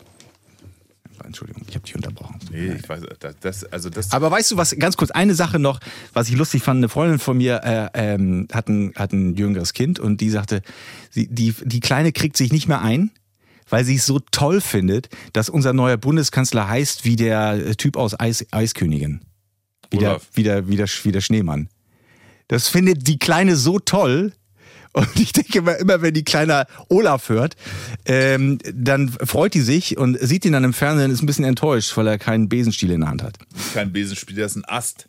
Entschuldigung, 1.28 1.62
ich 1.68 1.74
habe 1.74 1.84
dich 1.84 1.94
unterbrochen. 1.94 2.38
Nee, 2.50 2.72
ich 2.72 2.88
weiß, 2.88 3.02
das, 3.40 3.64
also 3.64 3.90
das. 3.90 4.12
Aber 4.12 4.30
weißt 4.30 4.50
du 4.50 4.56
was, 4.56 4.76
ganz 4.78 4.96
kurz, 4.96 5.10
eine 5.10 5.34
Sache 5.34 5.58
noch, 5.58 5.78
was 6.12 6.28
ich 6.28 6.36
lustig 6.36 6.62
fand, 6.62 6.78
eine 6.78 6.88
Freundin 6.88 7.18
von 7.18 7.36
mir 7.36 7.60
äh, 7.62 7.88
ähm, 7.94 8.48
hat, 8.52 8.68
ein, 8.68 8.92
hat 8.96 9.12
ein 9.12 9.36
jüngeres 9.36 9.72
Kind 9.72 10.00
und 10.00 10.20
die 10.20 10.30
sagte, 10.30 10.62
sie, 11.10 11.28
die, 11.28 11.54
die 11.62 11.80
Kleine 11.80 12.12
kriegt 12.12 12.36
sich 12.36 12.52
nicht 12.52 12.66
mehr 12.66 12.82
ein, 12.82 13.10
weil 13.68 13.84
sie 13.84 13.96
es 13.96 14.06
so 14.06 14.18
toll 14.18 14.60
findet, 14.60 15.08
dass 15.32 15.48
unser 15.48 15.72
neuer 15.72 15.96
Bundeskanzler 15.96 16.68
heißt 16.68 17.04
wie 17.04 17.16
der 17.16 17.54
äh, 17.54 17.74
Typ 17.76 17.96
aus 17.96 18.18
Eis, 18.18 18.44
Eiskönigin. 18.50 19.20
Wie 19.90 19.98
der, 19.98 20.20
wie, 20.32 20.42
der, 20.42 20.68
wie, 20.68 20.76
der, 20.76 20.88
wie 21.04 21.12
der 21.12 21.20
Schneemann. 21.20 21.68
Das 22.48 22.68
findet 22.68 23.06
die 23.06 23.18
Kleine 23.18 23.56
so 23.56 23.78
toll. 23.78 24.32
Und 24.92 25.20
ich 25.20 25.32
denke 25.32 25.58
immer, 25.58 25.76
immer 25.76 26.02
wenn 26.02 26.14
die 26.14 26.24
Kleine 26.24 26.66
Olaf 26.88 27.28
hört, 27.28 27.56
ähm, 28.04 28.58
dann 28.74 29.08
freut 29.08 29.54
die 29.54 29.60
sich 29.60 29.96
und 29.96 30.18
sieht 30.20 30.44
ihn 30.44 30.52
dann 30.52 30.64
im 30.64 30.72
Fernsehen, 30.72 31.10
ist 31.10 31.22
ein 31.22 31.26
bisschen 31.26 31.44
enttäuscht, 31.44 31.96
weil 31.96 32.06
er 32.06 32.18
keinen 32.18 32.48
Besenstiel 32.48 32.90
in 32.90 33.00
der 33.00 33.10
Hand 33.10 33.22
hat. 33.22 33.38
kein 33.74 33.92
Besenstiel, 33.92 34.36
der 34.36 34.46
ist 34.46 34.56
ein 34.56 34.64
Ast. 34.64 35.08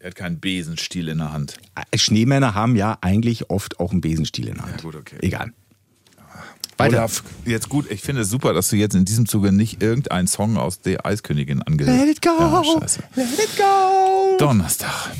Er 0.00 0.08
hat 0.08 0.14
keinen 0.14 0.38
Besenstiel 0.38 1.08
in 1.08 1.18
der 1.18 1.32
Hand. 1.32 1.58
Schneemänner 1.94 2.54
haben 2.54 2.76
ja 2.76 2.98
eigentlich 3.00 3.50
oft 3.50 3.80
auch 3.80 3.90
einen 3.90 4.00
Besenstiel 4.00 4.48
in 4.48 4.54
der 4.54 4.64
Hand. 4.64 4.76
Ja, 4.76 4.82
gut, 4.82 4.94
okay. 4.94 5.16
Egal. 5.22 5.52
Weiter. 6.76 6.98
Olaf, 6.98 7.24
jetzt 7.44 7.68
gut, 7.68 7.90
ich 7.90 8.02
finde 8.02 8.22
es 8.22 8.30
super, 8.30 8.52
dass 8.52 8.70
du 8.70 8.76
jetzt 8.76 8.94
in 8.94 9.04
diesem 9.04 9.26
Zuge 9.26 9.50
nicht 9.50 9.82
irgendeinen 9.82 10.28
Song 10.28 10.56
aus 10.56 10.80
der 10.80 11.04
Eiskönigin 11.04 11.60
angelegt 11.62 11.98
Let 11.98 12.08
it 12.08 12.22
go. 12.22 12.38
Ja. 12.38 12.62
Let 13.16 13.28
it 13.32 13.56
go. 13.58 14.36
Donnerstag. 14.38 15.10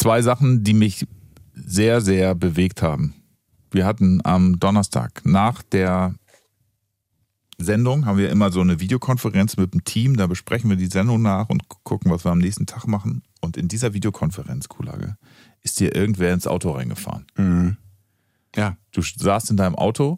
Zwei 0.00 0.22
Sachen, 0.22 0.64
die 0.64 0.72
mich 0.72 1.06
sehr, 1.52 2.00
sehr 2.00 2.34
bewegt 2.34 2.80
haben. 2.80 3.14
Wir 3.70 3.84
hatten 3.84 4.20
am 4.24 4.58
Donnerstag 4.58 5.20
nach 5.26 5.62
der 5.62 6.14
Sendung 7.58 8.06
haben 8.06 8.16
wir 8.16 8.30
immer 8.30 8.50
so 8.50 8.62
eine 8.62 8.80
Videokonferenz 8.80 9.58
mit 9.58 9.74
dem 9.74 9.84
Team, 9.84 10.16
da 10.16 10.26
besprechen 10.26 10.70
wir 10.70 10.78
die 10.78 10.86
Sendung 10.86 11.20
nach 11.20 11.50
und 11.50 11.68
gucken, 11.84 12.10
was 12.10 12.24
wir 12.24 12.30
am 12.32 12.38
nächsten 12.38 12.64
Tag 12.64 12.86
machen. 12.86 13.22
Und 13.42 13.58
in 13.58 13.68
dieser 13.68 13.92
Videokonferenz, 13.92 14.68
Kulage, 14.70 15.18
ist 15.60 15.78
dir 15.78 15.94
irgendwer 15.94 16.32
ins 16.32 16.46
Auto 16.46 16.70
reingefahren. 16.70 17.76
Ja. 18.56 18.78
Du 18.92 19.02
saßt 19.02 19.50
in 19.50 19.58
deinem 19.58 19.74
Auto 19.74 20.12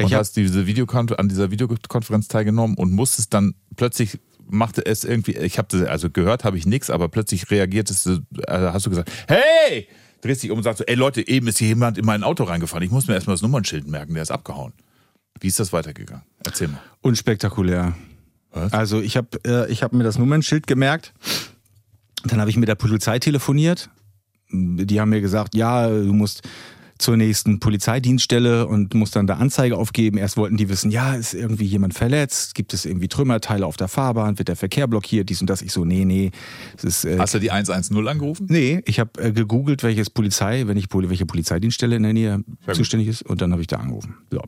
und 0.00 0.06
Ich 0.06 0.14
hab- 0.14 0.20
hast 0.20 0.38
diese 0.38 0.66
Videokon 0.66 1.12
an 1.12 1.28
dieser 1.28 1.50
Videokonferenz 1.50 2.28
teilgenommen 2.28 2.78
und 2.78 2.92
musstest 2.92 3.34
dann 3.34 3.54
plötzlich 3.76 4.18
machte 4.48 4.84
es 4.84 5.04
irgendwie, 5.04 5.32
ich 5.32 5.58
habe 5.58 5.88
also 5.90 6.10
gehört 6.10 6.44
habe 6.44 6.58
ich 6.58 6.66
nichts, 6.66 6.90
aber 6.90 7.08
plötzlich 7.08 7.50
reagiertest 7.50 8.06
du, 8.06 8.18
also 8.46 8.72
hast 8.72 8.86
du 8.86 8.90
gesagt, 8.90 9.10
hey, 9.28 9.88
drehst 10.20 10.42
dich 10.42 10.50
um 10.50 10.58
und 10.58 10.64
sagst 10.64 10.78
so, 10.78 10.84
ey 10.84 10.94
Leute, 10.94 11.26
eben 11.26 11.48
ist 11.48 11.58
hier 11.58 11.68
jemand 11.68 11.98
in 11.98 12.04
mein 12.04 12.22
Auto 12.22 12.44
reingefahren. 12.44 12.84
Ich 12.84 12.90
muss 12.90 13.06
mir 13.06 13.14
erstmal 13.14 13.34
das 13.34 13.42
Nummernschild 13.42 13.86
merken, 13.86 14.14
der 14.14 14.22
ist 14.22 14.30
abgehauen. 14.30 14.72
Wie 15.40 15.48
ist 15.48 15.58
das 15.58 15.72
weitergegangen? 15.72 16.24
Erzähl 16.44 16.68
mal. 16.68 16.80
Unspektakulär. 17.00 17.94
Was? 18.52 18.72
Also 18.72 19.00
ich 19.00 19.16
habe 19.16 19.28
äh, 19.46 19.70
ich 19.70 19.82
hab 19.82 19.92
mir 19.92 20.04
das 20.04 20.18
Nummernschild 20.18 20.66
gemerkt. 20.66 21.12
Dann 22.24 22.40
habe 22.40 22.50
ich 22.50 22.56
mit 22.56 22.68
der 22.68 22.74
Polizei 22.74 23.18
telefoniert. 23.18 23.90
Die 24.50 25.00
haben 25.00 25.08
mir 25.08 25.20
gesagt, 25.20 25.54
ja, 25.54 25.88
du 25.88 26.12
musst 26.12 26.42
zur 27.02 27.16
nächsten 27.16 27.60
Polizeidienststelle 27.60 28.66
und 28.66 28.94
musst 28.94 29.16
dann 29.16 29.26
da 29.26 29.34
Anzeige 29.34 29.76
aufgeben. 29.76 30.18
Erst 30.18 30.36
wollten 30.36 30.56
die 30.56 30.68
wissen, 30.68 30.90
ja, 30.90 31.14
ist 31.14 31.34
irgendwie 31.34 31.64
jemand 31.64 31.94
verletzt? 31.94 32.54
Gibt 32.54 32.72
es 32.72 32.84
irgendwie 32.84 33.08
Trümmerteile 33.08 33.66
auf 33.66 33.76
der 33.76 33.88
Fahrbahn? 33.88 34.38
Wird 34.38 34.48
der 34.48 34.56
Verkehr 34.56 34.86
blockiert? 34.86 35.28
Dies 35.28 35.40
und 35.40 35.50
das. 35.50 35.62
Ich 35.62 35.72
so, 35.72 35.84
nee, 35.84 36.04
nee. 36.04 36.30
Ist, 36.82 37.04
äh, 37.04 37.18
Hast 37.18 37.34
du 37.34 37.38
die 37.38 37.50
110 37.50 38.06
angerufen? 38.06 38.46
Nee, 38.48 38.82
ich 38.86 39.00
habe 39.00 39.20
äh, 39.20 39.32
gegoogelt, 39.32 39.82
welches 39.82 40.10
Polizei, 40.10 40.66
wenn 40.66 40.76
ich 40.76 40.86
welche 40.92 41.26
Polizeidienststelle 41.26 41.96
in 41.96 42.02
der 42.04 42.12
Nähe 42.12 42.44
zuständig 42.72 43.08
ist 43.08 43.22
und 43.22 43.40
dann 43.40 43.52
habe 43.52 43.60
ich 43.60 43.68
da 43.68 43.76
angerufen. 43.76 44.16
So. 44.30 44.42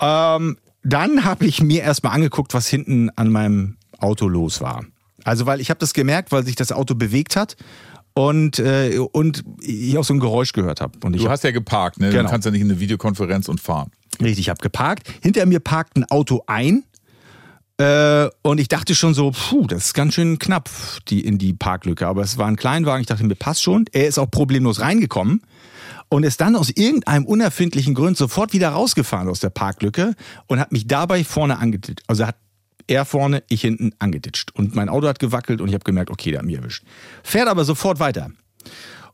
Ähm, 0.00 0.56
dann 0.82 1.24
habe 1.24 1.44
ich 1.46 1.62
mir 1.62 1.82
erstmal 1.82 2.14
angeguckt, 2.14 2.54
was 2.54 2.66
hinten 2.68 3.10
an 3.10 3.30
meinem 3.30 3.76
Auto 3.98 4.28
los 4.28 4.60
war. 4.60 4.84
Also 5.24 5.46
weil 5.46 5.60
ich 5.60 5.70
habe 5.70 5.78
das 5.78 5.92
gemerkt, 5.92 6.32
weil 6.32 6.44
sich 6.44 6.56
das 6.56 6.72
Auto 6.72 6.94
bewegt 6.94 7.36
hat 7.36 7.56
und 8.14 8.58
äh, 8.58 8.98
und 8.98 9.44
ich 9.60 9.96
auch 9.98 10.04
so 10.04 10.14
ein 10.14 10.20
Geräusch 10.20 10.52
gehört 10.52 10.80
habe. 10.80 10.98
Du 10.98 11.24
hab, 11.24 11.30
hast 11.30 11.44
ja 11.44 11.50
geparkt, 11.50 12.00
ne? 12.00 12.10
Genau. 12.10 12.24
Du 12.24 12.30
kannst 12.30 12.44
ja 12.44 12.50
nicht 12.50 12.60
in 12.60 12.70
eine 12.70 12.80
Videokonferenz 12.80 13.48
und 13.48 13.60
fahren. 13.60 13.90
Richtig, 14.20 14.40
ich 14.40 14.48
habe 14.48 14.60
geparkt. 14.60 15.08
Hinter 15.22 15.46
mir 15.46 15.60
parkt 15.60 15.96
ein 15.96 16.04
Auto 16.04 16.42
ein. 16.46 16.84
Äh, 17.78 18.28
und 18.42 18.60
ich 18.60 18.68
dachte 18.68 18.94
schon 18.94 19.14
so, 19.14 19.30
puh, 19.30 19.66
das 19.66 19.86
ist 19.86 19.94
ganz 19.94 20.14
schön 20.14 20.38
knapp 20.38 20.68
die, 21.08 21.24
in 21.24 21.38
die 21.38 21.54
Parklücke. 21.54 22.06
Aber 22.06 22.22
es 22.22 22.36
war 22.36 22.46
ein 22.46 22.56
Kleinwagen, 22.56 23.00
ich 23.00 23.06
dachte 23.06 23.24
mir, 23.24 23.34
passt 23.34 23.62
schon. 23.62 23.86
Er 23.92 24.06
ist 24.06 24.18
auch 24.18 24.30
problemlos 24.30 24.80
reingekommen 24.80 25.40
und 26.10 26.24
ist 26.24 26.42
dann 26.42 26.56
aus 26.56 26.68
irgendeinem 26.68 27.24
unerfindlichen 27.24 27.94
Grund 27.94 28.18
sofort 28.18 28.52
wieder 28.52 28.70
rausgefahren 28.70 29.28
aus 29.28 29.40
der 29.40 29.50
Parklücke 29.50 30.14
und 30.46 30.60
hat 30.60 30.72
mich 30.72 30.88
dabei 30.88 31.24
vorne 31.24 31.58
angeditscht. 31.58 32.02
Also 32.06 32.26
hat 32.26 32.36
er 32.90 33.04
vorne, 33.04 33.42
ich 33.48 33.60
hinten 33.60 33.92
angeditscht. 33.98 34.50
Und 34.54 34.74
mein 34.74 34.88
Auto 34.88 35.06
hat 35.06 35.18
gewackelt 35.18 35.60
und 35.60 35.68
ich 35.68 35.74
habe 35.74 35.84
gemerkt, 35.84 36.10
okay, 36.10 36.30
der 36.30 36.40
hat 36.40 36.46
mich 36.46 36.56
erwischt. 36.56 36.84
Fährt 37.22 37.48
aber 37.48 37.64
sofort 37.64 38.00
weiter. 38.00 38.30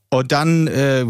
Und 0.09 0.33
dann 0.33 0.67
äh, 0.69 1.05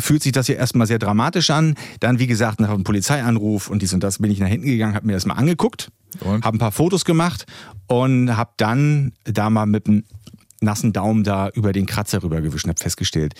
fühlt 0.00 0.22
sich 0.22 0.32
das 0.32 0.48
ja 0.48 0.54
erstmal 0.54 0.86
sehr 0.86 0.98
dramatisch 0.98 1.50
an. 1.50 1.74
Dann, 2.00 2.18
wie 2.18 2.26
gesagt, 2.26 2.60
nach 2.60 2.70
einem 2.70 2.84
Polizeianruf 2.84 3.68
und 3.68 3.82
dies 3.82 3.92
und 3.92 4.02
das 4.02 4.18
bin 4.18 4.30
ich 4.30 4.38
nach 4.38 4.48
hinten 4.48 4.66
gegangen, 4.66 4.94
habe 4.94 5.06
mir 5.06 5.14
das 5.14 5.26
mal 5.26 5.34
angeguckt, 5.34 5.90
habe 6.24 6.56
ein 6.56 6.58
paar 6.58 6.72
Fotos 6.72 7.04
gemacht 7.04 7.46
und 7.88 8.36
habe 8.36 8.52
dann 8.56 9.12
da 9.24 9.50
mal 9.50 9.66
mit 9.66 9.86
einem 9.86 10.04
nassen 10.60 10.92
Daumen 10.92 11.24
da 11.24 11.48
über 11.50 11.72
den 11.72 11.86
Kratzer 11.86 12.22
rübergewischt 12.22 12.64
und 12.64 12.70
habe 12.70 12.80
festgestellt, 12.80 13.34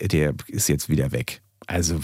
der 0.00 0.34
ist 0.48 0.68
jetzt 0.68 0.88
wieder 0.88 1.12
weg. 1.12 1.40
Also 1.66 1.98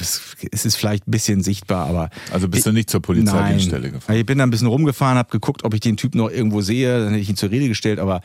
es 0.53 0.65
ist 0.65 0.77
vielleicht 0.77 1.07
ein 1.07 1.11
bisschen 1.11 1.43
sichtbar, 1.43 1.87
aber 1.87 2.11
Also 2.31 2.49
bist 2.49 2.67
du 2.67 2.73
nicht 2.73 2.89
zur 2.91 3.03
Polizeidienststelle 3.03 3.91
gefahren? 3.91 4.17
Ich 4.17 4.27
bin 4.27 4.39
da 4.39 4.45
ein 4.45 4.51
bisschen 4.51 4.69
rumgefahren, 4.69 5.19
habe 5.19 5.31
geguckt, 5.31 5.65
ob 5.65 5.75
ich 5.75 5.81
den 5.81 5.97
Typ 5.97 6.15
noch 6.15 6.31
irgendwo 6.31 6.63
sehe. 6.63 6.99
Dann 7.01 7.11
hätte 7.11 7.21
ich 7.21 7.29
ihn 7.29 7.37
zur 7.37 7.51
Rede 7.51 7.69
gestellt, 7.69 7.99
aber 7.99 8.23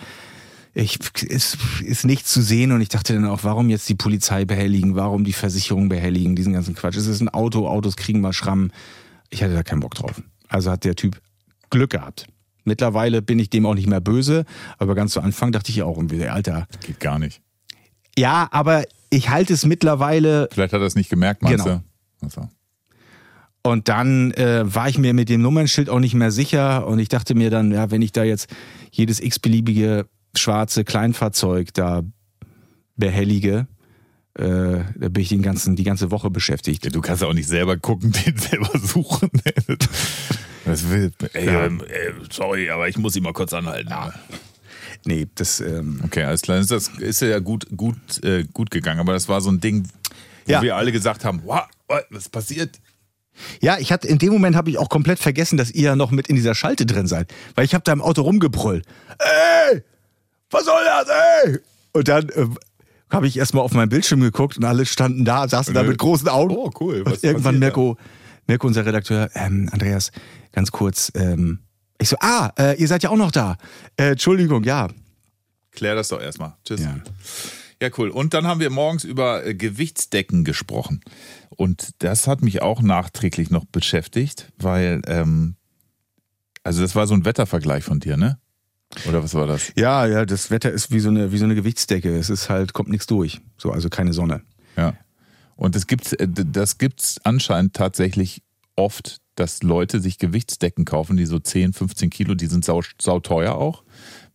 ich, 0.73 0.99
es 1.29 1.57
ist 1.81 2.05
nichts 2.05 2.31
zu 2.31 2.41
sehen 2.41 2.71
und 2.73 2.81
ich 2.81 2.89
dachte 2.89 3.13
dann 3.13 3.25
auch, 3.25 3.43
warum 3.43 3.69
jetzt 3.69 3.87
die 3.87 3.95
Polizei 3.95 4.43
behelligen, 4.43 4.95
warum 4.95 5.23
die 5.23 5.33
Versicherung 5.33 5.87
behelligen, 5.87 6.35
diesen 6.35 6.53
ganzen 6.53 6.75
Quatsch. 6.75 6.97
Es 6.97 7.07
ist 7.07 7.21
ein 7.21 7.29
Auto, 7.29 7.67
Autos 7.67 7.95
kriegen 7.95 8.19
mal 8.19 8.33
Schramm. 8.33 8.71
Ich 9.29 9.41
hatte 9.41 9.53
da 9.53 9.63
keinen 9.63 9.79
Bock 9.79 9.95
drauf. 9.95 10.21
Also 10.49 10.71
hat 10.71 10.83
der 10.83 10.95
Typ 10.95 11.21
Glück 11.69 11.91
gehabt. 11.91 12.27
Mittlerweile 12.65 13.21
bin 13.21 13.39
ich 13.39 13.49
dem 13.49 13.65
auch 13.65 13.75
nicht 13.75 13.87
mehr 13.87 14.01
böse, 14.01 14.43
aber 14.77 14.95
ganz 14.95 15.13
zu 15.13 15.21
Anfang 15.21 15.51
dachte 15.51 15.71
ich 15.71 15.81
auch 15.81 15.97
irgendwie, 15.97 16.25
Alter. 16.27 16.67
Geht 16.85 16.99
gar 16.99 17.19
nicht. 17.19 17.41
Ja, 18.17 18.47
aber 18.51 18.83
ich 19.15 19.29
halte 19.29 19.53
es 19.53 19.65
mittlerweile 19.65 20.49
Vielleicht 20.51 20.73
hat 20.73 20.81
er 20.81 20.87
es 20.87 20.95
nicht 20.95 21.09
gemerkt, 21.09 21.41
meinst 21.41 21.63
Genau. 21.65 21.81
du? 22.21 22.25
Achso. 22.25 22.49
Und 23.63 23.87
dann 23.89 24.31
äh, 24.31 24.61
war 24.65 24.89
ich 24.89 24.97
mir 24.99 25.13
mit 25.13 25.29
dem 25.29 25.41
Nummernschild 25.41 25.89
auch 25.89 25.99
nicht 25.99 26.13
mehr 26.13 26.31
sicher 26.31 26.85
und 26.85 26.99
ich 26.99 27.09
dachte 27.09 27.33
mir 27.33 27.49
dann, 27.49 27.71
ja, 27.71 27.89
wenn 27.89 28.01
ich 28.03 28.11
da 28.11 28.23
jetzt 28.23 28.47
jedes 28.91 29.19
x-beliebige 29.19 30.05
schwarze 30.35 30.83
Kleinfahrzeug 30.83 31.73
da 31.73 32.03
behellige, 32.95 33.67
äh, 34.37 34.43
da 34.43 35.09
bin 35.09 35.21
ich 35.23 35.29
den 35.29 35.41
ganzen, 35.41 35.75
die 35.75 35.83
ganze 35.83 36.11
Woche 36.11 36.29
beschäftigt. 36.29 36.85
Ja, 36.85 36.91
du 36.91 37.01
kannst 37.01 37.23
ja 37.23 37.27
auch 37.27 37.33
nicht 37.33 37.47
selber 37.47 37.77
gucken, 37.77 38.11
den 38.25 38.37
selber 38.37 38.77
suchen. 38.77 39.29
Das 40.67 40.89
will, 40.89 41.11
ey, 41.33 41.47
ähm, 41.47 41.79
äh, 41.81 42.11
sorry, 42.31 42.71
aber 42.71 42.89
ich 42.89 42.97
muss 42.97 43.15
ihn 43.15 43.21
mal 43.21 43.33
kurz 43.33 43.53
anhalten. 43.53 43.93
Nee, 45.05 45.27
das, 45.35 45.59
ähm, 45.61 46.01
Okay, 46.03 46.23
alles 46.23 46.41
klar. 46.41 46.59
Das 46.63 46.89
ist, 46.99 47.21
ja 47.21 47.39
gut, 47.39 47.67
gut, 47.75 47.95
äh, 48.23 48.43
gut 48.51 48.71
gegangen, 48.71 48.99
aber 48.99 49.13
das 49.13 49.29
war 49.29 49.39
so 49.41 49.49
ein 49.51 49.59
Ding, 49.59 49.87
wo 50.45 50.51
Ja. 50.51 50.61
wir 50.61 50.75
alle 50.75 50.91
gesagt 50.91 51.23
haben, 51.25 51.41
wow, 51.45 51.61
was 52.09 52.29
passiert? 52.29 52.79
ja, 53.61 53.77
ich 53.77 53.91
hatte, 53.91 54.07
in 54.07 54.17
dem 54.17 54.31
Moment 54.31 54.55
habe 54.55 54.69
ich 54.69 54.77
auch 54.77 54.89
komplett 54.89 55.19
vergessen, 55.19 55.57
dass 55.57 55.69
ihr 55.71 55.95
noch 55.95 56.09
mit 56.11 56.27
in 56.27 56.35
dieser 56.37 56.55
Schalte 56.55 56.85
drin 56.85 57.05
seid, 57.07 57.33
weil 57.55 57.65
ich 57.65 57.73
habe 57.73 57.83
da 57.83 57.91
im 57.91 58.01
Auto 58.01 58.21
rumgebrüllt. 58.21 58.85
Ey, 59.19 59.83
was 60.49 60.65
soll 60.65 60.83
das, 60.85 61.07
ey? 61.43 61.59
Und 61.91 62.07
dann 62.07 62.29
äh, 62.29 62.47
habe 63.09 63.27
ich 63.27 63.37
erstmal 63.37 63.63
auf 63.63 63.73
meinen 63.73 63.89
Bildschirm 63.89 64.21
geguckt 64.21 64.57
und 64.57 64.63
alle 64.63 64.85
standen 64.85 65.25
da, 65.25 65.47
saßen 65.47 65.73
da 65.73 65.83
mit 65.83 65.97
großen 65.97 66.27
Augen. 66.29 66.55
Oh, 66.55 66.71
cool. 66.79 67.05
Was 67.05 67.15
Und 67.15 67.23
irgendwann 67.25 67.59
Mirko, 67.59 67.97
Mirko, 68.47 68.67
unser 68.67 68.85
Redakteur, 68.85 69.29
ähm, 69.35 69.69
Andreas, 69.71 70.11
ganz 70.53 70.71
kurz, 70.71 71.11
ähm, 71.15 71.59
Ich 71.99 72.09
so, 72.09 72.17
ah, 72.19 72.51
äh, 72.57 72.79
ihr 72.79 72.87
seid 72.87 73.03
ja 73.03 73.09
auch 73.09 73.17
noch 73.17 73.31
da. 73.31 73.57
Äh, 73.97 74.11
Entschuldigung, 74.11 74.63
ja. 74.63 74.89
Klär 75.71 75.95
das 75.95 76.09
doch 76.09 76.21
erstmal. 76.21 76.55
Tschüss. 76.65 76.81
Ja. 76.81 76.99
Ja, 77.81 77.89
cool. 77.97 78.09
Und 78.09 78.33
dann 78.33 78.47
haben 78.47 78.59
wir 78.59 78.69
morgens 78.69 79.03
über 79.03 79.45
äh, 79.45 79.53
Gewichtsdecken 79.53 80.43
gesprochen. 80.45 81.01
Und 81.49 81.89
das 81.99 82.27
hat 82.27 82.41
mich 82.41 82.61
auch 82.61 82.81
nachträglich 82.81 83.49
noch 83.49 83.65
beschäftigt, 83.65 84.51
weil, 84.57 85.01
ähm, 85.07 85.55
also 86.63 86.81
das 86.81 86.95
war 86.95 87.05
so 87.05 87.13
ein 87.13 87.25
Wettervergleich 87.25 87.83
von 87.83 87.99
dir, 87.99 88.17
ne? 88.17 88.39
Oder 89.07 89.23
was 89.23 89.33
war 89.33 89.45
das? 89.45 89.73
Ja, 89.75 90.05
ja, 90.05 90.25
das 90.25 90.51
Wetter 90.51 90.71
ist 90.71 90.91
wie 90.91 90.99
so 90.99 91.09
eine, 91.09 91.31
wie 91.31 91.37
so 91.37 91.45
eine 91.45 91.55
Gewichtsdecke. 91.55 92.15
Es 92.17 92.29
ist 92.29 92.49
halt, 92.49 92.73
kommt 92.73 92.89
nichts 92.89 93.07
durch. 93.07 93.41
So, 93.57 93.71
also 93.71 93.89
keine 93.89 94.13
Sonne. 94.13 94.41
Ja. 94.77 94.93
Und 95.55 95.75
das 95.75 95.87
gibt's, 95.87 96.13
äh, 96.13 96.27
das 96.29 96.77
gibt's 96.77 97.19
anscheinend 97.23 97.73
tatsächlich 97.73 98.41
oft, 98.75 99.19
dass 99.35 99.63
Leute 99.63 99.99
sich 99.99 100.17
Gewichtsdecken 100.17 100.85
kaufen, 100.85 101.17
die 101.17 101.25
so 101.25 101.39
10, 101.39 101.73
15 101.73 102.09
Kilo, 102.09 102.35
die 102.35 102.47
sind 102.47 102.65
sau, 102.65 102.81
sau 102.99 103.19
teuer 103.19 103.55
auch, 103.55 103.83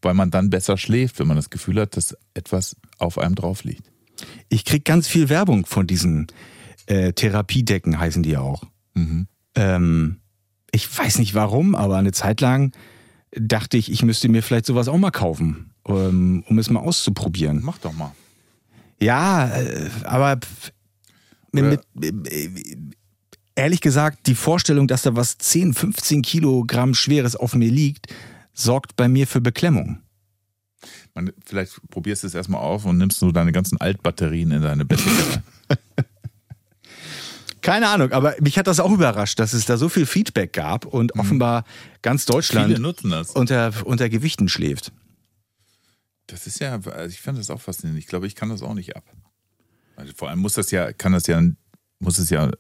weil 0.03 0.15
man 0.15 0.31
dann 0.31 0.51
besser 0.51 0.77
schläft, 0.77 1.19
wenn 1.19 1.27
man 1.27 1.37
das 1.37 1.51
Gefühl 1.51 1.81
hat, 1.81 1.97
dass 1.97 2.17
etwas 2.35 2.77
auf 2.99 3.19
einem 3.19 3.35
drauf 3.35 3.65
liegt. 3.65 3.91
Ich 4.49 4.65
krieg 4.65 4.85
ganz 4.85 5.09
viel 5.09 5.29
Werbung 5.29 5.67
von 5.67 5.87
diesen 5.87 6.27
äh, 6.87 7.13
Therapiedecken, 7.13 7.99
heißen 7.99 8.23
die 8.23 8.37
auch. 8.37 8.65
Ähm, 9.55 10.17
ich 10.73 10.99
weiß 10.99 11.19
nicht 11.19 11.35
warum, 11.35 11.75
aber 11.75 11.97
eine 11.97 12.13
Zeit 12.13 12.41
lang 12.41 12.73
dachte 13.33 13.77
ich, 13.77 13.91
ich 13.91 14.03
müsste 14.03 14.29
mir 14.29 14.43
vielleicht 14.43 14.67
sowas 14.67 14.89
auch 14.89 14.99
mal 14.99 15.11
kaufen, 15.11 15.73
ähm, 15.87 16.45
um 16.49 16.59
es 16.59 16.71
mal 16.71 16.81
auszuprobieren. 16.81 17.61
Mach 17.63 17.79
doch 17.79 17.93
mal. 17.93 18.13
Ja, 19.01 19.49
äh, 19.49 19.89
aber 20.05 20.41
mit, 21.53 21.81
mit, 21.95 23.00
ehrlich 23.61 23.83
gesagt, 23.83 24.27
die 24.27 24.35
Vorstellung, 24.35 24.89
dass 24.89 25.03
da 25.03 25.15
was 25.15 25.37
10, 25.37 25.75
15 25.75 26.23
Kilogramm 26.23 26.95
Schweres 26.95 27.37
auf 27.37 27.55
mir 27.55 27.71
liegt, 27.71 28.07
sorgt 28.55 28.97
bei 28.97 29.07
mir 29.07 29.27
für 29.27 29.43
Beklemmung. 29.43 30.01
Man, 31.15 31.33
vielleicht 31.45 31.79
probierst 31.91 32.23
du 32.23 32.27
es 32.27 32.35
erstmal 32.35 32.63
auf 32.63 32.87
und 32.87 32.97
nimmst 32.97 33.19
so 33.19 33.33
deine 33.33 33.53
ganzen 33.53 33.79
Altbatterien 33.79 34.51
in 34.51 34.63
deine 34.63 34.87
Bettdecke. 34.87 35.43
Keine 37.61 37.89
Ahnung, 37.89 38.13
aber 38.13 38.35
mich 38.41 38.57
hat 38.57 38.67
das 38.67 38.81
auch 38.81 38.91
überrascht, 38.91 39.39
dass 39.39 39.53
es 39.53 39.67
da 39.67 39.77
so 39.77 39.91
viel 39.91 40.07
Feedback 40.07 40.55
gab 40.55 40.87
und 40.87 41.15
offenbar 41.17 41.65
ganz 42.01 42.25
Deutschland 42.25 42.79
unter, 43.35 43.75
unter 43.85 44.09
Gewichten 44.09 44.49
schläft. 44.49 44.91
Das 46.29 46.47
ist 46.47 46.61
ja, 46.61 46.81
also 46.81 47.09
ich 47.11 47.21
fand 47.21 47.39
das 47.39 47.51
auch 47.51 47.61
faszinierend. 47.61 47.99
Ich 48.03 48.07
glaube, 48.07 48.27
ich 48.27 48.35
kann 48.35 48.49
das 48.49 48.63
auch 48.63 48.73
nicht 48.73 48.97
ab. 48.97 49.05
Also 49.97 50.15
vor 50.17 50.31
allem 50.31 50.39
muss 50.39 50.55
das 50.55 50.71
ja, 50.71 50.95
kann 50.95 51.13
das 51.13 51.27
ja, 51.27 51.43
muss 51.99 52.19
es 52.19 52.31
ja 52.31 52.51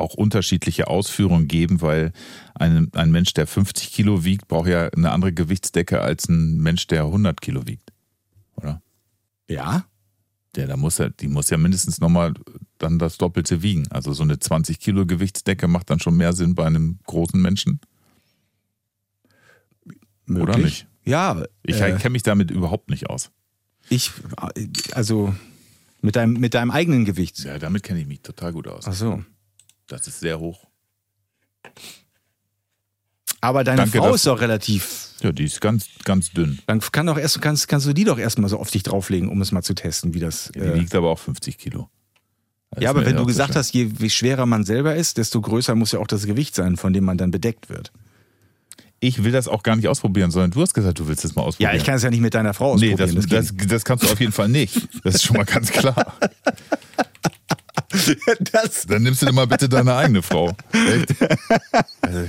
auch 0.00 0.14
unterschiedliche 0.14 0.88
Ausführungen 0.88 1.48
geben, 1.48 1.80
weil 1.80 2.12
ein, 2.54 2.90
ein 2.94 3.10
Mensch, 3.10 3.32
der 3.34 3.46
50 3.46 3.92
Kilo 3.92 4.24
wiegt, 4.24 4.48
braucht 4.48 4.68
ja 4.68 4.88
eine 4.88 5.12
andere 5.12 5.32
Gewichtsdecke 5.32 6.00
als 6.00 6.28
ein 6.28 6.58
Mensch, 6.58 6.86
der 6.86 7.04
100 7.04 7.40
Kilo 7.40 7.66
wiegt. 7.66 7.92
Oder? 8.56 8.82
Ja? 9.48 9.84
Der, 10.56 10.66
da 10.66 10.76
muss 10.76 10.98
ja, 10.98 11.08
die 11.08 11.28
muss 11.28 11.50
ja 11.50 11.58
mindestens 11.58 12.00
nochmal 12.00 12.34
dann 12.78 12.98
das 12.98 13.18
Doppelte 13.18 13.62
wiegen. 13.62 13.86
Also 13.90 14.12
so 14.12 14.22
eine 14.24 14.38
20 14.38 14.80
Kilo 14.80 15.06
Gewichtsdecke 15.06 15.68
macht 15.68 15.90
dann 15.90 16.00
schon 16.00 16.16
mehr 16.16 16.32
Sinn 16.32 16.54
bei 16.54 16.66
einem 16.66 16.98
großen 17.06 17.40
Menschen. 17.40 17.80
Möglich. 20.26 20.48
Oder 20.48 20.58
nicht? 20.58 20.86
Ja, 21.04 21.44
Ich 21.62 21.80
äh, 21.80 21.92
kenne 21.96 22.10
mich 22.10 22.22
damit 22.22 22.50
überhaupt 22.50 22.90
nicht 22.90 23.08
aus. 23.08 23.30
ich, 23.88 24.12
also 24.92 25.34
mit 26.02 26.16
deinem, 26.16 26.34
mit 26.34 26.54
deinem 26.54 26.70
eigenen 26.70 27.04
Gewicht. 27.04 27.38
Ja, 27.40 27.58
damit 27.58 27.82
kenne 27.82 28.00
ich 28.00 28.06
mich 28.06 28.20
total 28.22 28.52
gut 28.52 28.68
aus. 28.68 28.84
Ach 28.86 28.92
so. 28.94 29.24
Das 29.90 30.06
ist 30.06 30.20
sehr 30.20 30.38
hoch. 30.38 30.66
Aber 33.40 33.64
deine 33.64 33.78
Danke, 33.78 33.98
Frau 33.98 34.14
ist 34.14 34.26
doch 34.26 34.40
relativ. 34.40 35.08
Ja, 35.20 35.32
die 35.32 35.44
ist 35.44 35.60
ganz, 35.60 35.86
ganz 36.04 36.30
dünn. 36.30 36.60
Dann 36.66 36.80
kann 36.80 37.06
doch 37.06 37.18
erst, 37.18 37.40
kannst, 37.42 37.68
kannst 37.68 37.86
du 37.86 37.92
die 37.92 38.04
doch 38.04 38.18
erstmal 38.18 38.48
so 38.48 38.58
auf 38.58 38.70
dich 38.70 38.82
drauflegen, 38.84 39.28
um 39.28 39.40
es 39.40 39.50
mal 39.50 39.62
zu 39.62 39.74
testen, 39.74 40.14
wie 40.14 40.20
das. 40.20 40.52
Die 40.54 40.60
äh, 40.60 40.78
wiegt 40.78 40.94
aber 40.94 41.10
auch 41.10 41.18
50 41.18 41.58
Kilo. 41.58 41.88
Das 42.70 42.84
ja, 42.84 42.90
aber 42.90 43.04
wenn 43.04 43.16
du 43.16 43.26
gesagt 43.26 43.56
hast, 43.56 43.74
je 43.74 43.90
wie 43.98 44.10
schwerer 44.10 44.46
man 44.46 44.64
selber 44.64 44.94
ist, 44.94 45.18
desto 45.18 45.40
größer 45.40 45.74
muss 45.74 45.90
ja 45.90 45.98
auch 45.98 46.06
das 46.06 46.24
Gewicht 46.26 46.54
sein, 46.54 46.76
von 46.76 46.92
dem 46.92 47.04
man 47.04 47.18
dann 47.18 47.32
bedeckt 47.32 47.68
wird. 47.68 47.90
Ich 49.00 49.24
will 49.24 49.32
das 49.32 49.48
auch 49.48 49.62
gar 49.64 49.74
nicht 49.74 49.88
ausprobieren, 49.88 50.30
sondern 50.30 50.52
du 50.52 50.60
hast 50.60 50.74
gesagt, 50.74 50.98
du 51.00 51.08
willst 51.08 51.24
es 51.24 51.34
mal 51.34 51.42
Ja, 51.42 51.48
ausprobieren. 51.48 51.76
ich 51.76 51.84
kann 51.84 51.94
es 51.96 52.02
ja 52.04 52.10
nicht 52.10 52.20
mit 52.20 52.34
deiner 52.34 52.54
Frau 52.54 52.76
Nee, 52.76 52.92
ausprobieren. 52.92 53.16
das, 53.16 53.26
das, 53.26 53.56
das, 53.56 53.66
das 53.66 53.84
kannst 53.84 54.04
du 54.04 54.12
auf 54.12 54.20
jeden 54.20 54.32
Fall 54.32 54.48
nicht. 54.48 54.76
Das 55.02 55.16
ist 55.16 55.24
schon 55.24 55.36
mal 55.38 55.46
ganz 55.46 55.72
klar. 55.72 56.14
das, 58.52 58.86
Dann 58.86 59.02
nimmst 59.02 59.22
du 59.22 59.26
dir 59.26 59.32
mal 59.32 59.46
bitte 59.46 59.68
deine 59.68 59.94
eigene 59.96 60.22
Frau. 60.22 60.52
Echt? 60.72 61.14
Also, 62.02 62.26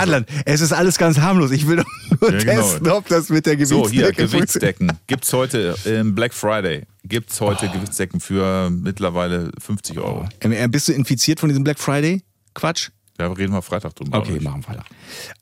Adland, 0.00 0.28
es 0.44 0.60
ist 0.60 0.72
alles 0.72 0.98
ganz 0.98 1.18
harmlos. 1.18 1.50
Ich 1.52 1.66
will 1.66 1.76
doch 1.76 1.86
nur 2.20 2.32
Ja, 2.32 2.38
genau. 2.40 2.52
testen, 2.60 2.88
ob 2.90 3.08
das 3.08 3.28
mit 3.30 3.46
der 3.46 3.56
Gewichtsdecke 3.56 3.86
so, 3.86 3.90
hier. 3.90 4.12
Gewichtsdecken. 4.12 4.92
Gibt's 5.06 5.32
heute 5.32 5.76
im 5.84 6.14
Black 6.14 6.34
Friday. 6.34 6.84
Gibt's 7.04 7.40
heute 7.40 7.66
Oh. 7.70 7.72
Gewichtsdecken 7.72 8.20
für 8.20 8.68
mittlerweile 8.70 9.50
50 9.58 9.98
Euro. 9.98 10.28
Ähm, 10.40 10.70
Bist 10.70 10.88
du 10.88 10.92
infiziert 10.92 11.40
von 11.40 11.48
diesem 11.48 11.64
Black 11.64 11.78
Friday? 11.78 12.22
Quatsch? 12.54 12.90
Da 13.16 13.28
reden 13.32 13.52
wir 13.52 13.62
Freitag 13.62 13.94
drüber. 13.94 14.18
Okay, 14.18 14.38
machen 14.40 14.64
wir 14.66 14.74
weiter. 14.74 14.84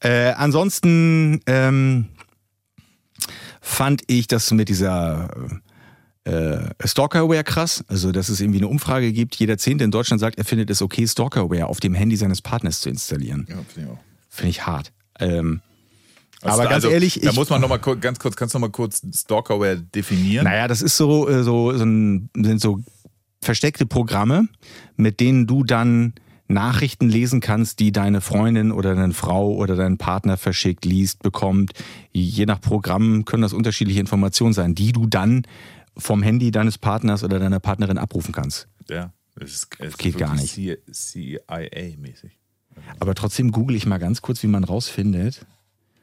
Äh, 0.01 0.33
ansonsten 0.35 1.41
ähm, 1.47 2.07
fand 3.61 4.03
ich 4.07 4.29
das 4.29 4.51
mit 4.53 4.69
dieser 4.69 5.31
äh, 5.35 5.55
Stalkerware 6.85 7.45
krass. 7.45 7.85
Also, 7.89 8.11
dass 8.13 8.29
es 8.29 8.41
irgendwie 8.41 8.59
eine 8.59 8.69
Umfrage 8.69 9.13
gibt. 9.13 9.37
Jeder 9.37 9.59
Zehnte 9.59 9.85
in 9.85 9.91
Deutschland 9.91 10.21
sagt, 10.21 10.39
er 10.39 10.45
findet 10.45 10.71
es 10.71 10.83
okay, 10.83 11.07
Stalkerware 11.07 11.67
auf 11.67 11.81
dem 11.81 11.95
Handy 11.95 12.17
seines 12.17 12.43
Partners 12.43 12.81
zu 12.81 12.89
installieren. 12.89 13.47
Ja, 13.49 13.57
finde 13.73 13.91
ich 13.91 13.97
auch. 13.97 14.01
Finde 14.29 14.51
ich 14.51 14.67
hart. 14.67 14.93
Ähm, 15.21 15.61
Also, 16.43 16.61
aber 16.61 16.65
ganz 16.65 16.85
also, 16.85 16.89
ehrlich, 16.89 17.21
da 17.23 17.33
muss 17.33 17.49
man 17.49 17.61
noch 17.61 17.69
mal 17.69 17.79
kurz, 17.79 18.01
ganz 18.01 18.19
kurz, 18.19 18.37
kannst 18.37 18.55
du 18.55 18.59
noch 18.59 18.69
mal 18.69 18.73
kurz 18.73 19.03
Stalkerware 19.15 19.77
definieren? 19.77 20.45
naja, 20.45 20.69
das 20.69 20.83
ist 20.83 20.97
so, 20.97 21.29
äh, 21.29 21.43
so, 21.43 21.73
so 21.77 21.85
ein, 21.85 22.29
sind 22.37 22.61
so 22.61 22.81
versteckte 23.41 23.87
Programme, 23.87 24.49
mit 24.97 25.21
denen 25.21 25.47
du 25.47 25.65
dann 25.65 26.15
Nachrichten 26.49 27.09
lesen 27.09 27.41
kannst, 27.41 27.81
die 27.81 27.91
deine 27.91 28.21
Freundin 28.21 28.71
oder 28.71 28.95
deine 28.95 29.15
Frau 29.15 29.55
oder 29.55 29.75
dein 29.75 29.99
Partner 29.99 30.37
verschickt, 30.37 30.85
liest, 30.85 31.23
bekommt. 31.23 31.73
Je 32.13 32.47
nach 32.47 32.61
Programm 32.61 33.25
können 33.25 33.43
das 33.43 33.53
unterschiedliche 33.53 34.01
Informationen 34.01 34.53
sein, 34.53 34.75
die 34.75 34.93
du 34.93 35.07
dann 35.07 35.43
vom 35.97 36.23
Handy 36.23 36.51
deines 36.51 36.79
Partners 36.79 37.25
oder 37.25 37.39
deiner 37.39 37.61
Partnerin 37.61 37.99
abrufen 37.99 38.33
kannst. 38.33 38.69
Ja, 38.89 39.13
das 39.35 39.51
ist, 39.53 39.69
es 39.79 39.97
Geht 39.99 40.15
ist 40.15 40.21
gar 40.21 40.37
wirklich 40.39 40.79
CIA-mäßig. 40.91 42.33
Aber 43.01 43.15
trotzdem 43.15 43.53
google 43.53 43.77
ich 43.77 43.87
mal 43.87 43.99
ganz 43.99 44.21
kurz, 44.23 44.43
wie 44.43 44.49
man 44.49 44.65
rausfindet, 44.65 45.47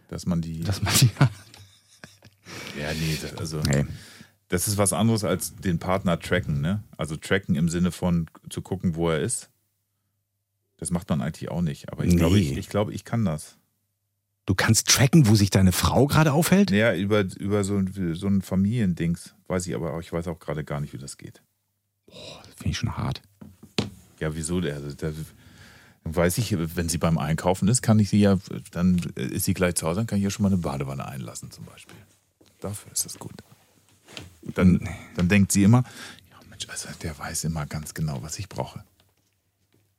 Dass 0.10 0.26
man 0.26 0.42
die. 0.42 0.62
dass 0.62 0.82
man 0.82 0.94
die. 0.96 1.10
ja, 2.80 2.92
nee, 2.94 3.18
das, 3.22 3.36
also. 3.36 3.62
Nee. 3.62 3.86
Das 4.50 4.68
ist 4.68 4.78
was 4.78 4.94
anderes 4.94 5.24
als 5.24 5.56
den 5.56 5.80
Partner 5.80 6.20
tracken, 6.20 6.62
ne? 6.62 6.84
Also 6.98 7.16
tracken 7.16 7.56
im 7.56 7.70
Sinne 7.70 7.92
von 7.92 8.28
zu 8.50 8.62
gucken, 8.62 8.96
wo 8.96 9.10
er 9.10 9.20
ist. 9.20 9.50
Das 10.78 10.92
macht 10.92 11.10
man 11.10 11.22
eigentlich 11.22 11.50
auch 11.50 11.62
nicht. 11.62 11.92
Aber 11.92 12.04
ich 12.04 12.16
glaube, 12.18 12.36
Nee. 12.36 12.42
ich, 12.52 12.58
ich, 12.58 12.70
glaube, 12.70 12.94
ich 12.94 13.04
kann 13.06 13.24
das. 13.26 13.58
Du 14.46 14.56
kannst 14.56 14.88
tracken, 14.90 15.28
wo 15.28 15.36
sich 15.36 15.50
deine 15.50 15.72
Frau 15.72 16.06
gerade 16.08 16.34
aufhält? 16.34 16.70
Naja, 16.72 16.94
über, 16.96 17.22
über 17.38 17.64
so, 17.64 17.78
ein- 17.78 18.14
so 18.16 18.28
ein 18.28 18.42
Familiendings. 18.42 19.36
Weiß 19.48 19.68
ich 19.68 19.76
aber 19.76 19.94
auch, 19.94 20.00
ich 20.02 20.12
weiß 20.12 20.28
auch 20.28 20.40
gerade 20.40 20.64
gar 20.66 20.82
nicht, 20.82 20.94
wie 20.94 20.98
das 20.98 21.18
geht. 21.18 21.42
Finde 22.58 22.70
ich 22.70 22.78
schon 22.78 22.98
hart. 22.98 23.22
Ja, 24.20 24.36
wieso? 24.36 24.58
Also, 24.60 24.90
da, 24.94 25.12
dann 26.04 26.16
weiß 26.16 26.38
ich, 26.40 26.56
wenn 26.76 26.90
sie 26.90 26.98
beim 26.98 27.18
Einkaufen 27.18 27.68
ist, 27.70 27.82
kann 27.82 28.00
ich 28.00 28.10
sie 28.10 28.20
ja, 28.20 28.38
dann 28.72 28.98
ist 29.16 29.46
sie 29.46 29.54
gleich 29.54 29.76
zu 29.76 29.88
Hause, 29.88 30.02
dann 30.02 30.08
kann 30.08 30.18
ich 30.18 30.24
ja 30.26 30.30
schon 30.30 30.44
mal 30.44 30.50
eine 30.52 30.58
Badewanne 30.58 31.08
einlassen 31.08 31.50
zum 31.52 31.64
Beispiel. 31.66 31.96
Dafür 32.60 32.92
ist 32.92 33.06
das 33.06 33.18
gut. 33.20 33.34
Dann, 34.42 34.88
dann 35.16 35.30
denkt 35.30 35.54
sie 35.54 35.64
immer, 35.64 35.84
ja 36.30 36.38
Mensch, 36.50 36.68
also 36.70 36.90
der 37.02 37.18
weiß 37.18 37.46
immer 37.46 37.66
ganz 37.66 37.94
genau, 37.94 38.22
was 38.22 38.38
ich 38.40 38.50
brauche. 38.50 38.84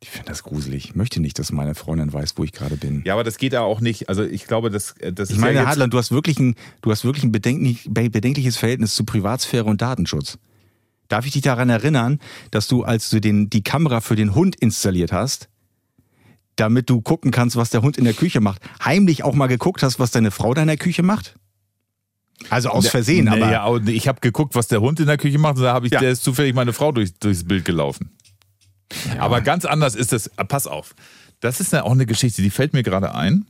Ich 0.04 0.10
finde 0.10 0.26
das 0.28 0.42
gruselig. 0.42 0.84
Ich 0.84 0.94
möchte 0.94 1.18
nicht, 1.18 1.38
dass 1.38 1.50
meine 1.50 1.74
Freundin 1.74 2.12
weiß, 2.12 2.34
wo 2.36 2.44
ich 2.44 2.52
gerade 2.52 2.76
bin. 2.76 3.00
Ja, 3.06 3.14
aber 3.14 3.24
das 3.24 3.38
geht 3.38 3.54
ja 3.54 3.62
auch 3.62 3.80
nicht. 3.80 4.10
Also 4.10 4.22
ich 4.22 4.46
glaube, 4.46 4.68
das, 4.68 4.94
das 5.00 5.30
Ich 5.30 5.36
ist 5.36 5.40
meine, 5.40 5.60
ja 5.60 5.66
Hadland, 5.66 5.94
du 5.94 5.96
hast 5.96 6.10
wirklich 6.10 6.38
ein, 6.38 6.56
du 6.82 6.90
hast 6.90 7.06
wirklich 7.06 7.24
ein 7.24 7.32
bedenklich, 7.32 7.86
be- 7.88 8.10
bedenkliches 8.10 8.58
Verhältnis 8.58 8.94
zu 8.94 9.04
Privatsphäre 9.06 9.64
und 9.64 9.80
Datenschutz. 9.80 10.36
Darf 11.08 11.24
ich 11.24 11.32
dich 11.32 11.40
daran 11.40 11.70
erinnern, 11.70 12.20
dass 12.50 12.68
du, 12.68 12.82
als 12.84 13.08
du 13.08 13.18
den, 13.18 13.48
die 13.48 13.62
Kamera 13.62 14.02
für 14.02 14.14
den 14.14 14.34
Hund 14.34 14.56
installiert 14.56 15.10
hast, 15.10 15.48
damit 16.56 16.90
du 16.90 17.00
gucken 17.00 17.30
kannst, 17.30 17.56
was 17.56 17.70
der 17.70 17.80
Hund 17.80 17.96
in 17.96 18.04
der 18.04 18.12
Küche 18.12 18.42
macht, 18.42 18.60
heimlich 18.84 19.24
auch 19.24 19.34
mal 19.34 19.46
geguckt 19.46 19.82
hast, 19.82 19.98
was 19.98 20.10
deine 20.10 20.30
Frau 20.32 20.52
da 20.52 20.60
in 20.60 20.68
der 20.68 20.76
Küche 20.76 21.02
macht? 21.02 21.34
Also 22.50 22.68
aus 22.68 22.88
Versehen, 22.88 23.24
Nee, 23.24 23.40
aber. 23.42 23.50
ja, 23.50 23.76
ich 23.86 24.06
habe 24.06 24.20
geguckt, 24.20 24.54
was 24.54 24.68
der 24.68 24.82
Hund 24.82 25.00
in 25.00 25.06
der 25.06 25.16
Küche 25.16 25.38
macht, 25.38 25.56
und 25.56 25.62
da 25.62 25.72
habe 25.72 25.86
ich, 25.86 25.92
Ja. 25.94 26.00
der 26.00 26.10
ist 26.10 26.22
zufällig 26.24 26.54
meine 26.54 26.74
Frau 26.74 26.92
durch, 26.92 27.14
durchs 27.14 27.44
Bild 27.44 27.64
gelaufen. 27.64 28.10
Aber 29.18 29.40
ganz 29.40 29.64
anders 29.64 29.94
ist 29.94 30.12
das. 30.12 30.30
ah, 30.36 30.44
Pass 30.44 30.66
auf. 30.66 30.94
Das 31.40 31.60
ist 31.60 31.72
ja 31.72 31.82
auch 31.82 31.92
eine 31.92 32.06
Geschichte, 32.06 32.42
die 32.42 32.50
fällt 32.50 32.72
mir 32.72 32.82
gerade 32.82 33.14
ein. 33.14 33.46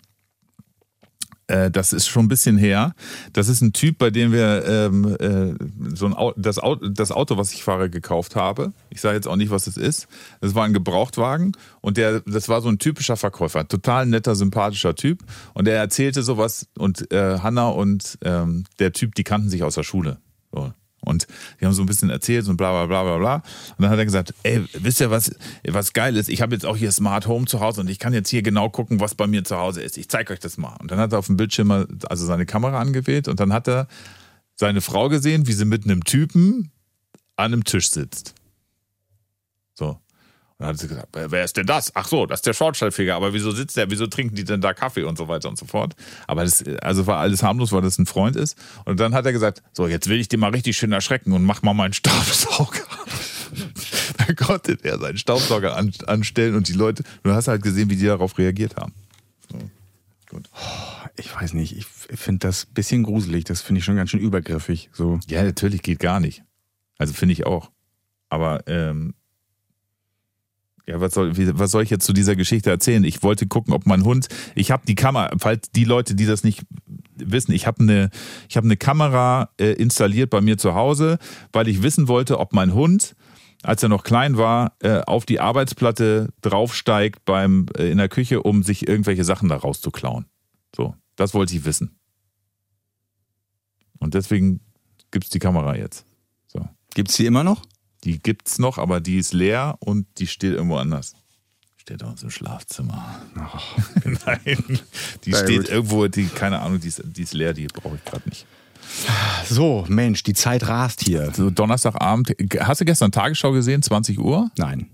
Äh, 1.47 1.71
das 1.71 1.93
ist 1.93 2.07
schon 2.07 2.25
ein 2.25 2.29
bisschen 2.29 2.57
her. 2.57 2.95
Das 3.33 3.49
ist 3.49 3.61
ein 3.61 3.73
Typ, 3.73 3.99
bei 3.99 4.11
dem 4.11 4.33
wir 4.33 4.65
ähm, 4.67 5.17
äh, 5.21 5.95
so 5.95 6.07
ein 6.07 6.15
Auto, 6.15 6.41
das, 6.41 6.59
Auto, 6.59 6.89
das 6.89 7.13
Auto, 7.13 7.37
was 7.37 7.53
ich 7.53 7.63
fahre, 7.63 7.91
gekauft 7.91 8.35
habe. 8.35 8.73
Ich 8.91 9.01
sage 9.01 9.17
jetzt 9.17 9.29
auch 9.29 9.37
nicht, 9.37 9.51
was 9.51 9.67
es 9.67 9.77
ist. 9.77 10.09
Das 10.41 10.55
war 10.55 10.65
ein 10.65 10.73
Gebrauchtwagen 10.73 11.53
und 11.83 11.99
der, 11.99 12.21
das 12.21 12.49
war 12.49 12.63
so 12.63 12.71
ein 12.71 12.79
typischer 12.79 13.17
Verkäufer, 13.17 13.69
total 13.69 14.07
netter, 14.07 14.35
sympathischer 14.35 14.95
Typ. 14.95 15.23
Und 15.53 15.69
er 15.69 15.77
erzählte 15.77 16.23
sowas 16.23 16.67
und 16.79 17.13
äh, 17.13 17.39
Hanna 17.41 17.69
und 17.69 18.19
ähm, 18.23 18.65
der 18.79 18.93
Typ, 18.93 19.15
die 19.15 19.25
kannten 19.25 19.51
sich 19.51 19.63
aus 19.63 19.75
der 19.75 19.83
Schule. 19.83 20.19
So. 20.51 20.73
Und 21.05 21.27
die 21.61 21.67
haben 21.67 21.73
so 21.73 21.83
ein 21.83 21.87
bisschen 21.87 22.11
erzählt 22.11 22.49
und 22.49 22.57
bla 22.57 22.73
bla 22.73 22.87
bla 22.87 23.03
bla 23.05 23.19
bla. 23.19 23.35
Und 23.77 23.83
dann 23.83 23.91
hat 23.91 23.99
er 23.99 24.05
gesagt, 24.05 24.35
ey, 24.43 24.65
wisst 24.73 25.01
ihr, 25.01 25.11
was, 25.11 25.35
was 25.67 25.93
geil 25.93 26.17
ist? 26.17 26.29
Ich 26.29 26.43
habe 26.43 26.55
jetzt 26.55 26.67
auch 26.67 26.77
hier 26.77 26.91
Smart 26.93 27.27
Home 27.27 27.47
zu 27.47 27.61
Hause 27.61 27.81
und 27.81 27.89
ich 27.89 27.99
kann 27.99 28.13
jetzt 28.13 28.29
hier 28.29 28.43
genau 28.43 28.69
gucken, 28.69 29.01
was 29.01 29.15
bei 29.15 29.27
mir 29.27 29.45
zu 29.45 29.57
Hause 29.57 29.83
ist. 29.83 29.97
Ich 29.97 30.09
zeige 30.09 30.33
euch 30.33 30.41
das 30.41 30.57
mal. 30.57 30.77
Und 30.81 30.91
dann 30.91 30.99
hat 30.99 31.13
er 31.13 31.19
auf 31.19 31.27
dem 31.27 31.37
Bildschirm 31.37 31.71
also 31.71 32.27
seine 32.27 32.47
Kamera 32.47 32.81
angewählt 32.81 33.29
und 33.29 33.41
dann 33.41 33.53
hat 33.53 33.69
er 33.69 33.89
seine 34.57 34.81
Frau 34.81 35.09
gesehen, 35.09 35.47
wie 35.47 35.53
sie 35.53 35.65
mit 35.65 35.85
einem 35.85 36.05
Typen 36.05 36.71
an 37.37 37.53
einem 37.53 37.65
Tisch 37.65 37.91
sitzt. 37.91 38.35
So. 39.75 39.99
Und 40.59 40.67
dann 40.67 40.69
hat 40.69 40.79
sie 40.79 40.87
gesagt, 40.87 41.09
wer 41.13 41.45
ist 41.45 41.57
denn 41.57 41.67
das? 41.67 41.91
Ach 41.97 42.07
so, 42.07 42.27
das 42.27 42.39
ist 42.39 42.47
der 42.47 42.53
Schornsteinfeger. 42.53 43.17
Aber 43.17 43.35
wieso 43.35 43.51
sitzt 43.51 43.77
der? 43.77 43.91
Wieso 43.91 44.07
trinken 44.07 44.37
die 44.37 44.45
denn 44.45 44.61
da 44.61 44.73
Kaffee 44.73 45.03
und 45.03 45.19
so 45.19 45.27
weiter 45.27 45.49
und 45.49 45.59
so 45.59 45.67
fort? 45.67 45.97
Aber 46.29 46.45
das, 46.45 46.63
also 46.81 47.09
war 47.09 47.19
alles 47.19 47.43
harmlos, 47.43 47.73
weil 47.73 47.83
das 47.83 47.99
ein 47.99 48.07
Freund 48.07 48.37
ist. 48.37 48.57
Und 48.85 49.01
dann 49.01 49.15
hat 49.15 49.27
er 49.27 49.33
gesagt, 49.33 49.63
so, 49.73 49.89
jetzt 49.89 50.09
will 50.09 50.21
ich 50.21 50.29
dir 50.29 50.39
mal 50.39 50.51
richtig 50.51 50.77
schön 50.77 50.93
erschrecken 50.93 51.33
und 51.33 51.43
mach 51.43 51.63
mal 51.63 51.75
meinen 51.75 51.93
Staubsauger. 51.93 52.85
da 54.19 54.33
konnte 54.35 54.79
er 54.85 54.99
seinen 54.99 55.19
Staubsauger 55.19 55.77
an, 55.77 55.93
anstellen 56.07 56.55
und 56.55 56.69
die 56.69 56.73
Leute, 56.73 57.03
du 57.25 57.33
hast 57.33 57.49
halt 57.49 57.63
gesehen, 57.63 57.91
wie 57.91 57.97
die 57.97 58.07
darauf 58.07 58.39
reagiert 58.39 58.77
haben. 58.77 58.95
So. 59.51 59.59
Gut. 60.31 60.49
Ich 61.17 61.35
weiß 61.35 61.55
nicht, 61.55 61.77
ich 61.77 61.87
finde 61.87 62.47
das 62.47 62.67
ein 62.67 62.75
bisschen 62.75 63.03
gruselig. 63.03 63.45
Das 63.45 63.61
finde 63.61 63.81
ich 63.81 63.85
schon 63.85 63.97
ganz 63.97 64.11
schön 64.11 64.21
übergriffig. 64.21 64.89
So. 64.93 65.19
Ja, 65.27 65.43
natürlich 65.43 65.83
geht 65.83 65.99
gar 65.99 66.21
nicht. 66.21 66.45
Also 66.99 67.13
finde 67.13 67.33
ich 67.33 67.45
auch. 67.45 67.71
Aber 68.29 68.67
ähm, 68.67 69.15
ja, 70.87 71.01
was 71.01 71.15
soll, 71.15 71.33
was 71.59 71.71
soll 71.71 71.83
ich 71.83 71.91
jetzt 71.91 72.05
zu 72.05 72.13
dieser 72.13 72.37
Geschichte 72.37 72.71
erzählen? 72.71 73.05
Ich 73.05 73.23
wollte 73.23 73.47
gucken, 73.47 73.73
ob 73.73 73.87
mein 73.87 74.05
Hund, 74.05 74.29
ich 74.55 74.71
habe 74.71 74.85
die 74.87 74.95
Kamera, 74.95 75.31
falls 75.39 75.71
die 75.71 75.85
Leute, 75.85 76.15
die 76.15 76.27
das 76.27 76.45
nicht 76.45 76.63
wissen, 77.17 77.53
ich 77.53 77.67
habe 77.67 77.83
eine, 77.83 78.11
ich 78.49 78.57
habe 78.57 78.67
eine 78.67 78.77
Kamera 78.77 79.51
äh, 79.59 79.73
installiert 79.73 80.31
bei 80.31 80.41
mir 80.41 80.59
zu 80.59 80.75
Hause, 80.75 81.19
weil 81.53 81.69
ich 81.69 81.83
wissen 81.83 82.07
wollte, 82.09 82.39
ob 82.39 82.53
mein 82.53 82.75
Hund, 82.75 83.17
als 83.63 83.83
er 83.83 83.89
noch 83.89 84.05
klein 84.05 84.37
war, 84.37 84.77
äh, 84.81 85.01
auf 85.01 85.25
die 85.25 85.41
Arbeitsplatte 85.41 86.29
draufsteigt 86.43 87.25
beim 87.25 87.67
äh, 87.79 87.91
in 87.91 87.97
der 87.97 88.11
Küche, 88.11 88.43
um 88.43 88.63
sich 88.63 88.87
irgendwelche 88.87 89.25
Sachen 89.25 89.49
da 89.49 89.57
rauszuklauen. 89.57 90.27
So, 90.77 90.95
das 91.17 91.33
wollte 91.33 91.57
ich 91.57 91.65
wissen. 91.65 91.97
Und 94.01 94.13
deswegen 94.13 94.61
gibt's 95.11 95.31
die 95.31 95.39
Kamera 95.39 95.77
jetzt. 95.77 96.05
So. 96.47 96.69
Gibt's 96.95 97.17
die 97.17 97.25
immer 97.25 97.43
noch? 97.43 97.63
Die 98.05 98.19
gibt's 98.19 98.59
noch, 98.59 98.79
aber 98.79 99.01
die 99.01 99.19
ist 99.19 99.33
leer 99.33 99.77
und 99.81 100.07
die 100.19 100.27
steht 100.27 100.53
irgendwo 100.53 100.77
anders. 100.77 101.15
Steht 101.77 101.99
bei 101.99 102.07
uns 102.07 102.23
im 102.23 102.31
Schlafzimmer. 102.31 103.21
Ach, 103.37 103.63
Nein, 104.27 104.81
die 105.25 105.33
Sehr 105.33 105.45
steht 105.45 105.61
gut. 105.63 105.69
irgendwo, 105.71 106.07
die, 106.09 106.27
keine 106.27 106.61
Ahnung, 106.61 106.81
die 106.81 106.89
ist, 106.89 107.03
die 107.05 107.23
ist 107.23 107.35
leer, 107.35 107.53
die 107.55 107.67
brauche 107.67 107.97
ich 107.97 108.05
gerade 108.05 108.29
nicht. 108.29 108.47
so, 109.49 109.85
Mensch, 109.89 110.23
die 110.23 110.35
Zeit 110.35 110.67
rast 110.69 111.03
hier. 111.03 111.33
So, 111.35 111.51
Donnerstagabend, 111.51 112.35
hast 112.61 112.81
du 112.81 112.85
gestern 112.85 113.13
Tagesschau 113.13 113.53
gesehen, 113.53 113.83
20 113.83 114.19
Uhr? 114.19 114.51
Nein. 114.57 114.91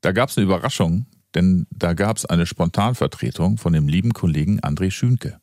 Da 0.00 0.12
gab 0.12 0.30
es 0.30 0.36
eine 0.38 0.44
Überraschung, 0.46 1.06
denn 1.34 1.66
da 1.70 1.94
gab 1.94 2.16
es 2.16 2.26
eine 2.26 2.46
Spontanvertretung 2.46 3.58
von 3.58 3.72
dem 3.72 3.88
lieben 3.88 4.12
Kollegen 4.12 4.60
André 4.60 4.90
Schünke. 4.90 5.39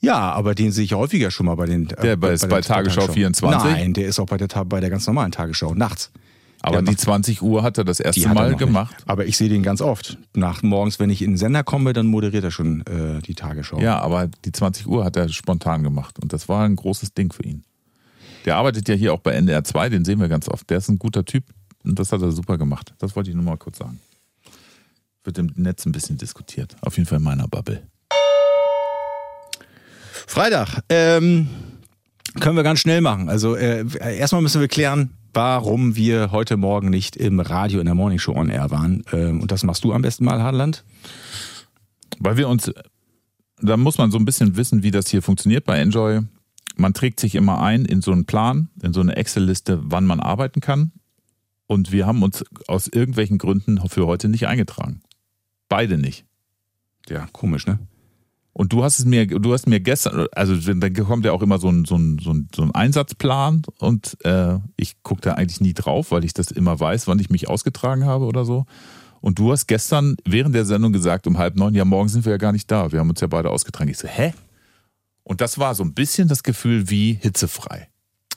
Ja, 0.00 0.32
aber 0.32 0.54
den 0.54 0.70
sehe 0.72 0.84
ich 0.84 0.92
häufiger 0.94 1.30
schon 1.30 1.46
mal 1.46 1.54
bei 1.54 1.66
den. 1.66 1.88
äh, 1.90 2.02
Der 2.02 2.16
bei- 2.16 2.32
ist 2.32 2.48
bei 2.48 2.60
Tagesschau 2.60 3.08
24? 3.08 3.72
Nein, 3.72 3.92
der 3.94 4.06
ist 4.06 4.18
auch 4.18 4.26
bei 4.26 4.36
der, 4.36 4.48
bei 4.64 4.80
der 4.80 4.90
ganz 4.90 5.06
normalen 5.06 5.32
Tagesschau, 5.32 5.74
nachts. 5.74 6.10
Aber 6.60 6.76
Der 6.76 6.82
die 6.82 6.90
macht- 6.92 7.00
20 7.00 7.42
Uhr 7.42 7.62
hat 7.62 7.76
er 7.78 7.84
das 7.84 8.00
erste 8.00 8.22
er 8.22 8.28
Mal 8.32 8.44
noch 8.44 8.48
nicht. 8.50 8.58
gemacht. 8.58 8.94
Aber 9.06 9.26
ich 9.26 9.36
sehe 9.36 9.48
den 9.50 9.62
ganz 9.62 9.80
oft. 9.82 10.16
Nach 10.34 10.62
morgens, 10.62 10.98
wenn 10.98 11.10
ich 11.10 11.20
in 11.22 11.32
den 11.32 11.36
Sender 11.36 11.62
komme, 11.62 11.92
dann 11.92 12.06
moderiert 12.06 12.42
er 12.44 12.50
schon 12.50 12.80
äh, 12.86 13.20
die 13.20 13.34
Tagesschau. 13.34 13.80
Ja, 13.80 13.98
aber 14.00 14.28
die 14.46 14.52
20 14.52 14.86
Uhr 14.86 15.04
hat 15.04 15.16
er 15.16 15.28
spontan 15.28 15.82
gemacht 15.82 16.18
und 16.22 16.32
das 16.32 16.48
war 16.48 16.64
ein 16.64 16.76
großes 16.76 17.12
Ding 17.14 17.32
für 17.32 17.42
ihn. 17.44 17.64
Der 18.46 18.56
arbeitet 18.56 18.88
ja 18.88 18.94
hier 18.94 19.12
auch 19.12 19.20
bei 19.20 19.32
NDR 19.32 19.62
2, 19.64 19.88
den 19.90 20.04
sehen 20.06 20.20
wir 20.20 20.28
ganz 20.28 20.48
oft. 20.48 20.68
Der 20.70 20.78
ist 20.78 20.88
ein 20.88 20.98
guter 20.98 21.24
Typ 21.24 21.44
und 21.82 21.98
das 21.98 22.12
hat 22.12 22.22
er 22.22 22.30
super 22.32 22.56
gemacht. 22.58 22.94
Das 22.98 23.14
wollte 23.16 23.28
ich 23.30 23.36
nur 23.36 23.44
mal 23.44 23.56
kurz 23.58 23.78
sagen. 23.78 24.00
Wird 25.24 25.38
im 25.38 25.50
Netz 25.56 25.84
ein 25.86 25.92
bisschen 25.92 26.16
diskutiert. 26.18 26.76
Auf 26.82 26.96
jeden 26.96 27.06
Fall 27.08 27.18
in 27.18 27.24
meiner 27.24 27.48
Bubble. 27.48 27.82
Freitag. 30.26 30.80
Ähm, 30.88 31.48
können 32.40 32.56
wir 32.56 32.62
ganz 32.62 32.80
schnell 32.80 33.00
machen. 33.00 33.28
Also 33.28 33.54
äh, 33.54 33.84
erstmal 34.18 34.42
müssen 34.42 34.60
wir 34.60 34.68
klären, 34.68 35.10
warum 35.32 35.96
wir 35.96 36.32
heute 36.32 36.56
Morgen 36.56 36.90
nicht 36.90 37.16
im 37.16 37.40
Radio 37.40 37.80
in 37.80 37.86
der 37.86 37.94
Morningshow 37.94 38.34
on 38.34 38.50
Air 38.50 38.70
waren. 38.70 39.04
Ähm, 39.12 39.40
und 39.40 39.52
das 39.52 39.62
machst 39.62 39.84
du 39.84 39.92
am 39.92 40.02
besten 40.02 40.24
mal, 40.24 40.42
Harland. 40.42 40.84
Weil 42.18 42.36
wir 42.36 42.48
uns, 42.48 42.72
da 43.60 43.76
muss 43.76 43.98
man 43.98 44.10
so 44.10 44.18
ein 44.18 44.24
bisschen 44.24 44.56
wissen, 44.56 44.82
wie 44.82 44.90
das 44.90 45.08
hier 45.08 45.22
funktioniert 45.22 45.64
bei 45.64 45.78
Enjoy. 45.78 46.20
Man 46.76 46.94
trägt 46.94 47.20
sich 47.20 47.34
immer 47.34 47.60
ein 47.60 47.84
in 47.84 48.02
so 48.02 48.12
einen 48.12 48.24
Plan, 48.24 48.68
in 48.82 48.92
so 48.92 49.00
eine 49.00 49.16
Excel-Liste, 49.16 49.80
wann 49.84 50.06
man 50.06 50.20
arbeiten 50.20 50.60
kann. 50.60 50.92
Und 51.66 51.92
wir 51.92 52.06
haben 52.06 52.22
uns 52.22 52.44
aus 52.66 52.88
irgendwelchen 52.88 53.38
Gründen 53.38 53.80
für 53.88 54.06
heute 54.06 54.28
nicht 54.28 54.46
eingetragen. 54.46 55.02
Beide 55.68 55.98
nicht. 55.98 56.24
Ja, 57.08 57.26
komisch, 57.32 57.66
ne? 57.66 57.78
Und 58.56 58.72
du 58.72 58.84
hast 58.84 59.00
es 59.00 59.04
mir, 59.04 59.26
du 59.26 59.52
hast 59.52 59.66
mir 59.66 59.80
gestern, 59.80 60.28
also 60.30 60.54
dann 60.54 60.94
kommt 60.94 61.24
ja 61.24 61.32
auch 61.32 61.42
immer 61.42 61.58
so 61.58 61.68
ein, 61.68 61.84
so 61.84 61.96
ein, 61.96 62.20
so 62.22 62.32
ein, 62.32 62.48
so 62.54 62.62
ein 62.62 62.70
Einsatzplan 62.70 63.62
und 63.80 64.16
äh, 64.24 64.58
ich 64.76 65.02
gucke 65.02 65.22
da 65.22 65.32
eigentlich 65.32 65.60
nie 65.60 65.74
drauf, 65.74 66.12
weil 66.12 66.24
ich 66.24 66.34
das 66.34 66.52
immer 66.52 66.78
weiß, 66.78 67.08
wann 67.08 67.18
ich 67.18 67.30
mich 67.30 67.48
ausgetragen 67.48 68.04
habe 68.04 68.26
oder 68.26 68.44
so. 68.44 68.64
Und 69.20 69.40
du 69.40 69.50
hast 69.50 69.66
gestern 69.66 70.16
während 70.24 70.54
der 70.54 70.64
Sendung 70.66 70.92
gesagt, 70.92 71.26
um 71.26 71.36
halb 71.36 71.56
neun, 71.56 71.74
ja, 71.74 71.84
morgen 71.84 72.08
sind 72.08 72.24
wir 72.24 72.30
ja 72.30 72.38
gar 72.38 72.52
nicht 72.52 72.70
da. 72.70 72.92
Wir 72.92 73.00
haben 73.00 73.10
uns 73.10 73.20
ja 73.20 73.26
beide 73.26 73.50
ausgetragen. 73.50 73.90
Ich 73.90 73.98
so, 73.98 74.06
hä? 74.06 74.34
Und 75.24 75.40
das 75.40 75.58
war 75.58 75.74
so 75.74 75.82
ein 75.82 75.92
bisschen 75.92 76.28
das 76.28 76.44
Gefühl 76.44 76.90
wie 76.90 77.14
hitzefrei. 77.14 77.88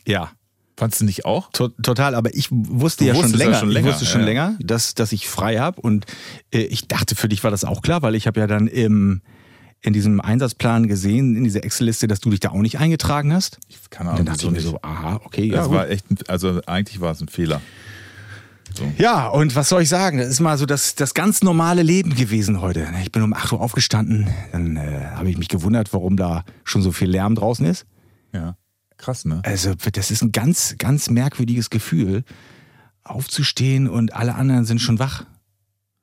Ja. 0.07 0.31
Fandst 0.77 1.01
du 1.01 1.05
nicht 1.05 1.25
auch? 1.25 1.51
To 1.51 1.67
total, 1.67 2.15
aber 2.15 2.33
ich 2.33 2.47
wusste 2.51 3.05
ja 3.05 3.13
schon 3.13 3.31
ja 3.31 3.37
länger, 3.37 3.59
schon 3.59 3.69
länger, 3.69 3.87
ich 3.87 3.93
wusste 3.93 4.05
schon 4.05 4.21
ja. 4.21 4.27
länger, 4.27 4.55
dass, 4.59 4.95
dass 4.95 5.11
ich 5.11 5.27
frei 5.27 5.57
habe 5.57 5.81
und 5.81 6.05
äh, 6.51 6.59
ich 6.59 6.87
dachte, 6.87 7.15
für 7.15 7.27
dich 7.27 7.43
war 7.43 7.51
das 7.51 7.65
auch 7.65 7.81
klar, 7.81 8.01
weil 8.01 8.15
ich 8.15 8.25
habe 8.25 8.39
ja 8.39 8.47
dann 8.47 8.67
im, 8.67 9.21
in 9.81 9.93
diesem 9.93 10.19
Einsatzplan 10.19 10.87
gesehen, 10.87 11.35
in 11.35 11.43
dieser 11.43 11.63
Excel-Liste, 11.63 12.07
dass 12.07 12.19
du 12.19 12.29
dich 12.29 12.39
da 12.39 12.49
auch 12.49 12.61
nicht 12.61 12.79
eingetragen 12.79 13.31
hast. 13.33 13.59
Ich, 13.67 13.77
Ahnung, 13.99 14.15
dann 14.17 14.25
dachte 14.25 14.39
wieso 14.39 14.47
ich 14.47 14.51
mir 14.53 14.59
nicht. 14.59 14.69
so, 14.69 14.79
aha, 14.81 15.21
okay, 15.23 15.45
ja, 15.45 15.57
Das 15.57 15.67
gut. 15.67 15.75
war 15.75 15.89
echt, 15.89 16.29
also 16.29 16.61
eigentlich 16.65 16.99
war 16.99 17.11
es 17.11 17.21
ein 17.21 17.27
Fehler. 17.27 17.61
Ja, 18.97 19.27
und 19.29 19.55
was 19.55 19.69
soll 19.69 19.81
ich 19.81 19.89
sagen? 19.89 20.17
Das 20.19 20.27
ist 20.27 20.39
mal 20.39 20.57
so 20.57 20.65
das, 20.65 20.93
das 20.95 21.13
ganz 21.13 21.41
normale 21.41 21.81
Leben 21.83 22.13
gewesen 22.15 22.61
heute. 22.61 22.87
Ich 23.01 23.11
bin 23.11 23.23
um 23.23 23.33
8 23.33 23.53
Uhr 23.53 23.61
aufgestanden, 23.61 24.27
dann 24.51 24.75
äh, 24.77 25.05
habe 25.15 25.29
ich 25.29 25.37
mich 25.37 25.47
gewundert, 25.47 25.93
warum 25.93 26.15
da 26.17 26.43
schon 26.63 26.81
so 26.83 26.91
viel 26.91 27.09
Lärm 27.09 27.33
draußen 27.33 27.65
ist. 27.65 27.85
Ja. 28.33 28.55
Krass, 28.97 29.25
ne? 29.25 29.41
Also 29.45 29.73
das 29.93 30.11
ist 30.11 30.21
ein 30.21 30.31
ganz, 30.31 30.75
ganz 30.77 31.09
merkwürdiges 31.09 31.69
Gefühl, 31.69 32.23
aufzustehen 33.03 33.87
und 33.87 34.13
alle 34.13 34.35
anderen 34.35 34.65
sind 34.65 34.79
schon 34.81 34.99
wach. 34.99 35.23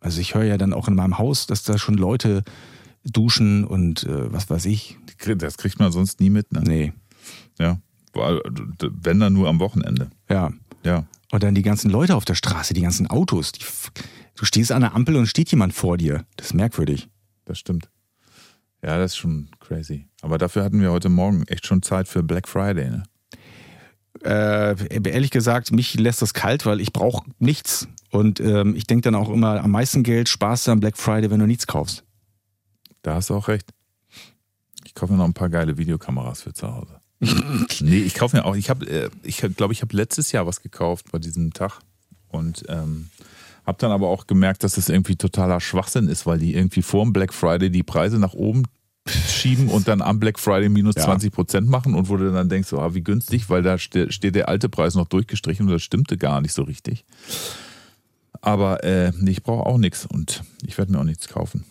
Also 0.00 0.20
ich 0.20 0.34
höre 0.34 0.44
ja 0.44 0.56
dann 0.58 0.72
auch 0.72 0.88
in 0.88 0.94
meinem 0.94 1.18
Haus, 1.18 1.46
dass 1.46 1.62
da 1.64 1.78
schon 1.78 1.94
Leute 1.94 2.44
duschen 3.04 3.64
und 3.64 4.04
äh, 4.04 4.32
was 4.32 4.48
weiß 4.50 4.64
ich. 4.66 4.98
Das 5.36 5.56
kriegt 5.58 5.78
man 5.78 5.92
sonst 5.92 6.20
nie 6.20 6.30
mit, 6.30 6.52
ne? 6.52 6.60
Nee, 6.62 6.92
Ja. 7.58 7.78
Wenn 8.14 9.18
dann 9.20 9.32
nur 9.32 9.48
am 9.48 9.58
Wochenende. 9.60 10.10
ja. 10.28 10.52
Ja. 10.84 11.06
Und 11.32 11.42
dann 11.42 11.54
die 11.54 11.62
ganzen 11.62 11.90
Leute 11.90 12.14
auf 12.14 12.24
der 12.26 12.34
Straße, 12.34 12.74
die 12.74 12.82
ganzen 12.82 13.08
Autos. 13.08 13.50
Die, 13.52 13.64
du 14.36 14.44
stehst 14.44 14.70
an 14.70 14.82
der 14.82 14.94
Ampel 14.94 15.16
und 15.16 15.26
steht 15.26 15.50
jemand 15.50 15.72
vor 15.72 15.96
dir. 15.96 16.24
Das 16.36 16.48
ist 16.48 16.52
merkwürdig. 16.54 17.08
Das 17.46 17.58
stimmt. 17.58 17.88
Ja, 18.84 18.98
das 18.98 19.12
ist 19.12 19.16
schon 19.16 19.48
crazy. 19.60 20.06
Aber 20.20 20.36
dafür 20.38 20.62
hatten 20.62 20.80
wir 20.80 20.92
heute 20.92 21.08
Morgen 21.08 21.42
echt 21.48 21.66
schon 21.66 21.82
Zeit 21.82 22.06
für 22.06 22.22
Black 22.22 22.46
Friday, 22.46 22.90
ne? 22.90 23.02
Äh, 24.22 24.76
ehrlich 25.08 25.30
gesagt, 25.30 25.72
mich 25.72 25.94
lässt 25.98 26.22
das 26.22 26.34
kalt, 26.34 26.66
weil 26.66 26.80
ich 26.80 26.92
brauche 26.92 27.24
nichts. 27.38 27.88
Und 28.10 28.38
ähm, 28.40 28.76
ich 28.76 28.86
denke 28.86 29.02
dann 29.02 29.14
auch 29.16 29.28
immer, 29.30 29.62
am 29.64 29.70
meisten 29.72 30.02
Geld 30.02 30.28
sparst 30.28 30.66
du 30.66 30.70
am 30.70 30.80
Black 30.80 30.96
Friday, 30.96 31.30
wenn 31.30 31.40
du 31.40 31.46
nichts 31.46 31.66
kaufst. 31.66 32.03
Da 33.04 33.14
hast 33.14 33.30
du 33.30 33.34
auch 33.34 33.48
recht. 33.48 33.70
Ich 34.84 34.94
kaufe 34.94 35.12
mir 35.12 35.18
noch 35.18 35.26
ein 35.26 35.34
paar 35.34 35.50
geile 35.50 35.76
Videokameras 35.76 36.42
für 36.42 36.52
zu 36.52 36.74
Hause. 36.74 36.98
nee, 37.80 37.98
ich 37.98 38.14
kaufe 38.14 38.36
mir 38.36 38.44
auch, 38.44 38.56
ich 38.56 38.70
habe, 38.70 38.86
äh, 38.86 39.10
ich 39.22 39.38
glaube, 39.56 39.72
ich 39.72 39.82
habe 39.82 39.96
letztes 39.96 40.32
Jahr 40.32 40.46
was 40.46 40.62
gekauft 40.62 41.06
bei 41.12 41.18
diesem 41.18 41.52
Tag 41.52 41.80
und 42.28 42.64
ähm, 42.68 43.10
habe 43.66 43.78
dann 43.78 43.92
aber 43.92 44.08
auch 44.08 44.26
gemerkt, 44.26 44.64
dass 44.64 44.74
das 44.74 44.88
irgendwie 44.88 45.16
totaler 45.16 45.60
Schwachsinn 45.60 46.08
ist, 46.08 46.26
weil 46.26 46.38
die 46.38 46.54
irgendwie 46.54 46.82
vor 46.82 47.04
dem 47.04 47.12
Black 47.12 47.32
Friday 47.32 47.70
die 47.70 47.82
Preise 47.82 48.18
nach 48.18 48.32
oben 48.34 48.64
schieben 49.06 49.68
und 49.68 49.86
dann 49.86 50.00
am 50.00 50.18
Black 50.18 50.38
Friday 50.38 50.70
minus 50.70 50.94
Ja. 50.96 51.04
20 51.04 51.30
Prozent 51.30 51.68
machen 51.68 51.94
und 51.94 52.08
wo 52.08 52.16
du 52.16 52.32
dann 52.32 52.48
denkst, 52.48 52.68
so, 52.68 52.78
ah, 52.80 52.94
wie 52.94 53.02
günstig, 53.02 53.50
weil 53.50 53.62
da 53.62 53.76
ste 53.78 54.10
steht 54.10 54.34
der 54.34 54.48
alte 54.48 54.70
Preis 54.70 54.94
noch 54.94 55.08
durchgestrichen 55.08 55.66
und 55.66 55.72
das 55.72 55.82
stimmte 55.82 56.16
gar 56.16 56.40
nicht 56.40 56.54
so 56.54 56.62
richtig. 56.62 57.04
Aber 58.40 58.82
äh, 58.82 59.12
ich 59.26 59.42
brauche 59.42 59.66
auch 59.66 59.78
nichts 59.78 60.06
und 60.06 60.42
ich 60.62 60.78
werde 60.78 60.92
mir 60.92 61.00
auch 61.00 61.04
nichts 61.04 61.28
kaufen. 61.28 61.64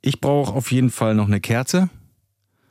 Ich 0.00 0.20
brauche 0.20 0.52
auf 0.52 0.70
jeden 0.70 0.90
Fall 0.90 1.14
noch 1.14 1.26
eine 1.26 1.40
Kerze 1.40 1.90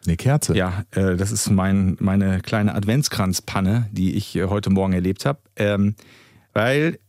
Eine 0.05 0.17
Kerze? 0.17 0.55
Ja, 0.55 0.83
äh, 0.91 1.17
das 1.17 1.31
ist 1.31 1.49
mein, 1.49 1.97
meine 1.99 2.41
kleine 2.41 2.73
Adventskranzpanne, 2.75 3.89
die 3.91 4.15
ich 4.15 4.35
äh, 4.35 4.45
heute 4.45 4.69
Morgen 4.69 4.93
erlebt 4.93 5.25
habe. 5.25 5.39
Ähm, 5.57 5.95
weil, 6.53 6.99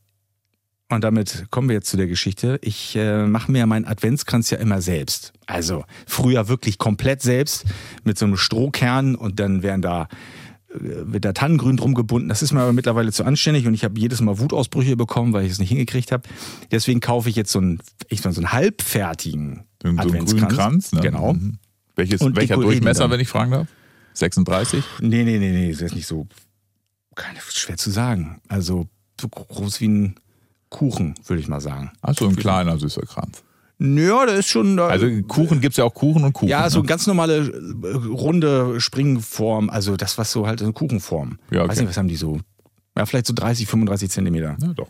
und 0.88 1.04
damit 1.04 1.46
kommen 1.50 1.68
wir 1.68 1.76
jetzt 1.76 1.90
zu 1.90 1.96
der 1.96 2.08
Geschichte, 2.08 2.58
ich 2.62 2.96
äh, 2.96 3.26
mache 3.26 3.52
mir 3.52 3.66
meinen 3.66 3.84
Adventskranz 3.84 4.50
ja 4.50 4.58
immer 4.58 4.80
selbst. 4.80 5.32
Also 5.46 5.84
früher 6.06 6.48
wirklich 6.48 6.78
komplett 6.78 7.22
selbst 7.22 7.64
mit 8.04 8.18
so 8.18 8.26
einem 8.26 8.36
Strohkern 8.36 9.14
und 9.14 9.38
dann 9.38 9.62
werden 9.62 9.82
da 9.82 10.08
wird 10.70 11.24
da 11.24 11.32
Tannengrün 11.32 11.76
drum 11.76 11.94
gebunden. 11.94 12.28
Das 12.28 12.42
ist 12.42 12.52
mir 12.52 12.60
aber 12.60 12.72
mittlerweile 12.72 13.10
zu 13.12 13.24
anständig 13.24 13.66
und 13.66 13.74
ich 13.74 13.84
habe 13.84 13.98
jedes 13.98 14.20
Mal 14.20 14.38
Wutausbrüche 14.38 14.96
bekommen, 14.96 15.32
weil 15.32 15.44
ich 15.46 15.52
es 15.52 15.58
nicht 15.58 15.70
hingekriegt 15.70 16.12
habe. 16.12 16.28
Deswegen 16.70 17.00
kaufe 17.00 17.28
ich 17.30 17.36
jetzt 17.36 17.50
so 17.52 17.58
einen, 17.58 17.80
ich 18.08 18.20
so 18.20 18.28
einen 18.28 18.52
halbfertigen 18.52 19.64
So 19.82 19.88
einen 19.88 19.98
Adventskranz. 19.98 20.30
grünen 20.46 20.56
Kranz? 20.56 20.92
Ne? 20.92 21.00
Genau. 21.00 21.32
Mhm. 21.34 21.58
Welches, 21.96 22.20
Und 22.20 22.36
welcher 22.36 22.56
Durchmesser, 22.56 23.04
dann. 23.04 23.10
wenn 23.12 23.20
ich 23.20 23.28
fragen 23.28 23.50
darf? 23.50 23.66
36? 24.14 24.84
Nee, 25.00 25.24
nee, 25.24 25.38
nee, 25.38 25.52
nee, 25.52 25.72
das 25.72 25.80
ist 25.80 25.94
nicht 25.94 26.06
so, 26.06 26.26
keine, 27.14 27.38
schwer 27.48 27.76
zu 27.76 27.90
sagen. 27.90 28.40
Also 28.48 28.86
so 29.20 29.28
groß 29.28 29.80
wie 29.80 29.88
ein 29.88 30.14
Kuchen, 30.68 31.14
würde 31.26 31.40
ich 31.40 31.48
mal 31.48 31.60
sagen. 31.60 31.90
Achso, 32.02 32.28
ein 32.28 32.36
kleiner, 32.36 32.78
süßer 32.78 33.02
Kranz. 33.02 33.42
Ja, 33.80 34.26
der 34.26 34.36
ist 34.36 34.48
schon. 34.48 34.78
Also 34.78 35.06
Kuchen 35.28 35.60
gibt's 35.60 35.76
ja 35.76 35.84
auch 35.84 35.94
Kuchen 35.94 36.24
und 36.24 36.32
Kuchen. 36.32 36.48
ja, 36.48 36.68
so 36.68 36.78
ne? 36.78 36.82
eine 36.82 36.88
ganz 36.88 37.06
normale 37.06 37.36
äh, 37.46 37.94
runde 38.08 38.80
Springform, 38.80 39.70
also 39.70 39.96
das, 39.96 40.18
was 40.18 40.32
so 40.32 40.46
halt 40.46 40.62
eine 40.62 40.72
Kuchenform. 40.72 41.38
Ja, 41.50 41.60
okay. 41.60 41.70
Weiß 41.70 41.78
nicht, 41.80 41.88
was 41.88 41.96
haben 41.96 42.08
die 42.08 42.16
so? 42.16 42.40
Ja, 42.96 43.06
vielleicht 43.06 43.26
so 43.26 43.34
30, 43.34 43.68
35 43.68 44.10
Zentimeter. 44.10 44.56
Ja, 44.60 44.74
doch. 44.74 44.88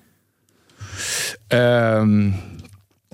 Ähm, 1.51 2.35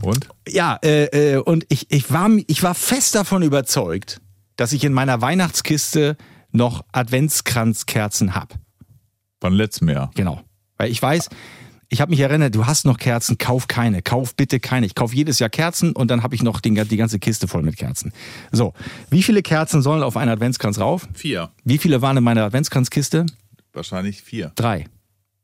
Und? 0.00 0.28
ja, 0.46 0.78
äh, 0.82 1.34
äh, 1.34 1.36
und 1.38 1.66
ich, 1.68 1.90
ich, 1.90 2.12
war, 2.12 2.30
ich 2.46 2.62
war 2.62 2.74
fest 2.74 3.16
davon 3.16 3.42
überzeugt, 3.42 4.20
dass 4.56 4.72
ich 4.72 4.84
in 4.84 4.92
meiner 4.92 5.20
Weihnachtskiste 5.20 6.16
noch 6.52 6.84
Adventskranzkerzen 6.92 8.36
hab. 8.36 8.54
Von 9.40 9.52
letztem 9.52 9.88
Jahr. 9.88 10.12
Genau. 10.14 10.40
Weil 10.78 10.90
ich 10.90 11.02
weiß, 11.02 11.28
ich 11.88 12.00
habe 12.00 12.10
mich 12.10 12.20
erinnert, 12.20 12.54
du 12.54 12.66
hast 12.66 12.84
noch 12.86 12.98
Kerzen, 12.98 13.38
kauf 13.38 13.68
keine, 13.68 14.02
kauf 14.02 14.34
bitte 14.34 14.60
keine. 14.60 14.86
Ich 14.86 14.94
kaufe 14.94 15.14
jedes 15.14 15.38
Jahr 15.38 15.50
Kerzen 15.50 15.92
und 15.92 16.10
dann 16.10 16.22
habe 16.22 16.34
ich 16.34 16.42
noch 16.42 16.60
den, 16.60 16.74
die 16.74 16.96
ganze 16.96 17.18
Kiste 17.18 17.48
voll 17.48 17.62
mit 17.62 17.76
Kerzen. 17.76 18.12
So, 18.52 18.72
wie 19.10 19.22
viele 19.22 19.42
Kerzen 19.42 19.82
sollen 19.82 20.02
auf 20.02 20.16
einen 20.16 20.30
Adventskranz 20.30 20.78
rauf? 20.78 21.06
Vier. 21.14 21.50
Wie 21.64 21.78
viele 21.78 22.02
waren 22.02 22.16
in 22.16 22.24
meiner 22.24 22.44
Adventskranzkiste? 22.44 23.26
Wahrscheinlich 23.72 24.22
vier, 24.22 24.52
Drei. 24.54 24.86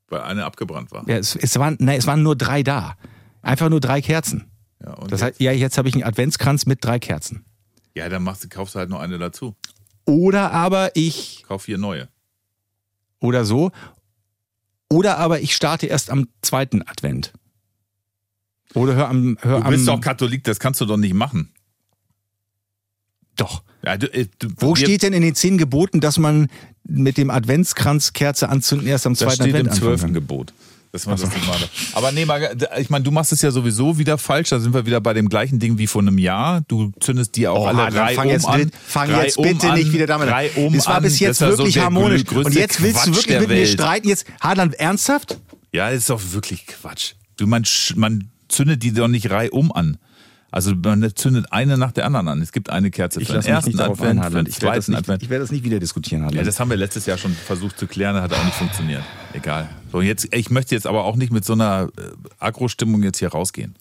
weil 0.08 0.20
eine 0.22 0.44
abgebrannt 0.44 0.90
war. 0.92 1.08
Ja, 1.08 1.16
es, 1.16 1.34
es, 1.36 1.58
waren, 1.58 1.76
nein, 1.80 1.98
es 1.98 2.06
waren 2.06 2.22
nur 2.22 2.36
drei 2.36 2.62
da. 2.62 2.96
Einfach 3.42 3.68
nur 3.68 3.80
drei 3.80 4.00
Kerzen. 4.00 4.50
Ja, 4.84 4.94
Das 4.94 5.10
jetzt? 5.10 5.22
heißt, 5.22 5.40
ja, 5.40 5.52
jetzt 5.52 5.78
habe 5.78 5.88
ich 5.88 5.94
einen 5.94 6.04
Adventskranz 6.04 6.66
mit 6.66 6.84
drei 6.84 6.98
Kerzen. 6.98 7.44
ja 7.94 8.08
dann 8.08 8.22
machst 8.22 8.44
du, 8.44 8.48
kaufst 8.48 8.74
du 8.74 8.78
halt 8.78 8.88
noch 8.90 9.00
eine 9.00 9.18
dazu. 9.18 9.54
Oder 10.06 10.52
aber 10.52 10.90
ich, 10.94 11.44
Kauf 11.46 11.62
vier 11.62 11.78
neue. 11.78 12.08
oder 13.20 13.44
so, 13.44 13.70
oder 14.90 15.18
aber 15.18 15.40
ich 15.40 15.54
starte 15.54 15.86
erst 15.86 16.10
am 16.10 16.28
zweiten 16.42 16.82
Advent. 16.82 17.32
Oder 18.74 18.94
hör 18.94 19.08
am, 19.08 19.36
hör 19.40 19.60
Du 19.60 19.70
bist 19.70 19.88
am, 19.88 19.96
doch 19.96 20.00
Katholik, 20.00 20.44
das 20.44 20.58
kannst 20.60 20.80
du 20.80 20.86
doch 20.86 20.96
nicht 20.96 21.14
machen. 21.14 21.52
doch. 23.36 23.62
Ja, 23.82 23.96
du, 23.96 24.12
äh, 24.12 24.26
du, 24.38 24.48
Wo 24.58 24.74
steht 24.74 25.02
denn 25.02 25.14
in 25.14 25.22
den 25.22 25.34
zehn 25.34 25.56
Geboten, 25.56 26.00
dass 26.00 26.18
man 26.18 26.48
mit 26.84 27.16
dem 27.16 27.30
Adventskranz 27.30 28.12
Kerze 28.12 28.50
anzünden 28.50 28.86
erst 28.86 29.06
am 29.06 29.14
Das 29.14 29.20
zweiten 29.20 29.34
steht 29.36 29.46
Advent 29.54 29.60
im 29.60 29.66
anfangen 29.68 29.80
zwölften 29.80 30.06
kann? 30.08 30.14
Gebot. 30.14 30.52
Dass 30.92 31.06
man 31.06 31.16
das 31.16 31.32
nicht 31.32 31.46
macht. 31.46 31.70
Aber 31.92 32.10
nee, 32.10 32.26
ich 32.78 32.90
meine, 32.90 33.04
du 33.04 33.12
machst 33.12 33.30
es 33.32 33.42
ja 33.42 33.52
sowieso 33.52 33.96
wieder 33.98 34.18
falsch. 34.18 34.48
Da 34.48 34.58
sind 34.58 34.74
wir 34.74 34.86
wieder 34.86 35.00
bei 35.00 35.14
dem 35.14 35.28
gleichen 35.28 35.60
Ding 35.60 35.78
wie 35.78 35.86
vor 35.86 36.02
einem 36.02 36.18
Jahr. 36.18 36.62
Du 36.66 36.90
zündest 36.98 37.36
die 37.36 37.46
auch 37.46 37.60
Oh, 37.64 37.66
alle 37.66 37.94
Reihe 37.94 38.16
fang 38.16 38.26
um 38.26 38.32
jetzt, 38.32 38.48
an. 38.48 38.70
fang 38.88 39.10
jetzt 39.22 39.40
bitte 39.40 39.70
an, 39.70 39.78
nicht 39.78 39.92
wieder 39.92 40.08
damit 40.08 40.28
an. 40.28 40.46
Das 40.72 40.86
war 40.88 41.00
bis 41.00 41.20
jetzt 41.20 41.38
so 41.38 41.46
wirklich 41.46 41.74
der 41.74 41.84
harmonisch. 41.84 42.24
Und 42.32 42.54
jetzt 42.56 42.82
willst 42.82 43.06
du 43.06 43.10
Quatsch 43.12 43.16
wirklich 43.18 43.26
der 43.26 43.40
mit 43.40 43.50
mir 43.50 43.66
streiten? 43.68 44.08
Jetzt, 44.08 44.24
Hadland, 44.40 44.74
ernsthaft? 44.80 45.38
Ja, 45.72 45.90
das 45.90 46.00
ist 46.00 46.10
doch 46.10 46.20
wirklich 46.32 46.66
Quatsch. 46.66 47.12
Du, 47.36 47.46
man, 47.46 47.64
man 47.94 48.28
zündet 48.48 48.82
die 48.82 48.92
doch 48.92 49.06
nicht 49.06 49.30
reihum 49.30 49.70
an. 49.70 49.96
Also 50.52 50.74
man 50.74 51.14
zündet 51.14 51.46
eine 51.52 51.78
nach 51.78 51.92
der 51.92 52.06
anderen 52.06 52.26
an. 52.28 52.42
Es 52.42 52.50
gibt 52.50 52.70
eine 52.70 52.90
Kerze 52.90 53.20
Ich 53.20 53.28
für 53.28 53.34
den 53.34 53.44
ersten 53.46 53.78
Advent, 53.80 54.24
für 54.24 54.30
den 54.42 54.50
zweiten 54.50 54.90
nicht- 54.92 54.98
Advent. 54.98 55.22
ich 55.22 55.30
werde 55.30 55.44
das 55.44 55.52
nicht 55.52 55.64
wieder 55.64 55.78
diskutieren, 55.78 56.28
Ja, 56.30 56.42
das 56.42 56.58
haben 56.58 56.70
wir 56.70 56.76
letztes 56.76 57.06
Jahr 57.06 57.18
schon 57.18 57.32
versucht 57.34 57.78
zu 57.78 57.86
klären, 57.86 58.20
hat 58.20 58.32
auch 58.32 58.44
nicht 58.44 58.56
funktioniert. 58.56 59.02
Egal. 59.32 59.68
So, 59.92 60.00
jetzt, 60.00 60.34
ich 60.34 60.50
möchte 60.50 60.74
jetzt 60.74 60.86
aber 60.88 61.04
auch 61.04 61.14
nicht 61.16 61.32
mit 61.32 61.44
so 61.44 61.52
einer 61.52 61.88
äh, 61.96 62.02
Agro-Stimmung 62.40 63.02
jetzt 63.04 63.18
hier 63.18 63.28
rausgehen. 63.28 63.76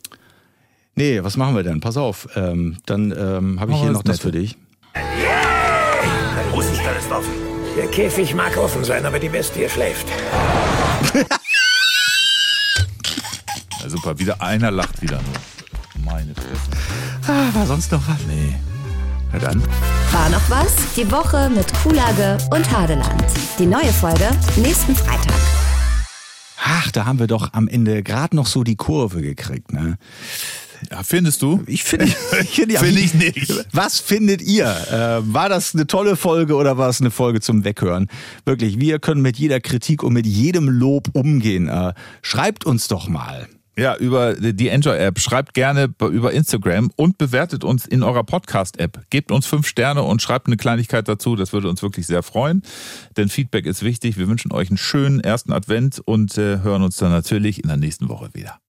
nee, 0.95 1.23
was 1.23 1.37
machen 1.37 1.55
wir 1.55 1.63
denn? 1.63 1.79
Pass 1.79 1.97
auf, 1.97 2.27
ähm, 2.35 2.77
dann 2.85 3.11
ähm, 3.17 3.59
habe 3.59 3.71
ich 3.71 3.77
Oh, 3.77 3.81
hier 3.81 3.87
das 3.89 3.97
noch 3.97 4.03
das 4.03 4.17
Nette. 4.17 4.21
für 4.21 4.31
dich. 4.31 4.57
Der 4.93 6.51
Russenstall 6.53 6.95
ist 6.97 7.11
offen. 7.11 7.33
Der 7.77 7.87
Käfig 7.87 8.35
mag 8.35 8.57
offen 8.57 8.83
sein, 8.83 9.05
aber 9.05 9.17
die 9.19 9.29
Bestie 9.29 9.67
schläft. 9.69 10.07
Ja, 13.81 13.89
super, 13.89 14.19
wieder 14.19 14.41
einer 14.41 14.71
lacht 14.71 15.01
wieder 15.01 15.21
nur. 15.21 15.33
Meine 16.05 16.33
Fresse. 16.33 17.27
Ah, 17.27 17.53
war 17.53 17.65
sonst 17.65 17.91
noch 17.91 18.01
was? 18.07 18.17
Nee. 18.27 18.55
Na 19.31 19.39
dann. 19.39 19.61
War 20.11 20.29
noch 20.29 20.49
was? 20.49 20.73
Die 20.95 21.09
Woche 21.11 21.49
mit 21.49 21.71
Kuhlage 21.83 22.37
und 22.51 22.69
Hadeland. 22.71 23.25
Die 23.57 23.65
neue 23.65 23.91
Folge 23.93 24.29
nächsten 24.57 24.95
Freitag. 24.95 25.33
Ach, 26.63 26.91
da 26.91 27.05
haben 27.05 27.19
wir 27.19 27.27
doch 27.27 27.53
am 27.53 27.67
Ende 27.67 28.03
gerade 28.03 28.35
noch 28.35 28.47
so 28.47 28.63
die 28.63 28.75
Kurve 28.75 29.21
gekriegt, 29.21 29.71
ne? 29.71 29.97
Ja, 30.89 31.03
findest 31.03 31.41
du? 31.41 31.61
Ich 31.67 31.83
finde, 31.83 32.05
ich 32.05 32.15
finde 32.55 32.73
ja, 32.75 32.79
Finde 32.79 33.01
ich 33.01 33.13
nicht. 33.13 33.65
Was 33.73 33.99
findet 33.99 34.41
ihr? 34.41 34.65
Äh, 34.65 35.33
war 35.33 35.49
das 35.49 35.73
eine 35.73 35.87
tolle 35.87 36.15
Folge 36.15 36.55
oder 36.55 36.77
war 36.77 36.89
es 36.89 37.01
eine 37.01 37.11
Folge 37.11 37.41
zum 37.41 37.65
Weghören? 37.65 38.07
Wirklich, 38.45 38.79
wir 38.79 38.99
können 38.99 39.21
mit 39.21 39.37
jeder 39.37 39.59
Kritik 39.59 40.03
und 40.03 40.13
mit 40.13 40.25
jedem 40.25 40.69
Lob 40.69 41.09
umgehen. 41.13 41.67
Äh, 41.67 41.93
schreibt 42.21 42.65
uns 42.65 42.87
doch 42.87 43.07
mal. 43.09 43.47
Ja, 43.79 43.95
über 43.95 44.33
die 44.33 44.67
Enjoy-App. 44.67 45.19
Schreibt 45.19 45.53
gerne 45.53 45.93
über 45.99 46.33
Instagram 46.33 46.91
und 46.97 47.17
bewertet 47.17 47.63
uns 47.63 47.85
in 47.85 48.03
eurer 48.03 48.25
Podcast-App. 48.25 49.05
Gebt 49.09 49.31
uns 49.31 49.45
fünf 49.45 49.67
Sterne 49.67 50.03
und 50.03 50.21
schreibt 50.21 50.47
eine 50.47 50.57
Kleinigkeit 50.57 51.07
dazu. 51.07 51.37
Das 51.37 51.53
würde 51.53 51.69
uns 51.69 51.81
wirklich 51.81 52.05
sehr 52.05 52.21
freuen. 52.21 52.61
Denn 53.15 53.29
Feedback 53.29 53.65
ist 53.65 53.81
wichtig. 53.81 54.17
Wir 54.17 54.27
wünschen 54.27 54.51
euch 54.51 54.69
einen 54.69 54.77
schönen 54.77 55.21
ersten 55.21 55.53
Advent 55.53 56.01
und 56.03 56.37
äh, 56.37 56.59
hören 56.59 56.83
uns 56.83 56.97
dann 56.97 57.11
natürlich 57.11 57.63
in 57.63 57.69
der 57.69 57.77
nächsten 57.77 58.09
Woche 58.09 58.29
wieder. 58.33 58.59